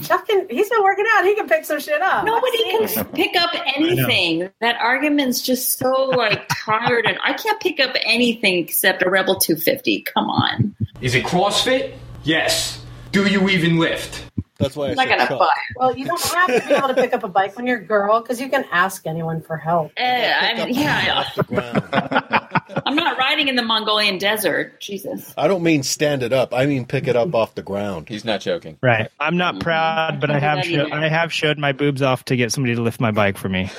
Chuck 0.03 0.27
can, 0.27 0.47
he's 0.49 0.69
been 0.69 0.83
working 0.83 1.05
out. 1.15 1.23
He 1.25 1.35
can 1.35 1.47
pick 1.47 1.63
some 1.63 1.79
shit 1.79 2.01
up. 2.01 2.25
Nobody 2.25 2.63
can 2.63 2.83
it. 2.83 3.13
pick 3.13 3.35
up 3.37 3.51
anything. 3.75 4.49
That 4.59 4.75
argument's 4.81 5.41
just 5.41 5.79
so 5.79 5.89
like 6.09 6.47
tired, 6.49 7.05
and 7.05 7.17
I 7.23 7.33
can't 7.33 7.59
pick 7.61 7.79
up 7.79 7.95
anything 8.03 8.59
except 8.59 9.01
a 9.03 9.09
Rebel 9.09 9.35
250. 9.35 10.01
Come 10.01 10.29
on, 10.29 10.75
Is 11.01 11.15
it 11.15 11.23
CrossFit? 11.23 11.93
Yes. 12.23 12.83
Do 13.11 13.25
you 13.27 13.47
even 13.49 13.77
lift? 13.77 14.29
That's 14.57 14.75
why 14.75 14.85
I 14.85 14.89
I'm 14.91 14.95
not 14.95 15.07
said 15.07 15.17
gonna 15.17 15.27
Chuck. 15.29 15.39
buy. 15.39 15.49
Well, 15.75 15.97
you 15.97 16.05
don't 16.05 16.21
have 16.21 16.47
to 16.47 16.67
be 16.67 16.73
able 16.73 16.87
to 16.87 16.93
pick 16.93 17.13
up 17.13 17.23
a 17.23 17.27
bike 17.27 17.57
when 17.57 17.67
you're 17.67 17.79
a 17.79 17.83
girl 17.83 18.21
because 18.21 18.39
you 18.39 18.47
can 18.49 18.65
ask 18.71 19.05
anyone 19.05 19.41
for 19.41 19.57
help. 19.57 19.91
Uh, 19.99 20.03
I'm, 20.03 20.69
yeah, 20.69 21.25
Off. 21.37 21.49
I'm 22.85 22.95
not 22.95 23.17
riding 23.17 23.47
in 23.49 23.55
the 23.55 23.63
Mongolian 23.63 24.17
desert. 24.17 24.79
Jesus. 24.79 25.33
I 25.37 25.47
don't 25.47 25.61
mean 25.63 25.83
stand 25.83 26.23
it 26.23 26.31
up. 26.31 26.53
I 26.53 26.65
mean 26.67 26.85
pick 26.85 27.07
it 27.07 27.15
up 27.15 27.33
off 27.35 27.55
the 27.55 27.63
ground. 27.63 28.07
He's 28.07 28.23
not 28.23 28.41
joking. 28.41 28.77
Right. 28.81 29.09
I'm 29.19 29.37
not 29.37 29.59
proud, 29.59 30.21
but 30.21 30.29
I 30.31 30.39
have 30.39 30.57
Not 30.57 30.65
show, 30.65 30.85
either. 30.85 30.93
I 30.93 31.07
have 31.09 31.33
showed 31.33 31.57
my 31.57 31.73
boobs 31.73 32.01
off 32.01 32.23
to 32.25 32.35
get 32.37 32.51
somebody 32.53 32.75
to 32.75 32.81
lift 32.81 32.99
my 33.01 33.11
bike 33.11 33.37
for 33.37 33.49
me. 33.49 33.69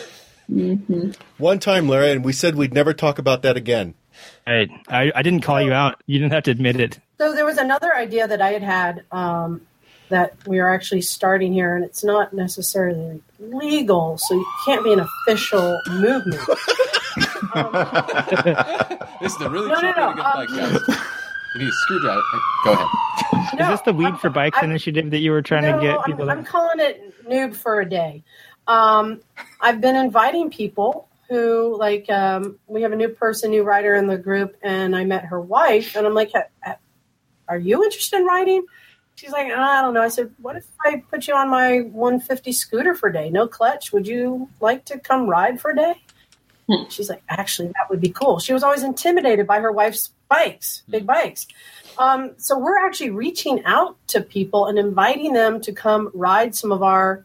One 1.39 1.59
time, 1.59 1.89
Larry, 1.89 2.13
and 2.13 2.25
we 2.25 2.33
said 2.33 2.55
we'd 2.55 2.73
never 2.75 2.93
talk 2.93 3.19
about 3.19 3.43
that 3.43 3.57
again. 3.57 3.95
Hey, 4.47 4.69
I, 4.89 5.11
I 5.15 5.23
didn't 5.23 5.41
call 5.41 5.61
you 5.61 5.73
out. 5.73 6.03
You 6.07 6.19
didn't 6.19 6.33
have 6.33 6.45
to 6.45 6.51
admit 6.51 6.79
it. 6.81 6.99
So 7.19 7.35
there 7.35 7.45
was 7.45 7.59
another 7.59 7.95
idea 7.95 8.29
that 8.29 8.41
I 8.41 8.53
had 8.53 8.63
had 8.63 9.05
um, 9.11 9.63
that 10.09 10.35
we 10.47 10.59
are 10.61 10.73
actually 10.73 11.03
starting 11.03 11.53
here, 11.53 11.75
and 11.75 11.85
it's 11.85 12.05
not 12.05 12.33
necessarily 12.33 13.21
legal, 13.39 14.19
so 14.19 14.35
you 14.35 14.47
can't 14.65 14.85
be 14.85 14.93
an 14.93 15.01
official 15.01 15.81
movement. 15.91 16.41
This 19.21 19.33
is 19.33 19.39
the 19.39 19.49
really 19.49 19.69
No, 19.69 19.75
no, 19.75 19.81
cheap 19.81 19.97
way 19.97 20.03
no, 20.03 20.11
to 20.11 20.17
get 20.17 20.27
um, 20.27 20.35
bike 20.35 20.49
guys. 20.49 20.81
You 21.55 21.61
need 21.63 21.69
a 21.69 21.73
screwdriver. 21.73 22.21
Go 22.65 22.73
ahead. 22.75 23.61
Is 23.61 23.69
this 23.69 23.81
the 23.81 23.93
Weed 23.95 24.19
for 24.19 24.29
Bikes 24.29 24.59
I'm- 24.59 24.71
initiative 24.71 25.11
that 25.11 25.19
you 25.21 25.31
were 25.31 25.41
trying 25.43 25.63
no, 25.63 25.77
to 25.77 25.83
get 25.83 25.97
I'm, 25.99 26.05
people? 26.05 26.31
I'm 26.31 26.45
calling 26.45 26.81
it 26.81 27.25
noob 27.27 27.57
for 27.57 27.81
a 27.81 27.89
day. 27.89 28.23
Um, 28.67 29.21
I've 29.61 29.81
been 29.81 29.97
inviting 29.97 30.51
people 30.51 31.09
who, 31.31 31.77
like, 31.79 32.11
um, 32.11 32.59
we 32.67 32.83
have 32.83 32.93
a 32.93 32.97
new 32.97 33.09
person, 33.09 33.51
new 33.51 33.63
writer 33.63 33.95
in 33.95 34.07
the 34.07 34.19
group, 34.19 34.57
and 34.63 34.95
I 34.95 35.05
met 35.05 35.25
her 35.27 35.41
wife, 35.41 35.97
and 35.97 36.07
I'm 36.07 36.15
like, 36.15 36.33
"Ha- 36.33 36.49
ha- 36.63 36.77
"Are 37.49 37.59
you 37.59 37.83
interested 37.85 38.19
in 38.21 38.27
riding?" 38.27 38.67
She's 39.17 39.33
like, 39.33 39.49
ah, 39.53 39.79
"I 39.79 39.83
don't 39.83 39.95
know." 39.95 40.03
I 40.03 40.09
said, 40.09 40.31
"What 40.41 40.57
if 40.57 40.67
I 40.85 41.03
put 41.11 41.27
you 41.27 41.35
on 41.35 41.49
my 41.49 41.81
150 41.81 42.53
scooter 42.53 42.95
for 42.95 43.09
a 43.09 43.13
day, 43.13 43.31
no 43.31 43.49
clutch? 43.49 43.93
Would 43.93 44.07
you 44.07 44.49
like 44.61 44.85
to 44.87 44.99
come 44.99 45.29
ride 45.29 45.61
for 45.61 45.73
a 45.73 45.77
day?" 45.77 46.03
Hmm. 46.69 46.89
She's 46.89 47.09
like, 47.09 47.23
"Actually, 47.29 47.69
that 47.69 47.91
would 47.91 48.01
be 48.01 48.11
cool." 48.11 48.39
She 48.39 48.53
was 48.53 48.63
always 48.63 48.83
intimidated 48.83 49.47
by 49.47 49.61
her 49.61 49.73
wife's 49.73 50.13
bikes, 50.29 50.83
hmm. 50.87 50.93
big 50.93 51.07
bikes. 51.07 51.47
Um, 51.99 52.33
so 52.37 52.59
we're 52.59 52.79
actually 52.79 53.11
reaching 53.11 53.65
out 53.65 53.97
to 54.09 54.21
people 54.21 54.67
and 54.67 54.79
inviting 54.79 55.33
them 55.33 55.61
to 55.63 55.73
come 55.73 56.11
ride 56.13 56.55
some 56.55 56.71
of 56.71 56.83
our 56.83 57.25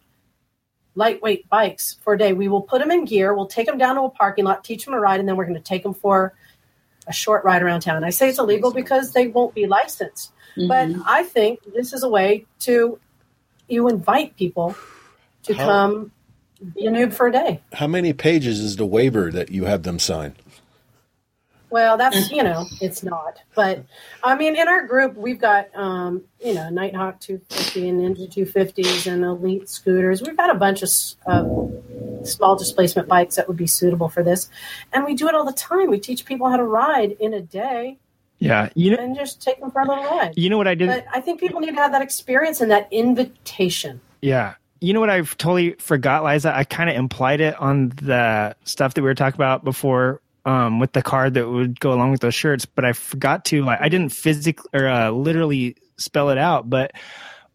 lightweight 0.95 1.49
bikes 1.49 1.97
for 2.01 2.13
a 2.13 2.17
day. 2.17 2.33
We 2.33 2.47
will 2.47 2.61
put 2.61 2.79
them 2.79 2.91
in 2.91 3.05
gear. 3.05 3.33
We'll 3.33 3.47
take 3.47 3.67
them 3.67 3.77
down 3.77 3.95
to 3.95 4.03
a 4.03 4.09
parking 4.09 4.45
lot, 4.45 4.63
teach 4.63 4.85
them 4.85 4.93
to 4.93 4.99
ride, 4.99 5.19
and 5.19 5.27
then 5.27 5.35
we're 5.35 5.45
going 5.45 5.55
to 5.55 5.61
take 5.61 5.83
them 5.83 5.93
for 5.93 6.33
a 7.07 7.13
short 7.13 7.43
ride 7.43 7.61
around 7.61 7.81
town. 7.81 8.03
I 8.03 8.09
say 8.09 8.29
it's 8.29 8.39
illegal 8.39 8.71
because 8.71 9.13
they 9.13 9.27
won't 9.27 9.55
be 9.55 9.65
licensed, 9.65 10.31
but 10.55 10.89
I 11.05 11.23
think 11.23 11.59
this 11.73 11.93
is 11.93 12.03
a 12.03 12.09
way 12.09 12.45
to 12.59 12.99
you 13.67 13.87
invite 13.87 14.35
people 14.37 14.75
to 15.43 15.53
How- 15.53 15.65
come 15.65 16.11
be 16.75 16.85
a 16.85 16.91
noob 16.91 17.13
for 17.13 17.27
a 17.27 17.31
day. 17.31 17.61
How 17.73 17.87
many 17.87 18.13
pages 18.13 18.59
is 18.59 18.75
the 18.75 18.85
waiver 18.85 19.31
that 19.31 19.49
you 19.49 19.65
have 19.65 19.83
them 19.83 19.97
sign? 19.97 20.35
Well, 21.71 21.97
that's 21.97 22.29
you 22.29 22.43
know, 22.43 22.65
it's 22.81 23.01
not. 23.01 23.39
But 23.55 23.85
I 24.21 24.35
mean, 24.35 24.57
in 24.57 24.67
our 24.67 24.85
group, 24.85 25.15
we've 25.15 25.39
got 25.39 25.73
um, 25.73 26.23
you 26.43 26.53
know, 26.53 26.69
Nighthawk 26.69 27.21
250 27.21 27.89
and 27.89 28.01
Ninja 28.01 28.29
250s 28.29 29.11
and 29.11 29.23
Elite 29.23 29.69
scooters. 29.69 30.21
We've 30.21 30.35
got 30.35 30.53
a 30.53 30.59
bunch 30.59 30.83
of 30.83 30.89
uh, 31.25 32.25
small 32.25 32.57
displacement 32.57 33.07
bikes 33.07 33.37
that 33.37 33.47
would 33.47 33.55
be 33.55 33.67
suitable 33.67 34.09
for 34.09 34.21
this, 34.21 34.49
and 34.91 35.05
we 35.05 35.15
do 35.15 35.29
it 35.29 35.33
all 35.33 35.45
the 35.45 35.53
time. 35.53 35.89
We 35.89 35.99
teach 35.99 36.25
people 36.25 36.49
how 36.49 36.57
to 36.57 36.65
ride 36.65 37.11
in 37.11 37.33
a 37.33 37.41
day 37.41 37.97
Yeah, 38.41 38.69
you 38.73 38.91
know, 38.91 38.97
and 38.97 39.15
just 39.15 39.39
take 39.41 39.59
them 39.59 39.69
for 39.69 39.81
a 39.81 39.87
little 39.87 40.03
ride. 40.03 40.33
you 40.35 40.49
know 40.49 40.57
what 40.57 40.67
I 40.67 40.73
did. 40.73 40.87
But 40.87 41.05
I 41.13 41.21
think 41.21 41.39
people 41.39 41.59
need 41.61 41.67
to 41.67 41.75
have 41.75 41.91
that 41.91 42.01
experience 42.01 42.59
and 42.59 42.71
that 42.71 42.87
invitation. 42.91 44.01
Yeah. 44.21 44.55
You 44.79 44.93
know 44.93 44.99
what 44.99 45.11
I've 45.11 45.37
totally 45.37 45.73
forgot, 45.73 46.23
Liza? 46.25 46.55
I 46.55 46.63
kind 46.63 46.89
of 46.89 46.95
implied 46.95 47.39
it 47.39 47.55
on 47.61 47.89
the 47.89 48.55
stuff 48.63 48.95
that 48.95 49.01
we 49.01 49.07
were 49.07 49.13
talking 49.13 49.37
about 49.37 49.63
before 49.63 50.21
um, 50.45 50.79
with 50.79 50.93
the 50.93 51.03
card 51.03 51.35
that 51.35 51.47
would 51.47 51.79
go 51.79 51.93
along 51.93 52.09
with 52.09 52.21
those 52.21 52.33
shirts, 52.33 52.65
but 52.65 52.83
I 52.83 52.93
forgot 52.93 53.45
to 53.45 53.63
like 53.63 53.79
I 53.79 53.89
didn't 53.89 54.09
physically 54.09 54.67
or 54.73 54.87
uh, 54.87 55.11
literally 55.11 55.75
spell 55.97 56.31
it 56.31 56.39
out. 56.39 56.67
But 56.67 56.93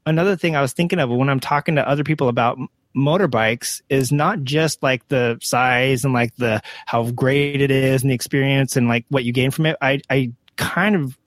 another 0.06 0.36
thing 0.36 0.54
I 0.54 0.62
was 0.62 0.72
thinking 0.72 1.00
of 1.00 1.10
when 1.10 1.28
I'm 1.28 1.40
talking 1.40 1.74
to 1.74 1.88
other 1.88 2.04
people 2.04 2.28
about 2.28 2.58
motorbikes 2.96 3.82
is 3.90 4.12
not 4.12 4.42
just 4.42 4.82
like 4.82 5.06
the 5.08 5.38
size 5.42 6.04
and 6.04 6.14
like 6.14 6.34
the 6.36 6.62
how 6.86 7.10
great 7.10 7.60
it 7.60 7.70
is 7.70 8.02
and 8.02 8.10
the 8.10 8.14
experience 8.14 8.76
and 8.76 8.88
like 8.88 9.04
what 9.08 9.24
you 9.24 9.32
gain 9.32 9.50
from 9.50 9.66
it. 9.66 9.76
I 9.82 10.00
I 10.08 10.32
kind 10.56 10.96
of 10.96 11.18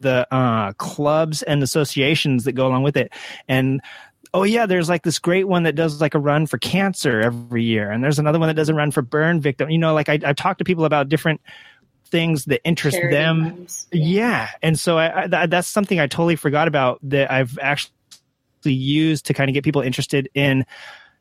the 0.00 0.26
uh, 0.34 0.72
clubs 0.74 1.42
and 1.42 1.62
associations 1.62 2.44
that 2.44 2.52
go 2.52 2.66
along 2.66 2.82
with 2.82 2.96
it. 2.96 3.12
And 3.48 3.80
oh 4.34 4.42
yeah, 4.42 4.66
there's 4.66 4.88
like 4.88 5.02
this 5.02 5.18
great 5.18 5.44
one 5.48 5.62
that 5.62 5.74
does 5.74 6.00
like 6.00 6.14
a 6.14 6.18
run 6.18 6.46
for 6.46 6.58
cancer 6.58 7.20
every 7.20 7.64
year, 7.64 7.90
and 7.90 8.02
there's 8.02 8.18
another 8.18 8.38
one 8.38 8.48
that 8.48 8.54
does 8.54 8.68
a 8.68 8.74
run 8.74 8.90
for 8.90 9.02
burn 9.02 9.40
victim. 9.40 9.70
You 9.70 9.78
know, 9.78 9.94
like 9.94 10.08
I, 10.08 10.18
I've 10.24 10.36
talked 10.36 10.58
to 10.58 10.64
people 10.64 10.84
about 10.84 11.08
different 11.08 11.40
things 12.06 12.44
that 12.46 12.60
interest 12.64 12.96
Charity 12.96 13.16
them. 13.16 13.42
runs. 13.42 13.86
Yeah, 13.92 14.50
and 14.62 14.78
so 14.78 14.98
I, 14.98 15.22
I, 15.22 15.26
that, 15.28 15.50
that's 15.50 15.68
something 15.68 16.00
I 16.00 16.06
totally 16.06 16.36
forgot 16.36 16.68
about 16.68 16.98
that 17.04 17.30
I've 17.30 17.58
actually 17.58 17.92
used 18.64 19.26
to 19.26 19.34
kind 19.34 19.48
of 19.48 19.54
get 19.54 19.64
people 19.64 19.82
interested 19.82 20.28
in 20.34 20.64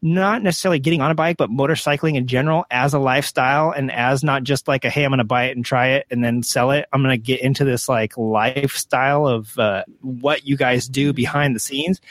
not 0.02 0.42
necessarily 0.42 0.80
getting 0.80 1.02
on 1.02 1.12
a 1.12 1.16
bike, 1.16 1.38
but 1.38 1.52
motorcycling 1.52 2.16
in 2.16 2.26
general 2.26 2.66
as 2.72 2.94
a 2.94 3.00
lifestyle 3.00 3.72
and 3.72 3.92
as 3.92 4.24
not 4.24 4.44
just 4.44 4.68
like 4.68 4.84
a 4.84 4.90
hey, 4.90 5.04
I'm 5.04 5.12
going 5.12 5.20
to 5.20 5.24
buy 5.24 5.46
it 5.46 5.56
and 5.56 5.64
try 5.64 5.90
it 5.90 6.08
and 6.10 6.24
then 6.24 6.42
sell 6.42 6.72
it. 6.72 6.88
I'm 6.92 7.04
going 7.04 7.14
to 7.14 7.24
get 7.24 7.42
into 7.42 7.64
this 7.66 7.88
like 7.88 8.18
lifestyle 8.18 9.28
of 9.28 9.58
uh, 9.60 9.84
what 10.02 10.46
you 10.46 10.58
guys 10.58 10.88
do 10.88 11.14
behind 11.14 11.56
the 11.56 11.60
scenes, 11.60 12.02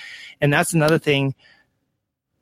and 0.40 0.52
that's 0.52 0.72
another 0.72 0.98
thing 0.98 1.34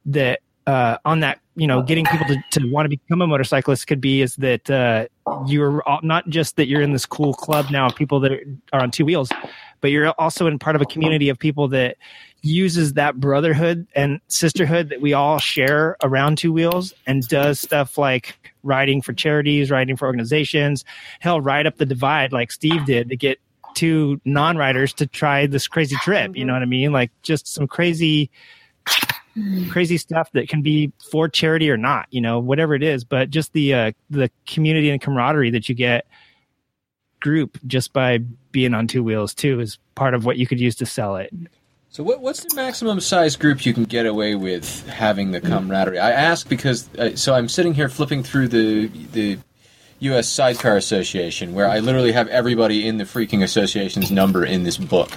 that 0.07 0.41
uh, 0.67 0.99
on 1.07 1.21
that 1.21 1.41
you 1.57 1.67
know 1.67 1.83
getting 1.83 2.05
people 2.05 2.27
to, 2.27 2.37
to 2.61 2.71
want 2.71 2.85
to 2.85 2.91
become 2.91 3.23
a 3.23 3.27
motorcyclist 3.27 3.87
could 3.87 4.03
be 4.03 4.21
is 4.21 4.37
that 4.37 4.69
uh, 4.69 5.07
you're 5.47 5.83
all, 5.89 6.01
not 6.03 6.29
just 6.29 6.57
that 6.57 6.69
you're 6.69 6.83
in 6.83 6.93
this 6.93 7.07
cool 7.07 7.33
club 7.33 7.71
now 7.71 7.87
of 7.87 7.97
people 7.97 8.21
that 8.21 8.33
are 8.75 8.83
on 8.83 8.91
two 8.91 9.07
wheels 9.07 9.31
but 9.81 9.91
you're 9.91 10.11
also 10.13 10.47
in 10.47 10.59
part 10.59 10.77
of 10.77 10.83
a 10.83 10.87
community 10.87 11.29
of 11.29 11.39
people 11.39 11.69
that 11.69 11.97
uses 12.43 12.95
that 12.95 13.19
brotherhood 13.19 13.87
and 13.95 14.21
sisterhood 14.29 14.91
that 14.91 15.01
we 15.01 15.13
all 15.13 15.39
share 15.39 15.97
around 16.03 16.39
two 16.39 16.53
wheels 16.53 16.95
and 17.07 17.27
does 17.29 17.59
stuff 17.59 17.99
like 17.99 18.39
riding 18.63 19.03
for 19.03 19.13
charities 19.13 19.71
riding 19.71 19.97
for 19.97 20.07
organizations. 20.07 20.85
Hell 21.21 21.41
ride 21.41 21.67
up 21.67 21.77
the 21.77 21.87
divide 21.87 22.33
like 22.33 22.53
steve 22.53 22.85
did 22.85 23.09
to 23.09 23.17
get 23.17 23.41
two 23.75 24.21
non-riders 24.25 24.93
to 24.93 25.07
try 25.07 25.47
this 25.47 25.69
crazy 25.69 25.97
trip 26.03 26.35
you 26.37 26.45
know 26.45 26.53
what 26.53 26.63
i 26.63 26.67
mean? 26.67 26.93
Like 26.93 27.11
just 27.23 27.47
some 27.47 27.67
crazy 27.67 28.31
crazy 29.69 29.99
stuff 29.99 30.31
that 30.33 30.49
can 30.49 30.63
be 30.63 30.93
for 31.11 31.29
charity 31.29 31.71
or 31.71 31.77
not, 31.77 32.07
you 32.11 32.21
know, 32.21 32.39
whatever 32.39 32.75
it 32.75 32.83
is. 32.83 33.05
But 33.05 33.31
just 33.31 33.53
the 33.53 33.75
uh, 33.75 33.93
the 34.11 34.31
community 34.47 34.91
and 34.91 35.01
camaraderie 35.01 35.51
that 35.51 35.69
you 35.69 35.75
get 35.75 36.07
group 37.21 37.59
just 37.67 37.93
by 37.93 38.19
being 38.53 38.75
on 38.75 38.87
two 38.87 39.03
wheels 39.03 39.35
too 39.35 39.61
is 39.61 39.79
part 39.95 40.15
of 40.15 40.25
what 40.25 40.37
you 40.39 40.47
could 40.47 40.61
use 40.61 40.77
to 40.77 40.87
sell 40.87 41.17
it. 41.17 41.33
So 41.91 42.03
what, 42.05 42.21
what's 42.21 42.45
the 42.45 42.55
maximum 42.55 43.01
size 43.01 43.35
group 43.35 43.65
you 43.65 43.73
can 43.73 43.85
get 43.85 44.05
away 44.07 44.35
with 44.35 44.87
having 44.89 45.31
the 45.31 45.41
camaraderie? 45.41 45.99
I 45.99 46.13
ask 46.13 46.49
because 46.49 46.89
uh, 46.97 47.17
so 47.17 47.35
I'm 47.35 47.49
sitting 47.49 47.75
here 47.75 47.89
flipping 47.89 48.23
through 48.23 48.49
the 48.49 48.87
the 49.13 49.39
U.S. 50.01 50.29
Sidecar 50.29 50.77
Association, 50.77 51.55
where 51.55 51.67
I 51.67 51.81
literally 51.81 52.13
have 52.13 52.29
everybody 52.29 52.87
in 52.87 52.99
the 52.99 53.05
freaking 53.05 53.43
association's 53.43 54.13
number 54.13 54.45
in 54.45 54.63
this 54.63 54.77
book, 54.79 55.11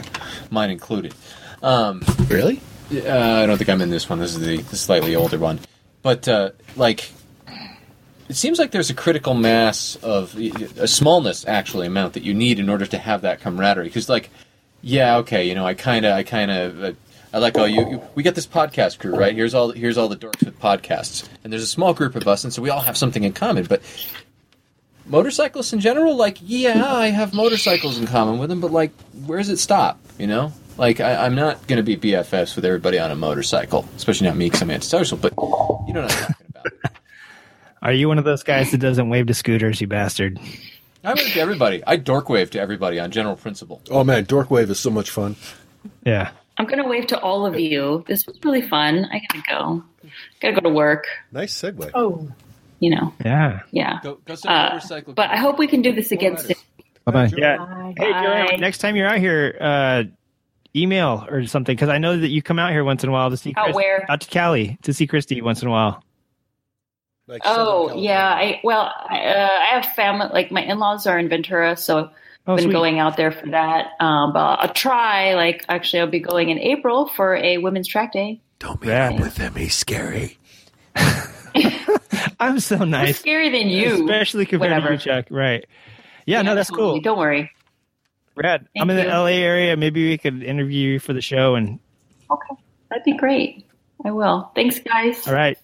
mine 0.49 0.71
included. 0.71 1.13
Um, 1.61 2.01
Really? 2.27 2.61
uh, 2.91 3.43
I 3.43 3.45
don't 3.45 3.57
think 3.57 3.69
I'm 3.69 3.81
in 3.81 3.91
this 3.91 4.09
one. 4.09 4.17
This 4.17 4.33
is 4.35 4.39
the, 4.39 4.57
the 4.57 4.75
slightly 4.77 5.15
older 5.15 5.37
one, 5.37 5.59
but 6.01 6.27
uh, 6.27 6.51
like. 6.75 7.11
It 8.31 8.37
seems 8.37 8.59
like 8.59 8.71
there's 8.71 8.89
a 8.89 8.93
critical 8.93 9.33
mass 9.33 9.97
of 9.97 10.37
a 10.37 10.87
smallness, 10.87 11.45
actually, 11.45 11.85
amount 11.85 12.13
that 12.13 12.23
you 12.23 12.33
need 12.33 12.59
in 12.59 12.69
order 12.69 12.85
to 12.85 12.97
have 12.97 13.23
that 13.23 13.41
camaraderie. 13.41 13.87
Because, 13.87 14.07
like, 14.07 14.29
yeah, 14.81 15.17
okay, 15.17 15.49
you 15.49 15.53
know, 15.53 15.65
I 15.65 15.73
kind 15.73 16.05
of, 16.05 16.15
I 16.15 16.23
kind 16.23 16.49
of, 16.49 16.81
uh, 16.81 16.91
I 17.33 17.39
like, 17.39 17.57
oh, 17.57 17.65
you, 17.65 17.89
you, 17.89 18.01
we 18.15 18.23
got 18.23 18.33
this 18.33 18.47
podcast 18.47 18.99
crew, 18.99 19.17
right? 19.17 19.35
Here's 19.35 19.53
all, 19.53 19.71
here's 19.71 19.97
all 19.97 20.07
the 20.07 20.15
dorks 20.15 20.45
with 20.45 20.57
podcasts, 20.61 21.27
and 21.43 21.51
there's 21.51 21.61
a 21.61 21.67
small 21.67 21.93
group 21.93 22.15
of 22.15 22.25
us, 22.25 22.45
and 22.45 22.53
so 22.53 22.61
we 22.61 22.69
all 22.69 22.79
have 22.79 22.95
something 22.95 23.25
in 23.25 23.33
common. 23.33 23.65
But 23.65 23.81
motorcyclists 25.05 25.73
in 25.73 25.81
general, 25.81 26.15
like, 26.15 26.37
yeah, 26.41 26.85
I 26.85 27.07
have 27.07 27.33
motorcycles 27.33 27.99
in 27.99 28.07
common 28.07 28.39
with 28.39 28.49
them, 28.49 28.61
but 28.61 28.71
like, 28.71 28.93
where 29.25 29.39
does 29.39 29.49
it 29.49 29.59
stop? 29.59 29.99
You 30.17 30.27
know, 30.27 30.53
like, 30.77 31.01
I, 31.01 31.25
I'm 31.25 31.35
not 31.35 31.67
going 31.67 31.83
to 31.83 31.83
be 31.83 31.97
BFFs 31.97 32.55
with 32.55 32.63
everybody 32.63 32.97
on 32.97 33.11
a 33.11 33.15
motorcycle, 33.17 33.85
especially 33.97 34.27
not 34.27 34.37
me 34.37 34.45
because 34.45 34.61
I'm 34.61 34.71
antisocial. 34.71 35.17
But 35.17 35.33
you 35.35 35.93
know 35.93 36.03
what 36.03 36.11
talking 36.11 36.23
about. 36.29 36.40
Are 37.81 37.91
you 37.93 38.07
one 38.07 38.17
of 38.19 38.25
those 38.25 38.43
guys 38.43 38.71
that 38.71 38.77
doesn't 38.77 39.09
wave 39.09 39.27
to 39.27 39.33
scooters, 39.33 39.81
you 39.81 39.87
bastard? 39.87 40.39
I 41.03 41.13
wave 41.15 41.33
to 41.33 41.39
everybody. 41.39 41.83
I 41.87 41.95
dork 41.95 42.29
wave 42.29 42.51
to 42.51 42.59
everybody 42.61 42.99
on 42.99 43.09
general 43.11 43.35
principle. 43.35 43.81
Oh 43.89 44.03
man, 44.03 44.23
Dork 44.25 44.51
Wave 44.51 44.69
is 44.69 44.79
so 44.79 44.91
much 44.91 45.09
fun. 45.09 45.35
Yeah. 46.05 46.31
I'm 46.57 46.67
gonna 46.67 46.87
wave 46.87 47.07
to 47.07 47.19
all 47.19 47.45
of 47.47 47.59
you. 47.59 48.03
This 48.07 48.27
was 48.27 48.37
really 48.43 48.61
fun. 48.61 49.05
I 49.11 49.19
gotta 49.31 49.43
go. 49.49 49.83
Gotta 50.41 50.53
go 50.53 50.61
to 50.61 50.69
work. 50.69 51.05
Nice 51.31 51.59
segue. 51.59 51.89
Oh, 51.95 52.29
You 52.79 52.91
know. 52.91 53.13
Yeah. 53.25 53.61
Yeah. 53.71 53.99
Go, 54.03 54.19
go 54.25 54.35
Uh, 54.47 54.79
but 55.15 55.29
I 55.31 55.37
hope 55.37 55.57
we 55.57 55.65
can 55.67 55.81
do 55.81 55.91
this 55.91 56.11
again 56.11 56.37
soon. 56.37 56.55
Bye 57.05 57.11
bye. 57.11 57.31
Yeah. 57.35 57.57
bye. 57.57 57.93
Hey, 57.97 58.11
Joanne, 58.11 58.45
Bye. 58.47 58.55
next 58.59 58.77
time 58.77 58.95
you're 58.95 59.07
out 59.07 59.17
here, 59.17 59.57
uh, 59.59 60.03
email 60.75 61.25
or 61.31 61.45
something 61.47 61.75
because 61.75 61.89
I 61.89 61.97
know 61.97 62.15
that 62.17 62.29
you 62.29 62.43
come 62.43 62.59
out 62.59 62.71
here 62.71 62.83
once 62.83 63.03
in 63.03 63.09
a 63.09 63.11
while 63.11 63.31
to 63.31 63.37
see 63.37 63.53
Out 63.57 63.65
Chris- 63.65 63.75
where? 63.75 64.05
out 64.09 64.21
to 64.21 64.27
Cali 64.29 64.77
to 64.83 64.93
see 64.93 65.07
Christy 65.07 65.41
once 65.41 65.63
in 65.63 65.67
a 65.67 65.71
while. 65.71 66.03
Like 67.31 67.41
Oh 67.45 67.95
yeah, 67.97 68.27
I 68.27 68.59
well, 68.63 68.81
I, 69.09 69.19
uh, 69.25 69.49
I 69.61 69.65
have 69.79 69.85
family. 69.93 70.27
Like 70.33 70.51
my 70.51 70.61
in-laws 70.63 71.07
are 71.07 71.17
in 71.17 71.29
Ventura, 71.29 71.75
so 71.77 71.99
I've 71.99 72.09
Oh, 72.47 72.55
been 72.55 72.63
sweet. 72.65 72.73
going 72.73 72.99
out 72.99 73.17
there 73.17 73.31
for 73.31 73.47
that. 73.51 73.89
Um, 73.99 74.33
but 74.33 74.39
I'll 74.59 74.73
try. 74.73 75.35
Like 75.35 75.63
actually, 75.69 76.01
I'll 76.01 76.07
be 76.07 76.19
going 76.19 76.49
in 76.49 76.57
April 76.59 77.07
for 77.07 77.35
a 77.35 77.57
women's 77.59 77.87
track 77.87 78.11
day. 78.13 78.41
Don't 78.59 78.81
meet 78.81 78.89
Rad. 78.89 79.13
up 79.13 79.19
with 79.21 79.37
him. 79.37 79.55
He's 79.55 79.75
scary. 79.75 80.37
I'm 82.39 82.59
so 82.59 82.77
More 82.77 82.87
nice, 82.87 83.19
scary 83.19 83.49
than 83.49 83.67
you, 83.69 83.93
especially 84.05 84.45
compared 84.45 84.71
Whatever. 84.71 84.87
to 84.89 84.93
you, 84.93 84.99
Chuck. 84.99 85.25
Right? 85.29 85.65
Yeah, 86.25 86.41
no, 86.41 86.55
that's 86.55 86.69
totally. 86.69 86.93
cool. 86.93 87.01
Don't 87.01 87.17
worry. 87.19 87.51
Rad. 88.35 88.67
Thank 88.73 88.81
I'm 88.83 88.89
in 88.89 88.95
the 88.95 89.03
you. 89.03 89.09
LA 89.09 89.25
area. 89.27 89.75
Maybe 89.77 90.07
we 90.09 90.17
could 90.17 90.43
interview 90.43 90.93
you 90.93 90.99
for 90.99 91.13
the 91.13 91.21
show. 91.21 91.55
And 91.55 91.79
Okay, 92.29 92.55
that'd 92.89 93.03
be 93.03 93.15
great. 93.17 93.65
I 94.05 94.11
will. 94.11 94.51
Thanks, 94.55 94.79
guys. 94.79 95.27
all 95.27 95.33
right, 95.33 95.57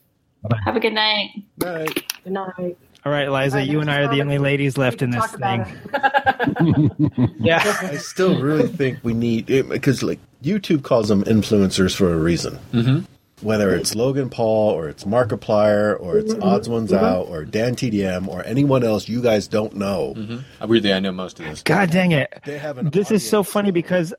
Have 0.66 0.76
a 0.76 0.80
good 0.80 0.94
night. 0.94 1.30
Right. 1.60 2.04
Good 2.24 2.34
night. 2.34 2.78
all 3.06 3.12
right, 3.12 3.30
Liza, 3.30 3.64
you 3.64 3.80
and 3.80 3.90
I 3.90 4.02
are 4.02 4.08
the 4.14 4.22
only 4.22 4.38
ladies 4.38 4.78
left 4.78 5.02
in 5.02 5.12
this 5.12 5.26
thing. 5.34 5.66
Yeah. 7.40 7.62
I 7.82 7.98
still 7.98 8.42
really 8.42 8.68
think 8.68 9.00
we 9.04 9.14
need 9.14 9.46
because 9.48 10.04
like 10.04 10.20
YouTube 10.44 10.84
calls 10.84 11.08
them 11.10 11.24
influencers 11.24 11.96
for 11.96 12.14
a 12.14 12.18
reason. 12.18 12.60
Mm-hmm. 12.74 13.00
Whether 13.46 13.76
it's 13.76 13.94
Logan 13.96 14.30
Paul 14.32 14.72
or 14.72 14.90
it's 14.90 15.04
Markiplier 15.04 16.00
or 16.00 16.18
it's 16.18 16.34
Odds 16.42 16.68
Ones 16.68 16.92
Out 16.92 17.28
or 17.28 17.46
Dan 17.46 17.76
TDM 17.76 18.28
or 18.28 18.44
anyone 18.46 18.84
else 18.84 19.08
you 19.08 19.22
guys 19.22 19.48
don't 19.48 19.76
know, 19.76 20.16
Uh, 20.60 20.66
Weirdly, 20.68 20.92
I 20.92 21.00
know 21.00 21.12
most 21.12 21.40
of 21.40 21.46
this. 21.46 21.62
God 21.62 21.92
dang 21.92 22.12
it. 22.14 22.42
they 22.46 22.58
have 22.58 22.80
an. 22.80 22.90
This 22.90 23.12
is 23.12 23.28
so 23.28 23.44
funny 23.44 23.70
because 23.70 24.12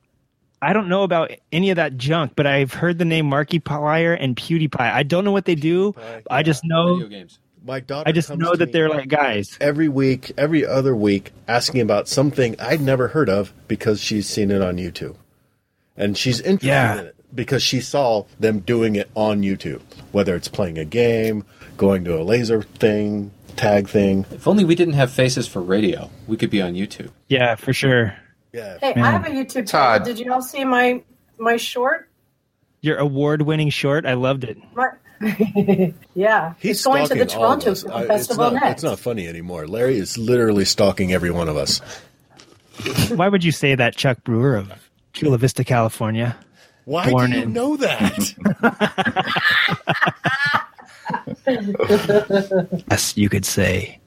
I 0.60 0.72
don't 0.72 0.89
know 0.89 1.02
about 1.05 1.30
any 1.52 1.70
of 1.70 1.76
that 1.76 1.97
junk, 1.97 2.32
but 2.35 2.47
I've 2.47 2.72
heard 2.74 2.98
the 2.98 3.05
name 3.05 3.26
Markiplier 3.30 4.16
and 4.18 4.36
PewDiePie. 4.36 4.80
I 4.80 5.02
don't 5.05 5.24
know 5.24 5.32
what 5.32 5.44
they 5.44 5.55
do. 5.55 5.94
I 6.30 6.43
just 6.43 6.64
know 6.64 6.94
Video 6.97 7.09
games. 7.09 7.39
My 7.64 7.80
daughter. 7.80 8.09
I 8.09 8.12
just 8.12 8.28
comes 8.28 8.40
know 8.40 8.52
to 8.52 8.56
that 8.59 8.66
me 8.66 8.72
they're 8.72 8.89
like 8.89 9.09
guys. 9.09 9.56
every 9.60 9.89
week, 9.89 10.32
every 10.39 10.64
other 10.66 10.97
week, 10.97 11.32
asking 11.47 11.80
about 11.80 12.09
something 12.09 12.56
I'd 12.60 12.80
never 12.80 13.09
heard 13.09 13.28
of 13.28 13.52
because 13.68 14.01
she's 14.02 14.28
seen 14.28 14.51
it 14.51 14.62
on 14.62 14.76
YouTube, 14.78 15.16
and 15.97 16.16
she's 16.16 16.40
interested 16.40 16.66
Yeah. 16.68 16.98
in 17.01 17.06
it 17.06 17.14
because 17.35 17.62
she 17.62 17.80
saw 17.80 18.24
them 18.40 18.60
doing 18.60 18.97
it 18.97 19.10
on 19.14 19.43
YouTube. 19.43 19.80
Whether 20.12 20.35
it's 20.35 20.48
playing 20.48 20.78
a 20.78 20.85
game, 20.85 21.44
going 21.76 22.05
to 22.05 22.18
a 22.18 22.22
laser 22.22 22.62
thing, 22.62 23.32
tag 23.56 23.89
thing. 23.89 24.24
If 24.30 24.47
only 24.48 24.64
we 24.64 24.74
didn't 24.74 24.94
have 24.94 25.10
faces 25.10 25.47
for 25.47 25.60
radio, 25.60 26.10
we 26.26 26.36
could 26.36 26.51
be 26.51 26.62
on 26.62 26.74
YouTube. 26.74 27.10
Yeah, 27.28 27.55
for 27.56 27.72
sure. 27.72 28.14
Yeah. 28.59 28.78
Hey, 28.80 29.01
I 29.01 29.10
have 29.10 29.24
a 29.26 29.30
YouTube 29.30 29.68
channel. 29.68 29.98
Todd. 29.98 30.05
Did 30.05 30.18
you 30.18 30.32
all 30.32 30.43
see 30.43 30.64
my 30.64 31.02
my 31.39 31.56
short? 31.56 32.09
Your 32.80 32.97
award-winning 32.98 33.70
short, 33.70 34.06
I 34.06 34.14
loved 34.14 34.44
it. 34.44 34.56
My, 34.74 34.90
yeah, 36.14 36.55
He's 36.60 36.76
it's 36.76 36.85
going 36.86 37.06
to 37.09 37.14
the 37.14 37.28
stalking 37.28 37.40
Toronto 37.40 37.70
us. 37.72 37.82
Film 37.82 37.94
I- 37.94 38.01
it's 38.02 38.09
Festival 38.09 38.44
not, 38.52 38.52
next. 38.62 38.70
It's 38.74 38.82
not 38.85 38.98
funny 39.01 39.26
anymore. 39.26 39.66
Larry 39.66 39.98
is 39.98 40.16
literally 40.18 40.64
stalking 40.64 41.12
every 41.12 41.30
one 41.32 41.48
of 41.48 41.56
us. 41.56 41.80
Why 43.10 43.28
would 43.28 43.43
you 43.43 43.51
say 43.51 43.74
that, 43.74 43.97
Chuck 43.97 44.22
Brewer 44.22 44.55
of 44.56 44.72
Chula 45.12 45.39
Vista, 45.39 45.64
California? 45.64 46.36
Why 46.85 47.10
Born 47.10 47.30
do 47.32 47.36
you 47.39 47.43
in- 47.44 47.52
know 47.52 47.76
that? 47.76 48.35
Yes, 52.90 53.16
you 53.16 53.28
could 53.28 53.44
say. 53.47 53.98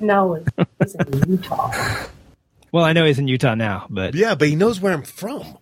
No, 0.00 0.42
it's 0.80 0.94
in 0.94 1.30
Utah. 1.30 1.72
Well, 2.72 2.84
I 2.84 2.92
know 2.92 3.04
he's 3.04 3.18
in 3.18 3.28
Utah 3.28 3.54
now, 3.54 3.86
but 3.90 4.14
yeah, 4.14 4.34
but 4.34 4.48
he 4.48 4.56
knows 4.56 4.80
where 4.80 4.92
I'm 4.92 5.02
from. 5.02 5.58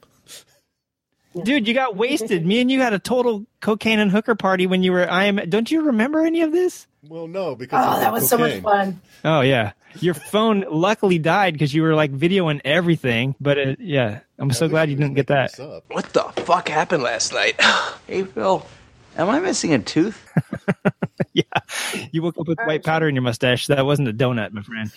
dude, 1.44 1.68
you 1.68 1.74
got 1.74 1.96
wasted. 1.96 2.44
Me 2.44 2.60
and 2.60 2.70
you 2.70 2.80
had 2.80 2.92
a 2.92 2.98
total 2.98 3.46
cocaine 3.60 3.98
and 3.98 4.10
hooker 4.10 4.34
party 4.34 4.66
when 4.66 4.82
you 4.82 4.92
were. 4.92 5.10
I 5.10 5.24
am. 5.24 5.36
Don't 5.48 5.70
you 5.70 5.82
remember 5.86 6.24
any 6.24 6.42
of 6.42 6.52
this? 6.52 6.86
Well, 7.08 7.28
no, 7.28 7.54
because 7.54 7.82
Oh, 7.86 8.00
that 8.00 8.06
the 8.06 8.12
was 8.12 8.28
so 8.28 8.38
much 8.38 8.60
fun. 8.60 9.00
Oh 9.24 9.40
yeah, 9.40 9.72
your 10.00 10.14
phone 10.14 10.64
luckily 10.70 11.18
died 11.18 11.54
because 11.54 11.72
you 11.72 11.82
were 11.82 11.94
like 11.94 12.12
videoing 12.12 12.60
everything. 12.64 13.34
But 13.40 13.58
uh, 13.58 13.76
yeah, 13.78 14.20
I'm 14.38 14.52
so 14.52 14.68
glad 14.68 14.90
you 14.90 14.96
didn't 14.96 15.14
get 15.14 15.28
that. 15.28 15.52
What 15.88 16.06
the 16.12 16.22
fuck 16.42 16.68
happened 16.68 17.02
last 17.02 17.32
night? 17.32 17.60
Hey, 18.08 18.24
Phil, 18.24 18.66
am 19.18 19.28
I 19.28 19.40
missing 19.40 19.74
a 19.74 19.78
tooth? 19.78 20.26
yeah, 21.32 21.42
you 22.12 22.22
woke 22.22 22.38
up 22.38 22.48
with 22.48 22.58
All 22.58 22.66
white 22.66 22.74
right, 22.74 22.84
powder 22.84 23.08
in 23.08 23.14
your 23.14 23.22
mustache. 23.22 23.66
That 23.66 23.84
wasn't 23.84 24.08
a 24.08 24.12
donut, 24.12 24.52
my 24.52 24.62
friend. 24.62 24.90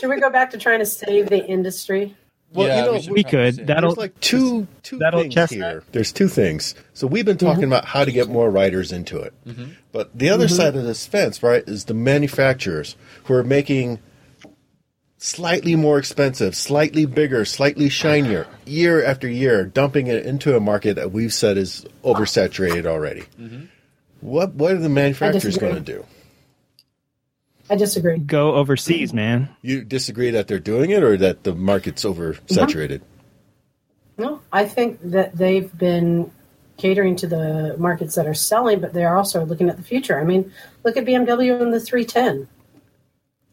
Should 0.00 0.08
we 0.08 0.20
go 0.20 0.30
back 0.30 0.50
to 0.50 0.58
trying 0.58 0.78
to 0.78 0.86
save 0.86 1.28
the 1.28 1.44
industry? 1.44 2.16
Well, 2.52 2.68
Yeah, 2.68 2.78
you 2.78 2.84
know, 2.84 3.06
we 3.08 3.12
We 3.12 3.24
could. 3.24 3.66
That'll 3.66 3.90
there's 3.90 3.98
like 3.98 4.20
two 4.20 4.66
two 4.82 4.98
that'll 4.98 5.22
things 5.22 5.34
test 5.34 5.52
here. 5.52 5.82
There's 5.92 6.12
two 6.12 6.28
things. 6.28 6.74
So 6.94 7.06
we've 7.06 7.24
been 7.24 7.36
mm-hmm. 7.36 7.46
talking 7.46 7.64
about 7.64 7.84
how 7.84 8.04
to 8.04 8.12
get 8.12 8.28
more 8.28 8.50
writers 8.50 8.92
into 8.92 9.18
it, 9.18 9.34
but 9.92 10.16
the 10.16 10.30
other 10.30 10.46
mm-hmm. 10.46 10.54
side 10.54 10.76
of 10.76 10.84
this 10.84 11.06
fence, 11.06 11.42
right, 11.42 11.64
is 11.66 11.86
the 11.86 11.94
manufacturers 11.94 12.96
who 13.24 13.34
are 13.34 13.44
making 13.44 13.98
slightly 15.26 15.74
more 15.74 15.98
expensive, 15.98 16.54
slightly 16.54 17.04
bigger, 17.04 17.44
slightly 17.44 17.88
shinier, 17.88 18.46
year 18.64 19.04
after 19.04 19.28
year, 19.28 19.64
dumping 19.64 20.06
it 20.06 20.24
into 20.24 20.56
a 20.56 20.60
market 20.60 20.94
that 20.94 21.10
we've 21.10 21.34
said 21.34 21.58
is 21.58 21.84
oversaturated 22.04 22.86
already. 22.86 23.22
Mm-hmm. 23.38 23.64
What 24.20 24.54
what 24.54 24.72
are 24.72 24.78
the 24.78 24.88
manufacturers 24.88 25.58
going 25.58 25.74
to 25.74 25.80
do? 25.80 26.06
I 27.68 27.74
disagree. 27.74 28.18
Go 28.18 28.54
overseas, 28.54 29.12
man. 29.12 29.48
You 29.62 29.82
disagree 29.82 30.30
that 30.30 30.46
they're 30.46 30.60
doing 30.60 30.90
it, 30.90 31.02
or 31.02 31.16
that 31.16 31.42
the 31.42 31.54
market's 31.54 32.04
oversaturated? 32.04 33.00
Mm-hmm. 33.00 34.22
No, 34.22 34.40
I 34.52 34.64
think 34.64 35.00
that 35.02 35.36
they've 35.36 35.76
been 35.76 36.30
catering 36.76 37.16
to 37.16 37.26
the 37.26 37.74
markets 37.78 38.14
that 38.14 38.26
are 38.26 38.34
selling, 38.34 38.80
but 38.80 38.92
they 38.92 39.04
are 39.04 39.16
also 39.16 39.44
looking 39.44 39.68
at 39.68 39.76
the 39.76 39.82
future. 39.82 40.18
I 40.20 40.24
mean, 40.24 40.52
look 40.84 40.96
at 40.96 41.04
BMW 41.04 41.60
and 41.60 41.72
the 41.72 41.80
310 41.80 42.48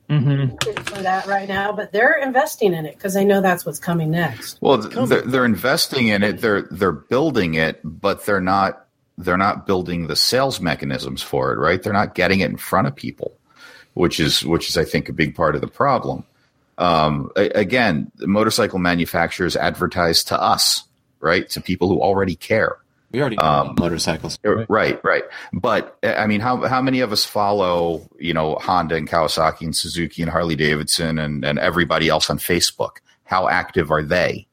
Mm-hmm. 0.10 0.84
for 0.84 1.02
that 1.02 1.26
right 1.28 1.48
now, 1.48 1.72
but 1.72 1.92
they're 1.94 2.22
investing 2.22 2.74
in 2.74 2.86
it 2.86 2.96
because 2.96 3.14
they 3.14 3.24
know 3.24 3.42
that's 3.42 3.66
what's 3.66 3.80
coming 3.80 4.12
next. 4.12 4.58
Well, 4.62 4.82
th- 4.82 5.08
they're, 5.08 5.22
they're 5.22 5.46
investing 5.46 6.10
in 6.10 6.24
it. 6.24 6.42
They're 6.42 6.64
they're 6.64 6.92
building 6.92 7.54
it, 7.54 7.80
but 7.84 8.26
they're 8.26 8.42
not 8.42 8.86
they're 9.18 9.38
not 9.38 9.66
building 9.66 10.08
the 10.08 10.16
sales 10.16 10.60
mechanisms 10.60 11.22
for 11.22 11.54
it. 11.54 11.58
Right? 11.58 11.82
They're 11.82 11.94
not 11.94 12.16
getting 12.16 12.42
it 12.42 12.50
in 12.50 12.58
front 12.58 12.88
of 12.88 12.96
people, 12.96 13.38
which 13.94 14.20
is 14.20 14.44
which 14.46 14.70
is 14.70 14.78
I 14.78 14.84
think 14.84 15.08
a 15.08 15.14
big 15.14 15.36
part 15.36 15.56
of 15.56 15.62
the 15.62 15.68
problem. 15.68 16.26
Um, 16.78 17.32
again, 17.36 18.12
the 18.16 18.28
motorcycle 18.28 18.80
manufacturers 18.80 19.56
advertise 19.56 20.24
to 20.26 20.40
us, 20.40 20.84
right? 21.22 21.50
To 21.52 21.62
people 21.62 21.88
who 21.88 22.02
already 22.02 22.36
care. 22.36 22.78
We 23.14 23.22
already 23.22 23.36
about 23.36 23.80
motorcycles. 23.80 24.40
Right. 24.44 25.00
right, 25.04 25.24
But 25.54 25.98
uh, 26.04 26.16
I 26.18 26.26
mean, 26.26 26.42
how 26.42 26.66
how 26.68 26.82
many 26.82 27.02
of 27.02 27.12
us 27.12 27.24
follow 27.24 28.10
you 28.20 28.34
know 28.34 28.56
Honda 28.56 28.96
and 28.96 29.08
Kawasaki 29.08 29.62
and 29.62 29.76
Suzuki 29.76 30.24
and 30.24 30.32
Harley 30.32 30.56
Davidson 30.56 31.20
and 31.20 31.46
and 31.46 31.60
everybody 31.60 32.10
else 32.10 32.30
on 32.30 32.40
Facebook? 32.40 32.98
How 33.26 33.48
active 33.48 33.92
are 33.92 34.02
they? 34.02 34.48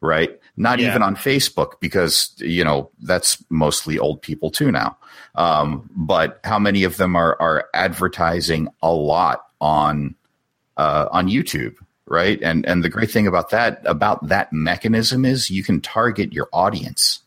Right. 0.00 0.38
Not 0.56 0.78
Yeah. 0.78 0.88
even 0.90 1.02
on 1.02 1.16
Facebook 1.16 1.80
because 1.80 2.32
you 2.38 2.62
know 2.64 2.90
that's 3.02 3.42
mostly 3.50 3.98
old 3.98 4.22
people 4.22 4.50
too 4.50 4.70
now. 4.70 4.96
Um, 5.34 5.90
but 5.94 6.40
how 6.44 6.58
many 6.60 6.84
of 6.84 6.96
them 6.96 7.16
are 7.16 7.36
are 7.40 7.68
advertising 7.74 8.68
a 8.82 8.92
lot 8.92 9.46
on 9.60 10.14
uh, 10.76 11.08
on 11.10 11.26
YouTube? 11.28 11.74
Right. 12.06 12.40
And 12.42 12.64
and 12.66 12.84
the 12.84 12.88
great 12.88 13.10
thing 13.10 13.26
about 13.26 13.50
that 13.50 13.82
about 13.84 14.28
that 14.28 14.52
mechanism 14.52 15.24
is 15.24 15.50
you 15.50 15.64
can 15.64 15.80
target 15.80 16.32
your 16.32 16.48
audience 16.52 17.20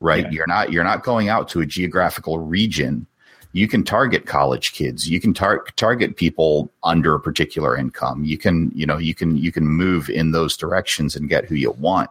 right? 0.00 0.30
You're 0.32 0.46
not 0.46 0.72
you're 0.72 0.84
not 0.84 1.02
going 1.02 1.28
out 1.28 1.48
to 1.50 1.60
a 1.60 1.66
geographical 1.66 2.38
region. 2.38 3.06
You 3.52 3.68
can 3.68 3.84
target 3.84 4.26
college 4.26 4.72
kids. 4.72 5.08
You 5.08 5.18
can 5.20 5.32
tar- 5.32 5.64
target 5.76 6.16
people 6.16 6.70
under 6.84 7.14
a 7.14 7.20
particular 7.20 7.76
income. 7.76 8.24
You 8.24 8.36
can 8.36 8.70
you 8.74 8.84
know 8.86 8.98
you 8.98 9.14
can 9.14 9.36
you 9.36 9.50
can 9.52 9.66
move 9.66 10.10
in 10.10 10.32
those 10.32 10.56
directions 10.56 11.16
and 11.16 11.28
get 11.28 11.44
who 11.46 11.54
you 11.54 11.70
want. 11.72 12.10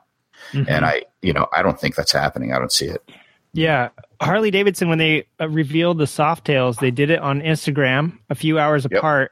Mhm. 0.52 0.66
and 0.68 0.86
i 0.86 1.02
you 1.22 1.32
know 1.34 1.48
i 1.56 1.64
don't 1.64 1.80
think 1.80 1.96
that's 1.96 2.12
happening. 2.12 2.54
I 2.54 2.60
don't 2.60 2.72
see 2.72 2.88
it. 2.88 3.02
Yeah, 3.54 3.90
Harley 4.22 4.52
Davidson 4.52 4.90
when 4.90 4.98
they 4.98 5.26
uh, 5.40 5.48
revealed 5.48 5.98
the 5.98 6.04
Softails, 6.06 6.80
they 6.80 6.92
did 6.92 7.10
it 7.10 7.20
on 7.20 7.42
Instagram 7.42 8.18
a 8.30 8.36
few 8.36 8.60
hours 8.60 8.84
apart, 8.86 9.32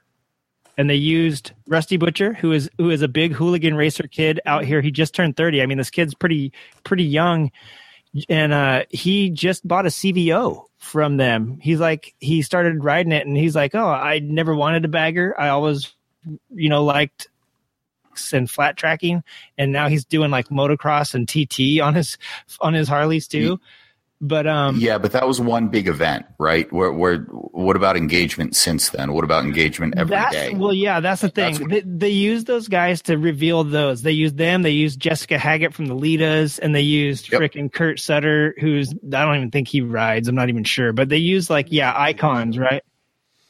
and 0.77 0.89
they 0.89 0.95
used 0.95 1.51
Rusty 1.67 1.97
Butcher, 1.97 2.33
who 2.33 2.53
is 2.53 2.69
who 2.77 2.89
is 2.89 3.01
a 3.01 3.09
big 3.09 3.33
hooligan 3.33 3.75
racer 3.75 4.07
kid 4.07 4.39
out 4.45 4.63
here. 4.63 4.79
He 4.81 4.91
just 4.91 5.13
turned 5.13 5.35
thirty. 5.35 5.61
I 5.61 5.65
mean, 5.65 5.77
this 5.77 5.89
kid's 5.89 6.13
pretty 6.13 6.53
pretty 6.85 7.03
young, 7.03 7.51
and 8.29 8.53
uh, 8.53 8.83
he 8.89 9.29
just 9.29 9.67
bought 9.67 9.85
a 9.85 9.89
CVO 9.89 10.65
from 10.77 11.17
them. 11.17 11.59
He's 11.61 11.79
like 11.79 12.13
he 12.19 12.41
started 12.41 12.83
riding 12.83 13.11
it, 13.11 13.25
and 13.25 13.35
he's 13.35 13.55
like, 13.55 13.75
"Oh, 13.75 13.87
I 13.87 14.19
never 14.19 14.55
wanted 14.55 14.85
a 14.85 14.89
bagger. 14.89 15.39
I 15.39 15.49
always, 15.49 15.93
you 16.53 16.69
know, 16.69 16.83
liked." 16.83 17.27
and 18.31 18.47
flat 18.47 18.77
tracking 18.77 19.23
and 19.57 19.71
now 19.71 19.87
he's 19.87 20.05
doing 20.05 20.29
like 20.29 20.49
motocross 20.49 21.15
and 21.15 21.27
TT 21.27 21.81
on 21.81 21.95
his 21.95 22.19
on 22.61 22.75
his 22.75 22.87
Harleys 22.87 23.27
too. 23.27 23.59
But 24.25 24.47
um 24.47 24.77
yeah 24.77 24.99
but 24.99 25.11
that 25.11 25.27
was 25.27 25.41
one 25.41 25.67
big 25.67 25.89
event 25.89 26.25
right 26.39 26.71
where 26.71 26.93
where 26.93 27.17
what 27.19 27.75
about 27.75 27.97
engagement 27.97 28.55
since 28.55 28.89
then 28.89 29.11
what 29.11 29.25
about 29.25 29.43
engagement 29.43 29.95
every 29.97 30.11
that's, 30.15 30.33
day? 30.33 30.53
Well, 30.53 30.73
yeah, 30.73 31.01
that's 31.01 31.19
the 31.21 31.27
thing. 31.29 31.51
That's 31.55 31.59
what- 31.59 31.69
they, 31.69 31.81
they 31.81 32.09
use 32.09 32.45
those 32.45 32.69
guys 32.69 33.01
to 33.03 33.17
reveal 33.17 33.65
those. 33.65 34.01
They 34.01 34.13
used 34.13 34.37
them. 34.37 34.61
They 34.61 34.71
used 34.71 34.97
Jessica 34.97 35.37
Haggett 35.37 35.73
from 35.73 35.87
the 35.87 35.93
Litas, 35.95 36.57
and 36.57 36.73
they 36.73 36.81
used 36.81 37.27
frickin' 37.29 37.71
Kurt 37.73 37.99
Sutter, 37.99 38.55
who's 38.59 38.93
I 38.93 39.25
don't 39.25 39.35
even 39.35 39.51
think 39.51 39.67
he 39.67 39.81
rides. 39.81 40.29
I'm 40.29 40.35
not 40.35 40.47
even 40.47 40.63
sure, 40.63 40.93
but 40.93 41.09
they 41.09 41.17
use 41.17 41.49
like 41.49 41.67
yeah 41.69 41.93
icons, 41.93 42.57
right? 42.57 42.81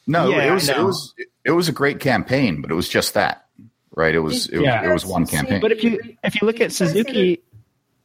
no 0.08 0.28
Yeah, 0.30 0.50
it 0.50 0.50
was 0.52 0.68
I 0.68 0.80
it 0.80 0.84
was 0.84 1.14
it 1.44 1.50
was 1.52 1.68
a 1.68 1.72
great 1.72 2.00
campaign 2.00 2.60
but 2.62 2.70
it 2.72 2.74
was 2.74 2.88
just 2.88 3.14
that 3.14 3.46
right 3.94 4.14
it 4.14 4.18
was 4.18 4.48
it, 4.48 4.60
Yeah. 4.60 4.82
was, 4.82 4.90
it 4.90 4.92
was 4.92 5.06
one 5.06 5.26
campaign 5.26 5.60
But 5.60 5.70
if 5.70 5.84
you 5.84 6.00
if 6.24 6.40
you 6.40 6.46
look 6.46 6.60
at 6.60 6.72
Suzuki, 6.72 7.42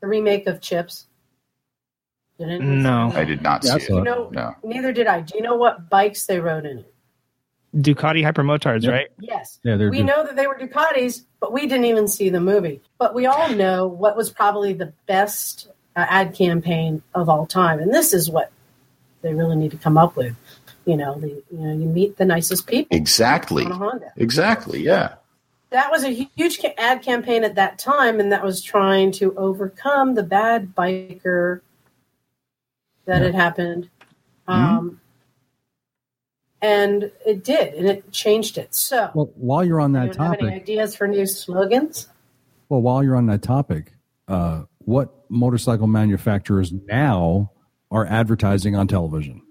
The 0.01 0.07
remake 0.07 0.45
of 0.45 0.61
Chips. 0.61 1.07
Did 2.39 2.61
no, 2.61 3.11
I 3.15 3.25
did 3.25 3.41
not 3.41 3.63
Yeah, 3.65 3.73
see 3.73 3.79
saw 3.81 3.95
it 3.95 3.97
You 3.97 4.03
know, 4.05 4.29
no 4.31 4.55
neither 4.63 4.93
did 4.93 5.07
I. 5.07 5.21
Do 5.21 5.35
you 5.35 5.43
know 5.43 5.55
what 5.55 5.89
bikes 5.89 6.25
they 6.25 6.39
rode 6.39 6.65
in 6.65 6.79
it? 6.79 6.93
Ducati 7.75 8.23
Hypermotards, 8.23 8.83
Yep. 8.83 8.91
right? 8.93 9.07
Yes. 9.19 9.59
Yeah, 9.63 9.75
we 9.75 9.97
good. 9.97 10.05
know 10.05 10.25
that 10.25 10.35
they 10.35 10.47
were 10.47 10.55
Ducatis, 10.57 11.23
but 11.39 11.51
we 11.51 11.67
didn't 11.67 11.85
even 11.85 12.07
see 12.07 12.29
the 12.29 12.39
movie. 12.39 12.81
But 12.97 13.13
we 13.13 13.25
all 13.25 13.49
know 13.49 13.87
what 13.87 14.15
was 14.17 14.29
probably 14.31 14.73
the 14.73 14.93
best 15.05 15.67
uh, 15.95 16.05
ad 16.09 16.33
campaign 16.33 17.03
of 17.13 17.27
all 17.29 17.45
time, 17.45 17.79
and 17.79 17.93
this 17.93 18.13
is 18.13 18.29
what 18.29 18.51
they 19.21 19.33
really 19.33 19.55
need 19.57 19.71
to 19.71 19.77
come 19.77 19.97
up 19.97 20.15
with. 20.15 20.35
You 20.85 20.95
know, 20.97 21.19
the, 21.19 21.27
you 21.27 21.43
know, 21.59 21.73
you 21.73 21.85
meet 21.85 22.17
the 22.17 22.25
nicest 22.25 22.65
people 22.65 22.95
exactly 22.97 23.65
on 23.65 23.71
a 23.73 23.75
Honda. 23.75 24.13
exactly 24.15 24.81
yeah 24.81 25.15
That 25.71 25.91
was 25.91 26.03
a 26.03 26.09
huge 26.09 26.59
ca- 26.61 26.73
ad 26.77 27.03
campaign 27.03 27.43
at 27.43 27.55
that 27.55 27.77
time, 27.77 28.19
and 28.19 28.31
that 28.31 28.43
was 28.43 28.63
trying 28.63 29.11
to 29.13 29.35
overcome 29.35 30.15
the 30.15 30.23
bad 30.23 30.73
biker 30.73 31.59
that 33.09 33.21
had 33.21 33.35
happened. 33.35 33.89
Um, 34.47 34.99
and 36.61 37.11
it 37.25 37.43
did, 37.43 37.73
and 37.75 37.87
it 37.87 38.11
changed 38.11 38.57
it. 38.57 38.73
So, 38.75 39.11
Well, 39.13 39.31
while 39.35 39.63
you're 39.63 39.79
on 39.79 39.93
do 39.93 39.99
that 39.99 40.15
you 40.15 40.21
have 40.23 40.33
any 40.33 40.37
topic, 40.41 40.53
ideas 40.61 40.95
for 40.95 41.07
new 41.07 41.25
slogans? 41.25 42.07
well, 42.67 42.81
while 42.81 43.03
you're 43.03 43.15
on 43.15 43.27
that 43.27 43.41
topic, 43.41 43.93
uh, 44.27 44.63
what 44.79 45.09
motorcycle 45.29 45.87
manufacturers 45.87 46.71
now 46.71 47.51
are 47.91 48.05
advertising 48.05 48.75
on 48.75 48.87
television? 48.87 49.41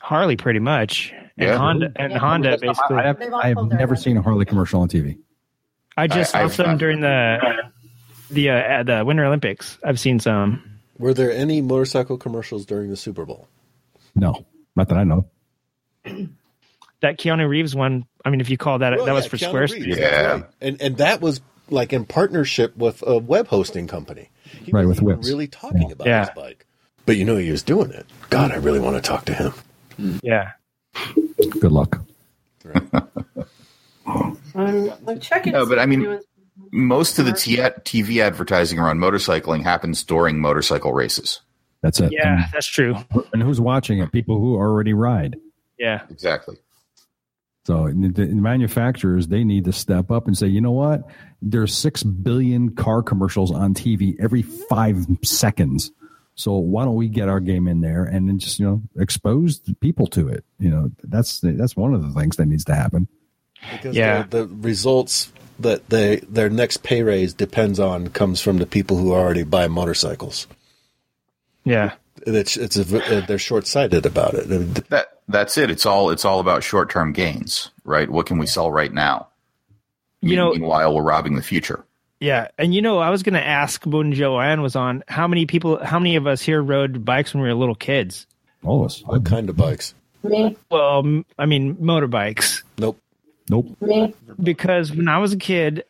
Harley, 0.00 0.36
pretty 0.36 0.60
much, 0.60 1.12
and 1.36 1.48
Yeah. 1.48 1.56
Honda, 1.58 1.92
and 1.96 2.12
Honda, 2.12 2.58
basically. 2.60 2.96
I 2.96 3.06
have, 3.06 3.22
I 3.34 3.48
have 3.48 3.66
never 3.68 3.94
seen 3.96 4.16
a 4.16 4.22
Harley 4.22 4.44
commercial 4.44 4.80
on 4.80 4.88
TV. 4.88 5.18
I 5.96 6.06
just 6.06 6.34
I- 6.34 6.38
saw 6.40 6.44
I've- 6.44 6.54
some 6.54 6.66
I've- 6.70 6.78
during 6.78 7.00
the 7.00 7.38
the 8.30 8.50
uh, 8.50 8.82
the 8.84 9.04
Winter 9.04 9.24
Olympics. 9.24 9.78
I've 9.84 9.98
seen 10.00 10.18
some. 10.20 10.77
Were 10.98 11.14
there 11.14 11.30
any 11.32 11.60
motorcycle 11.60 12.18
commercials 12.18 12.66
during 12.66 12.90
the 12.90 12.96
Super 12.96 13.24
Bowl? 13.24 13.46
No, 14.14 14.44
not 14.76 14.88
that 14.88 14.98
I 14.98 15.04
know. 15.04 15.26
That 17.00 17.18
Keanu 17.18 17.48
Reeves 17.48 17.74
one. 17.74 18.06
I 18.24 18.30
mean, 18.30 18.40
if 18.40 18.50
you 18.50 18.56
call 18.56 18.80
that 18.80 18.96
Well, 18.96 19.06
that 19.06 19.12
was 19.14 19.26
for 19.26 19.36
Keanu 19.36 19.52
Squarespace. 19.52 19.84
Reeves, 19.84 19.98
Yeah. 19.98 20.30
right. 20.32 20.44
and 20.60 20.80
and 20.82 20.96
that 20.96 21.20
was 21.20 21.40
like 21.70 21.92
in 21.92 22.04
partnership 22.06 22.76
with 22.76 23.04
a 23.06 23.18
web 23.18 23.46
hosting 23.46 23.86
company. 23.86 24.30
He 24.64 24.72
Right, 24.72 24.86
with 24.86 24.96
even 24.96 25.06
Wix. 25.18 25.28
really 25.28 25.46
talking 25.46 25.92
about 25.92 26.06
Yeah. 26.08 26.20
his 26.20 26.30
bike, 26.34 26.66
but 27.06 27.16
you 27.16 27.24
know 27.24 27.36
he 27.36 27.50
was 27.50 27.62
doing 27.62 27.90
it. 27.92 28.06
God, 28.30 28.50
I 28.50 28.56
really 28.56 28.80
want 28.80 28.96
to 28.96 29.02
talk 29.02 29.24
to 29.26 29.34
him. 29.34 29.52
Yeah. 30.22 30.52
Good 31.60 31.70
luck. 31.72 32.00
I'm, 34.06 34.36
um, 34.54 34.92
I'm 35.06 35.20
checking. 35.20 35.52
No, 35.52 35.66
but 35.66 35.78
I 35.78 35.82
if 35.84 35.88
mean- 35.88 36.00
anyone's- 36.00 36.24
most 36.72 37.18
of 37.18 37.26
the 37.26 37.32
t- 37.32 37.56
TV 37.56 38.20
advertising 38.22 38.78
around 38.78 38.98
motorcycling 38.98 39.62
happens 39.62 40.02
during 40.04 40.38
motorcycle 40.40 40.92
races. 40.92 41.40
That's 41.82 42.00
it. 42.00 42.12
Yeah, 42.12 42.46
that's 42.52 42.66
true. 42.66 42.96
And, 43.10 43.24
and 43.34 43.42
who's 43.42 43.60
watching 43.60 43.98
it? 44.00 44.10
People 44.12 44.38
who 44.40 44.56
already 44.56 44.92
ride. 44.92 45.36
Yeah. 45.78 46.02
Exactly. 46.10 46.56
So 47.64 47.88
the, 47.94 48.08
the 48.08 48.26
manufacturers 48.34 49.28
they 49.28 49.44
need 49.44 49.64
to 49.66 49.72
step 49.72 50.10
up 50.10 50.26
and 50.26 50.36
say, 50.36 50.46
you 50.46 50.60
know 50.60 50.70
what? 50.72 51.02
There's 51.42 51.76
six 51.76 52.02
billion 52.02 52.74
car 52.74 53.02
commercials 53.02 53.52
on 53.52 53.74
TV 53.74 54.16
every 54.18 54.42
five 54.42 55.06
seconds. 55.22 55.92
So 56.34 56.56
why 56.56 56.84
don't 56.84 56.94
we 56.94 57.08
get 57.08 57.28
our 57.28 57.40
game 57.40 57.68
in 57.68 57.80
there 57.80 58.04
and 58.04 58.28
then 58.28 58.38
just 58.38 58.58
you 58.58 58.66
know 58.66 58.82
expose 58.98 59.58
people 59.80 60.06
to 60.08 60.28
it? 60.28 60.44
You 60.58 60.70
know 60.70 60.90
that's 61.04 61.40
that's 61.42 61.76
one 61.76 61.94
of 61.94 62.02
the 62.02 62.18
things 62.18 62.36
that 62.36 62.46
needs 62.46 62.64
to 62.66 62.74
happen. 62.74 63.06
Because 63.72 63.94
Yeah. 63.96 64.22
the, 64.22 64.46
the 64.46 64.54
results 64.56 65.30
that 65.58 65.88
they 65.88 66.16
their 66.28 66.48
next 66.50 66.82
pay 66.82 67.02
raise 67.02 67.34
depends 67.34 67.78
on 67.80 68.08
comes 68.08 68.40
from 68.40 68.58
the 68.58 68.66
people 68.66 68.96
who 68.96 69.12
already 69.12 69.42
buy 69.42 69.68
motorcycles. 69.68 70.46
Yeah. 71.64 71.94
It's 72.26 72.56
it's 72.56 72.76
a, 72.76 72.84
they're 73.26 73.38
short 73.38 73.66
sighted 73.66 74.04
about 74.06 74.34
it. 74.34 74.48
That 74.90 75.18
that's 75.28 75.56
it. 75.56 75.70
It's 75.70 75.86
all 75.86 76.10
it's 76.10 76.24
all 76.24 76.40
about 76.40 76.62
short 76.64 76.90
term 76.90 77.12
gains, 77.12 77.70
right? 77.84 78.08
What 78.10 78.26
can 78.26 78.38
we 78.38 78.46
sell 78.46 78.70
right 78.70 78.92
now? 78.92 79.28
You 80.20 80.34
know, 80.36 80.50
Meanwhile, 80.50 80.94
we're 80.94 81.02
robbing 81.02 81.36
the 81.36 81.42
future. 81.42 81.84
Yeah, 82.20 82.48
and 82.58 82.74
you 82.74 82.82
know, 82.82 82.98
I 82.98 83.10
was 83.10 83.22
going 83.22 83.34
to 83.34 83.46
ask 83.46 83.84
when 83.86 84.12
Joanne 84.12 84.60
was 84.62 84.74
on, 84.74 85.04
how 85.06 85.28
many 85.28 85.46
people, 85.46 85.78
how 85.84 86.00
many 86.00 86.16
of 86.16 86.26
us 86.26 86.42
here 86.42 86.60
rode 86.60 87.04
bikes 87.04 87.32
when 87.32 87.44
we 87.44 87.48
were 87.48 87.54
little 87.54 87.76
kids? 87.76 88.26
All 88.64 88.80
of 88.80 88.86
us. 88.86 89.02
What 89.04 89.24
kind 89.24 89.48
of 89.48 89.56
bikes? 89.56 89.94
Me, 90.24 90.56
Well, 90.68 90.98
m- 90.98 91.24
I 91.38 91.46
mean, 91.46 91.76
motorbikes. 91.76 92.64
Nope. 92.76 93.00
Nope. 93.50 93.76
Because 94.42 94.92
when 94.92 95.08
I 95.08 95.18
was 95.18 95.32
a 95.32 95.36
kid, 95.36 95.84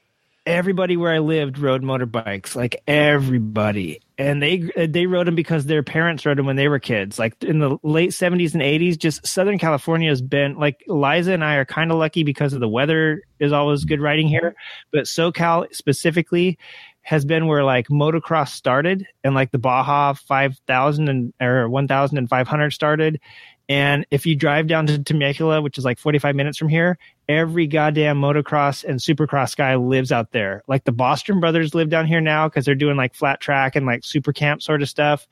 everybody 0.48 0.97
where 0.97 1.12
I 1.12 1.18
lived 1.18 1.59
rode 1.59 1.82
motorbikes, 1.82 2.56
like 2.56 2.82
everybody, 2.86 4.01
and 4.16 4.43
they 4.43 4.70
they 4.86 5.06
rode 5.06 5.26
them 5.26 5.35
because 5.35 5.66
their 5.66 5.82
parents 5.82 6.24
rode 6.24 6.39
them 6.39 6.47
when 6.47 6.56
they 6.56 6.68
were 6.68 6.78
kids. 6.78 7.18
Like 7.18 7.43
in 7.44 7.59
the 7.59 7.78
late 7.82 8.14
seventies 8.14 8.55
and 8.55 8.62
eighties, 8.62 8.97
just 8.97 9.26
Southern 9.26 9.59
California 9.59 10.09
has 10.09 10.22
been 10.22 10.56
like 10.56 10.82
Liza 10.89 11.32
and 11.32 11.44
I 11.44 11.56
are 11.56 11.64
kind 11.64 11.93
of 11.93 11.98
lucky 11.98 12.24
because 12.24 12.55
of 12.55 12.60
the 12.60 12.68
weather 12.68 13.22
is 13.39 13.52
always 13.52 13.85
good 13.85 14.01
riding 14.01 14.28
here, 14.28 14.55
but 14.90 15.05
SoCal 15.05 15.72
specifically 15.74 16.59
has 17.02 17.24
been 17.24 17.47
where 17.47 17.64
like 17.64 17.89
motocross 17.89 18.48
started 18.48 19.06
and 19.24 19.35
like 19.35 19.51
the 19.51 19.59
Baja 19.59 20.12
5000 20.14 21.09
and 21.09 21.32
or 21.40 21.68
1500 21.68 22.70
started 22.70 23.20
and 23.69 24.07
if 24.11 24.24
you 24.24 24.35
drive 24.35 24.66
down 24.66 24.86
to 24.86 25.03
Temecula, 25.03 25.61
which 25.61 25.77
is 25.77 25.85
like 25.85 25.99
45 25.99 26.35
minutes 26.35 26.57
from 26.57 26.70
here, 26.70 26.99
every 27.28 27.66
goddamn 27.66 28.19
motocross 28.19 28.82
and 28.82 28.99
supercross 28.99 29.55
guy 29.55 29.77
lives 29.77 30.11
out 30.11 30.32
there. 30.32 30.62
Like 30.66 30.85
the 30.85 30.93
Boston 30.93 31.39
brothers 31.39 31.74
live 31.74 31.90
down 31.90 32.07
here 32.07 32.23
now 32.23 32.49
because 32.49 32.65
they're 32.65 32.74
doing 32.74 32.97
like 32.97 33.15
flat 33.15 33.40
track 33.40 33.77
and 33.77 33.85
like 33.85 34.05
super 34.05 34.32
camp 34.32 34.62
sort 34.62 34.81
of 34.81 34.89
stuff. 34.89 35.28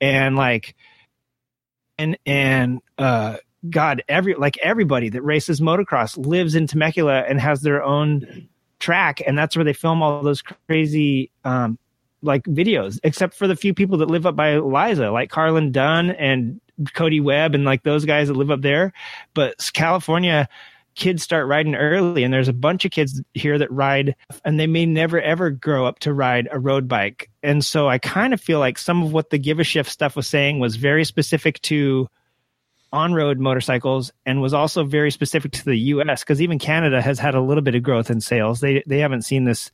And 0.00 0.34
like, 0.34 0.74
and, 1.98 2.18
and, 2.24 2.80
uh, 2.96 3.36
God, 3.68 4.02
every, 4.08 4.34
like 4.34 4.58
everybody 4.58 5.10
that 5.10 5.22
races 5.22 5.60
motocross 5.60 6.16
lives 6.16 6.54
in 6.54 6.66
Temecula 6.66 7.20
and 7.20 7.38
has 7.38 7.60
their 7.60 7.82
own 7.82 8.48
track. 8.78 9.20
And 9.26 9.36
that's 9.36 9.56
where 9.56 9.64
they 9.64 9.72
film 9.74 10.02
all 10.02 10.22
those 10.22 10.42
crazy, 10.42 11.30
um, 11.44 11.78
like 12.22 12.44
videos, 12.44 12.98
except 13.04 13.34
for 13.34 13.46
the 13.46 13.56
few 13.56 13.74
people 13.74 13.98
that 13.98 14.08
live 14.08 14.24
up 14.24 14.36
by 14.36 14.56
Liza, 14.56 15.10
like 15.10 15.30
Carlin 15.30 15.70
Dunn 15.70 16.10
and 16.10 16.60
Cody 16.92 17.20
Webb 17.20 17.54
and 17.54 17.64
like 17.64 17.82
those 17.82 18.04
guys 18.04 18.28
that 18.28 18.34
live 18.34 18.50
up 18.50 18.62
there. 18.62 18.92
But 19.34 19.70
California 19.72 20.48
kids 20.94 21.22
start 21.22 21.48
riding 21.48 21.74
early 21.74 22.22
and 22.22 22.32
there's 22.32 22.48
a 22.48 22.52
bunch 22.52 22.84
of 22.84 22.90
kids 22.90 23.20
here 23.34 23.58
that 23.58 23.70
ride 23.70 24.14
and 24.44 24.58
they 24.58 24.66
may 24.66 24.86
never 24.86 25.20
ever 25.20 25.50
grow 25.50 25.86
up 25.86 25.98
to 26.00 26.12
ride 26.12 26.48
a 26.50 26.58
road 26.58 26.86
bike. 26.88 27.30
And 27.42 27.64
so 27.64 27.88
I 27.88 27.98
kind 27.98 28.32
of 28.32 28.40
feel 28.40 28.58
like 28.58 28.78
some 28.78 29.02
of 29.02 29.12
what 29.12 29.30
the 29.30 29.38
give 29.38 29.58
a 29.58 29.64
shift 29.64 29.90
stuff 29.90 30.16
was 30.16 30.26
saying 30.26 30.60
was 30.60 30.76
very 30.76 31.04
specific 31.04 31.60
to 31.62 32.08
on-road 32.92 33.40
motorcycles 33.40 34.12
and 34.24 34.40
was 34.40 34.54
also 34.54 34.84
very 34.84 35.10
specific 35.10 35.50
to 35.50 35.64
the 35.64 35.76
US 35.76 36.22
because 36.22 36.40
even 36.40 36.60
Canada 36.60 37.02
has 37.02 37.18
had 37.18 37.34
a 37.34 37.40
little 37.40 37.62
bit 37.62 37.74
of 37.74 37.82
growth 37.82 38.08
in 38.08 38.20
sales. 38.20 38.60
They 38.60 38.84
they 38.86 39.00
haven't 39.00 39.22
seen 39.22 39.44
this 39.44 39.72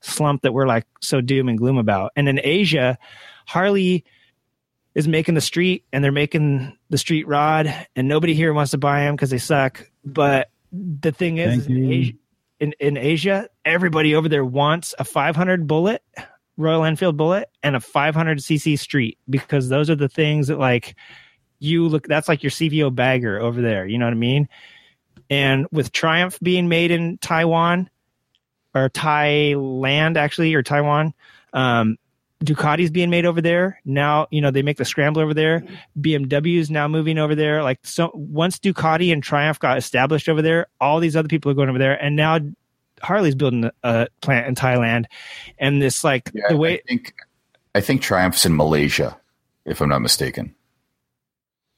slump 0.00 0.42
that 0.42 0.52
we're 0.52 0.66
like 0.66 0.86
so 1.00 1.20
doom 1.20 1.48
and 1.48 1.58
gloom 1.58 1.76
about. 1.78 2.12
And 2.16 2.28
in 2.28 2.40
Asia, 2.42 2.98
Harley 3.46 4.04
is 4.94 5.08
making 5.08 5.34
the 5.34 5.40
street 5.40 5.84
and 5.92 6.04
they're 6.04 6.12
making 6.12 6.76
the 6.90 6.98
street 6.98 7.26
rod 7.26 7.72
and 7.96 8.08
nobody 8.08 8.34
here 8.34 8.52
wants 8.52 8.70
to 8.70 8.78
buy 8.78 9.00
them 9.00 9.16
because 9.16 9.30
they 9.30 9.38
suck. 9.38 9.90
But 10.04 10.50
the 10.72 11.12
thing 11.12 11.38
is, 11.38 11.66
in 11.66 11.92
Asia, 11.92 12.12
in, 12.60 12.74
in 12.78 12.96
Asia, 12.96 13.48
everybody 13.64 14.14
over 14.14 14.28
there 14.28 14.44
wants 14.44 14.94
a 14.98 15.04
500 15.04 15.66
bullet, 15.66 16.02
Royal 16.56 16.84
Enfield 16.84 17.16
bullet, 17.16 17.48
and 17.62 17.74
a 17.74 17.80
500 17.80 18.38
cc 18.38 18.78
street 18.78 19.18
because 19.28 19.68
those 19.68 19.90
are 19.90 19.96
the 19.96 20.08
things 20.08 20.48
that 20.48 20.58
like 20.58 20.94
you 21.58 21.88
look. 21.88 22.06
That's 22.06 22.28
like 22.28 22.42
your 22.42 22.50
CVO 22.50 22.94
bagger 22.94 23.40
over 23.40 23.60
there. 23.60 23.86
You 23.86 23.98
know 23.98 24.06
what 24.06 24.12
I 24.12 24.16
mean? 24.16 24.48
And 25.30 25.66
with 25.72 25.90
Triumph 25.90 26.38
being 26.40 26.68
made 26.68 26.90
in 26.90 27.18
Taiwan 27.18 27.90
or 28.74 28.90
Thailand, 28.90 30.16
actually, 30.16 30.54
or 30.54 30.62
Taiwan, 30.62 31.14
um, 31.52 31.96
Ducati's 32.44 32.90
being 32.90 33.10
made 33.10 33.24
over 33.24 33.40
there. 33.40 33.80
Now, 33.84 34.26
you 34.30 34.40
know, 34.40 34.50
they 34.50 34.62
make 34.62 34.76
the 34.76 34.84
scrambler 34.84 35.24
over 35.24 35.34
there. 35.34 35.64
BMW 35.98 36.58
is 36.58 36.70
now 36.70 36.86
moving 36.88 37.18
over 37.18 37.34
there. 37.34 37.62
Like 37.62 37.78
so 37.82 38.10
once 38.14 38.58
Ducati 38.58 39.12
and 39.12 39.22
Triumph 39.22 39.58
got 39.58 39.78
established 39.78 40.28
over 40.28 40.42
there, 40.42 40.66
all 40.80 41.00
these 41.00 41.16
other 41.16 41.28
people 41.28 41.50
are 41.50 41.54
going 41.54 41.68
over 41.68 41.78
there. 41.78 42.02
And 42.02 42.16
now 42.16 42.38
Harley's 43.00 43.34
building 43.34 43.64
a, 43.64 43.72
a 43.82 44.08
plant 44.20 44.46
in 44.46 44.54
Thailand. 44.54 45.06
And 45.58 45.80
this 45.80 46.04
like 46.04 46.30
Yeah, 46.34 46.44
the 46.48 46.56
way 46.56 46.74
I 46.74 46.82
think 46.86 47.14
I 47.74 47.80
think 47.80 48.02
Triumph's 48.02 48.46
in 48.46 48.56
Malaysia, 48.56 49.18
if 49.64 49.80
I'm 49.80 49.88
not 49.88 50.02
mistaken. 50.02 50.54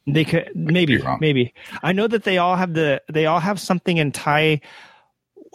They 0.09 0.25
could 0.25 0.51
maybe 0.55 1.03
maybe. 1.21 1.53
I 1.83 1.93
know 1.93 2.07
that 2.07 2.23
they 2.23 2.39
all 2.39 2.55
have 2.55 2.75
the 2.75 3.03
they 3.13 3.27
all 3.27 3.41
have 3.41 3.59
something 3.59 3.97
in 3.97 4.13
Thai. 4.13 4.61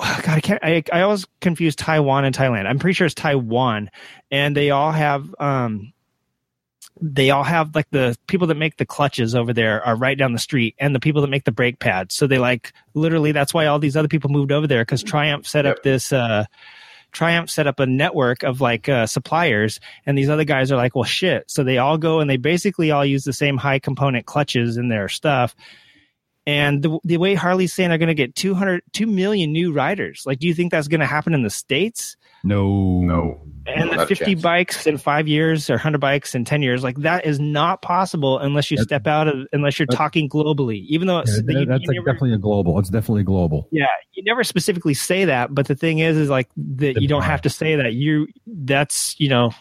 God, 0.01 0.29
I 0.29 0.39
can't. 0.41 0.63
I, 0.63 0.83
I 0.91 1.01
always 1.01 1.25
confuse 1.41 1.75
Taiwan 1.75 2.25
and 2.25 2.35
Thailand. 2.35 2.67
I'm 2.67 2.79
pretty 2.79 2.93
sure 2.93 3.05
it's 3.05 3.15
Taiwan, 3.15 3.89
and 4.29 4.55
they 4.55 4.71
all 4.71 4.91
have 4.91 5.33
um. 5.39 5.93
They 7.03 7.31
all 7.31 7.43
have 7.43 7.73
like 7.73 7.89
the 7.89 8.15
people 8.27 8.47
that 8.47 8.57
make 8.57 8.77
the 8.77 8.85
clutches 8.85 9.33
over 9.33 9.53
there 9.53 9.83
are 9.83 9.95
right 9.95 10.17
down 10.17 10.33
the 10.33 10.39
street, 10.39 10.75
and 10.79 10.93
the 10.93 10.99
people 10.99 11.21
that 11.21 11.29
make 11.29 11.45
the 11.45 11.51
brake 11.51 11.79
pads. 11.79 12.15
So 12.15 12.27
they 12.27 12.37
like 12.37 12.73
literally. 12.93 13.31
That's 13.31 13.53
why 13.53 13.67
all 13.67 13.79
these 13.79 13.97
other 13.97 14.07
people 14.07 14.29
moved 14.29 14.51
over 14.51 14.67
there 14.67 14.83
because 14.83 15.03
Triumph 15.03 15.47
set 15.47 15.65
up 15.65 15.83
this. 15.83 16.11
uh 16.11 16.45
Triumph 17.11 17.49
set 17.49 17.67
up 17.67 17.79
a 17.81 17.85
network 17.85 18.43
of 18.43 18.61
like 18.61 18.87
uh, 18.87 19.05
suppliers, 19.05 19.79
and 20.05 20.17
these 20.17 20.29
other 20.29 20.45
guys 20.45 20.71
are 20.71 20.77
like, 20.77 20.95
well, 20.95 21.03
shit. 21.03 21.49
So 21.51 21.63
they 21.63 21.77
all 21.77 21.97
go 21.97 22.21
and 22.21 22.29
they 22.29 22.37
basically 22.37 22.91
all 22.91 23.05
use 23.05 23.25
the 23.25 23.33
same 23.33 23.57
high 23.57 23.79
component 23.79 24.25
clutches 24.25 24.77
in 24.77 24.87
their 24.87 25.09
stuff. 25.09 25.53
And 26.47 26.81
the, 26.81 26.97
the 27.03 27.17
way 27.17 27.35
Harley's 27.35 27.71
saying 27.73 27.89
they're 27.89 27.97
going 27.99 28.07
to 28.07 28.15
get 28.15 28.33
200, 28.35 28.81
2 28.93 29.05
million 29.05 29.51
new 29.51 29.71
riders. 29.71 30.23
Like, 30.25 30.39
do 30.39 30.47
you 30.47 30.53
think 30.55 30.71
that's 30.71 30.87
going 30.87 30.99
to 31.01 31.05
happen 31.05 31.33
in 31.35 31.43
the 31.43 31.49
States? 31.51 32.17
No. 32.43 33.01
No. 33.01 33.39
And 33.67 33.91
No, 33.91 33.97
the 33.99 34.07
50 34.07 34.33
bikes 34.35 34.87
in 34.87 34.97
five 34.97 35.27
years 35.27 35.69
or 35.69 35.73
100 35.73 35.99
bikes 36.01 36.33
in 36.33 36.43
10 36.43 36.63
years, 36.63 36.83
like 36.83 36.97
that 37.01 37.27
is 37.27 37.39
not 37.39 37.83
possible 37.83 38.39
unless 38.39 38.71
you 38.71 38.77
That- 38.77 38.83
step 38.85 39.05
out 39.05 39.27
of, 39.27 39.47
unless 39.53 39.77
you're 39.77 39.85
that- 39.85 39.95
talking 39.95 40.27
globally, 40.27 40.83
even 40.87 41.07
though 41.07 41.19
it's, 41.19 41.29
Yeah, 41.37 41.59
you- 41.59 41.65
that's 41.67 41.83
you 41.83 41.87
like 41.89 41.95
never- 41.97 42.05
definitely 42.05 42.33
a 42.33 42.39
global. 42.39 42.79
It's 42.79 42.89
definitely 42.89 43.21
global. 43.23 43.67
yeah, 43.71 43.85
you 44.13 44.23
never 44.23 44.43
specifically 44.43 44.95
say 44.95 45.25
that, 45.25 45.53
but 45.53 45.67
the 45.67 45.75
thing 45.75 45.99
is, 45.99 46.17
is 46.17 46.29
like 46.29 46.49
that 46.57 46.99
you 46.99 47.07
don't 47.07 47.21
have 47.21 47.41
to 47.43 47.49
say 47.51 47.75
that. 47.75 47.93
You 47.93 48.25
that's 48.47 49.15
you 49.19 49.29
know, 49.29 49.51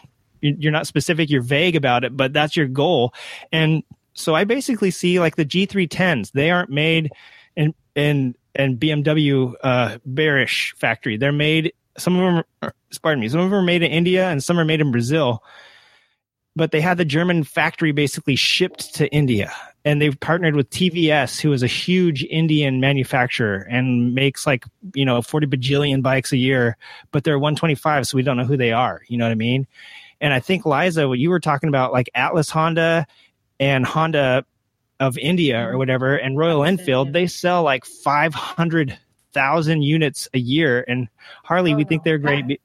you're 0.41 0.71
not 0.71 0.87
specific. 0.87 1.29
You're 1.29 1.43
vague 1.43 1.75
about 1.75 2.03
it, 2.03 2.17
but 2.17 2.33
that's 2.33 2.57
your 2.57 2.67
goal. 2.67 3.13
And 3.51 3.83
so 4.13 4.35
I 4.35 4.43
basically 4.43 4.91
see 4.91 5.19
like 5.19 5.35
the 5.35 5.45
G310s. 5.45 6.31
They 6.31 6.51
aren't 6.51 6.69
made 6.69 7.11
in 7.55 7.73
in 7.95 8.35
in 8.55 8.77
BMW 8.77 9.53
uh, 9.63 9.97
bearish 10.05 10.73
factory. 10.77 11.17
They're 11.17 11.31
made. 11.31 11.73
Some 11.97 12.17
of 12.17 12.21
them, 12.21 12.43
are, 12.61 12.73
pardon 13.01 13.19
me, 13.19 13.29
some 13.29 13.41
of 13.41 13.49
them 13.49 13.59
are 13.59 13.63
made 13.63 13.83
in 13.83 13.91
India 13.91 14.29
and 14.29 14.43
some 14.43 14.59
are 14.59 14.65
made 14.65 14.81
in 14.81 14.91
Brazil. 14.91 15.43
But 16.55 16.71
they 16.71 16.81
had 16.81 16.97
the 16.97 17.05
German 17.05 17.43
factory 17.43 17.91
basically 17.91 18.35
shipped 18.35 18.95
to 18.95 19.07
India 19.09 19.53
and 19.83 20.01
they've 20.01 20.19
partnered 20.19 20.55
with 20.55 20.69
TVS, 20.69 21.39
who 21.39 21.51
is 21.53 21.63
a 21.63 21.67
huge 21.67 22.23
Indian 22.25 22.79
manufacturer 22.79 23.67
and 23.69 24.13
makes 24.13 24.45
like, 24.45 24.65
you 24.93 25.05
know, 25.05 25.21
40 25.21 25.47
bajillion 25.47 26.03
bikes 26.03 26.31
a 26.31 26.37
year, 26.37 26.77
but 27.11 27.23
they're 27.23 27.39
125, 27.39 28.07
so 28.07 28.15
we 28.15 28.21
don't 28.21 28.37
know 28.37 28.45
who 28.45 28.57
they 28.57 28.71
are. 28.71 29.01
You 29.07 29.17
know 29.17 29.25
what 29.25 29.31
I 29.31 29.35
mean? 29.35 29.65
And 30.19 30.33
I 30.33 30.39
think, 30.39 30.65
Liza, 30.65 31.07
what 31.07 31.19
you 31.19 31.29
were 31.31 31.39
talking 31.39 31.69
about, 31.69 31.91
like 31.91 32.09
Atlas 32.13 32.49
Honda 32.49 33.07
and 33.61 33.85
Honda 33.85 34.43
of 34.99 35.17
India 35.17 35.65
or 35.65 35.77
whatever, 35.77 36.15
and 36.15 36.37
Royal 36.37 36.65
Enfield, 36.65 37.13
they 37.13 37.27
sell 37.27 37.63
like 37.63 37.85
500,000 37.85 39.81
units 39.81 40.27
a 40.33 40.39
year. 40.39 40.83
And 40.87 41.07
Harley, 41.43 41.73
we 41.75 41.85
think 41.85 42.01
oh, 42.01 42.03
they're 42.05 42.17
great. 42.17 42.47
be- 42.47 42.59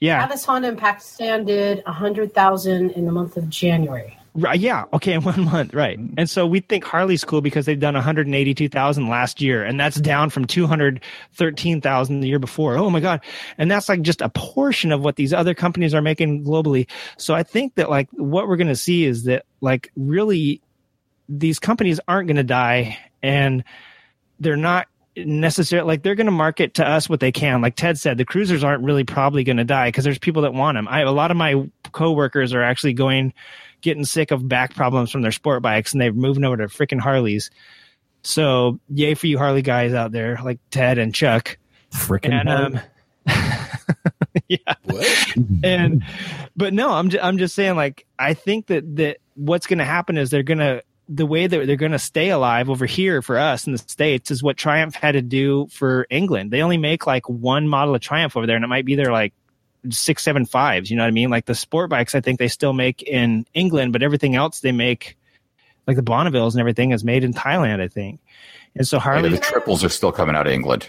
Yeah. 0.00 0.22
Atlas 0.22 0.44
Honda 0.44 0.68
in 0.68 0.76
Pakistan 0.76 1.44
did 1.44 1.82
100,000 1.84 2.90
in 2.92 3.04
the 3.04 3.12
month 3.12 3.36
of 3.36 3.48
January. 3.50 4.17
Right, 4.38 4.60
yeah. 4.60 4.84
Okay, 4.92 5.12
in 5.14 5.22
one 5.22 5.44
month, 5.44 5.74
right. 5.74 5.98
Mm-hmm. 5.98 6.14
And 6.16 6.30
so 6.30 6.46
we 6.46 6.60
think 6.60 6.84
Harley's 6.84 7.24
cool 7.24 7.40
because 7.40 7.66
they've 7.66 7.78
done 7.78 7.94
182,000 7.94 9.08
last 9.08 9.40
year, 9.40 9.64
and 9.64 9.78
that's 9.78 10.00
down 10.00 10.30
from 10.30 10.46
213,000 10.46 12.20
the 12.20 12.28
year 12.28 12.38
before. 12.38 12.76
Oh 12.76 12.90
my 12.90 13.00
god! 13.00 13.20
And 13.58 13.70
that's 13.70 13.88
like 13.88 14.02
just 14.02 14.22
a 14.22 14.28
portion 14.28 14.92
of 14.92 15.02
what 15.02 15.16
these 15.16 15.32
other 15.32 15.54
companies 15.54 15.94
are 15.94 16.02
making 16.02 16.44
globally. 16.44 16.88
So 17.16 17.34
I 17.34 17.42
think 17.42 17.74
that 17.74 17.90
like 17.90 18.08
what 18.12 18.48
we're 18.48 18.56
going 18.56 18.68
to 18.68 18.76
see 18.76 19.04
is 19.04 19.24
that 19.24 19.44
like 19.60 19.90
really 19.96 20.60
these 21.28 21.58
companies 21.58 22.00
aren't 22.06 22.28
going 22.28 22.36
to 22.36 22.44
die, 22.44 22.96
and 23.22 23.64
they're 24.38 24.56
not 24.56 24.86
necessarily 25.16 25.86
like 25.86 26.04
they're 26.04 26.14
going 26.14 26.26
to 26.26 26.32
market 26.32 26.74
to 26.74 26.86
us 26.86 27.08
what 27.08 27.18
they 27.18 27.32
can. 27.32 27.60
Like 27.60 27.74
Ted 27.74 27.98
said, 27.98 28.18
the 28.18 28.24
cruisers 28.24 28.62
aren't 28.62 28.84
really 28.84 29.02
probably 29.02 29.42
going 29.42 29.56
to 29.56 29.64
die 29.64 29.88
because 29.88 30.04
there's 30.04 30.18
people 30.18 30.42
that 30.42 30.54
want 30.54 30.76
them. 30.76 30.86
I 30.86 31.00
a 31.00 31.10
lot 31.10 31.32
of 31.32 31.36
my 31.36 31.68
coworkers 31.90 32.54
are 32.54 32.62
actually 32.62 32.92
going 32.92 33.32
getting 33.80 34.04
sick 34.04 34.30
of 34.30 34.48
back 34.48 34.74
problems 34.74 35.10
from 35.10 35.22
their 35.22 35.32
sport 35.32 35.62
bikes 35.62 35.92
and 35.92 36.00
they're 36.00 36.12
moving 36.12 36.44
over 36.44 36.56
to 36.56 36.64
freaking 36.64 37.00
Harleys. 37.00 37.50
So 38.22 38.80
yay 38.88 39.14
for 39.14 39.26
you 39.26 39.38
Harley 39.38 39.62
guys 39.62 39.94
out 39.94 40.12
there 40.12 40.38
like 40.44 40.58
Ted 40.70 40.98
and 40.98 41.14
Chuck. 41.14 41.58
Freaking 41.92 42.32
And 42.32 42.48
um 42.48 42.80
yeah. 44.48 44.74
And 45.62 46.02
but 46.56 46.72
no, 46.72 46.90
I'm 46.90 47.10
just, 47.10 47.24
I'm 47.24 47.38
just 47.38 47.54
saying 47.54 47.76
like 47.76 48.06
I 48.18 48.34
think 48.34 48.66
that 48.66 48.96
that 48.96 49.18
what's 49.34 49.66
going 49.66 49.78
to 49.78 49.84
happen 49.84 50.18
is 50.18 50.30
they're 50.30 50.42
going 50.42 50.58
to 50.58 50.82
the 51.08 51.26
way 51.26 51.46
that 51.46 51.66
they're 51.66 51.76
going 51.76 51.92
to 51.92 51.98
stay 51.98 52.28
alive 52.30 52.68
over 52.68 52.84
here 52.84 53.22
for 53.22 53.38
us 53.38 53.66
in 53.66 53.72
the 53.72 53.78
states 53.78 54.30
is 54.30 54.42
what 54.42 54.56
Triumph 54.56 54.94
had 54.94 55.12
to 55.12 55.22
do 55.22 55.66
for 55.68 56.06
England. 56.10 56.50
They 56.50 56.60
only 56.60 56.76
make 56.76 57.06
like 57.06 57.28
one 57.28 57.66
model 57.66 57.94
of 57.94 58.00
Triumph 58.02 58.36
over 58.36 58.46
there 58.46 58.56
and 58.56 58.64
it 58.64 58.68
might 58.68 58.84
be 58.84 58.94
their 58.94 59.12
like 59.12 59.32
six 59.90 60.22
seven 60.22 60.46
fives. 60.46 60.90
You 60.90 60.96
know 60.96 61.02
what 61.02 61.08
I 61.08 61.12
mean? 61.12 61.30
Like 61.30 61.46
the 61.46 61.54
sport 61.54 61.90
bikes, 61.90 62.14
I 62.14 62.20
think 62.20 62.38
they 62.38 62.48
still 62.48 62.72
make 62.72 63.02
in 63.02 63.46
England, 63.54 63.92
but 63.92 64.02
everything 64.02 64.34
else 64.34 64.60
they 64.60 64.72
make, 64.72 65.16
like 65.86 65.96
the 65.96 66.02
Bonnevilles 66.02 66.52
and 66.52 66.60
everything, 66.60 66.92
is 66.92 67.04
made 67.04 67.24
in 67.24 67.32
Thailand. 67.32 67.80
I 67.80 67.88
think. 67.88 68.20
And 68.74 68.86
so 68.86 68.98
Harley, 68.98 69.30
the 69.30 69.38
triples 69.38 69.82
are 69.82 69.88
still 69.88 70.12
coming 70.12 70.36
out 70.36 70.46
of 70.46 70.52
England. 70.52 70.88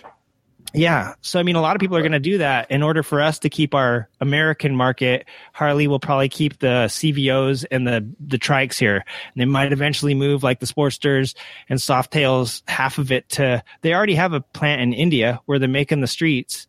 yeah. 0.73 1.13
So 1.21 1.39
I 1.39 1.43
mean, 1.43 1.55
a 1.55 1.61
lot 1.61 1.75
of 1.75 1.79
people 1.79 1.97
are 1.97 2.01
going 2.01 2.11
to 2.11 2.19
do 2.19 2.37
that 2.39 2.69
in 2.69 2.83
order 2.83 3.01
for 3.01 3.21
us 3.21 3.39
to 3.39 3.49
keep 3.49 3.73
our 3.73 4.07
American 4.21 4.75
market. 4.75 5.25
Harley 5.53 5.87
will 5.87 5.99
probably 5.99 6.29
keep 6.29 6.59
the 6.59 6.85
CVOs 6.87 7.65
and 7.71 7.87
the 7.87 8.07
the 8.19 8.37
trikes 8.37 8.77
here. 8.77 8.97
And 8.97 9.41
they 9.41 9.45
might 9.45 9.71
eventually 9.71 10.13
move 10.13 10.43
like 10.43 10.59
the 10.59 10.67
Sportsters 10.67 11.33
and 11.69 11.79
Softails, 11.79 12.61
half 12.67 12.99
of 12.99 13.11
it 13.11 13.27
to. 13.29 13.63
They 13.81 13.93
already 13.93 14.15
have 14.15 14.33
a 14.33 14.41
plant 14.41 14.81
in 14.81 14.93
India 14.93 15.39
where 15.45 15.57
they're 15.57 15.67
making 15.69 16.01
the 16.01 16.07
streets, 16.07 16.67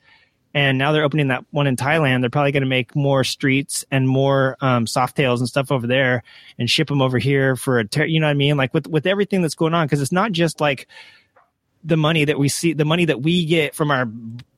and 0.53 0.79
now 0.79 0.93
they're 0.93 1.05
opening 1.05 1.29
that 1.29 1.45
one 1.51 1.67
in 1.67 1.77
Thailand. 1.77 2.21
They're 2.21 2.31
probably 2.31 2.53
going 2.53 2.63
to 2.63 2.69
make 2.69 2.97
more 2.97 3.25
streets 3.25 3.85
and 3.91 4.09
more 4.09 4.57
um, 4.61 4.87
Softails 4.87 5.39
and 5.39 5.49
stuff 5.49 5.71
over 5.71 5.87
there, 5.87 6.23
and 6.59 6.69
ship 6.69 6.89
them 6.89 7.03
over 7.03 7.19
here 7.19 7.57
for 7.57 7.79
a. 7.79 7.85
Ter- 7.85 8.07
you 8.07 8.21
know 8.21 8.27
what 8.27 8.33
I 8.33 8.35
mean? 8.35 8.57
Like 8.57 8.75
with 8.75 8.87
with 8.87 9.07
everything 9.07 9.43
that's 9.43 9.55
going 9.55 9.75
on, 9.75 9.87
because 9.87 10.01
it's 10.01 10.13
not 10.13 10.33
just 10.33 10.61
like 10.61 10.89
the 11.83 11.97
money 11.97 12.25
that 12.25 12.39
we 12.39 12.49
see, 12.49 12.73
the 12.73 12.85
money 12.85 13.07
that 13.07 13.23
we 13.23 13.47
get 13.47 13.75
from 13.75 13.91
our 13.91 14.07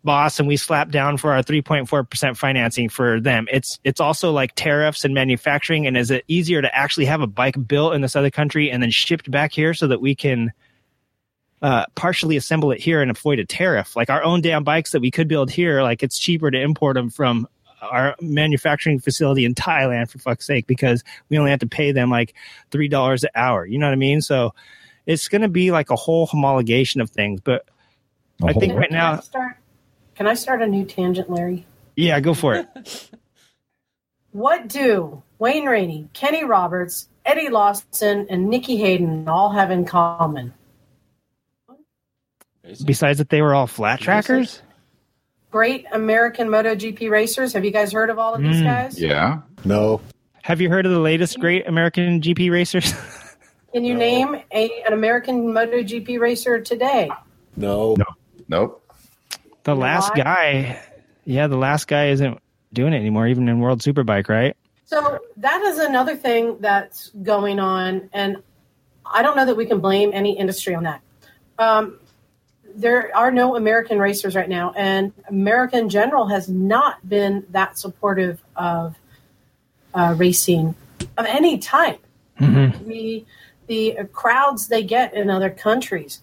boss 0.04 0.38
and 0.38 0.48
we 0.48 0.56
slap 0.56 0.90
down 0.90 1.16
for 1.16 1.32
our 1.32 1.42
3.4% 1.42 2.36
financing 2.36 2.88
for 2.88 3.20
them. 3.20 3.46
It's, 3.50 3.78
it's 3.84 4.00
also 4.00 4.32
like 4.32 4.54
tariffs 4.54 5.04
and 5.04 5.14
manufacturing. 5.14 5.86
And 5.86 5.96
is 5.96 6.10
it 6.10 6.24
easier 6.26 6.60
to 6.60 6.74
actually 6.74 7.06
have 7.06 7.20
a 7.20 7.26
bike 7.26 7.56
built 7.68 7.94
in 7.94 8.00
this 8.00 8.16
other 8.16 8.30
country 8.30 8.70
and 8.70 8.82
then 8.82 8.90
shipped 8.90 9.30
back 9.30 9.52
here 9.52 9.74
so 9.74 9.86
that 9.86 10.00
we 10.00 10.14
can, 10.14 10.52
uh, 11.62 11.86
partially 11.94 12.36
assemble 12.36 12.72
it 12.72 12.80
here 12.80 13.00
and 13.00 13.10
avoid 13.10 13.38
a 13.38 13.44
tariff? 13.44 13.96
Like 13.96 14.10
our 14.10 14.22
own 14.22 14.40
damn 14.40 14.64
bikes 14.64 14.92
that 14.92 15.00
we 15.00 15.10
could 15.10 15.28
build 15.28 15.50
here, 15.50 15.82
like 15.82 16.02
it's 16.02 16.18
cheaper 16.18 16.50
to 16.50 16.60
import 16.60 16.94
them 16.94 17.08
from 17.10 17.48
our 17.80 18.14
manufacturing 18.20 19.00
facility 19.00 19.44
in 19.44 19.54
Thailand 19.54 20.10
for 20.10 20.18
fuck's 20.18 20.46
sake, 20.46 20.66
because 20.66 21.02
we 21.28 21.38
only 21.38 21.50
have 21.50 21.60
to 21.60 21.66
pay 21.66 21.92
them 21.92 22.10
like 22.10 22.34
$3 22.70 23.22
an 23.22 23.30
hour. 23.34 23.66
You 23.66 23.78
know 23.78 23.86
what 23.86 23.92
I 23.92 23.96
mean? 23.96 24.20
So, 24.20 24.54
it's 25.06 25.28
going 25.28 25.42
to 25.42 25.48
be 25.48 25.70
like 25.72 25.90
a 25.90 25.96
whole 25.96 26.28
homologation 26.28 27.00
of 27.02 27.10
things. 27.10 27.40
But 27.40 27.66
I 28.44 28.52
think 28.52 28.74
right 28.74 28.88
Can 28.88 28.96
I 28.96 29.12
now, 29.14 29.20
start? 29.20 29.56
Can 30.14 30.26
I 30.26 30.34
start 30.34 30.62
a 30.62 30.66
new 30.66 30.84
tangent, 30.84 31.30
Larry? 31.30 31.66
yeah, 31.96 32.20
go 32.20 32.34
for 32.34 32.54
it. 32.54 33.10
What 34.32 34.66
do 34.68 35.22
Wayne 35.38 35.66
Rainey, 35.66 36.08
Kenny 36.14 36.42
Roberts, 36.42 37.06
Eddie 37.26 37.50
Lawson, 37.50 38.26
and 38.30 38.48
Nicky 38.48 38.78
Hayden 38.78 39.28
all 39.28 39.50
have 39.50 39.70
in 39.70 39.84
common? 39.84 40.54
Besides 42.84 43.18
that, 43.18 43.28
they 43.28 43.42
were 43.42 43.54
all 43.54 43.66
flat 43.66 44.00
trackers. 44.00 44.62
Great 45.50 45.84
American 45.92 46.48
MotoGP 46.48 47.10
racers. 47.10 47.52
Have 47.52 47.64
you 47.64 47.70
guys 47.70 47.92
heard 47.92 48.08
of 48.08 48.18
all 48.18 48.34
of 48.34 48.42
these 48.42 48.56
Mm. 48.60 48.64
guys? 48.64 49.00
Yeah. 49.00 49.40
No. 49.64 50.00
Have 50.42 50.60
you 50.60 50.68
heard 50.70 50.86
of 50.86 50.92
the 50.92 50.98
latest 50.98 51.38
great 51.40 51.66
American 51.66 52.20
GP 52.20 52.50
racers? 52.50 52.92
Can 53.72 53.84
you 53.84 53.94
name 53.94 54.36
a, 54.52 54.82
an 54.86 54.92
American 54.92 55.46
MotoGP 55.52 56.18
racer 56.20 56.60
today? 56.60 57.10
No. 57.56 57.94
No. 57.98 58.04
Nope. 58.48 58.82
the 59.64 59.74
last 59.76 60.10
why? 60.16 60.22
guy, 60.22 60.80
yeah, 61.24 61.46
the 61.46 61.56
last 61.56 61.86
guy 61.86 62.08
isn't 62.08 62.38
doing 62.72 62.92
it 62.92 62.96
anymore, 62.98 63.26
even 63.28 63.48
in 63.48 63.60
World 63.60 63.80
Superbike, 63.80 64.28
right? 64.28 64.56
So 64.84 65.18
that 65.38 65.62
is 65.62 65.78
another 65.78 66.16
thing 66.16 66.56
that's 66.60 67.10
going 67.22 67.60
on, 67.60 68.10
and 68.12 68.38
I 69.06 69.22
don't 69.22 69.36
know 69.36 69.46
that 69.46 69.56
we 69.56 69.64
can 69.64 69.80
blame 69.80 70.10
any 70.12 70.36
industry 70.38 70.74
on 70.74 70.82
that. 70.84 71.00
Um, 71.58 71.98
there 72.74 73.14
are 73.16 73.30
no 73.30 73.56
American 73.56 73.98
racers 73.98 74.34
right 74.34 74.48
now, 74.48 74.72
and 74.76 75.12
America 75.28 75.78
in 75.78 75.88
general 75.88 76.26
has 76.28 76.48
not 76.48 77.06
been 77.08 77.44
that 77.50 77.78
supportive 77.78 78.42
of 78.56 78.96
uh, 79.94 80.14
racing 80.16 80.74
of 81.16 81.26
any 81.26 81.58
type. 81.58 82.04
The 82.84 83.24
the 83.66 83.98
crowds 84.12 84.68
they 84.68 84.82
get 84.82 85.14
in 85.14 85.30
other 85.30 85.50
countries. 85.50 86.20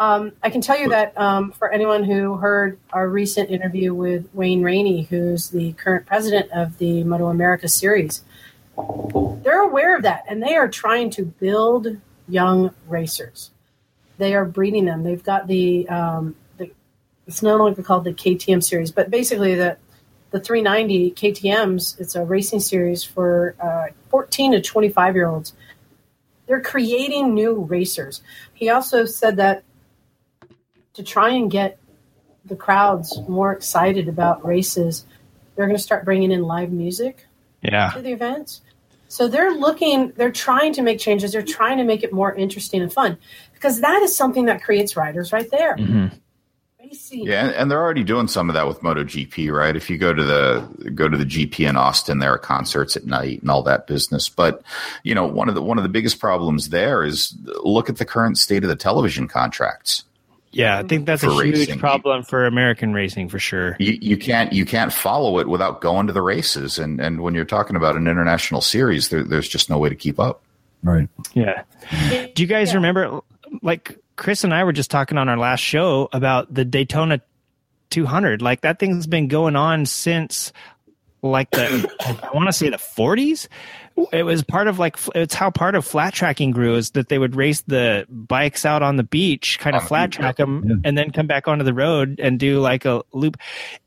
Um, 0.00 0.32
I 0.42 0.50
can 0.50 0.60
tell 0.60 0.78
you 0.78 0.88
that 0.88 1.16
um, 1.16 1.52
for 1.52 1.70
anyone 1.70 2.02
who 2.02 2.36
heard 2.36 2.80
our 2.92 3.08
recent 3.08 3.50
interview 3.50 3.94
with 3.94 4.28
Wayne 4.34 4.62
Rainey, 4.62 5.02
who's 5.02 5.50
the 5.50 5.72
current 5.74 6.06
president 6.06 6.50
of 6.50 6.78
the 6.78 7.04
Moto 7.04 7.28
America 7.28 7.68
series, 7.68 8.22
they're 9.44 9.62
aware 9.62 9.96
of 9.96 10.02
that 10.02 10.24
and 10.28 10.42
they 10.42 10.56
are 10.56 10.68
trying 10.68 11.10
to 11.10 11.24
build 11.24 11.86
young 12.26 12.74
racers. 12.88 13.50
They 14.18 14.34
are 14.34 14.44
breeding 14.44 14.84
them. 14.84 15.02
They've 15.02 15.22
got 15.22 15.46
the, 15.46 15.88
um, 15.88 16.36
the 16.58 16.70
it's 17.26 17.42
no 17.42 17.56
longer 17.56 17.82
called 17.82 18.04
the 18.04 18.12
KTM 18.12 18.62
series, 18.62 18.90
but 18.90 19.10
basically 19.10 19.54
the 19.54 19.76
the 20.30 20.40
390 20.40 21.12
KTM's. 21.12 21.96
It's 22.00 22.16
a 22.16 22.24
racing 22.24 22.58
series 22.58 23.04
for 23.04 23.54
uh, 23.60 23.86
14 24.10 24.52
to 24.52 24.60
25 24.60 25.14
year 25.14 25.28
olds. 25.28 25.52
They're 26.46 26.60
creating 26.60 27.34
new 27.34 27.60
racers. 27.62 28.20
He 28.52 28.68
also 28.68 29.04
said 29.04 29.36
that 29.36 29.62
to 30.94 31.04
try 31.04 31.30
and 31.30 31.48
get 31.50 31.78
the 32.44 32.56
crowds 32.56 33.16
more 33.28 33.52
excited 33.52 34.08
about 34.08 34.44
races, 34.44 35.06
they're 35.54 35.66
going 35.66 35.76
to 35.76 35.82
start 35.82 36.04
bringing 36.04 36.32
in 36.32 36.42
live 36.42 36.72
music 36.72 37.26
Yeah. 37.62 37.90
to 37.90 38.02
the 38.02 38.12
events. 38.12 38.60
So 39.08 39.28
they're 39.28 39.52
looking, 39.54 40.12
they're 40.16 40.32
trying 40.32 40.72
to 40.74 40.82
make 40.82 40.98
changes. 40.98 41.30
They're 41.32 41.42
trying 41.42 41.78
to 41.78 41.84
make 41.84 42.02
it 42.02 42.12
more 42.12 42.34
interesting 42.34 42.82
and 42.82 42.92
fun 42.92 43.16
because 43.64 43.80
that 43.80 44.02
is 44.02 44.14
something 44.14 44.44
that 44.44 44.62
creates 44.62 44.94
riders 44.94 45.32
right 45.32 45.50
there. 45.50 45.74
Mm-hmm. 45.74 46.08
Racing. 46.78 47.24
Yeah, 47.24 47.46
and, 47.46 47.54
and 47.54 47.70
they're 47.70 47.80
already 47.80 48.04
doing 48.04 48.28
some 48.28 48.50
of 48.50 48.54
that 48.54 48.68
with 48.68 48.80
MotoGP, 48.80 49.50
right? 49.50 49.74
If 49.74 49.88
you 49.88 49.96
go 49.96 50.12
to 50.12 50.22
the 50.22 50.90
go 50.94 51.08
to 51.08 51.16
the 51.16 51.24
GP 51.24 51.66
in 51.66 51.76
Austin, 51.76 52.18
there 52.18 52.30
are 52.30 52.38
concerts 52.38 52.94
at 52.94 53.06
night 53.06 53.40
and 53.40 53.50
all 53.50 53.62
that 53.62 53.86
business. 53.86 54.28
But 54.28 54.62
you 55.02 55.14
know, 55.14 55.24
one 55.24 55.48
of 55.48 55.54
the 55.54 55.62
one 55.62 55.78
of 55.78 55.82
the 55.82 55.88
biggest 55.88 56.20
problems 56.20 56.68
there 56.68 57.04
is 57.04 57.34
look 57.62 57.88
at 57.88 57.96
the 57.96 58.04
current 58.04 58.36
state 58.36 58.64
of 58.64 58.68
the 58.68 58.76
television 58.76 59.28
contracts. 59.28 60.04
Yeah, 60.52 60.78
I 60.78 60.82
think 60.82 61.06
that's 61.06 61.22
a 61.22 61.30
For 61.30 61.42
huge 61.42 61.56
racing. 61.56 61.78
problem 61.78 62.22
for 62.22 62.44
American 62.44 62.92
racing 62.92 63.30
for 63.30 63.38
sure. 63.38 63.76
You, 63.80 63.98
you 64.00 64.18
can't 64.18 64.52
you 64.52 64.66
can't 64.66 64.92
follow 64.92 65.38
it 65.38 65.48
without 65.48 65.80
going 65.80 66.06
to 66.08 66.12
the 66.12 66.22
races, 66.22 66.78
and 66.78 67.00
and 67.00 67.22
when 67.22 67.34
you're 67.34 67.46
talking 67.46 67.76
about 67.76 67.96
an 67.96 68.06
international 68.06 68.60
series, 68.60 69.08
there, 69.08 69.24
there's 69.24 69.48
just 69.48 69.70
no 69.70 69.78
way 69.78 69.88
to 69.88 69.96
keep 69.96 70.20
up. 70.20 70.42
Right. 70.84 71.08
Yeah. 71.32 71.62
Do 72.34 72.42
you 72.42 72.46
guys 72.46 72.74
remember, 72.74 73.22
like 73.62 73.98
Chris 74.16 74.44
and 74.44 74.54
I 74.54 74.64
were 74.64 74.72
just 74.72 74.90
talking 74.90 75.18
on 75.18 75.28
our 75.28 75.36
last 75.36 75.60
show 75.60 76.08
about 76.12 76.52
the 76.52 76.64
Daytona 76.64 77.20
200? 77.90 78.42
Like 78.42 78.62
that 78.62 78.78
thing's 78.78 79.06
been 79.06 79.28
going 79.28 79.56
on 79.56 79.86
since 79.86 80.52
like 81.22 81.50
the, 81.50 81.88
I 82.22 82.34
want 82.34 82.48
to 82.48 82.52
say 82.52 82.68
the 82.68 82.76
40s. 82.76 83.48
It 84.12 84.24
was 84.24 84.42
part 84.42 84.66
of 84.66 84.78
like, 84.80 84.96
it's 85.14 85.34
how 85.34 85.50
part 85.50 85.76
of 85.76 85.84
flat 85.84 86.14
tracking 86.14 86.50
grew 86.50 86.74
is 86.74 86.90
that 86.92 87.08
they 87.08 87.18
would 87.18 87.36
race 87.36 87.62
the 87.62 88.06
bikes 88.08 88.64
out 88.64 88.82
on 88.82 88.96
the 88.96 89.04
beach, 89.04 89.58
kind 89.60 89.76
of 89.76 89.82
On 89.82 89.88
flat 89.88 90.10
beach, 90.10 90.16
track 90.16 90.36
them, 90.36 90.82
and 90.84 90.98
then 90.98 91.12
come 91.12 91.28
back 91.28 91.46
onto 91.46 91.64
the 91.64 91.72
road 91.72 92.18
and 92.18 92.38
do 92.38 92.58
like 92.58 92.84
a 92.84 93.02
loop. 93.12 93.36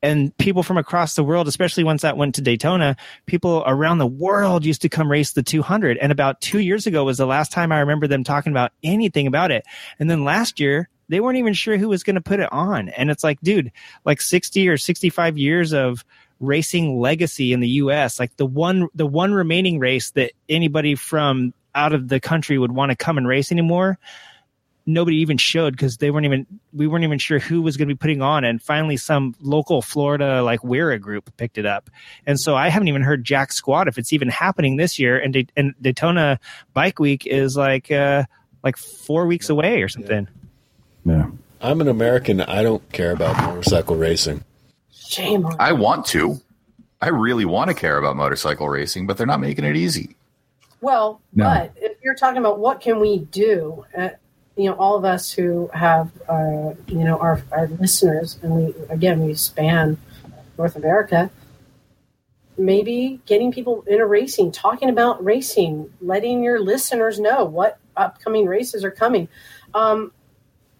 And 0.01 0.35
people 0.37 0.63
from 0.63 0.77
across 0.77 1.15
the 1.15 1.25
world, 1.25 1.49
especially 1.49 1.83
once 1.83 2.03
that 2.03 2.15
went 2.15 2.35
to 2.35 2.41
Daytona, 2.41 2.95
people 3.25 3.63
around 3.67 3.97
the 3.97 4.07
world 4.07 4.65
used 4.65 4.81
to 4.83 4.89
come 4.89 5.11
race 5.11 5.33
the 5.33 5.43
200. 5.43 5.97
And 5.97 6.11
about 6.11 6.39
two 6.39 6.59
years 6.59 6.87
ago 6.87 7.03
was 7.03 7.17
the 7.17 7.27
last 7.27 7.51
time 7.51 7.73
I 7.73 7.79
remember 7.79 8.07
them 8.07 8.23
talking 8.23 8.53
about 8.53 8.71
anything 8.83 9.27
about 9.27 9.51
it. 9.51 9.65
And 9.99 10.09
then 10.09 10.23
last 10.23 10.59
year, 10.59 10.89
they 11.09 11.19
weren't 11.19 11.37
even 11.37 11.53
sure 11.53 11.77
who 11.77 11.89
was 11.89 12.03
going 12.03 12.15
to 12.15 12.21
put 12.21 12.39
it 12.39 12.51
on. 12.51 12.89
And 12.89 13.09
it's 13.09 13.23
like, 13.23 13.39
dude, 13.41 13.71
like 14.05 14.21
60 14.21 14.67
or 14.69 14.77
65 14.77 15.37
years 15.37 15.73
of 15.73 16.05
racing 16.39 16.99
legacy 16.99 17.53
in 17.53 17.59
the 17.59 17.69
US, 17.69 18.19
like 18.19 18.35
the 18.37 18.45
one, 18.45 18.87
the 18.93 19.07
one 19.07 19.33
remaining 19.33 19.79
race 19.79 20.11
that 20.11 20.31
anybody 20.47 20.95
from 20.95 21.53
out 21.73 21.93
of 21.93 22.07
the 22.07 22.19
country 22.19 22.57
would 22.57 22.71
want 22.71 22.91
to 22.91 22.95
come 22.95 23.17
and 23.17 23.27
race 23.27 23.51
anymore 23.51 23.97
nobody 24.87 25.17
even 25.17 25.37
showed 25.37 25.73
because 25.73 25.97
they 25.97 26.09
weren't 26.09 26.25
even 26.25 26.47
we 26.73 26.87
weren't 26.87 27.03
even 27.03 27.19
sure 27.19 27.39
who 27.39 27.61
was 27.61 27.75
going 27.75 27.87
to 27.87 27.93
be 27.93 27.97
putting 27.97 28.21
on 28.21 28.45
and 28.45 28.61
finally 28.61 28.95
some 28.95 29.35
local 29.41 29.81
florida 29.81 30.41
like 30.41 30.63
Wera 30.63 30.97
group 30.97 31.29
picked 31.35 31.57
it 31.57 31.65
up 31.65 31.89
and 32.25 32.39
so 32.39 32.55
i 32.55 32.69
haven't 32.69 32.87
even 32.87 33.01
heard 33.03 33.23
jack 33.23 33.51
squat 33.51 33.87
if 33.89 33.97
it's 33.97 34.13
even 34.13 34.29
happening 34.29 34.77
this 34.77 34.97
year 34.97 35.19
and, 35.19 35.33
Day- 35.33 35.47
and 35.57 35.75
daytona 35.81 36.39
bike 36.73 36.99
week 36.99 37.27
is 37.27 37.57
like 37.57 37.91
uh 37.91 38.23
like 38.63 38.77
four 38.77 39.27
weeks 39.27 39.49
away 39.49 39.81
or 39.81 39.89
something 39.89 40.27
Yeah. 41.05 41.27
I'm 41.59 41.81
an 41.81 41.87
American. 41.87 42.39
I 42.39 42.61
don't 42.61 42.87
care 42.91 43.11
about 43.11 43.35
motorcycle 43.43 43.95
racing. 43.95 44.43
Shame 45.07 45.45
on 45.45 45.55
I 45.59 45.71
want 45.71 46.05
to, 46.07 46.39
I 47.01 47.09
really 47.09 47.45
want 47.45 47.69
to 47.69 47.73
care 47.73 47.97
about 47.97 48.15
motorcycle 48.15 48.67
racing, 48.69 49.07
but 49.07 49.17
they're 49.17 49.27
not 49.27 49.39
making 49.39 49.65
it 49.65 49.75
easy. 49.75 50.15
Well, 50.81 51.21
No. 51.33 51.45
but 51.45 51.71
if 51.77 51.97
you're 52.03 52.15
talking 52.15 52.37
about 52.39 52.59
what 52.59 52.81
can 52.81 52.99
we 52.99 53.19
do, 53.19 53.85
uh, 53.97 54.09
you 54.55 54.65
know, 54.69 54.75
all 54.75 54.95
of 54.95 55.05
us 55.05 55.31
who 55.31 55.69
have, 55.73 56.11
uh, 56.27 56.73
you 56.87 57.03
know, 57.03 57.17
our, 57.19 57.41
our 57.51 57.67
listeners, 57.67 58.39
and 58.41 58.55
we 58.55 58.73
again 58.89 59.23
we 59.23 59.33
span 59.35 59.97
North 60.57 60.75
America. 60.75 61.29
Maybe 62.59 63.21
getting 63.27 63.51
people 63.51 63.83
into 63.85 64.05
racing, 64.07 64.51
talking 64.51 64.89
about 64.89 65.23
racing, 65.23 65.93
letting 66.01 66.43
your 66.43 66.59
listeners 66.59 67.19
know 67.19 67.45
what 67.45 67.77
upcoming 67.95 68.47
races 68.47 68.83
are 68.83 68.89
coming. 68.89 69.27
Um, 69.75 70.11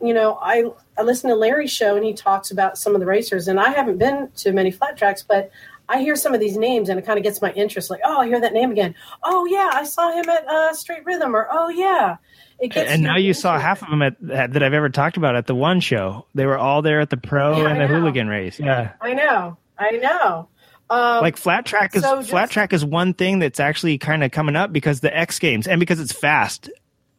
you 0.02 0.14
know, 0.16 0.40
I 0.42 0.72
I 0.98 1.04
listen 1.04 1.30
to 1.30 1.36
Larry's 1.36 1.72
show 1.72 1.96
and 1.96 2.06
he 2.06 2.14
talks 2.14 2.52
about 2.52 2.78
some 2.78 2.96
of 2.96 3.00
the 3.00 3.06
racers, 3.06 3.48
and 3.48 3.60
I 3.60 3.70
haven't 3.70 3.98
been 3.98 4.30
to 4.38 4.52
many 4.52 4.72
flat 4.72 4.98
tracks, 4.98 5.24
but 5.24 5.52
I 5.90 6.00
hear 6.00 6.16
some 6.16 6.34
of 6.34 6.40
these 6.40 6.58
names 6.58 6.90
and 6.90 7.00
it 7.00 7.06
kind 7.06 7.18
of 7.18 7.24
gets 7.24 7.42
my 7.42 7.52
interest. 7.54 7.90
Like, 7.90 8.02
oh, 8.04 8.20
I 8.20 8.28
hear 8.28 8.42
that 8.42 8.54
name 8.54 8.72
again. 8.72 8.96
Oh 9.24 9.46
yeah, 9.46 9.70
I 9.74 9.84
saw 9.84 10.12
him 10.12 10.28
at 10.30 10.48
uh, 10.48 10.74
Straight 10.74 11.06
Rhythm, 11.06 11.36
or 11.36 11.48
oh 11.52 11.70
yeah, 11.70 12.18
it 12.60 12.70
gets. 12.70 12.92
and 12.92 13.04
now 13.04 13.18
you 13.18 13.34
saw 13.34 13.58
half 13.60 13.82
of 13.82 13.90
them 13.90 14.02
at, 14.02 14.16
that 14.22 14.54
that 14.54 14.64
I've 14.64 14.74
ever 14.74 14.90
talked 14.90 15.18
about 15.18 15.36
at 15.36 15.48
the 15.48 15.56
one 15.56 15.80
show. 15.80 16.26
They 16.36 16.46
were 16.46 16.58
all 16.58 16.82
there 16.82 17.00
at 17.00 17.10
the 17.10 17.18
pro 17.18 17.58
Yeah, 17.58 17.70
and 17.70 17.82
the 17.82 17.88
hooligan 17.88 18.28
race. 18.28 18.60
Yeah. 18.60 18.94
I 19.00 19.14
know, 19.14 19.58
I 19.78 19.92
know. 19.92 20.50
Um, 20.90 21.22
like 21.22 21.36
flat 21.36 21.66
track 21.66 21.96
is 21.96 22.04
so 22.04 22.22
flat 22.24 22.50
track 22.50 22.72
is 22.72 22.84
one 22.84 23.14
thing 23.14 23.40
that's 23.40 23.60
actually 23.60 23.98
kind 23.98 24.24
of 24.24 24.32
coming 24.32 24.56
up 24.56 24.72
because 24.72 25.02
the 25.02 25.16
X 25.16 25.38
Games 25.40 25.68
and 25.68 25.80
because 25.80 26.00
it's 26.00 26.14
fast. 26.14 26.70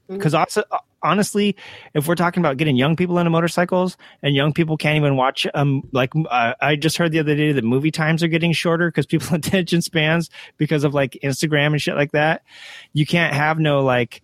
Mm-hmm. 0.09 0.17
Because 0.17 0.35
also, 0.35 0.65
honestly, 1.03 1.57
if 1.95 2.09
we're 2.09 2.15
talking 2.15 2.41
about 2.41 2.57
getting 2.57 2.77
young 2.77 2.97
people 2.97 3.19
into 3.19 3.31
motorcycles 3.31 3.97
and 4.23 4.35
young 4.35 4.53
people 4.53 4.77
can't 4.77 4.97
even 4.97 5.17
watch, 5.17 5.47
um, 5.55 5.87
like 5.93 6.13
uh, 6.31 6.55
I 6.61 6.77
just 6.77 6.97
heard 6.97 7.13
the 7.13 7.19
other 7.19 7.37
day 7.37 7.53
that 7.53 7.65
movie 7.65 7.91
times 7.91 8.23
are 8.23 8.29
getting 8.29 8.53
shorter 8.53 8.89
because 8.89 9.07
people 9.07 9.29
attention 9.35 9.83
spans 9.83 10.31
because 10.57 10.85
of 10.85 10.95
like 10.95 11.19
Instagram 11.23 11.69
and 11.69 11.83
shit 11.83 11.95
like 11.95 12.13
that. 12.13 12.43
You 12.93 13.07
can't 13.07 13.35
have 13.35 13.59
no 13.59 13.83
like 13.83 14.23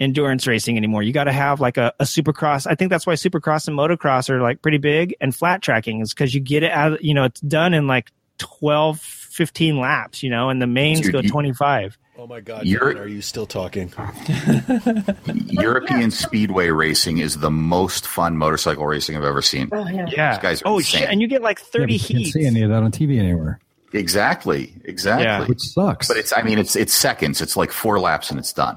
endurance 0.00 0.46
racing 0.46 0.76
anymore. 0.76 1.02
You 1.02 1.12
got 1.12 1.24
to 1.24 1.32
have 1.32 1.60
like 1.60 1.76
a, 1.76 1.92
a 2.00 2.04
supercross. 2.04 2.66
I 2.66 2.74
think 2.74 2.90
that's 2.90 3.06
why 3.06 3.14
supercross 3.14 3.68
and 3.68 3.78
motocross 3.78 4.28
are 4.28 4.42
like 4.42 4.60
pretty 4.60 4.78
big 4.78 5.14
and 5.20 5.34
flat 5.34 5.62
tracking 5.62 6.00
is 6.00 6.12
because 6.12 6.34
you 6.34 6.40
get 6.40 6.64
it 6.64 6.72
out, 6.72 7.02
you 7.04 7.14
know, 7.14 7.24
it's 7.24 7.40
done 7.40 7.72
in 7.72 7.86
like 7.86 8.10
12, 8.38 9.00
15 9.00 9.78
laps, 9.78 10.22
you 10.22 10.30
know, 10.30 10.48
and 10.50 10.60
the 10.60 10.66
mains 10.66 11.02
Dude, 11.02 11.12
go 11.12 11.20
you- 11.20 11.30
25. 11.30 11.96
Oh 12.18 12.26
my 12.26 12.40
God, 12.40 12.66
You're- 12.66 12.98
are 12.98 13.06
you 13.08 13.22
still 13.22 13.46
talking? 13.46 13.92
European 15.48 16.10
speedway 16.10 16.68
racing 16.68 17.18
is 17.18 17.38
the 17.38 17.50
most 17.50 18.06
fun 18.06 18.36
motorcycle 18.36 18.86
racing 18.86 19.16
I've 19.16 19.24
ever 19.24 19.40
seen. 19.42 19.70
Oh 19.72 19.86
yeah. 19.88 20.06
Yeah. 20.08 20.34
These 20.34 20.42
guys 20.42 20.62
are 20.62 20.68
oh 20.68 20.78
insane. 20.78 21.00
shit. 21.00 21.10
And 21.10 21.20
you 21.22 21.26
get 21.28 21.42
like 21.42 21.58
Yeah, 21.60 21.64
30 21.80 21.84
but 21.84 21.92
you 22.10 22.16
can't 22.16 22.32
see 22.32 22.46
any 22.46 22.62
of 22.62 22.70
that 22.70 22.82
on 22.82 22.92
TV 22.92 23.18
anywhere, 23.18 23.60
Exactly, 23.94 24.74
exactly. 24.84 25.24
Yeah. 25.24 25.46
which 25.46 25.60
sucks. 25.60 26.08
But 26.08 26.16
it's 26.18 26.32
I 26.36 26.42
mean 26.42 26.58
it's 26.58 26.76
it's 26.76 26.92
seconds. 26.92 27.40
It's 27.40 27.56
like 27.56 27.72
four 27.72 27.98
laps 27.98 28.30
and 28.30 28.38
it's 28.38 28.52
done. 28.52 28.76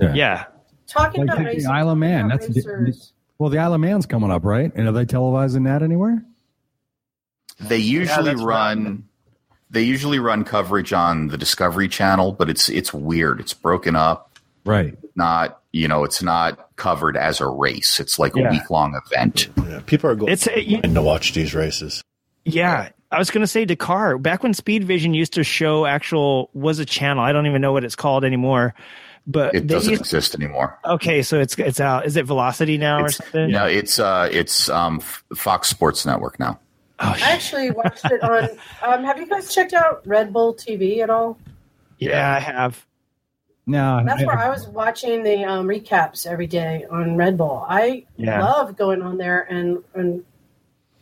Yeah. 0.00 0.44
Talking 0.86 1.22
like 1.22 1.30
about 1.30 1.38
take 1.38 1.46
racing, 1.56 1.68
the 1.68 1.74
Isle 1.74 1.90
of 1.90 1.98
Man. 1.98 2.26
about 2.26 2.40
That's 2.40 2.54
racers. 2.56 3.12
well, 3.38 3.50
the 3.50 3.58
Isle 3.58 3.74
of 3.74 3.80
Man's 3.80 4.06
coming 4.06 4.30
up, 4.30 4.44
right? 4.44 4.70
And 4.74 4.86
are 4.86 4.92
they 4.92 5.04
televising 5.06 5.64
that 5.64 5.82
anywhere? 5.82 6.24
They 7.58 7.78
usually 7.78 8.30
that's 8.30 8.42
run 8.42 9.08
they 9.70 9.82
usually 9.82 10.18
run 10.18 10.44
coverage 10.44 10.92
on 10.92 11.28
the 11.28 11.38
Discovery 11.38 11.88
Channel, 11.88 12.32
but 12.32 12.48
it's 12.48 12.68
it's 12.68 12.92
weird. 12.94 13.40
It's 13.40 13.54
broken 13.54 13.96
up. 13.96 14.30
Right. 14.64 14.96
Not 15.14 15.60
you 15.72 15.88
know, 15.88 16.04
it's 16.04 16.22
not 16.22 16.74
covered 16.76 17.16
as 17.16 17.40
a 17.40 17.46
race. 17.48 18.00
It's 18.00 18.18
like 18.18 18.34
Yeah. 18.34 18.48
a 18.48 18.50
week 18.52 18.70
long 18.70 18.98
event. 19.06 19.48
Yeah, 19.68 19.80
people 19.86 20.08
are 20.10 20.14
going 20.14 20.32
It's 20.32 20.46
a, 20.46 20.62
you, 20.62 20.80
to 20.80 21.02
watch 21.02 21.32
these 21.34 21.54
races. 21.54 22.02
Yeah, 22.44 22.90
I 23.10 23.18
was 23.18 23.30
gonna 23.30 23.46
say 23.46 23.64
Dakar. 23.64 24.18
Back 24.18 24.42
when 24.42 24.52
Speedvision 24.54 25.14
used 25.14 25.34
to 25.34 25.44
show 25.44 25.84
actual 25.86 26.50
was 26.54 26.78
a 26.78 26.84
channel. 26.84 27.22
I 27.22 27.32
don't 27.32 27.46
even 27.46 27.60
know 27.60 27.72
what 27.72 27.84
it's 27.84 27.96
called 27.96 28.24
anymore. 28.24 28.74
But 29.28 29.56
It 29.56 29.66
doesn't 29.66 29.90
used- 29.90 30.02
exist 30.02 30.36
anymore. 30.36 30.78
okay, 30.84 31.20
so 31.22 31.40
it's 31.40 31.58
it's 31.58 31.80
out. 31.80 32.06
Is 32.06 32.16
it 32.16 32.26
Velocity 32.26 32.78
now 32.78 33.00
or 33.02 33.08
something? 33.08 33.50
no, 33.50 33.66
it's 33.66 33.98
uh 33.98 34.28
it's 34.30 34.68
um 34.70 35.00
Fox 35.34 35.68
Sports 35.68 36.06
Network 36.06 36.38
now. 36.38 36.60
Oh, 36.98 37.12
I 37.14 37.32
actually 37.32 37.70
watched 37.70 38.04
it 38.06 38.22
on. 38.22 38.48
Um, 38.82 39.04
have 39.04 39.18
you 39.18 39.26
guys 39.26 39.52
checked 39.54 39.72
out 39.72 40.06
Red 40.06 40.32
Bull 40.32 40.54
TV 40.54 40.98
at 41.00 41.10
all? 41.10 41.38
yeah, 41.98 42.36
I 42.36 42.38
have. 42.38 42.84
No, 43.66 44.02
That's 44.04 44.22
where 44.24 44.38
I 44.38 44.48
was 44.48 44.68
watching 44.68 45.24
the 45.24 45.44
um, 45.44 45.66
recaps 45.66 46.24
every 46.26 46.46
day 46.46 46.84
on 46.88 47.16
Red 47.16 47.36
Bull. 47.36 47.64
I 47.68 48.04
Yeah. 48.16 48.40
love 48.40 48.76
going 48.76 49.02
on 49.02 49.16
there 49.18 49.40
and 49.50 49.82
and 49.94 50.24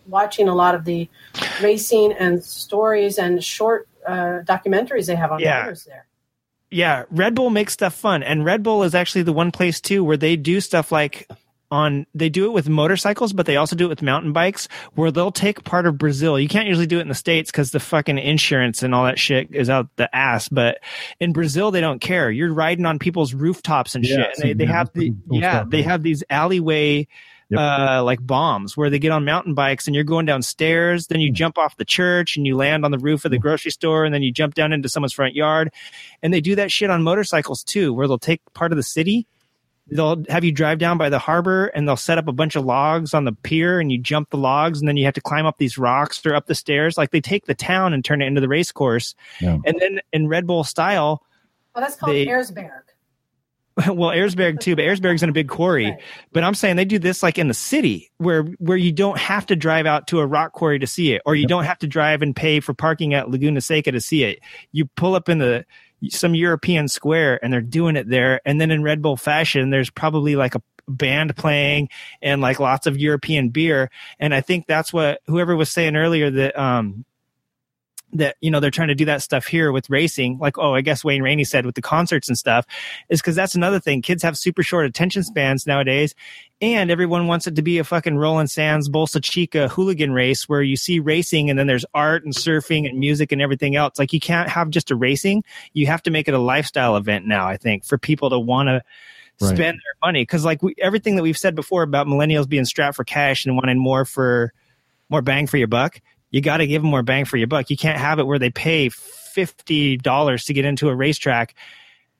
watching 0.06 0.48
a 0.48 0.54
lot 0.54 0.74
of 0.74 0.84
the 0.84 1.08
racing 1.62 2.12
and 2.12 2.42
stories 2.42 3.18
and 3.18 3.42
short 3.44 3.86
uh, 4.06 4.40
documentaries 4.44 5.06
they 5.06 5.16
have 5.16 5.32
on 5.32 5.40
Yeah. 5.40 5.60
riders 5.60 5.84
there. 5.84 6.06
Yeah, 6.70 7.04
Red 7.10 7.34
Bull 7.34 7.50
makes 7.50 7.72
stuff 7.74 7.94
fun, 7.94 8.22
and 8.22 8.44
Red 8.44 8.62
Bull 8.62 8.82
is 8.84 8.94
actually 8.94 9.22
the 9.22 9.32
one 9.32 9.50
place 9.50 9.80
too 9.80 10.02
where 10.02 10.16
they 10.16 10.36
do 10.36 10.60
stuff 10.60 10.90
like 10.90 11.28
on 11.74 12.06
they 12.14 12.28
do 12.28 12.44
it 12.46 12.52
with 12.52 12.68
motorcycles, 12.68 13.32
but 13.32 13.46
they 13.46 13.56
also 13.56 13.74
do 13.74 13.86
it 13.86 13.88
with 13.88 14.02
mountain 14.02 14.32
bikes, 14.32 14.68
where 14.94 15.10
they'll 15.10 15.32
take 15.32 15.64
part 15.64 15.86
of 15.86 15.98
Brazil. 15.98 16.38
You 16.38 16.48
can't 16.48 16.68
usually 16.68 16.86
do 16.86 16.98
it 16.98 17.02
in 17.02 17.08
the 17.08 17.14
states 17.14 17.50
because 17.50 17.72
the 17.72 17.80
fucking 17.80 18.18
insurance 18.18 18.82
and 18.82 18.94
all 18.94 19.04
that 19.04 19.18
shit 19.18 19.48
is 19.52 19.68
out 19.68 19.88
the 19.96 20.14
ass. 20.14 20.48
But 20.48 20.78
in 21.18 21.32
Brazil, 21.32 21.70
they 21.70 21.80
don't 21.80 22.00
care. 22.00 22.30
You're 22.30 22.52
riding 22.54 22.86
on 22.86 22.98
people's 22.98 23.34
rooftops 23.34 23.94
and 23.94 24.06
shit. 24.06 24.18
And 24.18 24.32
they, 24.38 24.52
they 24.54 24.66
have 24.66 24.92
the 24.94 25.12
yeah 25.30 25.64
they 25.66 25.82
have 25.82 26.02
these 26.02 26.22
alleyway. 26.30 27.08
Yep. 27.50 27.60
Uh, 27.60 28.02
like 28.02 28.26
bombs 28.26 28.74
where 28.74 28.88
they 28.88 28.98
get 28.98 29.12
on 29.12 29.26
mountain 29.26 29.52
bikes 29.52 29.86
and 29.86 29.94
you're 29.94 30.02
going 30.02 30.24
downstairs, 30.24 31.08
then 31.08 31.20
you 31.20 31.28
Hmm. 31.28 31.34
jump 31.34 31.58
off 31.58 31.76
the 31.76 31.84
church 31.84 32.38
and 32.38 32.46
you 32.46 32.56
land 32.56 32.86
on 32.86 32.90
the 32.90 32.98
roof 32.98 33.26
of 33.26 33.30
the 33.30 33.38
grocery 33.38 33.70
store 33.70 34.06
and 34.06 34.14
then 34.14 34.22
you 34.22 34.32
jump 34.32 34.54
down 34.54 34.72
into 34.72 34.88
someone's 34.88 35.12
front 35.12 35.34
yard 35.34 35.70
and 36.22 36.32
they 36.32 36.40
do 36.40 36.54
that 36.56 36.72
shit 36.72 36.88
on 36.88 37.02
motorcycles 37.02 37.62
too, 37.62 37.92
where 37.92 38.08
they'll 38.08 38.18
take 38.18 38.40
part 38.54 38.72
of 38.72 38.76
the 38.76 38.82
city. 38.82 39.26
They'll 39.90 40.24
have 40.30 40.44
you 40.44 40.52
drive 40.52 40.78
down 40.78 40.96
by 40.96 41.10
the 41.10 41.18
harbor 41.18 41.66
and 41.66 41.86
they'll 41.86 41.96
set 41.96 42.16
up 42.16 42.26
a 42.26 42.32
bunch 42.32 42.56
of 42.56 42.64
logs 42.64 43.12
on 43.12 43.24
the 43.24 43.32
pier 43.32 43.80
and 43.80 43.92
you 43.92 43.98
jump 43.98 44.30
the 44.30 44.38
logs 44.38 44.80
and 44.80 44.88
then 44.88 44.96
you 44.96 45.04
have 45.04 45.14
to 45.14 45.20
climb 45.20 45.44
up 45.44 45.58
these 45.58 45.76
rocks 45.76 46.24
or 46.24 46.34
up 46.34 46.46
the 46.46 46.54
stairs. 46.54 46.96
Like 46.96 47.10
they 47.10 47.20
take 47.20 47.44
the 47.44 47.54
town 47.54 47.92
and 47.92 48.02
turn 48.04 48.22
it 48.22 48.26
into 48.26 48.40
the 48.40 48.48
race 48.48 48.72
course. 48.72 49.14
Yeah. 49.42 49.58
And 49.66 49.76
then 49.78 50.00
in 50.12 50.26
Red 50.28 50.46
Bull 50.46 50.64
style, 50.64 51.22
Oh, 51.74 51.80
that's 51.80 51.96
called 51.96 52.12
They- 52.14 52.26
Erzberg. 52.26 52.70
well, 53.88 54.10
Erzberg 54.10 54.60
too, 54.60 54.76
but 54.76 54.84
Erzberg's 54.84 55.24
in 55.24 55.28
a 55.28 55.32
big 55.32 55.48
quarry. 55.48 55.86
Right. 55.90 56.00
But 56.32 56.44
I'm 56.44 56.54
saying 56.54 56.76
they 56.76 56.84
do 56.84 57.00
this 57.00 57.24
like 57.24 57.38
in 57.38 57.48
the 57.48 57.54
city 57.54 58.08
where 58.18 58.44
where 58.58 58.76
you 58.76 58.92
don't 58.92 59.18
have 59.18 59.44
to 59.46 59.56
drive 59.56 59.84
out 59.84 60.06
to 60.08 60.20
a 60.20 60.26
rock 60.26 60.52
quarry 60.52 60.78
to 60.78 60.86
see 60.86 61.12
it, 61.12 61.22
or 61.26 61.34
you 61.34 61.48
don't 61.48 61.64
have 61.64 61.80
to 61.80 61.88
drive 61.88 62.22
and 62.22 62.36
pay 62.36 62.60
for 62.60 62.72
parking 62.72 63.14
at 63.14 63.30
Laguna 63.30 63.60
Seca 63.60 63.90
to 63.90 64.00
see 64.00 64.22
it. 64.22 64.38
You 64.70 64.86
pull 64.94 65.16
up 65.16 65.28
in 65.28 65.38
the 65.38 65.66
some 66.10 66.34
European 66.34 66.88
square 66.88 67.42
and 67.42 67.52
they're 67.52 67.60
doing 67.60 67.96
it 67.96 68.08
there. 68.08 68.40
And 68.44 68.60
then 68.60 68.70
in 68.70 68.82
Red 68.82 69.02
Bull 69.02 69.16
fashion, 69.16 69.70
there's 69.70 69.90
probably 69.90 70.36
like 70.36 70.54
a 70.54 70.62
band 70.86 71.36
playing 71.36 71.88
and 72.22 72.40
like 72.40 72.60
lots 72.60 72.86
of 72.86 72.98
European 72.98 73.48
beer. 73.48 73.90
And 74.18 74.34
I 74.34 74.40
think 74.40 74.66
that's 74.66 74.92
what 74.92 75.20
whoever 75.26 75.56
was 75.56 75.70
saying 75.70 75.96
earlier 75.96 76.30
that 76.30 76.58
um 76.58 77.04
that 78.14 78.36
you 78.40 78.50
know 78.50 78.60
they're 78.60 78.70
trying 78.70 78.88
to 78.88 78.94
do 78.94 79.04
that 79.04 79.22
stuff 79.22 79.46
here 79.46 79.72
with 79.72 79.90
racing 79.90 80.38
like 80.38 80.56
oh 80.56 80.74
i 80.74 80.80
guess 80.80 81.04
wayne 81.04 81.22
rainey 81.22 81.44
said 81.44 81.66
with 81.66 81.74
the 81.74 81.82
concerts 81.82 82.28
and 82.28 82.38
stuff 82.38 82.64
is 83.08 83.20
because 83.20 83.34
that's 83.34 83.54
another 83.54 83.80
thing. 83.80 84.02
Kids 84.02 84.22
have 84.22 84.38
super 84.38 84.62
short 84.62 84.86
attention 84.86 85.22
spans 85.22 85.66
nowadays 85.66 86.14
and 86.60 86.90
everyone 86.90 87.26
wants 87.26 87.46
it 87.46 87.56
to 87.56 87.62
be 87.62 87.78
a 87.78 87.84
fucking 87.84 88.16
roland 88.16 88.50
sands 88.50 88.88
bolsa 88.88 89.22
chica 89.22 89.68
hooligan 89.68 90.12
race 90.12 90.48
where 90.48 90.62
you 90.62 90.76
see 90.76 91.00
racing 91.00 91.50
and 91.50 91.58
then 91.58 91.66
there's 91.66 91.84
art 91.92 92.24
and 92.24 92.34
surfing 92.34 92.88
and 92.88 92.98
music 92.98 93.32
and 93.32 93.42
everything 93.42 93.76
else. 93.76 93.98
Like 93.98 94.12
you 94.12 94.20
can't 94.20 94.48
have 94.48 94.70
just 94.70 94.90
a 94.90 94.96
racing. 94.96 95.44
You 95.72 95.86
have 95.88 96.02
to 96.04 96.10
make 96.10 96.28
it 96.28 96.34
a 96.34 96.38
lifestyle 96.38 96.96
event 96.96 97.26
now 97.26 97.46
i 97.46 97.56
think 97.56 97.84
for 97.84 97.98
people 97.98 98.30
to 98.30 98.38
want 98.38 98.68
to 98.68 98.82
Right. 99.40 99.56
spend 99.56 99.78
their 99.78 100.08
money. 100.08 100.22
Because 100.22 100.44
like 100.44 100.62
we, 100.62 100.76
everything 100.78 101.16
that 101.16 101.22
we've 101.22 101.36
said 101.36 101.56
before 101.56 101.82
about 101.82 102.06
millennials 102.06 102.48
being 102.48 102.64
strapped 102.64 102.94
for 102.94 103.02
cash 103.02 103.44
and 103.44 103.56
wanting 103.56 103.78
more 103.78 104.04
for 104.04 104.52
more 105.08 105.22
bang 105.22 105.48
for 105.48 105.56
your 105.56 105.66
buck 105.66 106.00
you 106.34 106.40
got 106.40 106.56
to 106.56 106.66
give 106.66 106.82
them 106.82 106.90
more 106.90 107.04
bang 107.04 107.26
for 107.26 107.36
your 107.36 107.46
buck. 107.46 107.70
You 107.70 107.76
can't 107.76 107.96
have 107.96 108.18
it 108.18 108.26
where 108.26 108.40
they 108.40 108.50
pay 108.50 108.88
$50 108.88 110.46
to 110.46 110.52
get 110.52 110.64
into 110.64 110.88
a 110.88 110.94
racetrack. 110.94 111.54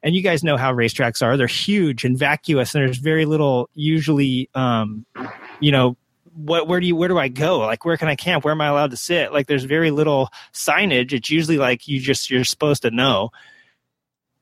And 0.05 0.15
you 0.15 0.23
guys 0.23 0.45
know 0.45 0.57
how 0.57 0.73
racetracks 0.73 1.21
are. 1.21 1.37
They're 1.37 1.49
huge 1.49 2.05
and 2.05 2.17
vacuous 2.17 2.77
and 2.77 2.87
there's 2.87 2.99
very 2.99 3.25
little 3.25 3.69
usually 3.75 4.51
um 4.55 5.05
you 5.59 5.73
know 5.73 5.97
what 6.33 6.69
where 6.69 6.79
do 6.79 6.87
you 6.87 6.95
where 6.95 7.09
do 7.09 7.19
i 7.19 7.27
go? 7.27 7.59
Like 7.59 7.85
where 7.85 7.97
can 7.97 8.07
i 8.07 8.15
camp? 8.15 8.45
Where 8.45 8.53
am 8.53 8.61
i 8.61 8.69
allowed 8.69 8.93
to 8.93 8.97
sit? 8.97 9.33
Like 9.33 9.49
there's 9.49 9.65
very 9.65 9.91
little 9.91 10.29
signage. 10.53 11.13
It's 11.13 11.31
usually 11.31 11.59
like 11.59 11.89
you 11.89 11.99
just 11.99 12.31
you're 12.31 12.45
supposed 12.45 12.83
to 12.83 12.93
know. 12.93 13.31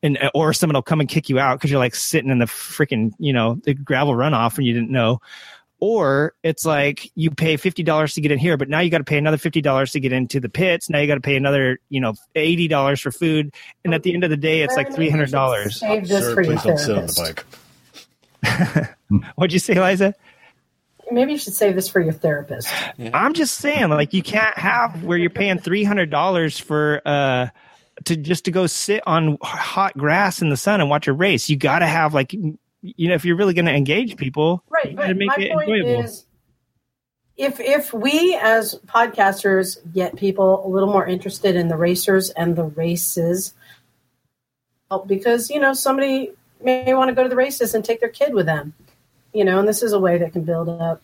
And 0.03 0.19
or 0.35 0.53
someone 0.53 0.74
will 0.74 0.82
come 0.82 1.01
and 1.01 1.09
kick 1.09 1.31
you 1.31 1.39
out 1.39 1.59
because 1.59 1.70
you're 1.70 1.81
like 1.81 1.94
sitting 1.94 2.31
in 2.31 2.40
the 2.40 2.44
freaking 2.44 3.12
you 3.19 3.32
know 3.32 3.59
the 3.65 3.73
gravel 3.73 4.12
runoff 4.12 4.59
and 4.59 4.66
you 4.66 4.74
didn't 4.74 4.90
know 4.90 5.20
or 5.82 6.32
it's 6.44 6.64
like 6.64 7.10
you 7.16 7.28
pay 7.32 7.56
fifty 7.56 7.82
dollars 7.82 8.14
to 8.14 8.20
get 8.20 8.30
in 8.30 8.38
here, 8.38 8.56
but 8.56 8.68
now 8.68 8.78
you 8.78 8.88
got 8.88 8.98
to 8.98 9.04
pay 9.04 9.18
another 9.18 9.36
fifty 9.36 9.60
dollars 9.60 9.90
to 9.90 9.98
get 9.98 10.12
into 10.12 10.38
the 10.38 10.48
pits. 10.48 10.88
Now 10.88 11.00
you 11.00 11.09
got 11.09 11.16
to 11.16 11.20
pay 11.20 11.34
another, 11.34 11.80
you 11.88 12.00
know, 12.00 12.14
eighty 12.36 12.68
dollars 12.68 13.00
for 13.00 13.10
food, 13.10 13.52
and 13.84 13.92
at 13.92 14.04
the 14.04 14.14
end 14.14 14.22
of 14.22 14.30
the 14.30 14.36
day, 14.36 14.62
it's 14.62 14.76
like 14.76 14.94
three 14.94 15.10
hundred 15.10 15.32
dollars. 15.32 15.80
Save 15.80 16.06
this 16.06 16.24
Sir, 16.24 16.34
for 16.34 16.42
your 16.42 16.54
don't 16.54 16.78
sit 16.78 16.96
on 16.96 17.06
the 17.06 17.34
bike. 19.10 19.26
What'd 19.34 19.52
you 19.52 19.59
say, 19.59 19.74
Liza? 19.74 20.14
Maybe 21.10 21.32
you 21.32 21.38
should 21.38 21.54
save 21.54 21.74
this 21.74 21.88
for 21.88 22.00
your 22.00 22.12
therapist. 22.12 22.72
I'm 23.12 23.34
just 23.34 23.56
saying, 23.56 23.90
like, 23.90 24.12
you 24.12 24.22
can't 24.22 24.56
have 24.56 25.02
where 25.02 25.18
you're 25.18 25.30
paying 25.30 25.59
three 25.59 25.82
hundred 25.82 26.10
dollars 26.10 26.60
for 26.60 27.02
uh 27.04 27.48
to 28.04 28.16
just 28.16 28.44
to 28.44 28.52
go 28.52 28.68
sit 28.68 29.02
on 29.04 29.36
hot 29.42 29.98
grass 29.98 30.42
in 30.42 30.48
the 30.48 30.56
sun 30.56 30.80
and 30.80 30.88
watch 30.88 31.09
a 31.09 31.12
race. 31.12 31.50
You 31.50 31.56
got 31.56 31.80
to 31.80 31.86
have 31.88 32.14
like, 32.14 32.34
you 32.82 33.09
know, 33.09 33.14
if 33.14 33.24
you're 33.24 33.36
really 33.36 33.54
going 33.54 33.66
to 33.66 33.72
engage 33.74 34.16
people, 34.16 34.62
Right, 34.68 34.90
you 34.90 34.96
but 34.96 35.16
make 35.16 35.28
my 35.28 35.36
it 35.38 35.52
point 35.52 35.68
enjoyable. 35.68 36.04
is, 36.04 36.26
if 37.36 37.60
if 37.60 37.92
we 37.94 38.36
as 38.40 38.74
podcasters 38.86 39.78
get 39.92 40.16
people 40.16 40.66
a 40.66 40.68
little 40.68 40.90
more 40.92 41.06
interested 41.06 41.56
in 41.56 41.68
the 41.68 41.76
racers 41.76 42.30
and 42.30 42.56
the 42.56 42.64
races, 42.64 43.54
oh, 44.90 45.04
because 45.04 45.48
you 45.50 45.59
know 45.60 45.72
somebody 45.72 46.32
may 46.62 46.92
want 46.94 47.09
to 47.09 47.14
go 47.14 47.22
to 47.22 47.28
the 47.28 47.36
races 47.36 47.74
and 47.74 47.84
take 47.84 48.00
their 48.00 48.09
kid 48.09 48.34
with 48.34 48.46
them, 48.46 48.74
you 49.32 49.44
know, 49.44 49.59
and 49.60 49.66
this 49.68 49.82
is 49.82 49.92
a 49.92 49.98
way 49.98 50.18
that 50.18 50.32
can 50.32 50.42
build 50.44 50.68
up, 50.68 51.02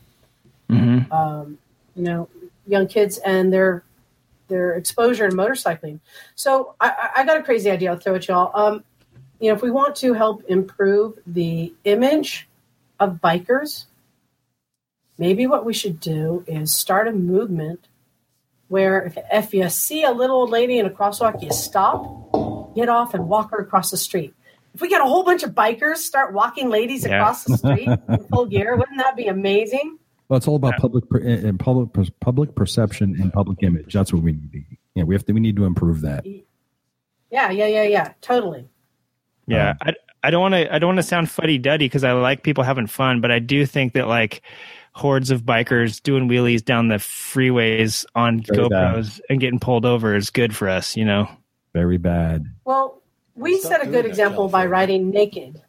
Mhm. 0.70 1.10
um, 1.12 1.58
you 1.94 2.02
know, 2.04 2.28
young 2.66 2.86
kids 2.86 3.18
and 3.18 3.52
their 3.52 3.82
their 4.48 4.74
exposure 4.74 5.26
in 5.26 5.32
motorcycling. 5.32 6.00
So 6.34 6.74
I, 6.80 6.88
I 7.16 7.20
I 7.22 7.24
got 7.26 7.38
a 7.38 7.42
crazy 7.42 7.70
idea. 7.70 7.90
I'll 7.92 7.98
throw 7.98 8.14
it 8.14 8.26
y'all. 8.28 8.50
Um, 8.54 8.84
you 9.40 9.48
know, 9.48 9.54
if 9.54 9.62
we 9.62 9.70
want 9.70 9.96
to 9.96 10.12
help 10.14 10.42
improve 10.48 11.18
the 11.26 11.72
image 11.84 12.48
of 12.98 13.20
bikers, 13.22 13.86
maybe 15.16 15.46
what 15.46 15.64
we 15.64 15.72
should 15.72 16.00
do 16.00 16.44
is 16.46 16.74
start 16.74 17.08
a 17.08 17.12
movement 17.12 17.86
where 18.68 19.02
if, 19.04 19.18
if 19.32 19.54
you 19.54 19.68
see 19.68 20.04
a 20.04 20.10
little 20.10 20.36
old 20.36 20.50
lady 20.50 20.78
in 20.78 20.86
a 20.86 20.90
crosswalk, 20.90 21.42
you 21.42 21.52
stop, 21.52 22.74
get 22.74 22.88
off, 22.88 23.14
and 23.14 23.28
walk 23.28 23.50
her 23.52 23.58
across 23.58 23.90
the 23.90 23.96
street. 23.96 24.34
If 24.74 24.80
we 24.80 24.88
get 24.88 25.00
a 25.00 25.04
whole 25.04 25.24
bunch 25.24 25.42
of 25.42 25.52
bikers 25.52 25.96
start 25.96 26.32
walking 26.32 26.68
ladies 26.68 27.04
Yeah. 27.06 27.16
across 27.16 27.44
the 27.44 27.56
street 27.56 27.88
in 28.08 28.18
full 28.26 28.46
gear, 28.46 28.76
wouldn't 28.76 28.98
that 28.98 29.16
be 29.16 29.26
amazing? 29.26 29.98
Well, 30.28 30.36
it's 30.36 30.46
all 30.46 30.56
about 30.56 30.76
public 30.78 31.08
per, 31.08 31.18
and 31.18 31.58
public 31.58 31.92
per- 31.94 32.04
public 32.20 32.54
perception 32.54 33.16
and 33.18 33.32
public 33.32 33.62
image. 33.62 33.94
That's 33.94 34.12
what 34.12 34.22
we 34.22 34.32
need. 34.32 34.52
To, 34.52 34.60
yeah, 34.94 35.04
we 35.04 35.14
have 35.14 35.24
to. 35.24 35.32
We 35.32 35.40
need 35.40 35.56
to 35.56 35.64
improve 35.64 36.02
that. 36.02 36.26
Yeah, 36.26 37.50
yeah, 37.50 37.66
yeah, 37.66 37.84
yeah, 37.84 38.12
totally. 38.20 38.68
Yeah, 39.48 39.70
um, 39.70 39.76
I, 39.80 39.94
I 40.24 40.30
don't 40.30 40.40
want 40.40 40.54
to 40.54 40.72
I 40.74 40.78
don't 40.78 40.88
want 40.88 40.98
to 40.98 41.02
sound 41.02 41.30
fuddy 41.30 41.58
duddy 41.58 41.86
because 41.86 42.04
I 42.04 42.12
like 42.12 42.42
people 42.42 42.64
having 42.64 42.86
fun, 42.86 43.20
but 43.20 43.30
I 43.30 43.38
do 43.38 43.66
think 43.66 43.94
that 43.94 44.08
like 44.08 44.42
hordes 44.92 45.30
of 45.30 45.42
bikers 45.42 46.02
doing 46.02 46.28
wheelies 46.28 46.64
down 46.64 46.88
the 46.88 46.96
freeways 46.96 48.04
on 48.14 48.42
Very 48.42 48.68
bad. 48.68 48.94
GoPros 48.96 49.20
and 49.30 49.40
getting 49.40 49.60
pulled 49.60 49.86
over 49.86 50.14
is 50.14 50.30
good 50.30 50.54
for 50.54 50.68
us, 50.68 50.96
you 50.96 51.04
know. 51.04 51.28
Very 51.72 51.98
bad. 51.98 52.46
Well, 52.64 53.00
we 53.34 53.60
set 53.60 53.82
a 53.82 53.86
good 53.86 54.04
example 54.04 54.48
by 54.48 54.66
riding 54.66 55.10
naked. 55.10 55.62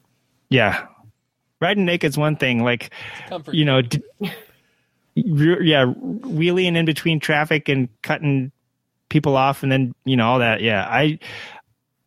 Yeah, 0.49 0.87
riding 1.61 1.85
naked's 1.85 2.17
one 2.17 2.35
thing. 2.35 2.63
Like, 2.63 2.91
you 3.51 3.63
know, 3.63 3.81
d- 3.83 4.01
yeah, 5.13 5.85
wheeling 5.85 6.75
in 6.75 6.85
between 6.85 7.19
traffic 7.19 7.69
and 7.69 7.87
cutting 8.01 8.51
people 9.09 9.37
off, 9.37 9.61
and 9.61 9.71
then 9.71 9.93
you 10.05 10.17
know 10.17 10.27
all 10.27 10.39
that. 10.39 10.61
Yeah, 10.61 10.87
I 10.89 11.19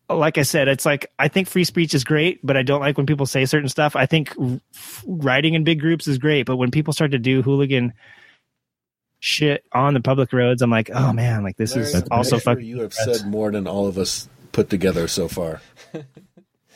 like 0.09 0.39
I 0.39 0.43
said, 0.43 0.69
it's 0.69 0.85
like 0.85 1.11
I 1.19 1.29
think 1.29 1.49
free 1.49 1.65
speech 1.65 1.95
is 1.95 2.05
great, 2.05 2.45
but 2.45 2.57
I 2.57 2.63
don't 2.63 2.81
like 2.81 2.97
when 2.97 3.07
people 3.07 3.27
say 3.27 3.45
certain 3.45 3.69
stuff. 3.69 3.97
I 3.97 4.07
think 4.07 4.35
r- 4.39 4.61
riding 5.07 5.55
in 5.55 5.65
big 5.65 5.81
groups 5.81 6.07
is 6.07 6.19
great, 6.19 6.45
but 6.47 6.57
when 6.57 6.71
people 6.71 6.93
start 6.93 7.13
to 7.13 7.19
do 7.19 7.43
hooligan 7.43 7.93
shit 9.21 9.65
on 9.73 9.95
the 9.95 10.01
public 10.01 10.33
roads, 10.33 10.63
I'm 10.63 10.71
like, 10.71 10.91
oh 10.93 11.13
man, 11.13 11.43
like 11.43 11.57
this 11.57 11.77
is 11.77 11.95
Larry, 11.95 12.07
also 12.11 12.37
sure 12.37 12.41
fucking. 12.41 12.65
You 12.65 12.81
have 12.81 12.93
said 12.93 13.27
more 13.27 13.51
than 13.51 13.67
all 13.67 13.87
of 13.87 13.97
us 13.99 14.29
put 14.53 14.69
together 14.71 15.09
so 15.09 15.29
far. 15.29 15.61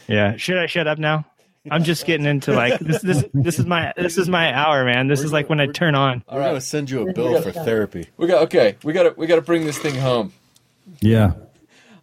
Yeah, 0.09 0.37
should 0.37 0.59
I 0.59 0.67
shut 0.67 0.87
up 0.87 0.99
now? 0.99 1.27
I'm 1.69 1.83
just 1.83 2.07
getting 2.07 2.27
into 2.27 2.53
like 2.53 2.79
this. 2.79 3.03
This 3.03 3.25
this 3.35 3.59
is 3.59 3.67
my 3.67 3.93
this 3.97 4.19
is 4.19 4.29
my 4.29 4.55
hour, 4.55 4.85
man. 4.85 5.09
This 5.09 5.23
is 5.23 5.33
like 5.33 5.49
when 5.51 5.59
I 5.59 5.67
turn 5.67 5.97
on. 5.97 6.23
We're 6.31 6.41
gonna 6.41 6.61
send 6.61 6.91
you 6.91 7.09
a 7.09 7.13
bill 7.13 7.43
for 7.43 7.51
therapy. 7.51 8.09
We 8.17 8.29
got 8.29 8.43
okay. 8.45 8.77
We 8.85 8.93
got 8.93 9.03
to 9.03 9.15
we 9.17 9.27
got 9.27 9.35
to 9.37 9.43
bring 9.43 9.65
this 9.65 9.79
thing 9.79 9.97
home. 9.97 10.33
Yeah. 11.01 11.33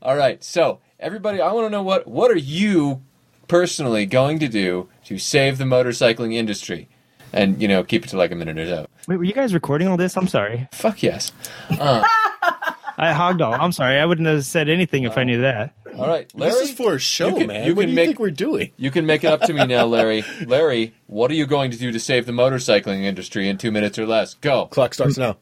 All 0.02 0.18
right. 0.18 0.44
So 0.44 0.80
everybody, 1.04 1.42
I 1.42 1.52
want 1.52 1.66
to 1.66 1.70
know 1.70 1.84
what 1.84 2.08
what 2.08 2.32
are 2.32 2.38
you 2.38 3.02
personally 3.48 4.06
going 4.06 4.40
to 4.40 4.48
do 4.48 4.90
to 5.06 5.18
save 5.20 5.58
the 5.58 5.66
motorcycling 5.66 6.34
industry, 6.34 6.88
and 7.32 7.62
you 7.62 7.68
know 7.68 7.84
keep 7.84 8.06
it 8.06 8.10
to 8.10 8.18
like 8.18 8.32
a 8.32 8.36
minute 8.36 8.58
or 8.58 8.66
so. 8.66 8.88
Wait, 9.08 9.18
were 9.18 9.24
you 9.26 9.34
guys 9.34 9.54
recording 9.54 9.88
all 9.88 9.98
this? 9.98 10.16
I'm 10.18 10.28
sorry. 10.28 10.68
Fuck 10.72 11.04
yes. 11.04 11.32
Uh, 11.70 12.04
I 12.98 13.12
hogged 13.12 13.42
all. 13.42 13.54
I'm 13.54 13.72
sorry. 13.72 13.98
I 14.00 14.06
wouldn't 14.06 14.28
have 14.28 14.46
said 14.46 14.70
anything 14.70 15.04
if 15.04 15.18
I 15.18 15.24
knew 15.24 15.42
that. 15.42 15.74
all 15.98 16.08
right, 16.08 16.32
Larry. 16.36 16.52
This 16.54 16.70
is 16.70 16.76
for 16.76 16.94
a 16.94 17.00
show, 17.00 17.30
you 17.30 17.36
can, 17.40 17.48
man. 17.48 17.68
You 17.68 17.76
what 17.76 17.82
can 17.82 17.88
do 17.90 17.92
you 17.92 17.96
make 17.96 18.06
think 18.08 18.20
we're 18.20 18.32
doing? 18.32 18.72
you 18.78 18.92
can 18.92 19.06
make 19.06 19.24
it 19.24 19.28
up 19.28 19.42
to 19.42 19.54
me 19.54 19.66
now, 19.66 19.86
Larry. 19.86 20.24
Larry, 20.46 20.94
what 21.08 21.30
are 21.32 21.34
you 21.36 21.46
going 21.46 21.72
to 21.72 21.78
do 21.78 21.92
to 21.92 22.00
save 22.00 22.26
the 22.26 22.32
motorcycling 22.32 23.04
industry 23.04 23.50
in 23.50 23.58
two 23.58 23.72
minutes 23.72 23.98
or 24.00 24.06
less? 24.06 24.36
Go. 24.36 24.68
Clock 24.68 24.94
starts 24.94 25.18
now. 25.18 25.38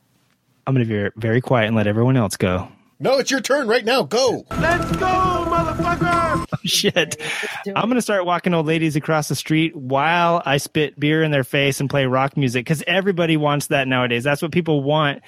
I'm 0.66 0.74
going 0.76 0.86
to 0.86 0.90
be 0.90 0.96
very- 0.98 1.12
very 1.18 1.42
quiet 1.42 1.68
and 1.68 1.76
let 1.76 1.88
everyone 1.88 2.16
else 2.18 2.38
go. 2.38 2.70
No, 3.02 3.18
it's 3.18 3.32
your 3.32 3.42
turn 3.42 3.68
right 3.68 3.84
now. 3.84 4.04
Go. 4.04 4.46
Let's 4.52 4.92
go, 4.98 5.08
motherfucker! 5.50 6.22
Oh, 6.54 6.58
shit. 6.66 7.20
I'm 7.66 7.86
going 7.86 7.96
to 7.96 8.02
start 8.02 8.26
walking 8.26 8.54
old 8.54 8.66
ladies 8.66 8.96
across 8.96 9.30
the 9.30 9.36
street 9.36 9.76
while 9.76 10.44
I 10.46 10.58
spit 10.58 11.00
beer 11.00 11.24
in 11.24 11.32
their 11.32 11.44
face 11.44 11.80
and 11.80 11.90
play 11.90 12.06
rock 12.06 12.36
music 12.36 12.66
because 12.66 12.84
everybody 12.86 13.38
wants 13.38 13.68
that 13.68 13.88
nowadays. 13.88 14.24
That's 14.24 14.42
what 14.42 14.52
people 14.52 14.84
want 14.84 15.22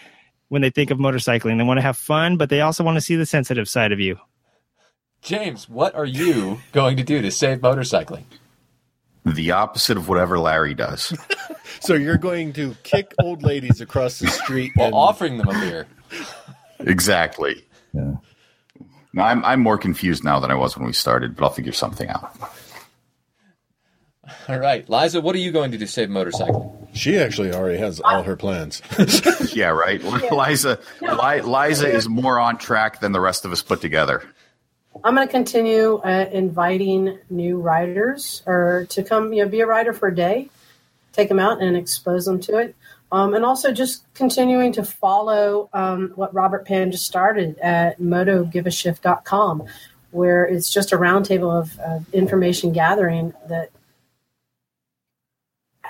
when 0.49 0.61
they 0.61 0.69
think 0.69 0.91
of 0.91 0.97
motorcycling. 0.97 1.57
They 1.57 1.63
want 1.63 1.77
to 1.77 1.81
have 1.81 1.97
fun, 1.97 2.37
but 2.37 2.49
they 2.49 2.61
also 2.61 2.83
want 2.83 2.97
to 2.97 3.01
see 3.01 3.15
the 3.15 3.25
sensitive 3.25 3.67
side 3.69 3.91
of 3.91 3.99
you. 3.99 4.19
James, 5.21 5.69
what 5.69 5.95
are 5.95 6.05
you 6.05 6.59
going 6.73 6.97
to 6.97 7.03
do 7.03 7.21
to 7.21 7.31
save 7.31 7.59
motorcycling? 7.59 8.25
The 9.25 9.51
opposite 9.51 9.97
of 9.97 10.09
whatever 10.09 10.37
Larry 10.39 10.73
does. 10.73 11.17
So 11.79 11.95
you're 11.95 12.17
going 12.17 12.53
to 12.53 12.77
kick 12.83 13.13
old 13.21 13.43
ladies 13.43 13.81
across 13.81 14.19
the 14.19 14.27
street 14.27 14.71
While 14.75 14.87
and 14.87 14.95
offering 14.95 15.37
them 15.37 15.49
a 15.49 15.53
beer. 15.53 15.87
exactly. 16.83 17.63
Yeah. 17.93 18.15
No, 19.13 19.23
I'm 19.23 19.43
I'm 19.45 19.59
more 19.59 19.77
confused 19.77 20.23
now 20.23 20.39
than 20.39 20.51
I 20.51 20.55
was 20.55 20.75
when 20.75 20.85
we 20.85 20.93
started, 20.93 21.35
but 21.35 21.45
I'll 21.45 21.51
figure 21.51 21.71
something 21.71 22.09
out. 22.09 22.35
All 24.47 24.57
right, 24.57 24.87
Liza, 24.89 25.21
what 25.21 25.35
are 25.35 25.39
you 25.39 25.51
going 25.51 25.71
to 25.71 25.77
do 25.77 25.85
to 25.85 25.91
save 25.91 26.09
motorcycle? 26.09 26.83
she 26.93 27.17
actually 27.17 27.51
already 27.51 27.77
has 27.79 27.99
all 27.99 28.23
her 28.23 28.35
plans. 28.35 28.81
Yeah, 29.53 29.69
right. 29.69 30.01
Liza, 30.31 30.79
Li- 31.01 31.41
Liza 31.41 31.87
is 31.87 32.09
more 32.09 32.39
on 32.39 32.57
track 32.57 33.01
than 33.01 33.11
the 33.11 33.19
rest 33.19 33.45
of 33.45 33.51
us 33.51 33.61
put 33.61 33.81
together. 33.81 34.23
I'm 35.03 35.15
going 35.15 35.27
to 35.27 35.31
continue 35.31 35.97
uh, 35.97 36.29
inviting 36.31 37.19
new 37.29 37.59
riders 37.59 38.41
or 38.47 38.87
to 38.89 39.03
come, 39.03 39.31
you 39.33 39.43
know, 39.43 39.49
be 39.49 39.61
a 39.61 39.67
rider 39.67 39.93
for 39.93 40.07
a 40.07 40.15
day, 40.15 40.49
take 41.11 41.29
them 41.29 41.39
out 41.39 41.61
and 41.61 41.77
expose 41.77 42.25
them 42.25 42.39
to 42.41 42.57
it. 42.57 42.75
Um, 43.13 43.35
and 43.35 43.45
also 43.45 43.71
just 43.71 44.11
continuing 44.15 44.71
to 44.71 44.83
follow 44.83 45.69
um, 45.71 46.13
what 46.15 46.33
Robert 46.33 46.67
Pandya 46.67 46.93
just 46.93 47.05
started 47.05 47.59
at 47.59 48.01
motogiveashift.com, 48.01 49.67
where 50.09 50.45
it's 50.45 50.73
just 50.73 50.91
a 50.91 50.97
roundtable 50.97 51.53
of, 51.55 51.77
of 51.77 52.11
information 52.11 52.73
gathering 52.73 53.31
that 53.47 53.69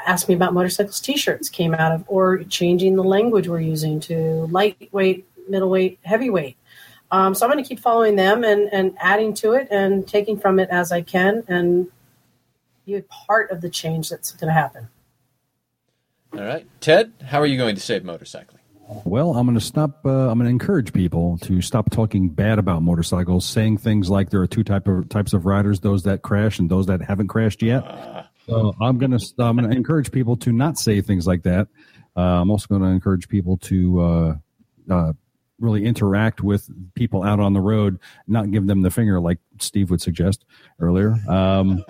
asked 0.05 0.27
me 0.27 0.35
about 0.35 0.53
motorcycles 0.53 0.99
t-shirts 0.99 1.47
came 1.47 1.73
out 1.73 1.93
of 1.93 2.03
or 2.07 2.39
changing 2.43 2.97
the 2.97 3.03
language 3.05 3.47
we're 3.47 3.61
using 3.61 4.01
to 4.01 4.45
lightweight 4.51 5.25
middleweight 5.47 5.99
heavyweight. 6.03 6.57
Um, 7.09 7.33
so 7.33 7.45
i'm 7.45 7.51
going 7.53 7.63
to 7.63 7.67
keep 7.67 7.79
following 7.79 8.17
them 8.17 8.43
and, 8.43 8.67
and 8.73 8.97
adding 8.99 9.33
to 9.35 9.53
it 9.53 9.69
and 9.71 10.05
taking 10.05 10.37
from 10.37 10.59
it 10.59 10.67
as 10.69 10.91
i 10.91 11.01
can 11.01 11.43
and 11.47 11.87
be 12.85 12.95
a 12.95 13.01
part 13.03 13.49
of 13.49 13.61
the 13.61 13.69
change 13.69 14.09
that's 14.09 14.33
going 14.33 14.49
to 14.49 14.53
happen 14.53 14.89
All 16.33 16.43
right, 16.43 16.65
Ted, 16.81 17.13
how 17.23 17.39
are 17.39 17.45
you 17.45 17.57
going 17.57 17.75
to 17.75 17.81
save 17.81 18.01
motorcycling? 18.01 18.57
Well, 19.05 19.35
I'm 19.35 19.45
going 19.45 19.57
to 19.57 19.63
stop. 19.63 20.03
Uh, 20.03 20.29
I'm 20.29 20.39
going 20.39 20.45
to 20.45 20.49
encourage 20.49 20.91
people 20.91 21.37
to 21.43 21.61
stop 21.61 21.91
talking 21.91 22.29
bad 22.29 22.57
about 22.57 22.81
motorcycles, 22.81 23.45
saying 23.45 23.77
things 23.77 24.09
like 24.09 24.31
there 24.31 24.41
are 24.41 24.47
two 24.47 24.63
type 24.63 24.87
of 24.87 25.09
types 25.09 25.33
of 25.33 25.45
riders: 25.45 25.81
those 25.81 26.03
that 26.03 26.23
crash 26.23 26.57
and 26.57 26.69
those 26.69 26.87
that 26.87 27.01
haven't 27.01 27.27
crashed 27.27 27.61
yet. 27.61 27.83
So 28.47 28.75
I'm 28.81 28.97
going 28.97 29.17
to 29.17 29.33
I'm 29.39 29.57
going 29.57 29.69
to 29.69 29.75
encourage 29.75 30.11
people 30.11 30.35
to 30.37 30.51
not 30.51 30.77
say 30.77 31.01
things 31.01 31.27
like 31.27 31.43
that. 31.43 31.67
Uh, 32.15 32.41
I'm 32.41 32.49
also 32.49 32.67
going 32.67 32.81
to 32.81 32.87
encourage 32.87 33.29
people 33.29 33.57
to 33.57 34.01
uh, 34.01 34.35
uh, 34.89 35.13
really 35.59 35.85
interact 35.85 36.41
with 36.41 36.67
people 36.95 37.23
out 37.23 37.39
on 37.39 37.53
the 37.53 37.61
road, 37.61 37.99
not 38.27 38.51
give 38.51 38.67
them 38.67 38.81
the 38.81 38.91
finger 38.91 39.19
like 39.19 39.37
Steve 39.59 39.91
would 39.91 40.01
suggest 40.01 40.45
earlier. 40.79 41.15
Um, 41.27 41.85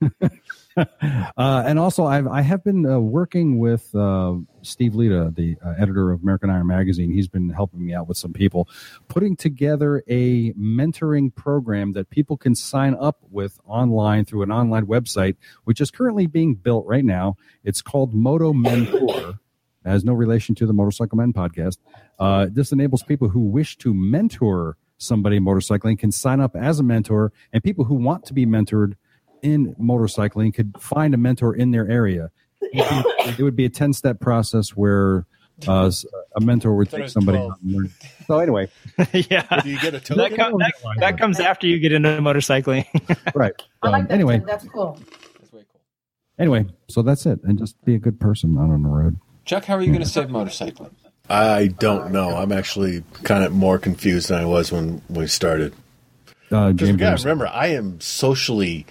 uh, 1.36 1.62
and 1.66 1.78
also, 1.78 2.04
I've 2.04 2.26
I 2.26 2.42
have 2.42 2.62
been 2.62 2.86
uh, 2.86 2.98
working 2.98 3.58
with 3.58 3.94
uh, 3.94 4.34
Steve 4.62 4.94
Lita, 4.94 5.32
the 5.34 5.56
uh, 5.64 5.74
editor 5.78 6.10
of 6.12 6.22
American 6.22 6.50
Iron 6.50 6.66
Magazine. 6.66 7.10
He's 7.10 7.28
been 7.28 7.48
helping 7.48 7.84
me 7.84 7.94
out 7.94 8.08
with 8.08 8.16
some 8.16 8.32
people, 8.32 8.68
putting 9.08 9.36
together 9.36 10.02
a 10.06 10.52
mentoring 10.52 11.34
program 11.34 11.92
that 11.92 12.10
people 12.10 12.36
can 12.36 12.54
sign 12.54 12.94
up 13.00 13.18
with 13.30 13.58
online 13.66 14.24
through 14.24 14.42
an 14.42 14.52
online 14.52 14.86
website, 14.86 15.36
which 15.64 15.80
is 15.80 15.90
currently 15.90 16.26
being 16.26 16.54
built 16.54 16.86
right 16.86 17.04
now. 17.04 17.36
It's 17.64 17.82
called 17.82 18.14
Moto 18.14 18.52
Mentor. 18.52 19.38
Has 19.84 20.04
no 20.04 20.12
relation 20.12 20.54
to 20.56 20.66
the 20.66 20.72
Motorcycle 20.72 21.16
Men 21.16 21.32
podcast. 21.32 21.78
Uh, 22.18 22.46
this 22.50 22.72
enables 22.72 23.02
people 23.02 23.28
who 23.28 23.40
wish 23.40 23.78
to 23.78 23.94
mentor 23.94 24.76
somebody 24.98 25.38
motorcycling 25.38 25.98
can 25.98 26.12
sign 26.12 26.40
up 26.40 26.54
as 26.54 26.78
a 26.80 26.82
mentor, 26.82 27.32
and 27.52 27.62
people 27.62 27.84
who 27.84 27.94
want 27.94 28.24
to 28.26 28.34
be 28.34 28.44
mentored 28.44 28.94
in 29.42 29.74
motorcycling 29.76 30.54
could 30.54 30.74
find 30.80 31.14
a 31.14 31.16
mentor 31.16 31.54
in 31.54 31.70
their 31.70 31.88
area. 31.88 32.30
It 32.60 33.38
would 33.38 33.56
be 33.56 33.64
a 33.64 33.68
10 33.70 33.92
step 33.92 34.20
process 34.20 34.70
where 34.70 35.26
uh, 35.66 35.90
a 36.36 36.40
mentor 36.40 36.74
would 36.74 36.90
take 36.90 37.08
somebody. 37.08 37.38
out 37.38 37.58
and 37.62 37.72
learn. 37.72 37.92
So, 38.26 38.38
anyway, 38.38 38.68
yeah. 39.12 39.60
Do 39.62 39.70
you 39.70 39.78
get 39.80 39.88
a 39.94 40.14
That, 40.14 40.30
token? 40.36 40.58
that, 40.58 40.72
that 40.98 41.18
comes 41.18 41.40
after 41.40 41.66
you 41.66 41.78
get 41.78 41.92
into 41.92 42.08
motorcycling. 42.20 42.84
right. 43.34 43.52
i 43.82 43.88
like 43.88 44.00
Um, 44.02 44.06
that 44.08 44.14
anyway, 44.14 44.38
Ted. 44.38 44.46
that's 44.46 44.64
cool 44.68 44.98
anyway, 46.38 46.64
so 46.88 47.02
that's 47.02 47.26
it. 47.26 47.40
And 47.42 47.58
just 47.58 47.82
be 47.84 47.94
a 47.94 47.98
good 47.98 48.20
person 48.20 48.56
out 48.58 48.70
on 48.70 48.82
the 48.82 48.88
road. 48.88 49.16
Chuck, 49.44 49.64
how 49.64 49.74
are 49.74 49.82
you 49.82 49.88
going 49.88 50.02
to 50.02 50.08
save 50.08 50.28
motorcycling? 50.28 50.92
I 51.28 51.66
don't 51.66 52.12
know. 52.12 52.36
I'm 52.36 52.52
actually 52.52 53.02
kind 53.24 53.42
of 53.44 53.52
more 53.52 53.78
confused 53.78 54.28
than 54.28 54.38
I 54.40 54.44
was 54.44 54.70
when 54.72 55.02
we 55.08 55.26
started. 55.26 55.74
Uh, 56.50 56.70
Because 56.72 56.88
James, 56.88 57.00
we 57.00 57.06
James- 57.06 57.24
remember, 57.24 57.48
I 57.48 57.66
am 57.68 58.00
socially 58.00 58.86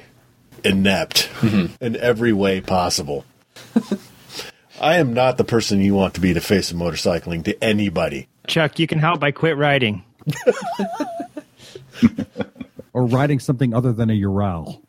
inept 0.63 1.29
Mm-hmm. 1.41 1.83
in 1.83 1.95
every 1.97 2.33
way 2.33 2.61
possible. 2.61 3.25
I 4.81 4.97
am 4.97 5.13
not 5.13 5.37
the 5.37 5.43
person 5.43 5.81
you 5.81 5.93
want 5.95 6.13
to 6.15 6.21
be 6.21 6.33
to 6.33 6.41
face 6.41 6.71
of 6.71 6.77
motorcycling 6.77 7.43
to 7.45 7.63
anybody. 7.63 8.27
Chuck, 8.47 8.79
you 8.79 8.87
can 8.87 8.99
help 8.99 9.19
by 9.19 9.31
quit 9.31 9.57
riding. 9.57 10.03
or 12.93 13.05
riding 13.05 13.39
something 13.39 13.73
other 13.73 13.93
than 13.93 14.09
a 14.09 14.13
Ural. 14.13 14.81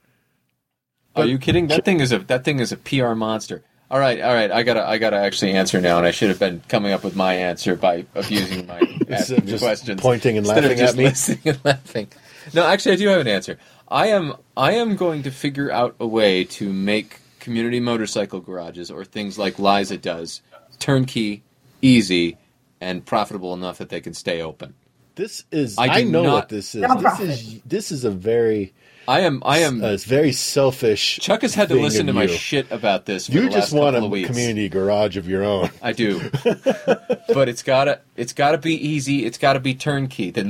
Are 1.17 1.27
you 1.27 1.39
kidding? 1.39 1.67
That 1.69 1.85
thing 1.85 2.01
is 2.01 2.13
a 2.13 2.19
that 2.21 2.45
thing 2.45 2.61
is 2.61 2.73
a 2.73 2.77
PR 2.77 3.15
monster. 3.15 3.63
All 3.91 3.99
right, 3.99 4.21
all 4.21 4.35
right. 4.35 4.51
I 4.51 4.63
gotta 4.63 4.87
I 4.87 4.99
gotta 4.99 5.17
actually 5.17 5.53
answer 5.53 5.81
now, 5.81 5.99
and 5.99 6.07
I 6.07 6.11
should 6.13 6.29
have 6.29 6.39
been 6.39 6.63
coming 6.69 6.93
up 6.93 7.03
with 7.03 7.17
my 7.17 7.35
answer 7.35 7.75
by 7.75 8.05
abusing 8.15 8.67
my 8.67 8.81
just 9.09 9.63
questions, 9.65 10.01
pointing 10.01 10.37
and 10.39 10.47
laughing 10.47 10.73
of 10.73 10.79
just 10.79 10.95
at 10.95 10.99
me? 10.99 11.05
listening 11.05 11.41
and 11.45 11.65
laughing. 11.65 12.09
No, 12.55 12.67
actually, 12.67 12.93
I 12.93 12.97
do 12.97 13.09
have 13.09 13.21
an 13.21 13.29
answer. 13.29 13.59
I 13.91 14.09
am 14.09 14.35
I 14.57 14.73
am 14.73 14.97
going 14.97 15.23
to 15.25 15.31
figure 15.31 15.71
out 15.71 15.97
a 15.99 16.07
way 16.07 16.45
to 16.45 16.73
make 16.73 17.21
community 17.41 17.81
motorcycle 17.81 18.41
garages 18.41 18.91
or 18.91 19.05
things 19.05 19.39
like 19.39 19.59
Liza 19.59 19.97
does 19.99 20.43
turnkey, 20.79 21.43
easy, 21.83 22.37
and 22.81 23.05
profitable 23.05 23.55
enough 23.55 23.79
that 23.79 23.89
they 23.89 24.01
can 24.01 24.15
stay 24.15 24.43
open. 24.43 24.75
This 25.15 25.45
is. 25.51 25.77
I 25.79 25.87
I, 25.87 26.03
know 26.03 26.23
not- 26.23 26.33
what 26.35 26.49
this 26.49 26.75
is. 26.75 26.83
No 26.83 26.95
This 27.01 27.21
is. 27.21 27.61
This 27.63 27.93
is 27.93 28.05
a 28.05 28.11
very. 28.11 28.73
I 29.09 29.21
am 29.21 29.43
I 29.43 29.61
am. 29.61 29.83
Uh, 29.83 29.95
a 29.95 29.97
very 29.97 30.33
selfish. 30.33 31.19
Chuck 31.19 31.41
has 31.41 31.55
had 31.55 31.71
to 31.71 31.77
listen 31.77 32.05
to 32.07 32.11
of 32.11 32.17
my 32.17 32.27
shit 32.27 32.71
about 32.71 33.07
this. 33.07 33.27
For 33.27 33.33
You 33.33 33.43
the 33.45 33.49
just 33.49 33.73
last 33.73 33.81
want 33.81 33.97
couple 33.97 34.15
a 34.15 34.25
community 34.25 34.69
garage 34.69 35.17
of 35.17 35.27
your 35.27 35.43
own. 35.43 35.71
I 35.83 35.93
do, 35.93 36.21
but 36.45 37.49
it's 37.49 37.63
gotta 37.63 38.03
it's 38.17 38.35
gotta 38.35 38.59
be 38.59 38.75
easy. 38.75 39.25
It's 39.25 39.39
gotta 39.39 39.61
be 39.61 39.75
turnkey. 39.75 40.31
The 40.31 40.43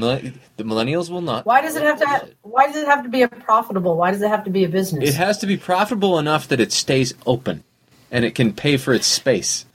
the 0.57 0.65
millennials 0.65 1.09
will 1.09 1.21
not. 1.21 1.47
Why 1.47 1.61
does 1.63 1.77
it 1.77 1.85
have 1.85 2.01
to? 2.01 2.07
Have, 2.09 2.31
why 2.43 2.67
does 2.67 2.75
it 2.83 2.89
have 2.89 3.05
to 3.05 3.09
be 3.09 3.23
a 3.23 3.29
profitable? 3.29 3.97
Why 3.97 4.11
does 4.11 4.23
it 4.23 4.29
have 4.29 4.43
to 4.43 4.51
be 4.51 4.65
a 4.65 4.69
business? 4.69 5.09
It 5.09 5.15
has 5.15 5.39
to 5.39 5.47
be 5.47 5.57
profitable 5.57 6.19
enough 6.19 6.49
that 6.49 6.59
it 6.59 6.73
stays 6.73 7.15
open, 7.27 7.63
and 8.11 8.25
it 8.25 8.35
can 8.35 8.53
pay 8.53 8.77
for 8.77 8.93
its 8.93 9.07
space. 9.07 9.67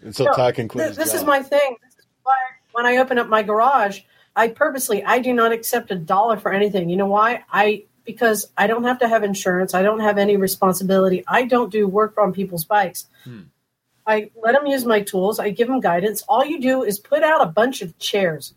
And 0.00 0.16
so 0.16 0.24
No, 0.24 0.32
Todd 0.32 0.54
can 0.54 0.68
quit. 0.68 0.84
Th- 0.86 0.96
his 0.96 0.96
this 0.96 1.12
is 1.12 1.22
my 1.22 1.42
thing. 1.42 1.76
This 1.82 1.98
is 1.98 2.06
why 2.22 2.34
when 2.72 2.86
I 2.86 2.96
open 2.96 3.18
up 3.18 3.28
my 3.28 3.42
garage, 3.42 4.00
I 4.38 4.46
purposely 4.48 5.02
I 5.02 5.18
do 5.18 5.32
not 5.32 5.50
accept 5.50 5.90
a 5.90 5.96
dollar 5.96 6.36
for 6.36 6.52
anything. 6.52 6.88
You 6.88 6.96
know 6.96 7.06
why? 7.06 7.44
I 7.52 7.84
because 8.04 8.50
I 8.56 8.68
don't 8.68 8.84
have 8.84 9.00
to 9.00 9.08
have 9.08 9.24
insurance. 9.24 9.74
I 9.74 9.82
don't 9.82 9.98
have 10.00 10.16
any 10.16 10.36
responsibility. 10.36 11.24
I 11.26 11.44
don't 11.44 11.72
do 11.72 11.88
work 11.88 12.16
on 12.16 12.32
people's 12.32 12.64
bikes. 12.64 13.06
Hmm. 13.24 13.40
I 14.06 14.30
let 14.42 14.52
them 14.52 14.66
use 14.66 14.84
my 14.84 15.00
tools. 15.00 15.40
I 15.40 15.50
give 15.50 15.66
them 15.66 15.80
guidance. 15.80 16.22
All 16.28 16.44
you 16.46 16.60
do 16.60 16.84
is 16.84 17.00
put 17.00 17.22
out 17.24 17.42
a 17.42 17.46
bunch 17.46 17.82
of 17.82 17.98
chairs. 17.98 18.54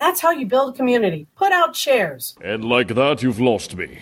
That's 0.00 0.22
how 0.22 0.30
you 0.30 0.46
build 0.46 0.74
a 0.74 0.76
community. 0.76 1.26
Put 1.36 1.52
out 1.52 1.74
chairs. 1.74 2.34
And 2.42 2.64
like 2.64 2.88
that, 2.94 3.22
you've 3.22 3.38
lost 3.38 3.76
me. 3.76 3.98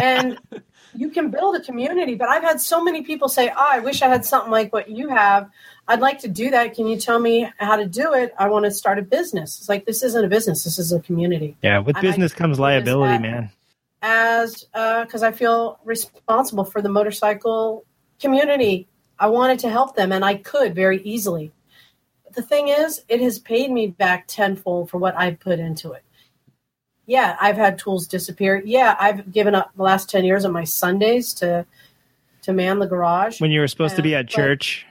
and 0.00 0.38
you 0.94 1.10
can 1.10 1.30
build 1.30 1.56
a 1.56 1.60
community. 1.60 2.14
But 2.14 2.28
I've 2.28 2.42
had 2.42 2.60
so 2.60 2.82
many 2.82 3.02
people 3.02 3.28
say, 3.28 3.48
oh, 3.50 3.68
I 3.70 3.78
wish 3.80 4.02
I 4.02 4.08
had 4.08 4.24
something 4.24 4.50
like 4.50 4.72
what 4.72 4.88
you 4.88 5.08
have. 5.08 5.50
I'd 5.88 6.00
like 6.00 6.20
to 6.20 6.28
do 6.28 6.50
that. 6.50 6.74
Can 6.74 6.86
you 6.86 6.96
tell 6.96 7.18
me 7.18 7.50
how 7.58 7.76
to 7.76 7.86
do 7.86 8.12
it? 8.12 8.34
I 8.38 8.48
want 8.48 8.64
to 8.64 8.70
start 8.70 8.98
a 8.98 9.02
business. 9.02 9.58
It's 9.58 9.68
like, 9.68 9.84
this 9.84 10.02
isn't 10.02 10.24
a 10.24 10.28
business, 10.28 10.64
this 10.64 10.78
is 10.78 10.92
a 10.92 11.00
community. 11.00 11.56
Yeah, 11.62 11.78
with 11.78 11.96
And 11.96 12.06
I 12.06 12.10
business 12.10 12.32
comes 12.32 12.58
liability, 12.58 13.18
man. 13.18 13.50
As 14.00 14.66
uh, 14.74 15.04
because 15.04 15.22
I 15.22 15.30
feel 15.30 15.78
responsible 15.84 16.64
for 16.64 16.82
the 16.82 16.88
motorcycle 16.88 17.84
community. 18.22 18.88
I 19.18 19.26
wanted 19.26 19.58
to 19.60 19.68
help 19.68 19.94
them, 19.94 20.12
and 20.12 20.24
I 20.24 20.36
could 20.36 20.74
very 20.74 21.02
easily. 21.02 21.52
But 22.24 22.34
the 22.34 22.42
thing 22.42 22.68
is, 22.68 23.04
it 23.08 23.20
has 23.20 23.38
paid 23.38 23.70
me 23.70 23.88
back 23.88 24.24
tenfold 24.26 24.90
for 24.90 24.98
what 24.98 25.16
I've 25.16 25.38
put 25.38 25.58
into 25.58 25.92
it. 25.92 26.02
Yeah, 27.06 27.36
I've 27.40 27.56
had 27.56 27.78
tools 27.78 28.06
disappear. 28.06 28.62
Yeah, 28.64 28.96
I've 28.98 29.32
given 29.32 29.54
up 29.54 29.70
the 29.76 29.82
last 29.82 30.08
ten 30.08 30.24
years 30.24 30.44
of 30.44 30.52
my 30.52 30.64
Sundays 30.64 31.34
to 31.34 31.66
to 32.42 32.52
man 32.52 32.78
the 32.78 32.86
garage. 32.86 33.40
When 33.40 33.50
you 33.50 33.60
were 33.60 33.68
supposed 33.68 33.96
to 33.96 34.02
be 34.02 34.14
at 34.14 34.26
but- 34.26 34.32
church. 34.32 34.86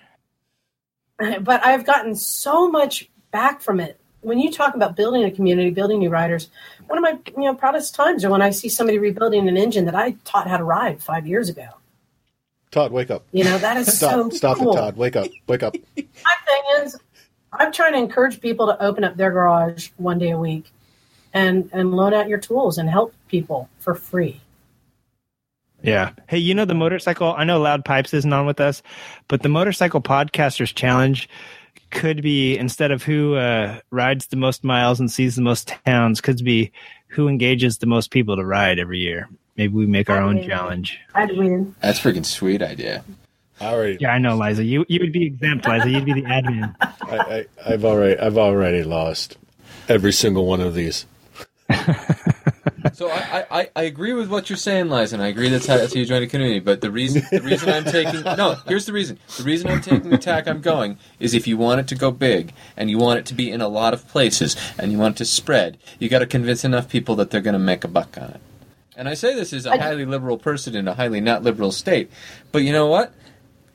but 1.41 1.63
I've 1.63 1.85
gotten 1.85 2.15
so 2.15 2.69
much 2.69 3.09
back 3.31 3.61
from 3.61 3.79
it. 3.79 3.99
When 4.21 4.39
you 4.39 4.51
talk 4.51 4.75
about 4.75 4.95
building 4.95 5.23
a 5.23 5.31
community, 5.31 5.71
building 5.71 5.99
new 5.99 6.09
riders, 6.09 6.49
one 6.87 6.97
of 6.97 7.01
my 7.03 7.19
you 7.35 7.43
know 7.45 7.55
proudest 7.55 7.95
times 7.95 8.23
are 8.23 8.29
when 8.29 8.41
I 8.41 8.51
see 8.51 8.69
somebody 8.69 8.97
rebuilding 8.99 9.47
an 9.47 9.57
engine 9.57 9.85
that 9.85 9.95
I 9.95 10.11
taught 10.25 10.47
how 10.47 10.57
to 10.57 10.63
ride 10.63 11.01
five 11.01 11.25
years 11.25 11.49
ago. 11.49 11.67
Todd, 12.71 12.91
wake 12.91 13.11
up. 13.11 13.23
You 13.31 13.43
know 13.43 13.57
that 13.57 13.77
is 13.77 13.97
Stop. 13.97 14.11
so 14.11 14.29
Stop 14.29 14.57
cool. 14.57 14.73
it, 14.73 14.75
Todd. 14.75 14.97
Wake 14.97 15.15
up. 15.15 15.27
Wake 15.47 15.63
up. 15.63 15.75
My 15.97 16.03
thing 16.45 16.85
is, 16.85 16.97
I'm 17.53 17.71
trying 17.71 17.93
to 17.93 17.99
encourage 17.99 18.39
people 18.39 18.67
to 18.67 18.81
open 18.81 19.03
up 19.03 19.17
their 19.17 19.31
garage 19.31 19.89
one 19.97 20.19
day 20.19 20.31
a 20.31 20.37
week, 20.37 20.71
and 21.33 21.69
and 21.73 21.93
loan 21.93 22.13
out 22.13 22.27
your 22.27 22.39
tools 22.39 22.77
and 22.77 22.89
help 22.89 23.13
people 23.27 23.69
for 23.79 23.95
free. 23.95 24.41
Yeah. 25.83 26.11
Hey, 26.27 26.37
you 26.37 26.53
know 26.53 26.65
the 26.65 26.75
motorcycle? 26.75 27.33
I 27.35 27.43
know 27.43 27.59
Loud 27.59 27.83
Pipes 27.83 28.13
isn't 28.13 28.31
on 28.31 28.45
with 28.45 28.59
us, 28.59 28.83
but 29.27 29.41
the 29.41 29.49
Motorcycle 29.49 30.01
Podcasters 30.01 30.73
Challenge 30.73 31.27
could 31.89 32.21
be 32.21 32.57
instead 32.57 32.91
of 32.91 33.03
who 33.03 33.35
uh, 33.35 33.79
rides 33.89 34.27
the 34.27 34.35
most 34.35 34.63
miles 34.63 34.99
and 34.99 35.11
sees 35.11 35.35
the 35.35 35.41
most 35.41 35.73
towns, 35.85 36.21
could 36.21 36.43
be 36.43 36.71
who 37.07 37.27
engages 37.27 37.79
the 37.79 37.87
most 37.87 38.11
people 38.11 38.35
to 38.35 38.45
ride 38.45 38.79
every 38.79 38.99
year. 38.99 39.27
Maybe 39.57 39.73
we 39.73 39.85
make 39.85 40.09
our 40.09 40.21
own 40.21 40.35
mean- 40.35 40.47
challenge. 40.47 40.99
I'd 41.13 41.35
win. 41.35 41.75
That's 41.81 42.03
a 42.03 42.07
freaking 42.07 42.25
sweet 42.25 42.61
idea. 42.61 43.03
I 43.59 43.73
already. 43.73 43.97
Yeah, 43.99 44.11
I 44.11 44.17
know, 44.17 44.37
Liza. 44.37 44.63
You 44.63 44.85
you 44.87 44.99
would 45.01 45.11
be 45.11 45.25
exempt, 45.25 45.67
Liza. 45.67 45.89
You'd 45.89 46.05
be 46.05 46.13
the 46.13 46.23
admin. 46.23 46.75
I, 46.81 47.17
I, 47.17 47.45
I've 47.73 47.85
already. 47.85 48.19
I've 48.19 48.37
already 48.37 48.83
lost 48.83 49.37
every 49.87 50.13
single 50.13 50.45
one 50.47 50.61
of 50.61 50.73
these. 50.73 51.05
So 52.93 53.09
I, 53.09 53.45
I, 53.49 53.69
I 53.75 53.81
agree 53.83 54.13
with 54.13 54.29
what 54.29 54.49
you're 54.49 54.57
saying, 54.57 54.89
Liza, 54.89 55.15
and 55.15 55.23
I 55.23 55.27
agree 55.27 55.49
that's 55.49 55.65
how, 55.65 55.77
that's 55.77 55.93
how 55.93 55.99
you 55.99 56.05
join 56.05 56.21
a 56.23 56.27
community. 56.27 56.59
But 56.59 56.81
the 56.81 56.91
reason 56.91 57.23
the 57.31 57.41
reason 57.41 57.69
I'm 57.69 57.85
taking 57.85 58.21
no, 58.21 58.57
here's 58.67 58.85
the 58.85 58.93
reason. 58.93 59.17
The 59.37 59.43
reason 59.43 59.69
I'm 59.69 59.81
taking 59.81 60.09
the 60.09 60.17
tack 60.17 60.47
I'm 60.47 60.61
going 60.61 60.97
is 61.19 61.33
if 61.33 61.47
you 61.47 61.57
want 61.57 61.79
it 61.79 61.87
to 61.89 61.95
go 61.95 62.11
big 62.11 62.53
and 62.77 62.89
you 62.89 62.97
want 62.97 63.19
it 63.19 63.25
to 63.27 63.33
be 63.33 63.49
in 63.49 63.61
a 63.61 63.67
lot 63.67 63.93
of 63.93 64.07
places 64.07 64.55
and 64.77 64.91
you 64.91 64.97
want 64.97 65.15
it 65.15 65.17
to 65.19 65.25
spread, 65.25 65.77
you 65.99 66.09
got 66.09 66.19
to 66.19 66.27
convince 66.27 66.63
enough 66.63 66.89
people 66.89 67.15
that 67.15 67.31
they're 67.31 67.41
going 67.41 67.53
to 67.53 67.59
make 67.59 67.83
a 67.83 67.87
buck 67.87 68.17
on 68.17 68.31
it. 68.31 68.41
And 68.95 69.07
I 69.09 69.13
say 69.13 69.33
this 69.33 69.53
as 69.53 69.65
a 69.65 69.77
highly 69.77 70.05
liberal 70.05 70.37
person 70.37 70.75
in 70.75 70.87
a 70.87 70.93
highly 70.93 71.21
not 71.21 71.43
liberal 71.43 71.71
state, 71.71 72.11
but 72.51 72.59
you 72.59 72.71
know 72.71 72.87
what? 72.87 73.13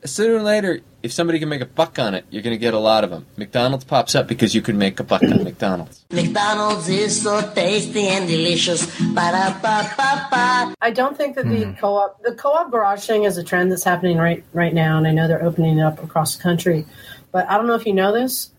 Sooner 0.05 0.35
or 0.35 0.41
later, 0.43 0.81
if 1.01 1.11
somebody 1.11 1.39
can 1.39 1.49
make 1.49 1.61
a 1.61 1.65
buck 1.65 1.97
on 1.99 2.13
it, 2.13 2.25
you're 2.29 2.43
going 2.43 2.53
to 2.53 2.59
get 2.59 2.73
a 2.73 2.79
lot 2.79 3.03
of 3.03 3.09
them. 3.09 3.25
McDonald's 3.35 3.83
pops 3.83 4.13
up 4.15 4.27
because 4.27 4.53
you 4.53 4.61
can 4.61 4.77
make 4.77 4.99
a 4.99 5.03
buck 5.03 5.23
on 5.23 5.43
McDonald's. 5.43 6.05
McDonald's 6.11 6.87
is 6.87 7.21
so 7.23 7.41
tasty 7.53 8.07
and 8.07 8.27
delicious. 8.27 8.85
Ba-da-ba-ba-ba. 9.13 10.75
I 10.81 10.91
don't 10.91 11.17
think 11.17 11.35
that 11.35 11.45
the 11.47 11.65
Hmm. 11.65 11.73
co-op 11.73 12.21
the 12.23 12.33
co-op 12.33 12.71
garage 12.71 13.05
thing 13.07 13.23
is 13.23 13.37
a 13.37 13.43
trend 13.43 13.71
that's 13.71 13.83
happening 13.83 14.17
right 14.17 14.43
right 14.53 14.73
now, 14.73 14.97
and 14.97 15.07
I 15.07 15.11
know 15.11 15.27
they're 15.27 15.43
opening 15.43 15.79
it 15.79 15.81
up 15.81 16.01
across 16.03 16.35
the 16.35 16.43
country. 16.43 16.85
But 17.31 17.49
I 17.49 17.57
don't 17.57 17.67
know 17.67 17.75
if 17.75 17.85
you 17.85 17.93
know 17.93 18.11
this. 18.13 18.51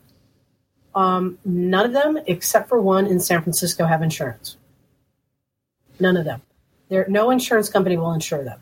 Um, 0.94 1.39
none 1.44 1.86
of 1.86 1.93
them, 1.93 2.19
except 2.27 2.69
for 2.69 2.81
one 2.81 3.06
in 3.06 3.20
San 3.20 3.43
Francisco, 3.43 3.85
have 3.86 4.02
insurance. 4.02 4.56
None 6.01 6.16
of 6.16 6.24
them. 6.24 6.43
There, 6.89 7.06
no 7.09 7.31
insurance 7.31 7.69
company 7.69 7.97
will 7.97 8.12
insure 8.12 8.43
them. 8.43 8.60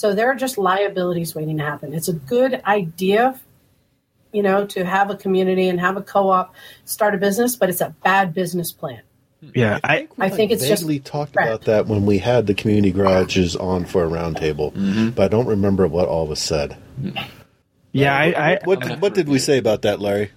So 0.00 0.14
there 0.14 0.30
are 0.30 0.34
just 0.34 0.56
liabilities 0.56 1.34
waiting 1.34 1.58
to 1.58 1.62
happen. 1.62 1.92
It's 1.92 2.08
a 2.08 2.14
good 2.14 2.62
idea, 2.64 3.38
you 4.32 4.42
know, 4.42 4.64
to 4.68 4.82
have 4.82 5.10
a 5.10 5.14
community 5.14 5.68
and 5.68 5.78
have 5.78 5.98
a 5.98 6.00
co-op, 6.00 6.54
start 6.86 7.14
a 7.14 7.18
business, 7.18 7.54
but 7.54 7.68
it's 7.68 7.82
a 7.82 7.94
bad 8.02 8.32
business 8.32 8.72
plan. 8.72 9.02
Yeah, 9.54 9.78
I 9.84 10.08
I 10.18 10.30
think 10.30 10.52
it's 10.52 10.66
just 10.66 10.84
vaguely 10.84 11.00
talked 11.00 11.34
crap. 11.34 11.46
about 11.46 11.60
that 11.66 11.86
when 11.86 12.06
we 12.06 12.16
had 12.16 12.46
the 12.46 12.54
community 12.54 12.92
garages 12.92 13.56
on 13.56 13.84
for 13.84 14.02
a 14.02 14.08
roundtable, 14.08 14.72
but 15.14 15.24
I 15.24 15.28
don't 15.28 15.46
remember 15.46 15.86
what 15.86 16.08
all 16.08 16.26
was 16.26 16.40
said. 16.40 16.78
yeah, 17.92 18.16
I, 18.16 18.52
I 18.52 18.58
What 18.64 19.00
what 19.00 19.12
did 19.12 19.28
we 19.28 19.38
say 19.38 19.58
about 19.58 19.82
that, 19.82 20.00
Larry? 20.00 20.30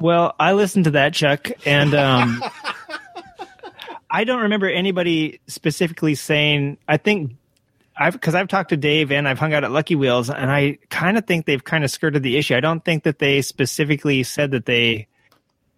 Well, 0.00 0.34
I 0.40 0.54
listened 0.54 0.86
to 0.86 0.90
that, 0.92 1.14
Chuck, 1.14 1.48
and 1.64 1.94
um, 1.94 2.42
I 4.10 4.24
don't 4.24 4.42
remember 4.42 4.68
anybody 4.68 5.38
specifically 5.46 6.16
saying. 6.16 6.78
I 6.88 6.96
think 6.96 7.36
I've 7.98 8.12
because 8.12 8.34
I've 8.34 8.48
talked 8.48 8.70
to 8.70 8.76
Dave 8.76 9.10
and 9.10 9.26
I've 9.28 9.38
hung 9.38 9.54
out 9.54 9.64
at 9.64 9.70
Lucky 9.70 9.94
Wheels, 9.94 10.28
and 10.30 10.50
I 10.50 10.78
kind 10.90 11.16
of 11.16 11.26
think 11.26 11.46
they've 11.46 11.62
kind 11.64 11.84
of 11.84 11.90
skirted 11.90 12.22
the 12.22 12.36
issue. 12.36 12.54
I 12.54 12.60
don't 12.60 12.84
think 12.84 13.04
that 13.04 13.18
they 13.18 13.42
specifically 13.42 14.22
said 14.22 14.50
that 14.50 14.66
they 14.66 15.06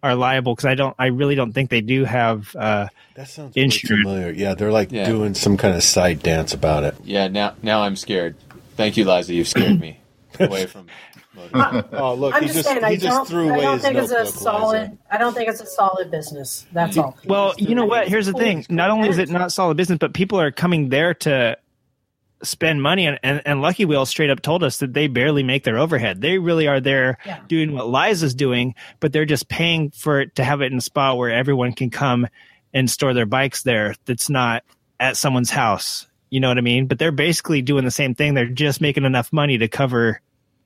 are 0.03 0.15
liable 0.15 0.53
because 0.55 0.65
I 0.65 0.75
don't. 0.75 0.95
I 0.99 1.07
really 1.07 1.35
don't 1.35 1.51
think 1.53 1.69
they 1.69 1.81
do 1.81 2.03
have. 2.05 2.55
Uh, 2.55 2.87
That 3.15 3.27
sounds 3.29 3.55
insurance. 3.55 4.03
familiar. 4.03 4.31
Yeah, 4.31 4.53
they're 4.55 4.71
like 4.71 4.91
Yeah. 4.91 5.05
doing 5.05 5.33
some 5.33 5.57
kind 5.57 5.75
of 5.75 5.83
side 5.83 6.21
dance 6.21 6.53
about 6.53 6.83
it. 6.83 6.95
Yeah, 7.03 7.27
now 7.27 7.53
now 7.63 7.81
I'm 7.83 7.95
scared. 7.95 8.35
Thank 8.75 8.97
you, 8.97 9.05
Liza. 9.05 9.33
You've 9.33 9.47
scared 9.47 9.79
me 9.79 9.99
away 10.39 10.65
from. 10.65 10.87
Oh, 11.53 12.15
look, 12.17 12.33
I'm 12.35 12.41
he 12.41 12.47
just, 12.47 12.59
just, 12.59 12.67
saying, 12.67 12.79
he 12.79 12.85
I 12.85 12.95
just 12.95 13.05
don't, 13.05 13.27
threw 13.27 13.53
I 13.53 13.61
don't 13.61 13.79
think 13.79 13.95
it's 13.97 14.11
a 14.11 14.25
solid. 14.25 14.81
Liza. 14.91 14.97
I 15.11 15.17
don't 15.17 15.33
think 15.33 15.47
it's 15.49 15.61
a 15.61 15.65
solid 15.65 16.11
business. 16.11 16.65
That's 16.73 16.97
all. 16.97 17.17
well, 17.25 17.53
you 17.57 17.75
know 17.75 17.85
what? 17.85 18.07
Here's 18.09 18.25
the 18.25 18.33
thing. 18.33 18.65
Not 18.69 18.89
only 18.89 19.07
is 19.09 19.17
it 19.19 19.29
not 19.29 19.51
solid 19.53 19.77
business, 19.77 19.99
but 19.99 20.13
people 20.13 20.39
are 20.41 20.51
coming 20.51 20.89
there 20.89 21.13
to 21.13 21.57
spend 22.43 22.81
money 22.81 23.05
and, 23.05 23.19
and, 23.23 23.41
and 23.45 23.61
Lucky 23.61 23.85
Wheel 23.85 24.05
straight 24.05 24.29
up 24.29 24.41
told 24.41 24.63
us 24.63 24.77
that 24.77 24.93
they 24.93 25.07
barely 25.07 25.43
make 25.43 25.63
their 25.63 25.77
overhead. 25.77 26.21
They 26.21 26.37
really 26.37 26.67
are 26.67 26.79
there 26.79 27.17
Yeah. 27.25 27.39
doing 27.47 27.73
what 27.73 27.87
Liza's 27.89 28.33
doing, 28.33 28.75
but 28.99 29.11
they're 29.11 29.25
just 29.25 29.49
paying 29.49 29.91
for 29.91 30.21
it 30.21 30.35
to 30.35 30.43
have 30.43 30.61
it 30.61 30.71
in 30.71 30.77
a 30.77 30.81
spot 30.81 31.17
where 31.17 31.31
everyone 31.31 31.73
can 31.73 31.89
come 31.89 32.27
and 32.73 32.89
store 32.89 33.13
their 33.13 33.25
bikes 33.25 33.63
there 33.63 33.95
that's 34.05 34.29
not 34.29 34.63
at 34.99 35.17
someone's 35.17 35.49
house. 35.49 36.07
You 36.29 36.39
know 36.39 36.47
what 36.47 36.57
I 36.57 36.61
mean? 36.61 36.85
But 36.87 36.99
they're 36.99 37.11
basically 37.11 37.61
doing 37.61 37.83
the 37.85 37.91
same 37.91 38.13
thing. 38.15 38.35
They're 38.35 38.45
just 38.47 38.79
making 38.81 39.03
enough 39.03 39.33
money 39.33 39.57
to 39.57 39.67
cover 39.67 40.21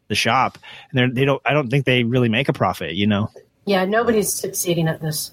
the 0.10 0.16
shop. 0.16 0.58
And 0.91 1.00
they're, 1.00 1.10
they 1.10 1.26
don't, 1.26 1.41
I 1.45 1.54
don't 1.54 1.70
think 1.70 1.86
they 1.86 2.04
really 2.04 2.30
make 2.30 2.50
a 2.50 2.54
profit, 2.54 2.95
you 2.95 3.08
know? 3.08 3.32
Yeah, 3.66 3.86
nobody's 3.86 4.34
succeeding 4.34 4.88
at 4.90 5.02
this. 5.02 5.32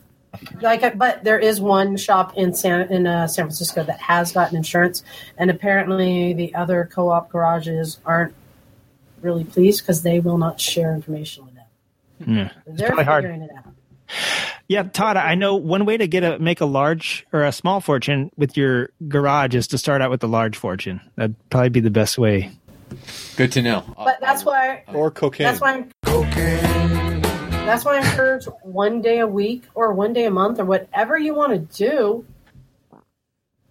Like, 0.60 0.96
but 0.96 1.24
there 1.24 1.38
is 1.38 1.60
one 1.60 1.96
shop 1.96 2.36
in 2.36 2.54
San 2.54 2.90
in 2.92 3.06
uh, 3.06 3.26
San 3.26 3.46
Francisco 3.46 3.82
that 3.82 4.00
has 4.00 4.32
gotten 4.32 4.56
insurance, 4.56 5.02
and 5.36 5.50
apparently 5.50 6.32
the 6.32 6.54
other 6.54 6.88
co-op 6.90 7.30
garages 7.30 7.98
aren't 8.06 8.34
really 9.22 9.44
pleased 9.44 9.82
because 9.82 10.02
they 10.02 10.20
will 10.20 10.38
not 10.38 10.60
share 10.60 10.94
information 10.94 11.44
with 11.44 11.54
them. 11.54 12.36
Yeah. 12.36 12.50
It's 12.66 12.78
They're 12.78 12.88
probably 12.88 13.04
hard. 13.04 13.24
it 13.24 13.50
out. 13.56 13.74
Yeah, 14.68 14.84
Todd, 14.84 15.16
I 15.16 15.34
know 15.34 15.56
one 15.56 15.84
way 15.84 15.96
to 15.96 16.06
get 16.06 16.22
a 16.22 16.38
make 16.38 16.60
a 16.60 16.64
large 16.66 17.26
or 17.32 17.44
a 17.44 17.52
small 17.52 17.80
fortune 17.80 18.30
with 18.36 18.56
your 18.56 18.90
garage 19.08 19.54
is 19.54 19.66
to 19.68 19.78
start 19.78 20.00
out 20.00 20.10
with 20.10 20.22
a 20.22 20.28
large 20.28 20.56
fortune. 20.56 21.00
That'd 21.16 21.34
probably 21.50 21.70
be 21.70 21.80
the 21.80 21.90
best 21.90 22.18
way. 22.18 22.50
Good 23.36 23.52
to 23.52 23.62
know. 23.62 23.84
But 23.96 24.18
that's 24.20 24.44
why 24.44 24.84
Or 24.92 25.10
cocaine. 25.10 25.44
That's 25.44 25.60
why 25.60 25.74
I'm 25.74 25.90
cocaine. 26.04 26.79
That's 27.70 27.84
why 27.84 27.98
I 27.98 28.00
encourage 28.00 28.46
one 28.62 29.00
day 29.00 29.20
a 29.20 29.28
week 29.28 29.62
or 29.76 29.92
one 29.92 30.12
day 30.12 30.24
a 30.24 30.30
month 30.32 30.58
or 30.58 30.64
whatever 30.64 31.16
you 31.16 31.36
want 31.36 31.52
to 31.52 31.78
do. 31.78 32.26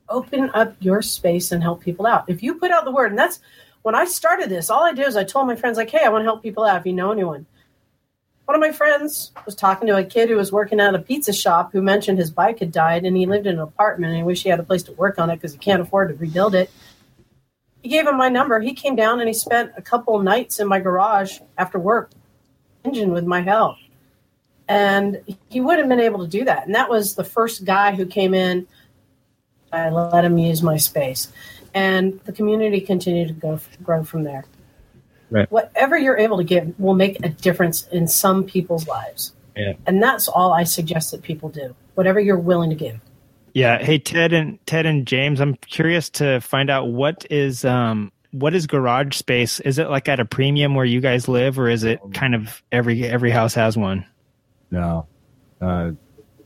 Open 0.08 0.50
up 0.54 0.78
your 0.80 1.02
space 1.02 1.52
and 1.52 1.62
help 1.62 1.82
people 1.82 2.08
out. 2.08 2.30
If 2.30 2.42
you 2.42 2.56
put 2.56 2.72
out 2.72 2.86
the 2.86 2.92
word, 2.92 3.12
and 3.12 3.20
that's 3.20 3.42
when 3.82 3.96
I 3.96 4.06
started 4.06 4.50
this, 4.50 4.70
all 4.70 4.86
I 4.86 4.94
did 4.94 5.06
is 5.06 5.18
I 5.18 5.26
told 5.26 5.48
my 5.48 5.58
friends, 5.58 5.76
like, 5.76 5.90
hey, 5.90 6.06
I 6.06 6.08
want 6.08 6.22
to 6.22 6.28
help 6.28 6.42
people 6.42 6.64
out 6.64 6.80
if 6.80 6.86
you 6.86 6.94
know 6.94 7.12
anyone. 7.12 7.46
One 8.46 8.56
of 8.56 8.62
my 8.62 8.72
friends 8.72 9.34
was 9.46 9.54
talking 9.54 9.90
to 9.90 9.98
a 9.98 10.04
kid 10.06 10.30
who 10.30 10.38
was 10.38 10.50
working 10.50 10.80
at 10.80 10.96
a 10.96 11.00
pizza 11.00 11.34
shop 11.34 11.74
who 11.74 11.82
mentioned 11.82 12.20
his 12.20 12.32
bike 12.32 12.60
had 12.60 12.72
died 12.72 13.04
and 13.04 13.18
he 13.18 13.26
lived 13.26 13.48
in 13.48 13.56
an 13.56 13.60
apartment 13.60 14.12
and 14.12 14.18
he 14.18 14.24
wished 14.24 14.44
he 14.44 14.50
had 14.50 14.62
a 14.62 14.64
place 14.64 14.84
to 14.84 14.94
work 14.94 15.20
on 15.20 15.30
it 15.30 15.36
because 15.36 15.52
he 15.52 15.60
can't 15.60 15.82
afford 15.82 16.08
to 16.08 16.16
rebuild 16.16 16.56
it. 16.56 16.72
He 17.82 17.90
gave 17.90 18.08
him 18.08 18.16
my 18.16 18.30
number. 18.30 18.62
He 18.62 18.74
came 18.74 18.96
down 18.96 19.20
and 19.20 19.28
he 19.28 19.34
spent 19.34 19.74
a 19.76 19.82
couple 19.82 20.18
nights 20.20 20.62
in 20.62 20.70
my 20.70 20.80
garage 20.80 21.40
after 21.58 21.78
work, 21.78 22.12
engine 22.86 23.12
with 23.12 23.26
my 23.26 23.42
help. 23.42 23.76
And 24.70 25.24
he 25.50 25.60
would 25.60 25.80
have 25.80 25.90
been 25.90 26.00
able 26.00 26.20
to 26.20 26.28
do 26.28 26.46
that. 26.46 26.68
And 26.68 26.76
that 26.76 26.90
was 26.90 27.16
the 27.16 27.24
first 27.24 27.66
guy 27.66 27.96
who 27.96 28.06
came 28.06 28.36
in. 28.36 28.68
I 29.74 29.90
let 29.90 30.24
him 30.24 30.38
use 30.38 30.62
my 30.62 30.78
space. 30.78 31.32
And 31.74 32.20
the 32.26 32.32
community 32.32 32.80
continued 32.80 33.28
to 33.30 33.34
go 33.34 33.60
grow 33.84 34.04
from 34.04 34.24
there. 34.24 34.46
Right. 35.32 35.52
Whatever 35.52 35.98
you're 35.98 36.18
able 36.18 36.38
to 36.38 36.44
give 36.44 36.80
will 36.80 36.94
make 36.94 37.24
a 37.26 37.30
difference 37.30 37.88
in 37.88 38.08
some 38.08 38.44
people's 38.44 38.88
lives. 38.88 39.34
Yeah. 39.58 39.74
And 39.86 40.02
that's 40.02 40.28
all 40.28 40.54
I 40.54 40.64
suggest 40.64 41.12
that 41.12 41.24
people 41.24 41.50
do. 41.50 41.76
Whatever 41.96 42.20
you're 42.20 42.40
willing 42.40 42.70
to 42.70 42.76
give. 42.76 43.00
Yeah. 43.54 43.84
Hey, 43.84 43.98
Ted 43.98 44.34
and 44.34 44.64
Ted 44.68 44.86
and 44.86 45.06
James, 45.06 45.42
I'm 45.42 45.56
curious 45.56 46.10
to 46.12 46.40
find 46.42 46.70
out 46.70 46.90
what 46.90 47.26
is 47.32 47.66
um 47.66 48.12
what 48.32 48.54
is 48.54 48.68
garage 48.68 49.16
space? 49.16 49.60
Is 49.60 49.80
it 49.80 49.90
like 49.90 50.08
at 50.08 50.20
a 50.20 50.26
premium 50.26 50.76
where 50.76 50.86
you 50.86 51.02
guys 51.02 51.28
live, 51.28 51.58
or 51.58 51.68
is 51.68 51.84
it 51.84 52.00
kind 52.14 52.36
of 52.36 52.62
every 52.72 53.04
every 53.06 53.32
house 53.32 53.56
has 53.56 53.76
one? 53.76 54.06
No. 54.72 55.08
Uh, 55.62 55.92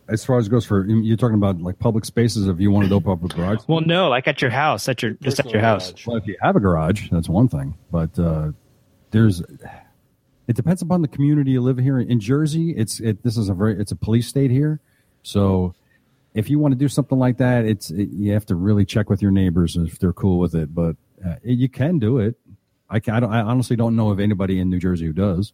as 0.09 0.25
far 0.25 0.37
as 0.37 0.47
it 0.47 0.49
goes 0.49 0.65
for 0.65 0.85
you're 0.85 1.17
talking 1.17 1.35
about 1.35 1.61
like 1.61 1.79
public 1.79 2.03
spaces 2.05 2.47
if 2.47 2.59
you 2.59 2.71
wanted 2.71 2.89
to 2.89 2.95
open 2.95 3.11
up 3.11 3.23
a 3.23 3.27
garage. 3.27 3.59
Well, 3.67 3.81
no, 3.81 4.09
like 4.09 4.27
at 4.27 4.41
your 4.41 4.51
house, 4.51 4.89
at 4.89 5.01
your 5.01 5.11
just 5.21 5.39
at 5.39 5.49
your 5.51 5.61
house. 5.61 5.93
Well, 6.05 6.17
if 6.17 6.27
you 6.27 6.35
have 6.41 6.55
a 6.55 6.59
garage, 6.59 7.09
that's 7.09 7.29
one 7.29 7.47
thing. 7.47 7.77
But 7.91 8.17
uh, 8.19 8.51
there's 9.11 9.41
it 10.47 10.55
depends 10.55 10.81
upon 10.81 11.01
the 11.01 11.07
community 11.07 11.51
you 11.51 11.61
live 11.61 11.77
here 11.77 11.99
in 11.99 12.19
Jersey. 12.19 12.71
It's 12.71 12.99
it 12.99 13.23
this 13.23 13.37
is 13.37 13.49
a 13.49 13.53
very 13.53 13.79
it's 13.79 13.91
a 13.91 13.95
police 13.95 14.27
state 14.27 14.51
here, 14.51 14.81
so 15.21 15.73
if 16.33 16.49
you 16.49 16.59
want 16.59 16.73
to 16.73 16.77
do 16.77 16.87
something 16.87 17.17
like 17.17 17.37
that, 17.37 17.65
it's 17.65 17.89
it, 17.89 18.09
you 18.09 18.33
have 18.33 18.45
to 18.47 18.55
really 18.55 18.85
check 18.85 19.09
with 19.09 19.21
your 19.21 19.31
neighbors 19.31 19.77
if 19.77 19.99
they're 19.99 20.13
cool 20.13 20.39
with 20.39 20.55
it. 20.55 20.73
But 20.73 20.95
uh, 21.25 21.35
you 21.43 21.69
can 21.69 21.99
do 21.99 22.19
it. 22.19 22.35
I 22.89 22.99
can, 22.99 23.15
I, 23.15 23.19
don't, 23.19 23.33
I 23.33 23.41
honestly 23.41 23.75
don't 23.75 23.95
know 23.95 24.09
of 24.09 24.19
anybody 24.19 24.59
in 24.59 24.69
New 24.69 24.79
Jersey 24.79 25.05
who 25.05 25.13
does. 25.13 25.53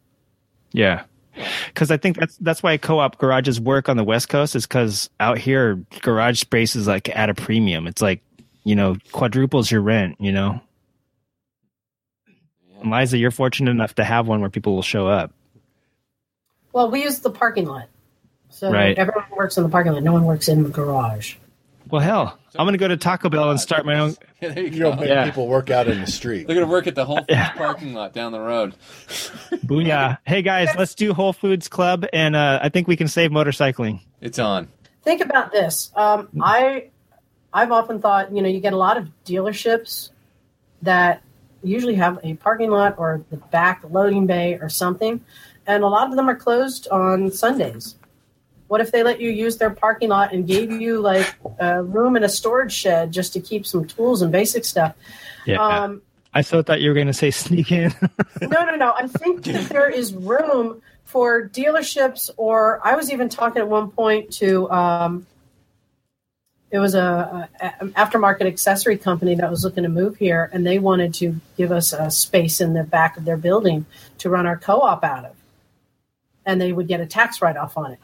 Yeah. 0.71 1.03
Because 1.67 1.91
I 1.91 1.97
think 1.97 2.17
that's 2.17 2.37
that's 2.37 2.61
why 2.63 2.77
co-op 2.77 3.17
garages 3.17 3.59
work 3.61 3.87
on 3.89 3.97
the 3.97 4.03
West 4.03 4.29
Coast 4.29 4.55
is 4.55 4.65
because 4.65 5.09
out 5.19 5.37
here 5.37 5.75
garage 6.01 6.39
space 6.39 6.75
is 6.75 6.87
like 6.87 7.09
at 7.15 7.29
a 7.29 7.33
premium. 7.33 7.87
It's 7.87 8.01
like 8.01 8.21
you 8.63 8.75
know 8.75 8.97
quadruples 9.11 9.71
your 9.71 9.81
rent. 9.81 10.17
You 10.19 10.31
know, 10.31 10.61
And 12.81 12.91
Liza, 12.91 13.17
you're 13.17 13.31
fortunate 13.31 13.71
enough 13.71 13.95
to 13.95 14.03
have 14.03 14.27
one 14.27 14.41
where 14.41 14.49
people 14.49 14.75
will 14.75 14.81
show 14.81 15.07
up. 15.07 15.31
Well, 16.73 16.89
we 16.91 17.03
use 17.03 17.19
the 17.19 17.31
parking 17.31 17.65
lot. 17.65 17.87
So 18.49 18.71
Right. 18.71 18.97
everyone 18.97 19.25
works 19.35 19.57
in 19.57 19.63
the 19.63 19.69
parking 19.69 19.93
lot. 19.93 20.03
No 20.03 20.13
one 20.13 20.25
works 20.25 20.47
in 20.47 20.63
the 20.63 20.69
garage. 20.69 21.35
Well, 21.89 22.01
hell, 22.01 22.37
I'm 22.55 22.67
gonna 22.67 22.77
go 22.77 22.87
to 22.87 22.97
Taco 22.97 23.29
Bell 23.29 23.49
and 23.49 23.59
start 23.59 23.85
my 23.85 23.97
own. 23.99 24.15
Yeah, 24.41 24.49
there 24.53 24.63
you 24.63 24.69
You 24.71 24.79
don't 24.79 24.99
make 24.99 25.09
Yeah. 25.09 25.25
people 25.25 25.47
work 25.47 25.69
out 25.71 25.87
in 25.87 25.99
the 25.99 26.07
street. 26.07 26.45
They're 26.45 26.55
gonna 26.55 26.67
work 26.71 26.85
at 26.87 26.93
the 26.95 27.03
Whole 27.05 27.17
Foods 27.27 27.49
parking 27.55 27.93
lot 27.93 28.13
down 28.13 28.31
the 28.31 28.39
road. 28.39 28.75
Booyah! 29.65 30.19
Hey 30.25 30.41
guys, 30.43 30.69
let's 30.77 30.93
do 30.93 31.13
Whole 31.13 31.33
Foods 31.33 31.67
Club, 31.67 32.05
and 32.13 32.35
uh, 32.35 32.59
I 32.61 32.69
think 32.69 32.87
we 32.87 32.95
can 32.95 33.07
save 33.07 33.31
motorcycling. 33.31 34.01
It's 34.21 34.37
on. 34.39 34.67
Think 35.03 35.21
about 35.21 35.51
this. 35.51 35.91
Um, 35.95 36.27
I, 36.41 36.89
I've 37.53 37.71
often 37.71 38.01
thought, 38.01 38.31
you 38.35 38.41
know, 38.43 38.49
you 38.49 38.59
get 38.59 38.73
a 38.73 38.77
lot 38.77 38.97
of 38.97 39.07
dealerships 39.25 40.09
that 40.83 41.23
usually 41.63 41.95
have 41.95 42.19
a 42.23 42.35
parking 42.35 42.69
lot 42.69 42.95
or 42.99 43.23
the 43.31 43.37
back 43.37 43.81
loading 43.89 44.27
bay 44.27 44.59
or 44.61 44.69
something, 44.69 45.23
and 45.65 45.83
a 45.83 45.87
lot 45.87 46.09
of 46.09 46.15
them 46.15 46.29
are 46.29 46.35
closed 46.35 46.87
on 46.89 47.31
Sundays. 47.31 47.95
What 48.69 48.81
if 48.81 48.91
they 48.91 49.01
let 49.01 49.19
you 49.19 49.31
use 49.31 49.57
their 49.57 49.71
parking 49.71 50.09
lot 50.09 50.31
and 50.31 50.45
gave 50.45 50.71
you 50.71 51.01
like 51.01 51.33
a 51.59 51.81
room 51.81 52.15
in 52.15 52.23
a 52.23 52.29
storage 52.29 52.71
shed 52.71 53.11
just 53.11 53.33
to 53.33 53.39
keep 53.39 53.65
some 53.65 53.85
tools 53.85 54.21
and 54.21 54.31
basic 54.31 54.63
stuff? 54.63 54.95
Yeah. 55.47 55.59
Um, 55.59 56.03
I 56.35 56.41
so 56.41 56.61
thought 56.61 56.79
you 56.79 56.89
were 56.89 56.95
gonna 56.95 57.11
say 57.11 57.31
sneak 57.31 57.71
in. 57.71 57.91
no, 58.41 58.65
no, 58.65 58.75
no. 58.75 58.93
I 58.95 59.07
think 59.07 59.43
that 59.45 59.69
there 59.69 59.89
is 59.89 60.13
room 60.13 60.83
for 61.03 61.49
dealerships, 61.49 62.29
or 62.37 62.79
I 62.85 62.95
was 62.95 63.11
even 63.11 63.27
talking 63.27 63.59
at 63.59 63.67
one 63.67 63.89
point 63.89 64.33
to. 64.33 64.69
Um, 64.69 65.25
it 66.69 66.77
was 66.77 66.93
a, 66.93 67.49
a, 67.59 67.85
aftermarket 67.87 68.45
accessory 68.45 68.99
company 68.99 69.33
that 69.33 69.49
was 69.49 69.63
looking 69.63 69.81
to 69.81 69.89
move 69.89 70.17
here, 70.17 70.47
and 70.53 70.63
they 70.63 70.77
wanted 70.77 71.15
to 71.15 71.41
give 71.57 71.71
us 71.71 71.91
a 71.91 72.11
space 72.11 72.61
in 72.61 72.75
the 72.75 72.83
back 72.83 73.17
of 73.17 73.25
their 73.25 73.37
building 73.37 73.87
to 74.19 74.29
run 74.29 74.45
our 74.45 74.57
co-op 74.57 75.03
out 75.03 75.25
of, 75.25 75.35
and 76.45 76.61
they 76.61 76.71
would 76.71 76.87
get 76.87 77.01
a 77.01 77.07
tax 77.07 77.41
write-off 77.41 77.75
on 77.75 77.93
it. 77.93 77.99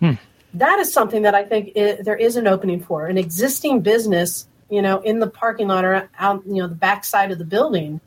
That 0.56 0.80
is 0.80 0.92
something 0.92 1.22
that 1.24 1.36
I 1.36 1.44
think 1.44 1.72
i 1.78 1.98
there 2.02 2.16
is 2.16 2.36
an 2.36 2.48
opening 2.48 2.82
for 2.82 3.08
an 3.08 3.18
existing 3.18 3.82
business, 3.82 4.48
you 4.70 4.82
know, 4.82 5.00
in 5.02 5.20
the 5.20 5.28
parking 5.28 5.68
lot 5.68 5.86
or 5.86 6.10
out, 6.18 6.44
you 6.46 6.56
know, 6.56 6.68
the 6.68 6.76
back 6.76 7.04
side 7.06 7.32
of 7.32 7.38
the 7.38 7.46
building, 7.46 8.00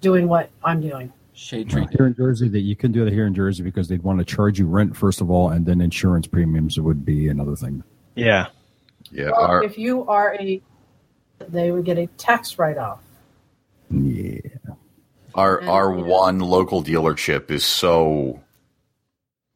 doing 0.00 0.26
what 0.28 0.50
I'm 0.64 0.80
doing. 0.80 1.12
Shade 1.34 1.70
tree 1.70 1.86
Here 1.90 2.06
in 2.06 2.14
Jersey, 2.14 2.48
that 2.48 2.60
you 2.60 2.76
can 2.76 2.92
do 2.92 3.04
that 3.04 3.12
here 3.12 3.26
in 3.26 3.34
Jersey 3.34 3.62
because 3.62 3.88
they'd 3.88 4.02
want 4.02 4.18
to 4.18 4.24
charge 4.24 4.58
you 4.58 4.66
rent 4.66 4.96
first 4.96 5.20
of 5.20 5.30
all, 5.30 5.50
and 5.50 5.64
then 5.66 5.80
insurance 5.80 6.26
premiums 6.26 6.78
would 6.78 7.04
be 7.04 7.28
another 7.28 7.56
thing. 7.56 7.82
yeah. 8.14 8.48
Yeah. 9.10 9.30
Well, 9.32 9.40
our- 9.42 9.62
if 9.62 9.76
you 9.76 10.06
are 10.06 10.34
a, 10.40 10.62
they 11.48 11.70
would 11.70 11.84
get 11.84 11.98
a 11.98 12.06
tax 12.16 12.58
write-off. 12.58 13.00
Yeah. 13.90 14.38
Our 15.34 15.62
our 15.64 15.90
one 15.90 16.38
local 16.38 16.82
dealership 16.82 17.50
is 17.50 17.64
so 17.64 18.41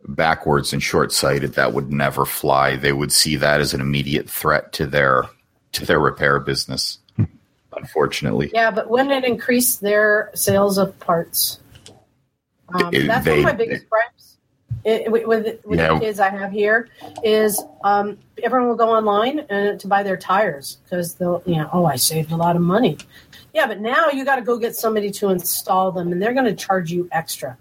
backwards 0.08 0.72
and 0.72 0.82
short 0.82 1.12
sighted 1.12 1.54
that 1.54 1.72
would 1.72 1.92
never 1.92 2.24
fly. 2.24 2.76
They 2.76 2.92
would 2.92 3.12
see 3.12 3.36
that 3.36 3.60
as 3.60 3.74
an 3.74 3.80
immediate 3.80 4.28
threat 4.30 4.72
to 4.74 4.86
their 4.86 5.24
to 5.72 5.84
their 5.84 5.98
repair 5.98 6.38
business. 6.40 6.98
Unfortunately, 7.76 8.50
Yeah, 8.54 8.70
but 8.70 8.88
wouldn't 8.88 9.10
it 9.12 9.24
increase 9.24 9.76
their 9.76 10.30
sales 10.34 10.78
of 10.78 10.98
parts? 11.00 11.60
Um, 12.72 12.88
It- 12.94 13.06
that's 13.06 13.24
they- 13.26 13.30
one 13.32 13.38
of 13.40 13.44
my 13.44 13.52
biggest 13.52 13.84
gripes 13.90 14.38
it, 14.84 15.10
with, 15.12 15.26
with, 15.26 15.62
with 15.66 15.78
Yeah. 15.78 15.92
the 15.94 16.00
kids 16.00 16.18
I 16.18 16.30
have 16.30 16.52
here 16.52 16.88
is 17.22 17.62
um, 17.84 18.16
everyone 18.42 18.68
will 18.68 18.76
go 18.76 18.88
online 18.88 19.40
uh, 19.40 19.76
to 19.76 19.86
buy 19.88 20.02
their 20.02 20.16
tires 20.16 20.78
because 20.84 21.14
they'll, 21.16 21.42
you 21.44 21.56
know, 21.56 21.68
oh, 21.72 21.84
I 21.84 21.96
saved 21.96 22.32
a 22.32 22.36
lot 22.36 22.56
of 22.56 22.62
money. 22.62 22.96
Yeah, 23.52 23.66
but 23.66 23.80
now 23.80 24.08
you 24.10 24.24
got 24.24 24.36
to 24.36 24.42
go 24.42 24.56
get 24.56 24.74
somebody 24.76 25.10
to 25.12 25.28
install 25.28 25.92
them, 25.92 26.12
and 26.12 26.22
they're 26.22 26.34
going 26.34 26.46
to 26.46 26.54
charge 26.54 26.90
you 26.90 27.08
extra. 27.12 27.58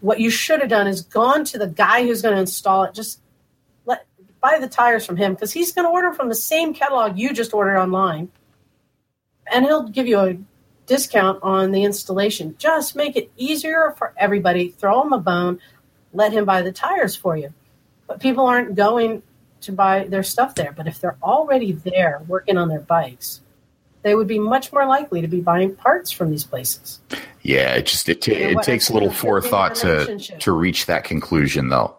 What 0.00 0.20
you 0.20 0.30
should 0.30 0.60
have 0.60 0.70
done 0.70 0.86
is 0.86 1.02
gone 1.02 1.44
to 1.46 1.58
the 1.58 1.66
guy 1.66 2.04
who's 2.04 2.22
going 2.22 2.34
to 2.34 2.40
install 2.40 2.84
it. 2.84 2.94
Just 2.94 3.20
let 3.84 4.06
buy 4.40 4.58
the 4.58 4.68
tires 4.68 5.04
from 5.04 5.16
him 5.16 5.34
because 5.34 5.52
he's 5.52 5.72
going 5.72 5.86
to 5.86 5.90
order 5.90 6.12
from 6.12 6.28
the 6.28 6.34
same 6.34 6.72
catalog 6.72 7.18
you 7.18 7.32
just 7.32 7.52
ordered 7.52 7.78
online, 7.78 8.30
and 9.52 9.64
he'll 9.64 9.88
give 9.88 10.06
you 10.06 10.18
a 10.18 10.38
discount 10.86 11.38
on 11.42 11.70
the 11.70 11.84
installation. 11.84 12.56
Just 12.58 12.96
make 12.96 13.14
it 13.14 13.30
easier 13.36 13.94
for 13.96 14.12
everybody. 14.16 14.70
Throw 14.70 15.02
him 15.02 15.12
a 15.12 15.18
bone. 15.18 15.60
Let 16.12 16.32
him 16.32 16.44
buy 16.44 16.62
the 16.62 16.72
tires 16.72 17.14
for 17.14 17.36
you. 17.36 17.54
But 18.06 18.20
people 18.20 18.46
aren't 18.46 18.74
going 18.74 19.22
to 19.60 19.72
buy 19.72 20.06
their 20.08 20.24
stuff 20.24 20.54
there. 20.56 20.72
But 20.72 20.88
if 20.88 20.98
they're 21.00 21.18
already 21.22 21.72
there 21.72 22.22
working 22.26 22.56
on 22.56 22.68
their 22.68 22.80
bikes, 22.80 23.40
they 24.02 24.14
would 24.14 24.26
be 24.28 24.38
much 24.38 24.72
more 24.72 24.86
likely 24.86 25.20
to 25.20 25.28
be 25.28 25.40
buying 25.40 25.74
parts 25.76 26.10
from 26.10 26.30
these 26.30 26.44
places. 26.44 27.00
yeah. 27.42 27.74
It 27.74 27.86
just 27.86 28.08
it, 28.08 28.22
ta- 28.22 28.32
Yeah, 28.32 28.48
it 28.48 28.54
what- 28.56 28.64
takes 28.64 28.88
a 28.88 28.92
little 28.92 29.08
it's 29.10 29.18
a 29.18 29.22
big 29.22 29.28
forethought 29.28 29.74
to 29.76 30.18
to 30.18 30.52
reach 30.52 30.86
that 30.86 31.04
conclusion, 31.04 31.68
though. 31.68 31.96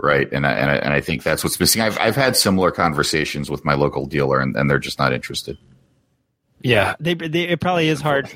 Right, 0.00 0.32
and 0.32 0.46
I, 0.46 0.52
and 0.52 0.70
I, 0.70 0.74
and 0.76 0.92
I 0.94 1.00
think 1.00 1.24
that's 1.24 1.42
what's 1.42 1.58
missing. 1.58 1.82
I've 1.82 1.98
I've 1.98 2.14
had 2.14 2.36
similar 2.36 2.70
conversations 2.70 3.50
with 3.50 3.64
my 3.64 3.74
local 3.74 4.06
dealer, 4.06 4.40
and, 4.40 4.54
and 4.56 4.70
they're 4.70 4.78
just 4.78 4.98
not 4.98 5.12
interested. 5.12 5.58
Yeah, 6.62 6.94
they, 7.00 7.14
they 7.14 7.48
it 7.48 7.60
probably 7.60 7.88
is 7.88 8.00
hard. 8.00 8.28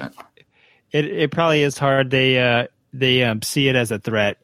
It 0.90 1.04
it 1.06 1.30
probably 1.30 1.62
is 1.62 1.78
hard. 1.78 2.10
They 2.10 2.38
uh 2.38 2.66
they 2.92 3.22
um, 3.22 3.42
see 3.42 3.68
it 3.68 3.76
as 3.76 3.92
a 3.92 3.98
threat. 4.00 4.38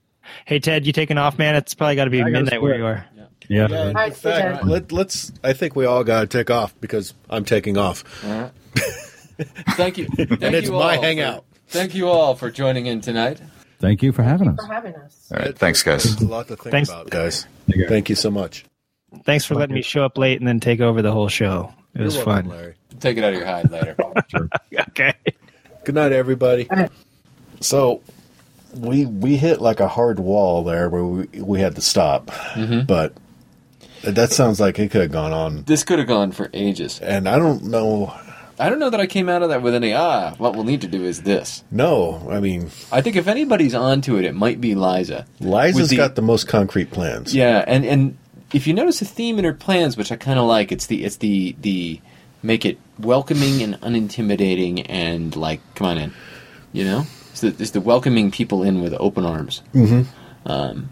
Hey 0.47 0.61
Ted, 0.61 0.87
you 0.87 0.93
taking 0.93 1.19
off, 1.19 1.39
man? 1.39 1.57
It's 1.57 1.75
probably 1.75 1.97
got 1.97 2.05
to 2.05 2.11
be 2.11 2.23
midnight 2.23 2.62
where 2.62 2.77
you 2.77 2.87
are. 2.87 3.05
Yeah. 3.49 3.66
Yeah, 3.69 3.83
in 3.83 3.97
Alright, 3.97 4.15
fact, 4.16 4.61
okay. 4.62 4.69
let, 4.69 4.93
let's. 4.93 5.33
I 5.43 5.53
think 5.55 5.75
we 5.75 5.87
all 5.87 6.05
got 6.05 6.20
to 6.20 6.27
take 6.27 6.51
off 6.51 6.75
because 6.81 7.15
I'm 7.31 7.45
taking 7.45 7.77
off. 7.79 8.03
Thank 9.77 9.99
you. 9.99 10.07
Thank 10.16 10.43
And 10.43 10.55
it's 10.55 10.69
you 10.69 10.75
my 10.75 10.97
hangout. 10.97 11.45
For, 11.66 11.79
thank 11.79 11.95
you 11.95 12.09
all 12.09 12.35
for 12.35 12.51
joining 12.51 12.87
in 12.87 13.01
tonight. 13.01 13.41
Thank 13.79 14.03
you 14.03 14.12
for 14.12 14.23
having 14.23 14.49
us. 14.49 14.57
for 14.66 14.73
having 14.73 14.95
us. 14.97 15.31
All 15.33 15.39
right. 15.39 15.57
Thanks, 15.57 15.83
guys. 15.83 16.05
It's 16.05 16.20
a 16.20 16.27
lot 16.27 16.49
to 16.49 16.57
think 16.57 16.73
Thanks. 16.73 16.89
about, 16.91 17.11
guys. 17.11 17.47
you. 17.66 17.87
Thank 17.89 18.09
you 18.09 18.16
so 18.16 18.31
much. 18.31 18.65
Thanks 19.25 19.45
for 19.45 19.55
letting 19.55 19.75
me 19.75 19.83
show 19.83 20.05
up 20.05 20.19
late 20.19 20.39
and 20.41 20.47
then 20.49 20.61
take 20.61 20.81
over 20.81 21.01
the 21.03 21.12
whole 21.12 21.29
show. 21.29 21.73
It 21.95 22.03
was 22.03 22.16
You're 22.16 22.27
welcome, 22.27 22.51
fun. 22.51 22.59
Larry. 22.59 22.75
Take 23.01 23.16
it 23.16 23.25
out 23.25 23.33
of 23.33 23.39
your 23.39 23.47
hide 23.47 23.70
later. 23.70 23.97
Okay. 24.91 25.15
Good 25.85 25.95
night, 25.95 26.12
everybody. 26.12 26.69
So 27.61 28.03
we 28.75 29.07
we 29.07 29.37
hit 29.37 29.61
like 29.61 29.81
a 29.81 29.89
hard 29.89 30.19
wall 30.19 30.62
there 30.65 30.89
where 30.91 31.05
we 31.05 31.27
we 31.41 31.61
had 31.61 31.75
to 31.77 31.81
stop, 31.81 32.27
Mm-hmm. 32.27 32.87
but 32.87 33.12
that 34.03 34.33
sounds 34.33 34.61
like 34.61 34.79
it 34.79 34.91
could 34.91 35.01
have 35.03 35.12
gone 35.12 35.33
on. 35.33 35.65
this 35.65 35.85
could 35.85 35.99
have 35.99 36.09
gone 36.09 36.33
for 36.33 36.51
ages. 36.55 36.99
And 37.01 37.29
I 37.29 37.39
don't 37.39 37.65
know. 37.65 38.12
I 38.61 38.69
don't 38.70 38.81
know 38.81 38.91
that 38.91 39.01
I 39.01 39.07
came 39.07 39.29
out 39.29 39.43
of 39.43 39.51
that 39.51 39.62
with 39.62 39.75
any 39.75 39.93
ah. 39.95 40.35
What 40.39 40.55
we'll 40.55 40.65
need 40.65 40.81
to 40.81 40.89
do 40.89 41.05
is 41.05 41.23
this. 41.23 41.62
No, 41.70 42.27
I 42.31 42.41
mean 42.41 42.70
I 42.91 43.01
think 43.03 43.15
if 43.16 43.29
anybody's 43.29 43.75
onto 43.75 44.16
it, 44.16 44.25
it 44.25 44.35
might 44.35 44.61
be 44.61 44.75
Liza. 44.75 45.27
Liza's 45.41 45.91
the- 45.91 45.97
got 45.97 46.15
the 46.16 46.23
most 46.23 46.49
concrete 46.49 46.91
plans. 46.91 47.35
Yeah, 47.35 47.65
and 47.66 47.85
and 47.85 48.16
if 48.53 48.66
you 48.66 48.75
notice 48.75 49.01
a 49.03 49.05
theme 49.05 49.39
in 49.39 49.45
her 49.45 49.53
plans, 49.55 49.97
which 49.97 50.11
I 50.11 50.16
kind 50.16 50.39
of 50.39 50.47
like, 50.47 50.73
it's 50.73 50.87
the 50.87 51.05
it's 51.05 51.16
the 51.16 51.55
the 51.61 52.01
make 52.43 52.65
it 52.65 52.79
welcoming 52.99 53.62
and 53.62 53.75
unintimidating 53.81 54.87
and 54.89 55.35
like 55.37 55.61
come 55.77 55.87
on 55.89 55.99
in, 55.99 56.12
you 56.73 56.85
know, 56.85 57.05
it's 57.31 57.41
the, 57.43 57.49
it's 57.59 57.70
the 57.73 57.81
welcoming 57.81 58.31
people 58.33 58.62
in 58.65 58.81
with 58.83 58.95
open 58.99 59.25
arms. 59.25 59.62
Mhm. 59.75 60.07
Um, 60.47 60.89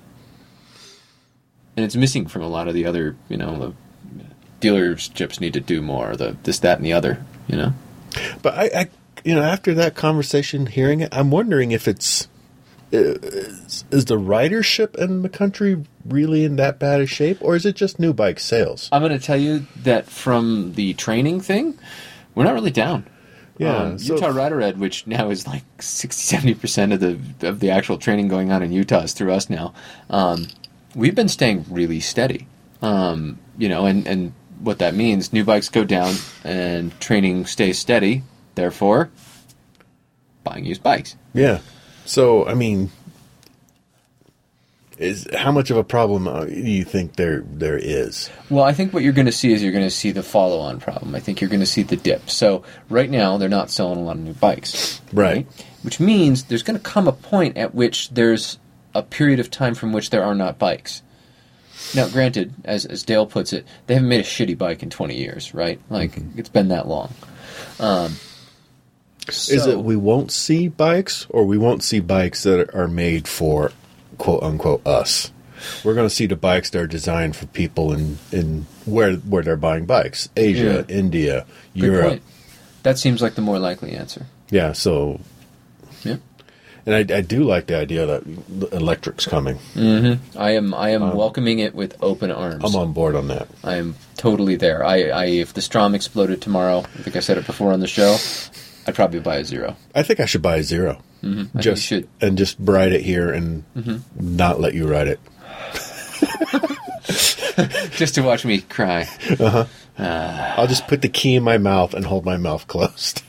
and 1.76 1.84
it's 1.84 1.96
missing 1.96 2.26
from 2.26 2.42
a 2.42 2.48
lot 2.48 2.68
of 2.68 2.74
the 2.74 2.86
other, 2.86 3.16
you 3.28 3.36
know, 3.36 3.74
the 4.20 4.26
dealerships 4.66 5.40
need 5.40 5.52
to 5.54 5.60
do 5.60 5.82
more. 5.82 6.16
The 6.16 6.36
this 6.42 6.58
that 6.60 6.78
and 6.78 6.86
the 6.86 6.92
other, 6.92 7.24
you 7.46 7.56
know. 7.56 7.72
But 8.42 8.54
I, 8.54 8.80
I, 8.80 8.88
you 9.24 9.34
know, 9.34 9.42
after 9.42 9.74
that 9.74 9.94
conversation, 9.94 10.66
hearing 10.66 11.00
it, 11.00 11.08
I'm 11.12 11.30
wondering 11.30 11.72
if 11.72 11.86
it's 11.86 12.28
is, 12.92 13.84
is 13.90 14.04
the 14.06 14.16
ridership 14.16 14.94
in 14.96 15.22
the 15.22 15.28
country 15.28 15.84
really 16.04 16.44
in 16.44 16.56
that 16.56 16.78
bad 16.78 17.00
a 17.00 17.06
shape, 17.06 17.38
or 17.40 17.56
is 17.56 17.66
it 17.66 17.76
just 17.76 17.98
new 17.98 18.12
bike 18.12 18.38
sales? 18.38 18.88
I'm 18.92 19.02
going 19.02 19.12
to 19.12 19.18
tell 19.18 19.36
you 19.36 19.66
that 19.82 20.06
from 20.06 20.74
the 20.74 20.94
training 20.94 21.40
thing, 21.40 21.78
we're 22.34 22.44
not 22.44 22.54
really 22.54 22.70
down. 22.70 23.06
Yeah, 23.58 23.76
um, 23.76 23.98
so- 23.98 24.14
Utah 24.14 24.28
Rider 24.28 24.60
Ed, 24.60 24.78
which 24.78 25.06
now 25.06 25.30
is 25.30 25.46
like 25.46 25.64
60, 25.80 26.20
70 26.20 26.54
percent 26.54 26.92
of 26.92 27.00
the 27.00 27.48
of 27.48 27.60
the 27.60 27.70
actual 27.70 27.98
training 27.98 28.28
going 28.28 28.52
on 28.52 28.62
in 28.62 28.70
Utah 28.70 29.02
is 29.02 29.12
through 29.12 29.32
us 29.32 29.48
now. 29.50 29.72
Um, 30.10 30.48
we've 30.96 31.14
been 31.14 31.28
staying 31.28 31.66
really 31.70 32.00
steady, 32.00 32.48
um, 32.82 33.38
you 33.56 33.68
know, 33.68 33.86
and 33.86 34.06
and 34.08 34.32
what 34.58 34.78
that 34.78 34.94
means, 34.94 35.32
new 35.32 35.44
bikes 35.44 35.68
go 35.68 35.84
down 35.84 36.14
and 36.42 36.98
training 36.98 37.46
stays 37.46 37.78
steady. 37.78 38.22
Therefore, 38.54 39.10
buying 40.42 40.64
used 40.64 40.82
bikes. 40.82 41.14
Yeah. 41.34 41.60
So 42.06 42.46
I 42.46 42.54
mean, 42.54 42.90
is 44.98 45.28
how 45.34 45.52
much 45.52 45.70
of 45.70 45.76
a 45.76 45.84
problem 45.84 46.26
uh, 46.26 46.46
do 46.46 46.54
you 46.54 46.84
think 46.84 47.16
there 47.16 47.44
there 47.46 47.76
is? 47.76 48.30
Well, 48.48 48.64
I 48.64 48.72
think 48.72 48.94
what 48.94 49.02
you're 49.02 49.12
going 49.12 49.26
to 49.26 49.32
see 49.32 49.52
is 49.52 49.62
you're 49.62 49.72
going 49.72 49.84
to 49.84 49.90
see 49.90 50.10
the 50.10 50.22
follow-on 50.22 50.80
problem. 50.80 51.14
I 51.14 51.20
think 51.20 51.40
you're 51.40 51.50
going 51.50 51.60
to 51.60 51.66
see 51.66 51.82
the 51.82 51.96
dip. 51.96 52.30
So 52.30 52.62
right 52.88 53.10
now 53.10 53.36
they're 53.36 53.48
not 53.48 53.70
selling 53.70 53.98
a 53.98 54.02
lot 54.02 54.16
of 54.16 54.22
new 54.22 54.32
bikes, 54.32 55.02
Right. 55.12 55.46
Which 55.82 56.00
means 56.00 56.44
there's 56.44 56.62
going 56.62 56.78
to 56.78 56.82
come 56.82 57.06
a 57.06 57.12
point 57.12 57.58
at 57.58 57.74
which 57.74 58.08
there's 58.10 58.58
a 58.98 59.02
period 59.02 59.40
of 59.40 59.50
time 59.50 59.74
from 59.74 59.92
which 59.92 60.10
there 60.10 60.24
are 60.24 60.34
not 60.34 60.58
bikes. 60.58 61.02
Now, 61.94 62.08
granted, 62.08 62.54
as 62.64 62.84
as 62.86 63.02
Dale 63.02 63.26
puts 63.26 63.52
it, 63.52 63.66
they 63.86 63.94
haven't 63.94 64.08
made 64.08 64.20
a 64.20 64.24
shitty 64.24 64.56
bike 64.56 64.82
in 64.82 64.90
20 64.90 65.16
years, 65.16 65.52
right? 65.54 65.78
Like 65.90 66.12
it's 66.36 66.48
been 66.48 66.68
that 66.68 66.88
long. 66.88 67.12
Um, 67.78 68.16
is 69.28 69.66
it 69.66 69.78
we 69.80 69.96
won't 69.96 70.30
see 70.30 70.68
bikes, 70.68 71.26
or 71.30 71.44
we 71.44 71.58
won't 71.58 71.82
see 71.82 72.00
bikes 72.00 72.44
that 72.44 72.74
are 72.74 72.88
made 72.88 73.26
for 73.28 73.72
quote 74.18 74.42
unquote 74.42 74.86
us? 74.86 75.32
We're 75.84 75.94
going 75.94 76.08
to 76.08 76.14
see 76.14 76.26
the 76.26 76.36
bikes 76.36 76.70
that 76.70 76.80
are 76.80 76.86
designed 76.86 77.34
for 77.36 77.46
people 77.46 77.92
in 77.92 78.18
in 78.32 78.66
where 78.84 79.14
where 79.16 79.42
they're 79.42 79.56
buying 79.56 79.84
bikes, 79.86 80.28
Asia, 80.36 80.86
Yeah. 80.88 80.96
India, 80.96 81.46
Good 81.74 81.82
Europe. 81.84 82.08
point. 82.08 82.22
That 82.84 82.98
seems 82.98 83.20
like 83.20 83.34
the 83.34 83.42
more 83.42 83.58
likely 83.58 83.92
answer. 83.92 84.26
Yeah. 84.50 84.72
So. 84.72 85.20
And 86.86 86.94
I, 86.94 87.16
I 87.16 87.20
do 87.20 87.42
like 87.42 87.66
the 87.66 87.76
idea 87.76 88.06
that 88.06 88.22
electric's 88.72 89.26
coming. 89.26 89.56
Mm-hmm. 89.74 90.38
I 90.38 90.52
am 90.52 90.72
I 90.72 90.90
am 90.90 91.16
welcoming 91.16 91.58
it 91.58 91.74
with 91.74 91.96
open 92.00 92.30
arms. 92.30 92.62
I'm 92.64 92.76
on 92.80 92.92
board 92.92 93.16
on 93.16 93.26
that. 93.28 93.48
I 93.64 93.74
am 93.76 93.96
totally 94.16 94.54
there. 94.54 94.84
I, 94.84 95.08
I 95.08 95.24
if 95.26 95.52
the 95.52 95.60
Strom 95.60 95.94
exploded 95.96 96.40
tomorrow, 96.40 96.78
I 96.80 97.02
think 97.02 97.16
I 97.16 97.20
said 97.20 97.38
it 97.38 97.46
before 97.46 97.72
on 97.72 97.80
the 97.80 97.88
show, 97.88 98.16
I'd 98.86 98.94
probably 98.94 99.18
buy 99.18 99.36
a 99.38 99.44
zero. 99.44 99.76
I 99.96 100.04
think 100.04 100.20
I 100.20 100.26
should 100.26 100.42
buy 100.42 100.56
a 100.58 100.62
0 100.62 101.02
Mhm. 101.24 101.32
I 101.32 101.44
think 101.48 101.60
Just 101.64 101.90
you 101.90 101.98
should. 102.02 102.08
and 102.20 102.38
just 102.38 102.56
ride 102.60 102.92
it 102.92 103.00
here 103.00 103.32
and 103.32 103.64
Mhm. 103.76 104.02
not 104.20 104.60
let 104.60 104.74
you 104.74 104.86
ride 104.86 105.08
it. 105.08 105.18
Just 107.96 108.14
to 108.16 108.22
watch 108.22 108.44
me 108.44 108.60
cry. 108.60 109.08
Uh-huh. 109.40 109.64
Uh, 109.98 110.54
I'll 110.58 110.66
just 110.66 110.86
put 110.88 111.00
the 111.02 111.08
key 111.08 111.36
in 111.36 111.42
my 111.42 111.56
mouth 111.58 111.94
and 111.94 112.04
hold 112.04 112.24
my 112.26 112.36
mouth 112.36 112.66
closed. 112.68 113.22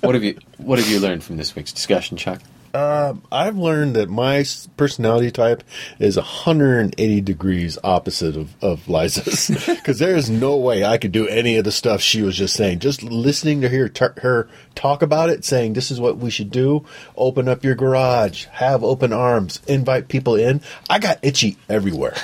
What 0.00 0.14
have 0.14 0.24
you 0.24 0.38
What 0.58 0.78
have 0.78 0.88
you 0.88 1.00
learned 1.00 1.24
from 1.24 1.36
this 1.36 1.54
week's 1.54 1.72
discussion, 1.72 2.16
Chuck? 2.16 2.40
Um, 2.74 3.22
I've 3.30 3.56
learned 3.56 3.94
that 3.94 4.10
my 4.10 4.44
personality 4.76 5.30
type 5.30 5.62
is 6.00 6.16
180 6.16 7.20
degrees 7.20 7.78
opposite 7.84 8.36
of, 8.36 8.52
of 8.62 8.88
Liza's. 8.88 9.50
Because 9.84 9.98
there 10.00 10.16
is 10.16 10.28
no 10.28 10.56
way 10.56 10.82
I 10.82 10.98
could 10.98 11.12
do 11.12 11.28
any 11.28 11.56
of 11.56 11.64
the 11.64 11.70
stuff 11.70 12.00
she 12.00 12.22
was 12.22 12.36
just 12.36 12.56
saying. 12.56 12.80
Just 12.80 13.02
listening 13.02 13.60
to 13.60 13.68
hear 13.68 13.88
t- 13.88 14.06
her 14.22 14.48
talk 14.74 15.02
about 15.02 15.28
it, 15.28 15.44
saying 15.44 15.74
this 15.74 15.90
is 15.90 16.00
what 16.00 16.16
we 16.16 16.30
should 16.30 16.50
do 16.50 16.84
open 17.16 17.48
up 17.48 17.62
your 17.62 17.74
garage, 17.74 18.46
have 18.46 18.82
open 18.82 19.12
arms, 19.12 19.60
invite 19.68 20.08
people 20.08 20.34
in. 20.34 20.60
I 20.90 20.98
got 20.98 21.18
itchy 21.22 21.58
everywhere. 21.68 22.16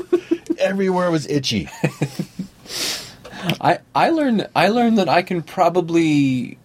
everywhere 0.58 1.10
was 1.10 1.26
itchy. 1.26 1.68
I 3.60 3.78
I 3.94 4.10
learned 4.10 4.48
I 4.54 4.68
learned 4.68 4.98
that 4.98 5.08
I 5.08 5.22
can 5.22 5.42
probably 5.42 6.58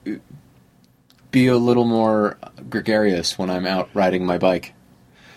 be 1.31 1.47
a 1.47 1.57
little 1.57 1.85
more 1.85 2.37
gregarious 2.69 3.37
when 3.37 3.49
I'm 3.49 3.65
out 3.65 3.89
riding 3.93 4.25
my 4.25 4.37
bike. 4.37 4.73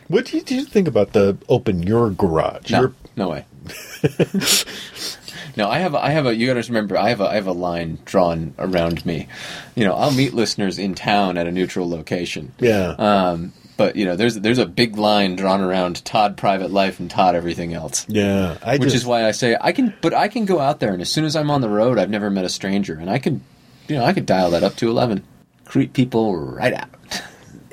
What 0.09 0.27
do 0.27 0.39
you, 0.39 0.43
do 0.43 0.55
you 0.55 0.65
think 0.65 0.89
about 0.89 1.13
the 1.13 1.37
open 1.49 1.83
your 1.83 2.11
garage? 2.11 2.71
No, 2.71 2.81
Your- 2.81 2.95
no 3.17 3.29
way. 3.29 3.45
no, 5.57 5.69
I 5.69 5.79
have 5.81 5.95
a, 5.95 5.99
I 6.03 6.11
have 6.11 6.27
a. 6.27 6.35
You 6.35 6.47
got 6.47 6.63
to 6.63 6.67
remember, 6.73 6.97
I 6.97 7.11
have 7.11 7.21
a 7.21 7.29
I 7.29 7.35
have 7.35 7.47
a 7.47 7.53
line 7.53 7.99
drawn 8.05 8.55
around 8.59 9.05
me. 9.05 9.29
You 9.75 9.85
know, 9.85 9.95
I'll 9.95 10.13
meet 10.13 10.33
listeners 10.35 10.79
in 10.79 10.95
town 10.95 11.37
at 11.37 11.47
a 11.47 11.53
neutral 11.53 11.89
location. 11.91 12.53
Yeah. 12.59 12.95
Um, 12.99 13.53
but 13.79 13.97
you 13.97 14.05
know, 14.05 14.17
there's 14.17 14.35
there's 14.35 14.59
a 14.59 14.67
big 14.67 14.99
line 14.99 15.37
drawn 15.37 15.63
around 15.63 16.05
Todd 16.05 16.37
private 16.37 16.71
life 16.71 17.01
and 17.01 17.11
Todd 17.11 17.35
everything 17.35 17.73
else. 17.73 18.05
Yeah, 18.09 18.59
I 18.63 18.73
which 18.73 18.91
just- 18.91 18.97
is 18.97 19.07
why 19.07 19.25
I 19.25 19.31
say 19.31 19.57
I 19.59 19.73
can. 19.73 19.95
But 20.03 20.13
I 20.13 20.29
can 20.29 20.45
go 20.45 20.61
out 20.61 20.81
there, 20.81 20.93
and 20.93 21.01
as 21.01 21.11
soon 21.11 21.25
as 21.25 21.35
I'm 21.35 21.51
on 21.51 21.63
the 21.63 21.71
road, 21.71 21.97
I've 21.97 22.11
never 22.11 22.29
met 22.29 22.45
a 22.45 22.51
stranger, 22.51 22.95
and 22.95 23.09
I 23.09 23.19
can, 23.19 23.41
you 23.87 23.97
know, 23.97 24.05
I 24.05 24.13
could 24.13 24.27
dial 24.27 24.51
that 24.51 24.65
up 24.65 24.75
to 24.77 24.91
eleven, 24.91 25.25
creep 25.65 25.95
people 25.95 26.37
right 26.37 26.75
out. 26.75 26.91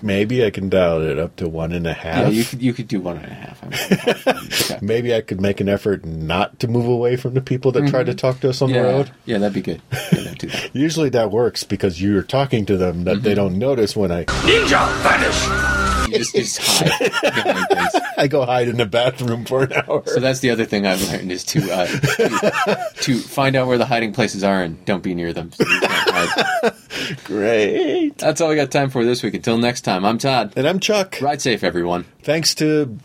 Maybe 0.02 0.46
I 0.46 0.52
can 0.52 0.70
dial 0.70 1.02
it 1.02 1.18
up 1.18 1.38
to 1.38 1.50
one 1.50 1.72
and 1.72 1.88
a 1.88 1.94
half. 1.94 2.28
Yeah, 2.28 2.28
you 2.28 2.44
could 2.44 2.62
you 2.62 2.74
could 2.74 2.88
do 2.88 3.02
one 3.02 3.18
and 3.18 3.26
a 3.26 3.34
half. 3.34 3.64
I 3.64 4.34
mean, 4.34 4.80
Maybe 4.88 5.16
I 5.16 5.22
could 5.22 5.42
make 5.42 5.60
an 5.60 5.70
effort 5.70 6.06
not 6.06 6.60
to 6.60 6.68
move 6.68 6.86
away 6.86 7.16
from 7.16 7.34
the 7.34 7.42
people 7.42 7.72
that 7.72 7.88
try 7.88 8.04
to 8.04 8.12
mm-hmm. 8.12 8.18
talk 8.18 8.42
to 8.42 8.50
us 8.50 8.62
on 8.62 8.70
yeah, 8.70 8.84
the 8.84 8.88
road. 8.88 9.12
yeah, 9.26 9.40
that'd 9.40 9.56
be 9.56 9.62
good. 9.62 9.82
Yeah, 9.92 10.00
that'd 10.12 10.38
do 10.38 10.48
that. 10.50 10.70
Usually 10.76 11.10
that 11.10 11.32
works 11.32 11.64
because 11.64 12.00
you're 12.00 12.22
talking 12.22 12.68
to 12.68 12.78
them 12.78 13.06
that 13.06 13.24
they 13.24 13.32
mm-hmm. 13.32 13.36
don't 13.36 13.58
notice 13.58 13.96
when 13.96 14.12
I 14.12 14.26
Ninja 14.26 14.86
vanish. 15.02 15.75
You 16.08 16.18
just, 16.18 16.36
just 16.36 16.60
hide. 16.60 18.04
I 18.18 18.28
go 18.28 18.46
hide 18.46 18.68
in 18.68 18.78
the 18.78 18.86
bathroom 18.86 19.46
for 19.46 19.64
an 19.64 19.74
hour. 19.74 20.04
So 20.06 20.20
that's 20.20 20.40
the 20.40 20.52
other 20.52 20.66
thing 20.66 20.86
I've 20.86 21.02
learned 21.12 21.32
is 21.32 21.44
to, 21.46 21.72
uh, 21.72 21.88
to 21.88 22.94
to 23.02 23.18
find 23.20 23.56
out 23.56 23.68
where 23.68 23.78
the 23.78 23.86
hiding 23.86 24.14
places 24.14 24.44
are 24.44 24.62
and 24.62 24.84
don't 24.86 25.04
be 25.04 25.16
near 25.16 25.34
them. 25.34 25.52
So 25.52 25.66
you. 25.68 27.16
Great. 27.24 28.18
That's 28.18 28.42
all 28.42 28.50
we 28.50 28.56
got 28.56 28.72
time 28.72 28.90
for 28.90 29.04
this 29.04 29.24
week. 29.24 29.34
Until 29.34 29.58
next 29.58 29.82
time, 29.82 30.06
I'm 30.06 30.18
Todd. 30.18 30.54
And 30.56 30.68
I'm 30.68 30.80
Chuck. 30.80 31.18
Ride 31.22 31.42
safe, 31.42 31.64
everyone. 31.64 32.06
Thanks 32.24 32.56
to 32.56 32.98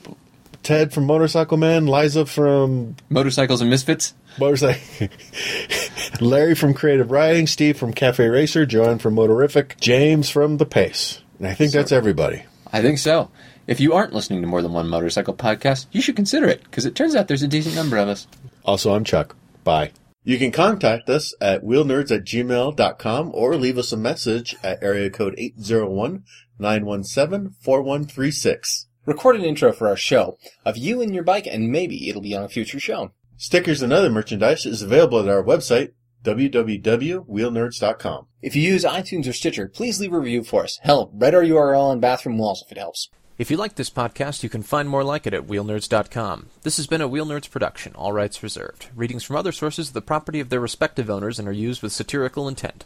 Ted 0.62 0.92
from 0.92 1.06
Motorcycle 1.06 1.56
Men, 1.56 1.86
Liza 1.86 2.26
from 2.26 2.96
Motorcycles 3.08 3.60
and 3.60 3.70
Misfits. 3.70 4.14
Motorcycle, 4.38 4.80
Larry 6.20 6.54
from 6.54 6.72
Creative 6.72 7.10
Riding, 7.10 7.46
Steve 7.46 7.76
from 7.76 7.92
Cafe 7.92 8.26
Racer, 8.26 8.64
Joanne 8.64 8.98
from 8.98 9.16
Moterrific, 9.16 9.78
James 9.80 10.30
from 10.30 10.58
The 10.58 10.66
Pace. 10.66 11.20
And 11.38 11.48
I 11.48 11.54
think 11.54 11.72
that's 11.72 11.92
everybody. 11.92 12.44
I 12.72 12.82
think 12.82 12.98
so. 12.98 13.30
If 13.66 13.80
you 13.80 13.92
aren't 13.92 14.12
listening 14.12 14.40
to 14.42 14.48
more 14.48 14.62
than 14.62 14.72
one 14.72 14.88
motorcycle 14.88 15.34
podcast, 15.34 15.86
you 15.92 16.00
should 16.00 16.16
consider 16.16 16.48
it 16.48 16.62
because 16.64 16.86
it 16.86 16.94
turns 16.94 17.14
out 17.14 17.28
there's 17.28 17.42
a 17.42 17.48
decent 17.48 17.74
number 17.74 17.96
of 17.96 18.08
us. 18.08 18.26
Also, 18.64 18.94
I'm 18.94 19.04
Chuck. 19.04 19.36
Bye. 19.64 19.92
You 20.22 20.38
can 20.38 20.50
contact 20.52 21.08
us 21.08 21.34
at 21.40 21.62
wheelnerds 21.64 22.14
at 22.14 22.24
gmail.com 22.24 23.30
or 23.32 23.56
leave 23.56 23.78
us 23.78 23.92
a 23.92 23.96
message 23.96 24.54
at 24.62 24.82
area 24.82 25.08
code 25.10 25.34
801 25.38 26.24
917 26.58 27.54
4136. 27.60 28.86
record 29.06 29.36
an 29.36 29.44
intro 29.44 29.72
for 29.72 29.88
our 29.88 29.96
show 29.96 30.36
of 30.64 30.76
you 30.76 31.00
and 31.00 31.14
your 31.14 31.24
bike, 31.24 31.46
and 31.46 31.70
maybe 31.72 32.08
it'll 32.08 32.20
be 32.20 32.36
on 32.36 32.44
a 32.44 32.48
future 32.48 32.78
show. 32.78 33.12
Stickers 33.36 33.80
and 33.80 33.92
other 33.92 34.10
merchandise 34.10 34.66
is 34.66 34.82
available 34.82 35.20
at 35.20 35.28
our 35.28 35.42
website, 35.42 35.92
www.wheelnerds.com. 36.24 38.26
If 38.42 38.56
you 38.56 38.62
use 38.62 38.84
iTunes 38.84 39.28
or 39.28 39.32
Stitcher, 39.32 39.68
please 39.68 40.00
leave 40.00 40.12
a 40.12 40.18
review 40.18 40.44
for 40.44 40.64
us. 40.64 40.78
Hell, 40.82 41.10
write 41.14 41.34
our 41.34 41.42
URL 41.42 41.90
on 41.90 42.00
bathroom 42.00 42.38
walls 42.38 42.62
if 42.64 42.72
it 42.72 42.78
helps. 42.78 43.08
If 43.38 43.50
you 43.50 43.56
like 43.56 43.76
this 43.76 43.88
podcast, 43.88 44.42
you 44.42 44.50
can 44.50 44.62
find 44.62 44.86
more 44.86 45.02
like 45.02 45.26
it 45.26 45.32
at 45.32 45.46
wheelnerds.com. 45.46 46.50
This 46.62 46.76
has 46.76 46.86
been 46.86 47.00
a 47.00 47.08
Wheelnerds 47.08 47.50
production, 47.50 47.94
all 47.94 48.12
rights 48.12 48.42
reserved. 48.42 48.88
Readings 48.94 49.24
from 49.24 49.36
other 49.36 49.52
sources 49.52 49.88
are 49.88 49.94
the 49.94 50.02
property 50.02 50.40
of 50.40 50.50
their 50.50 50.60
respective 50.60 51.08
owners 51.08 51.38
and 51.38 51.48
are 51.48 51.52
used 51.52 51.82
with 51.82 51.92
satirical 51.92 52.48
intent. 52.48 52.84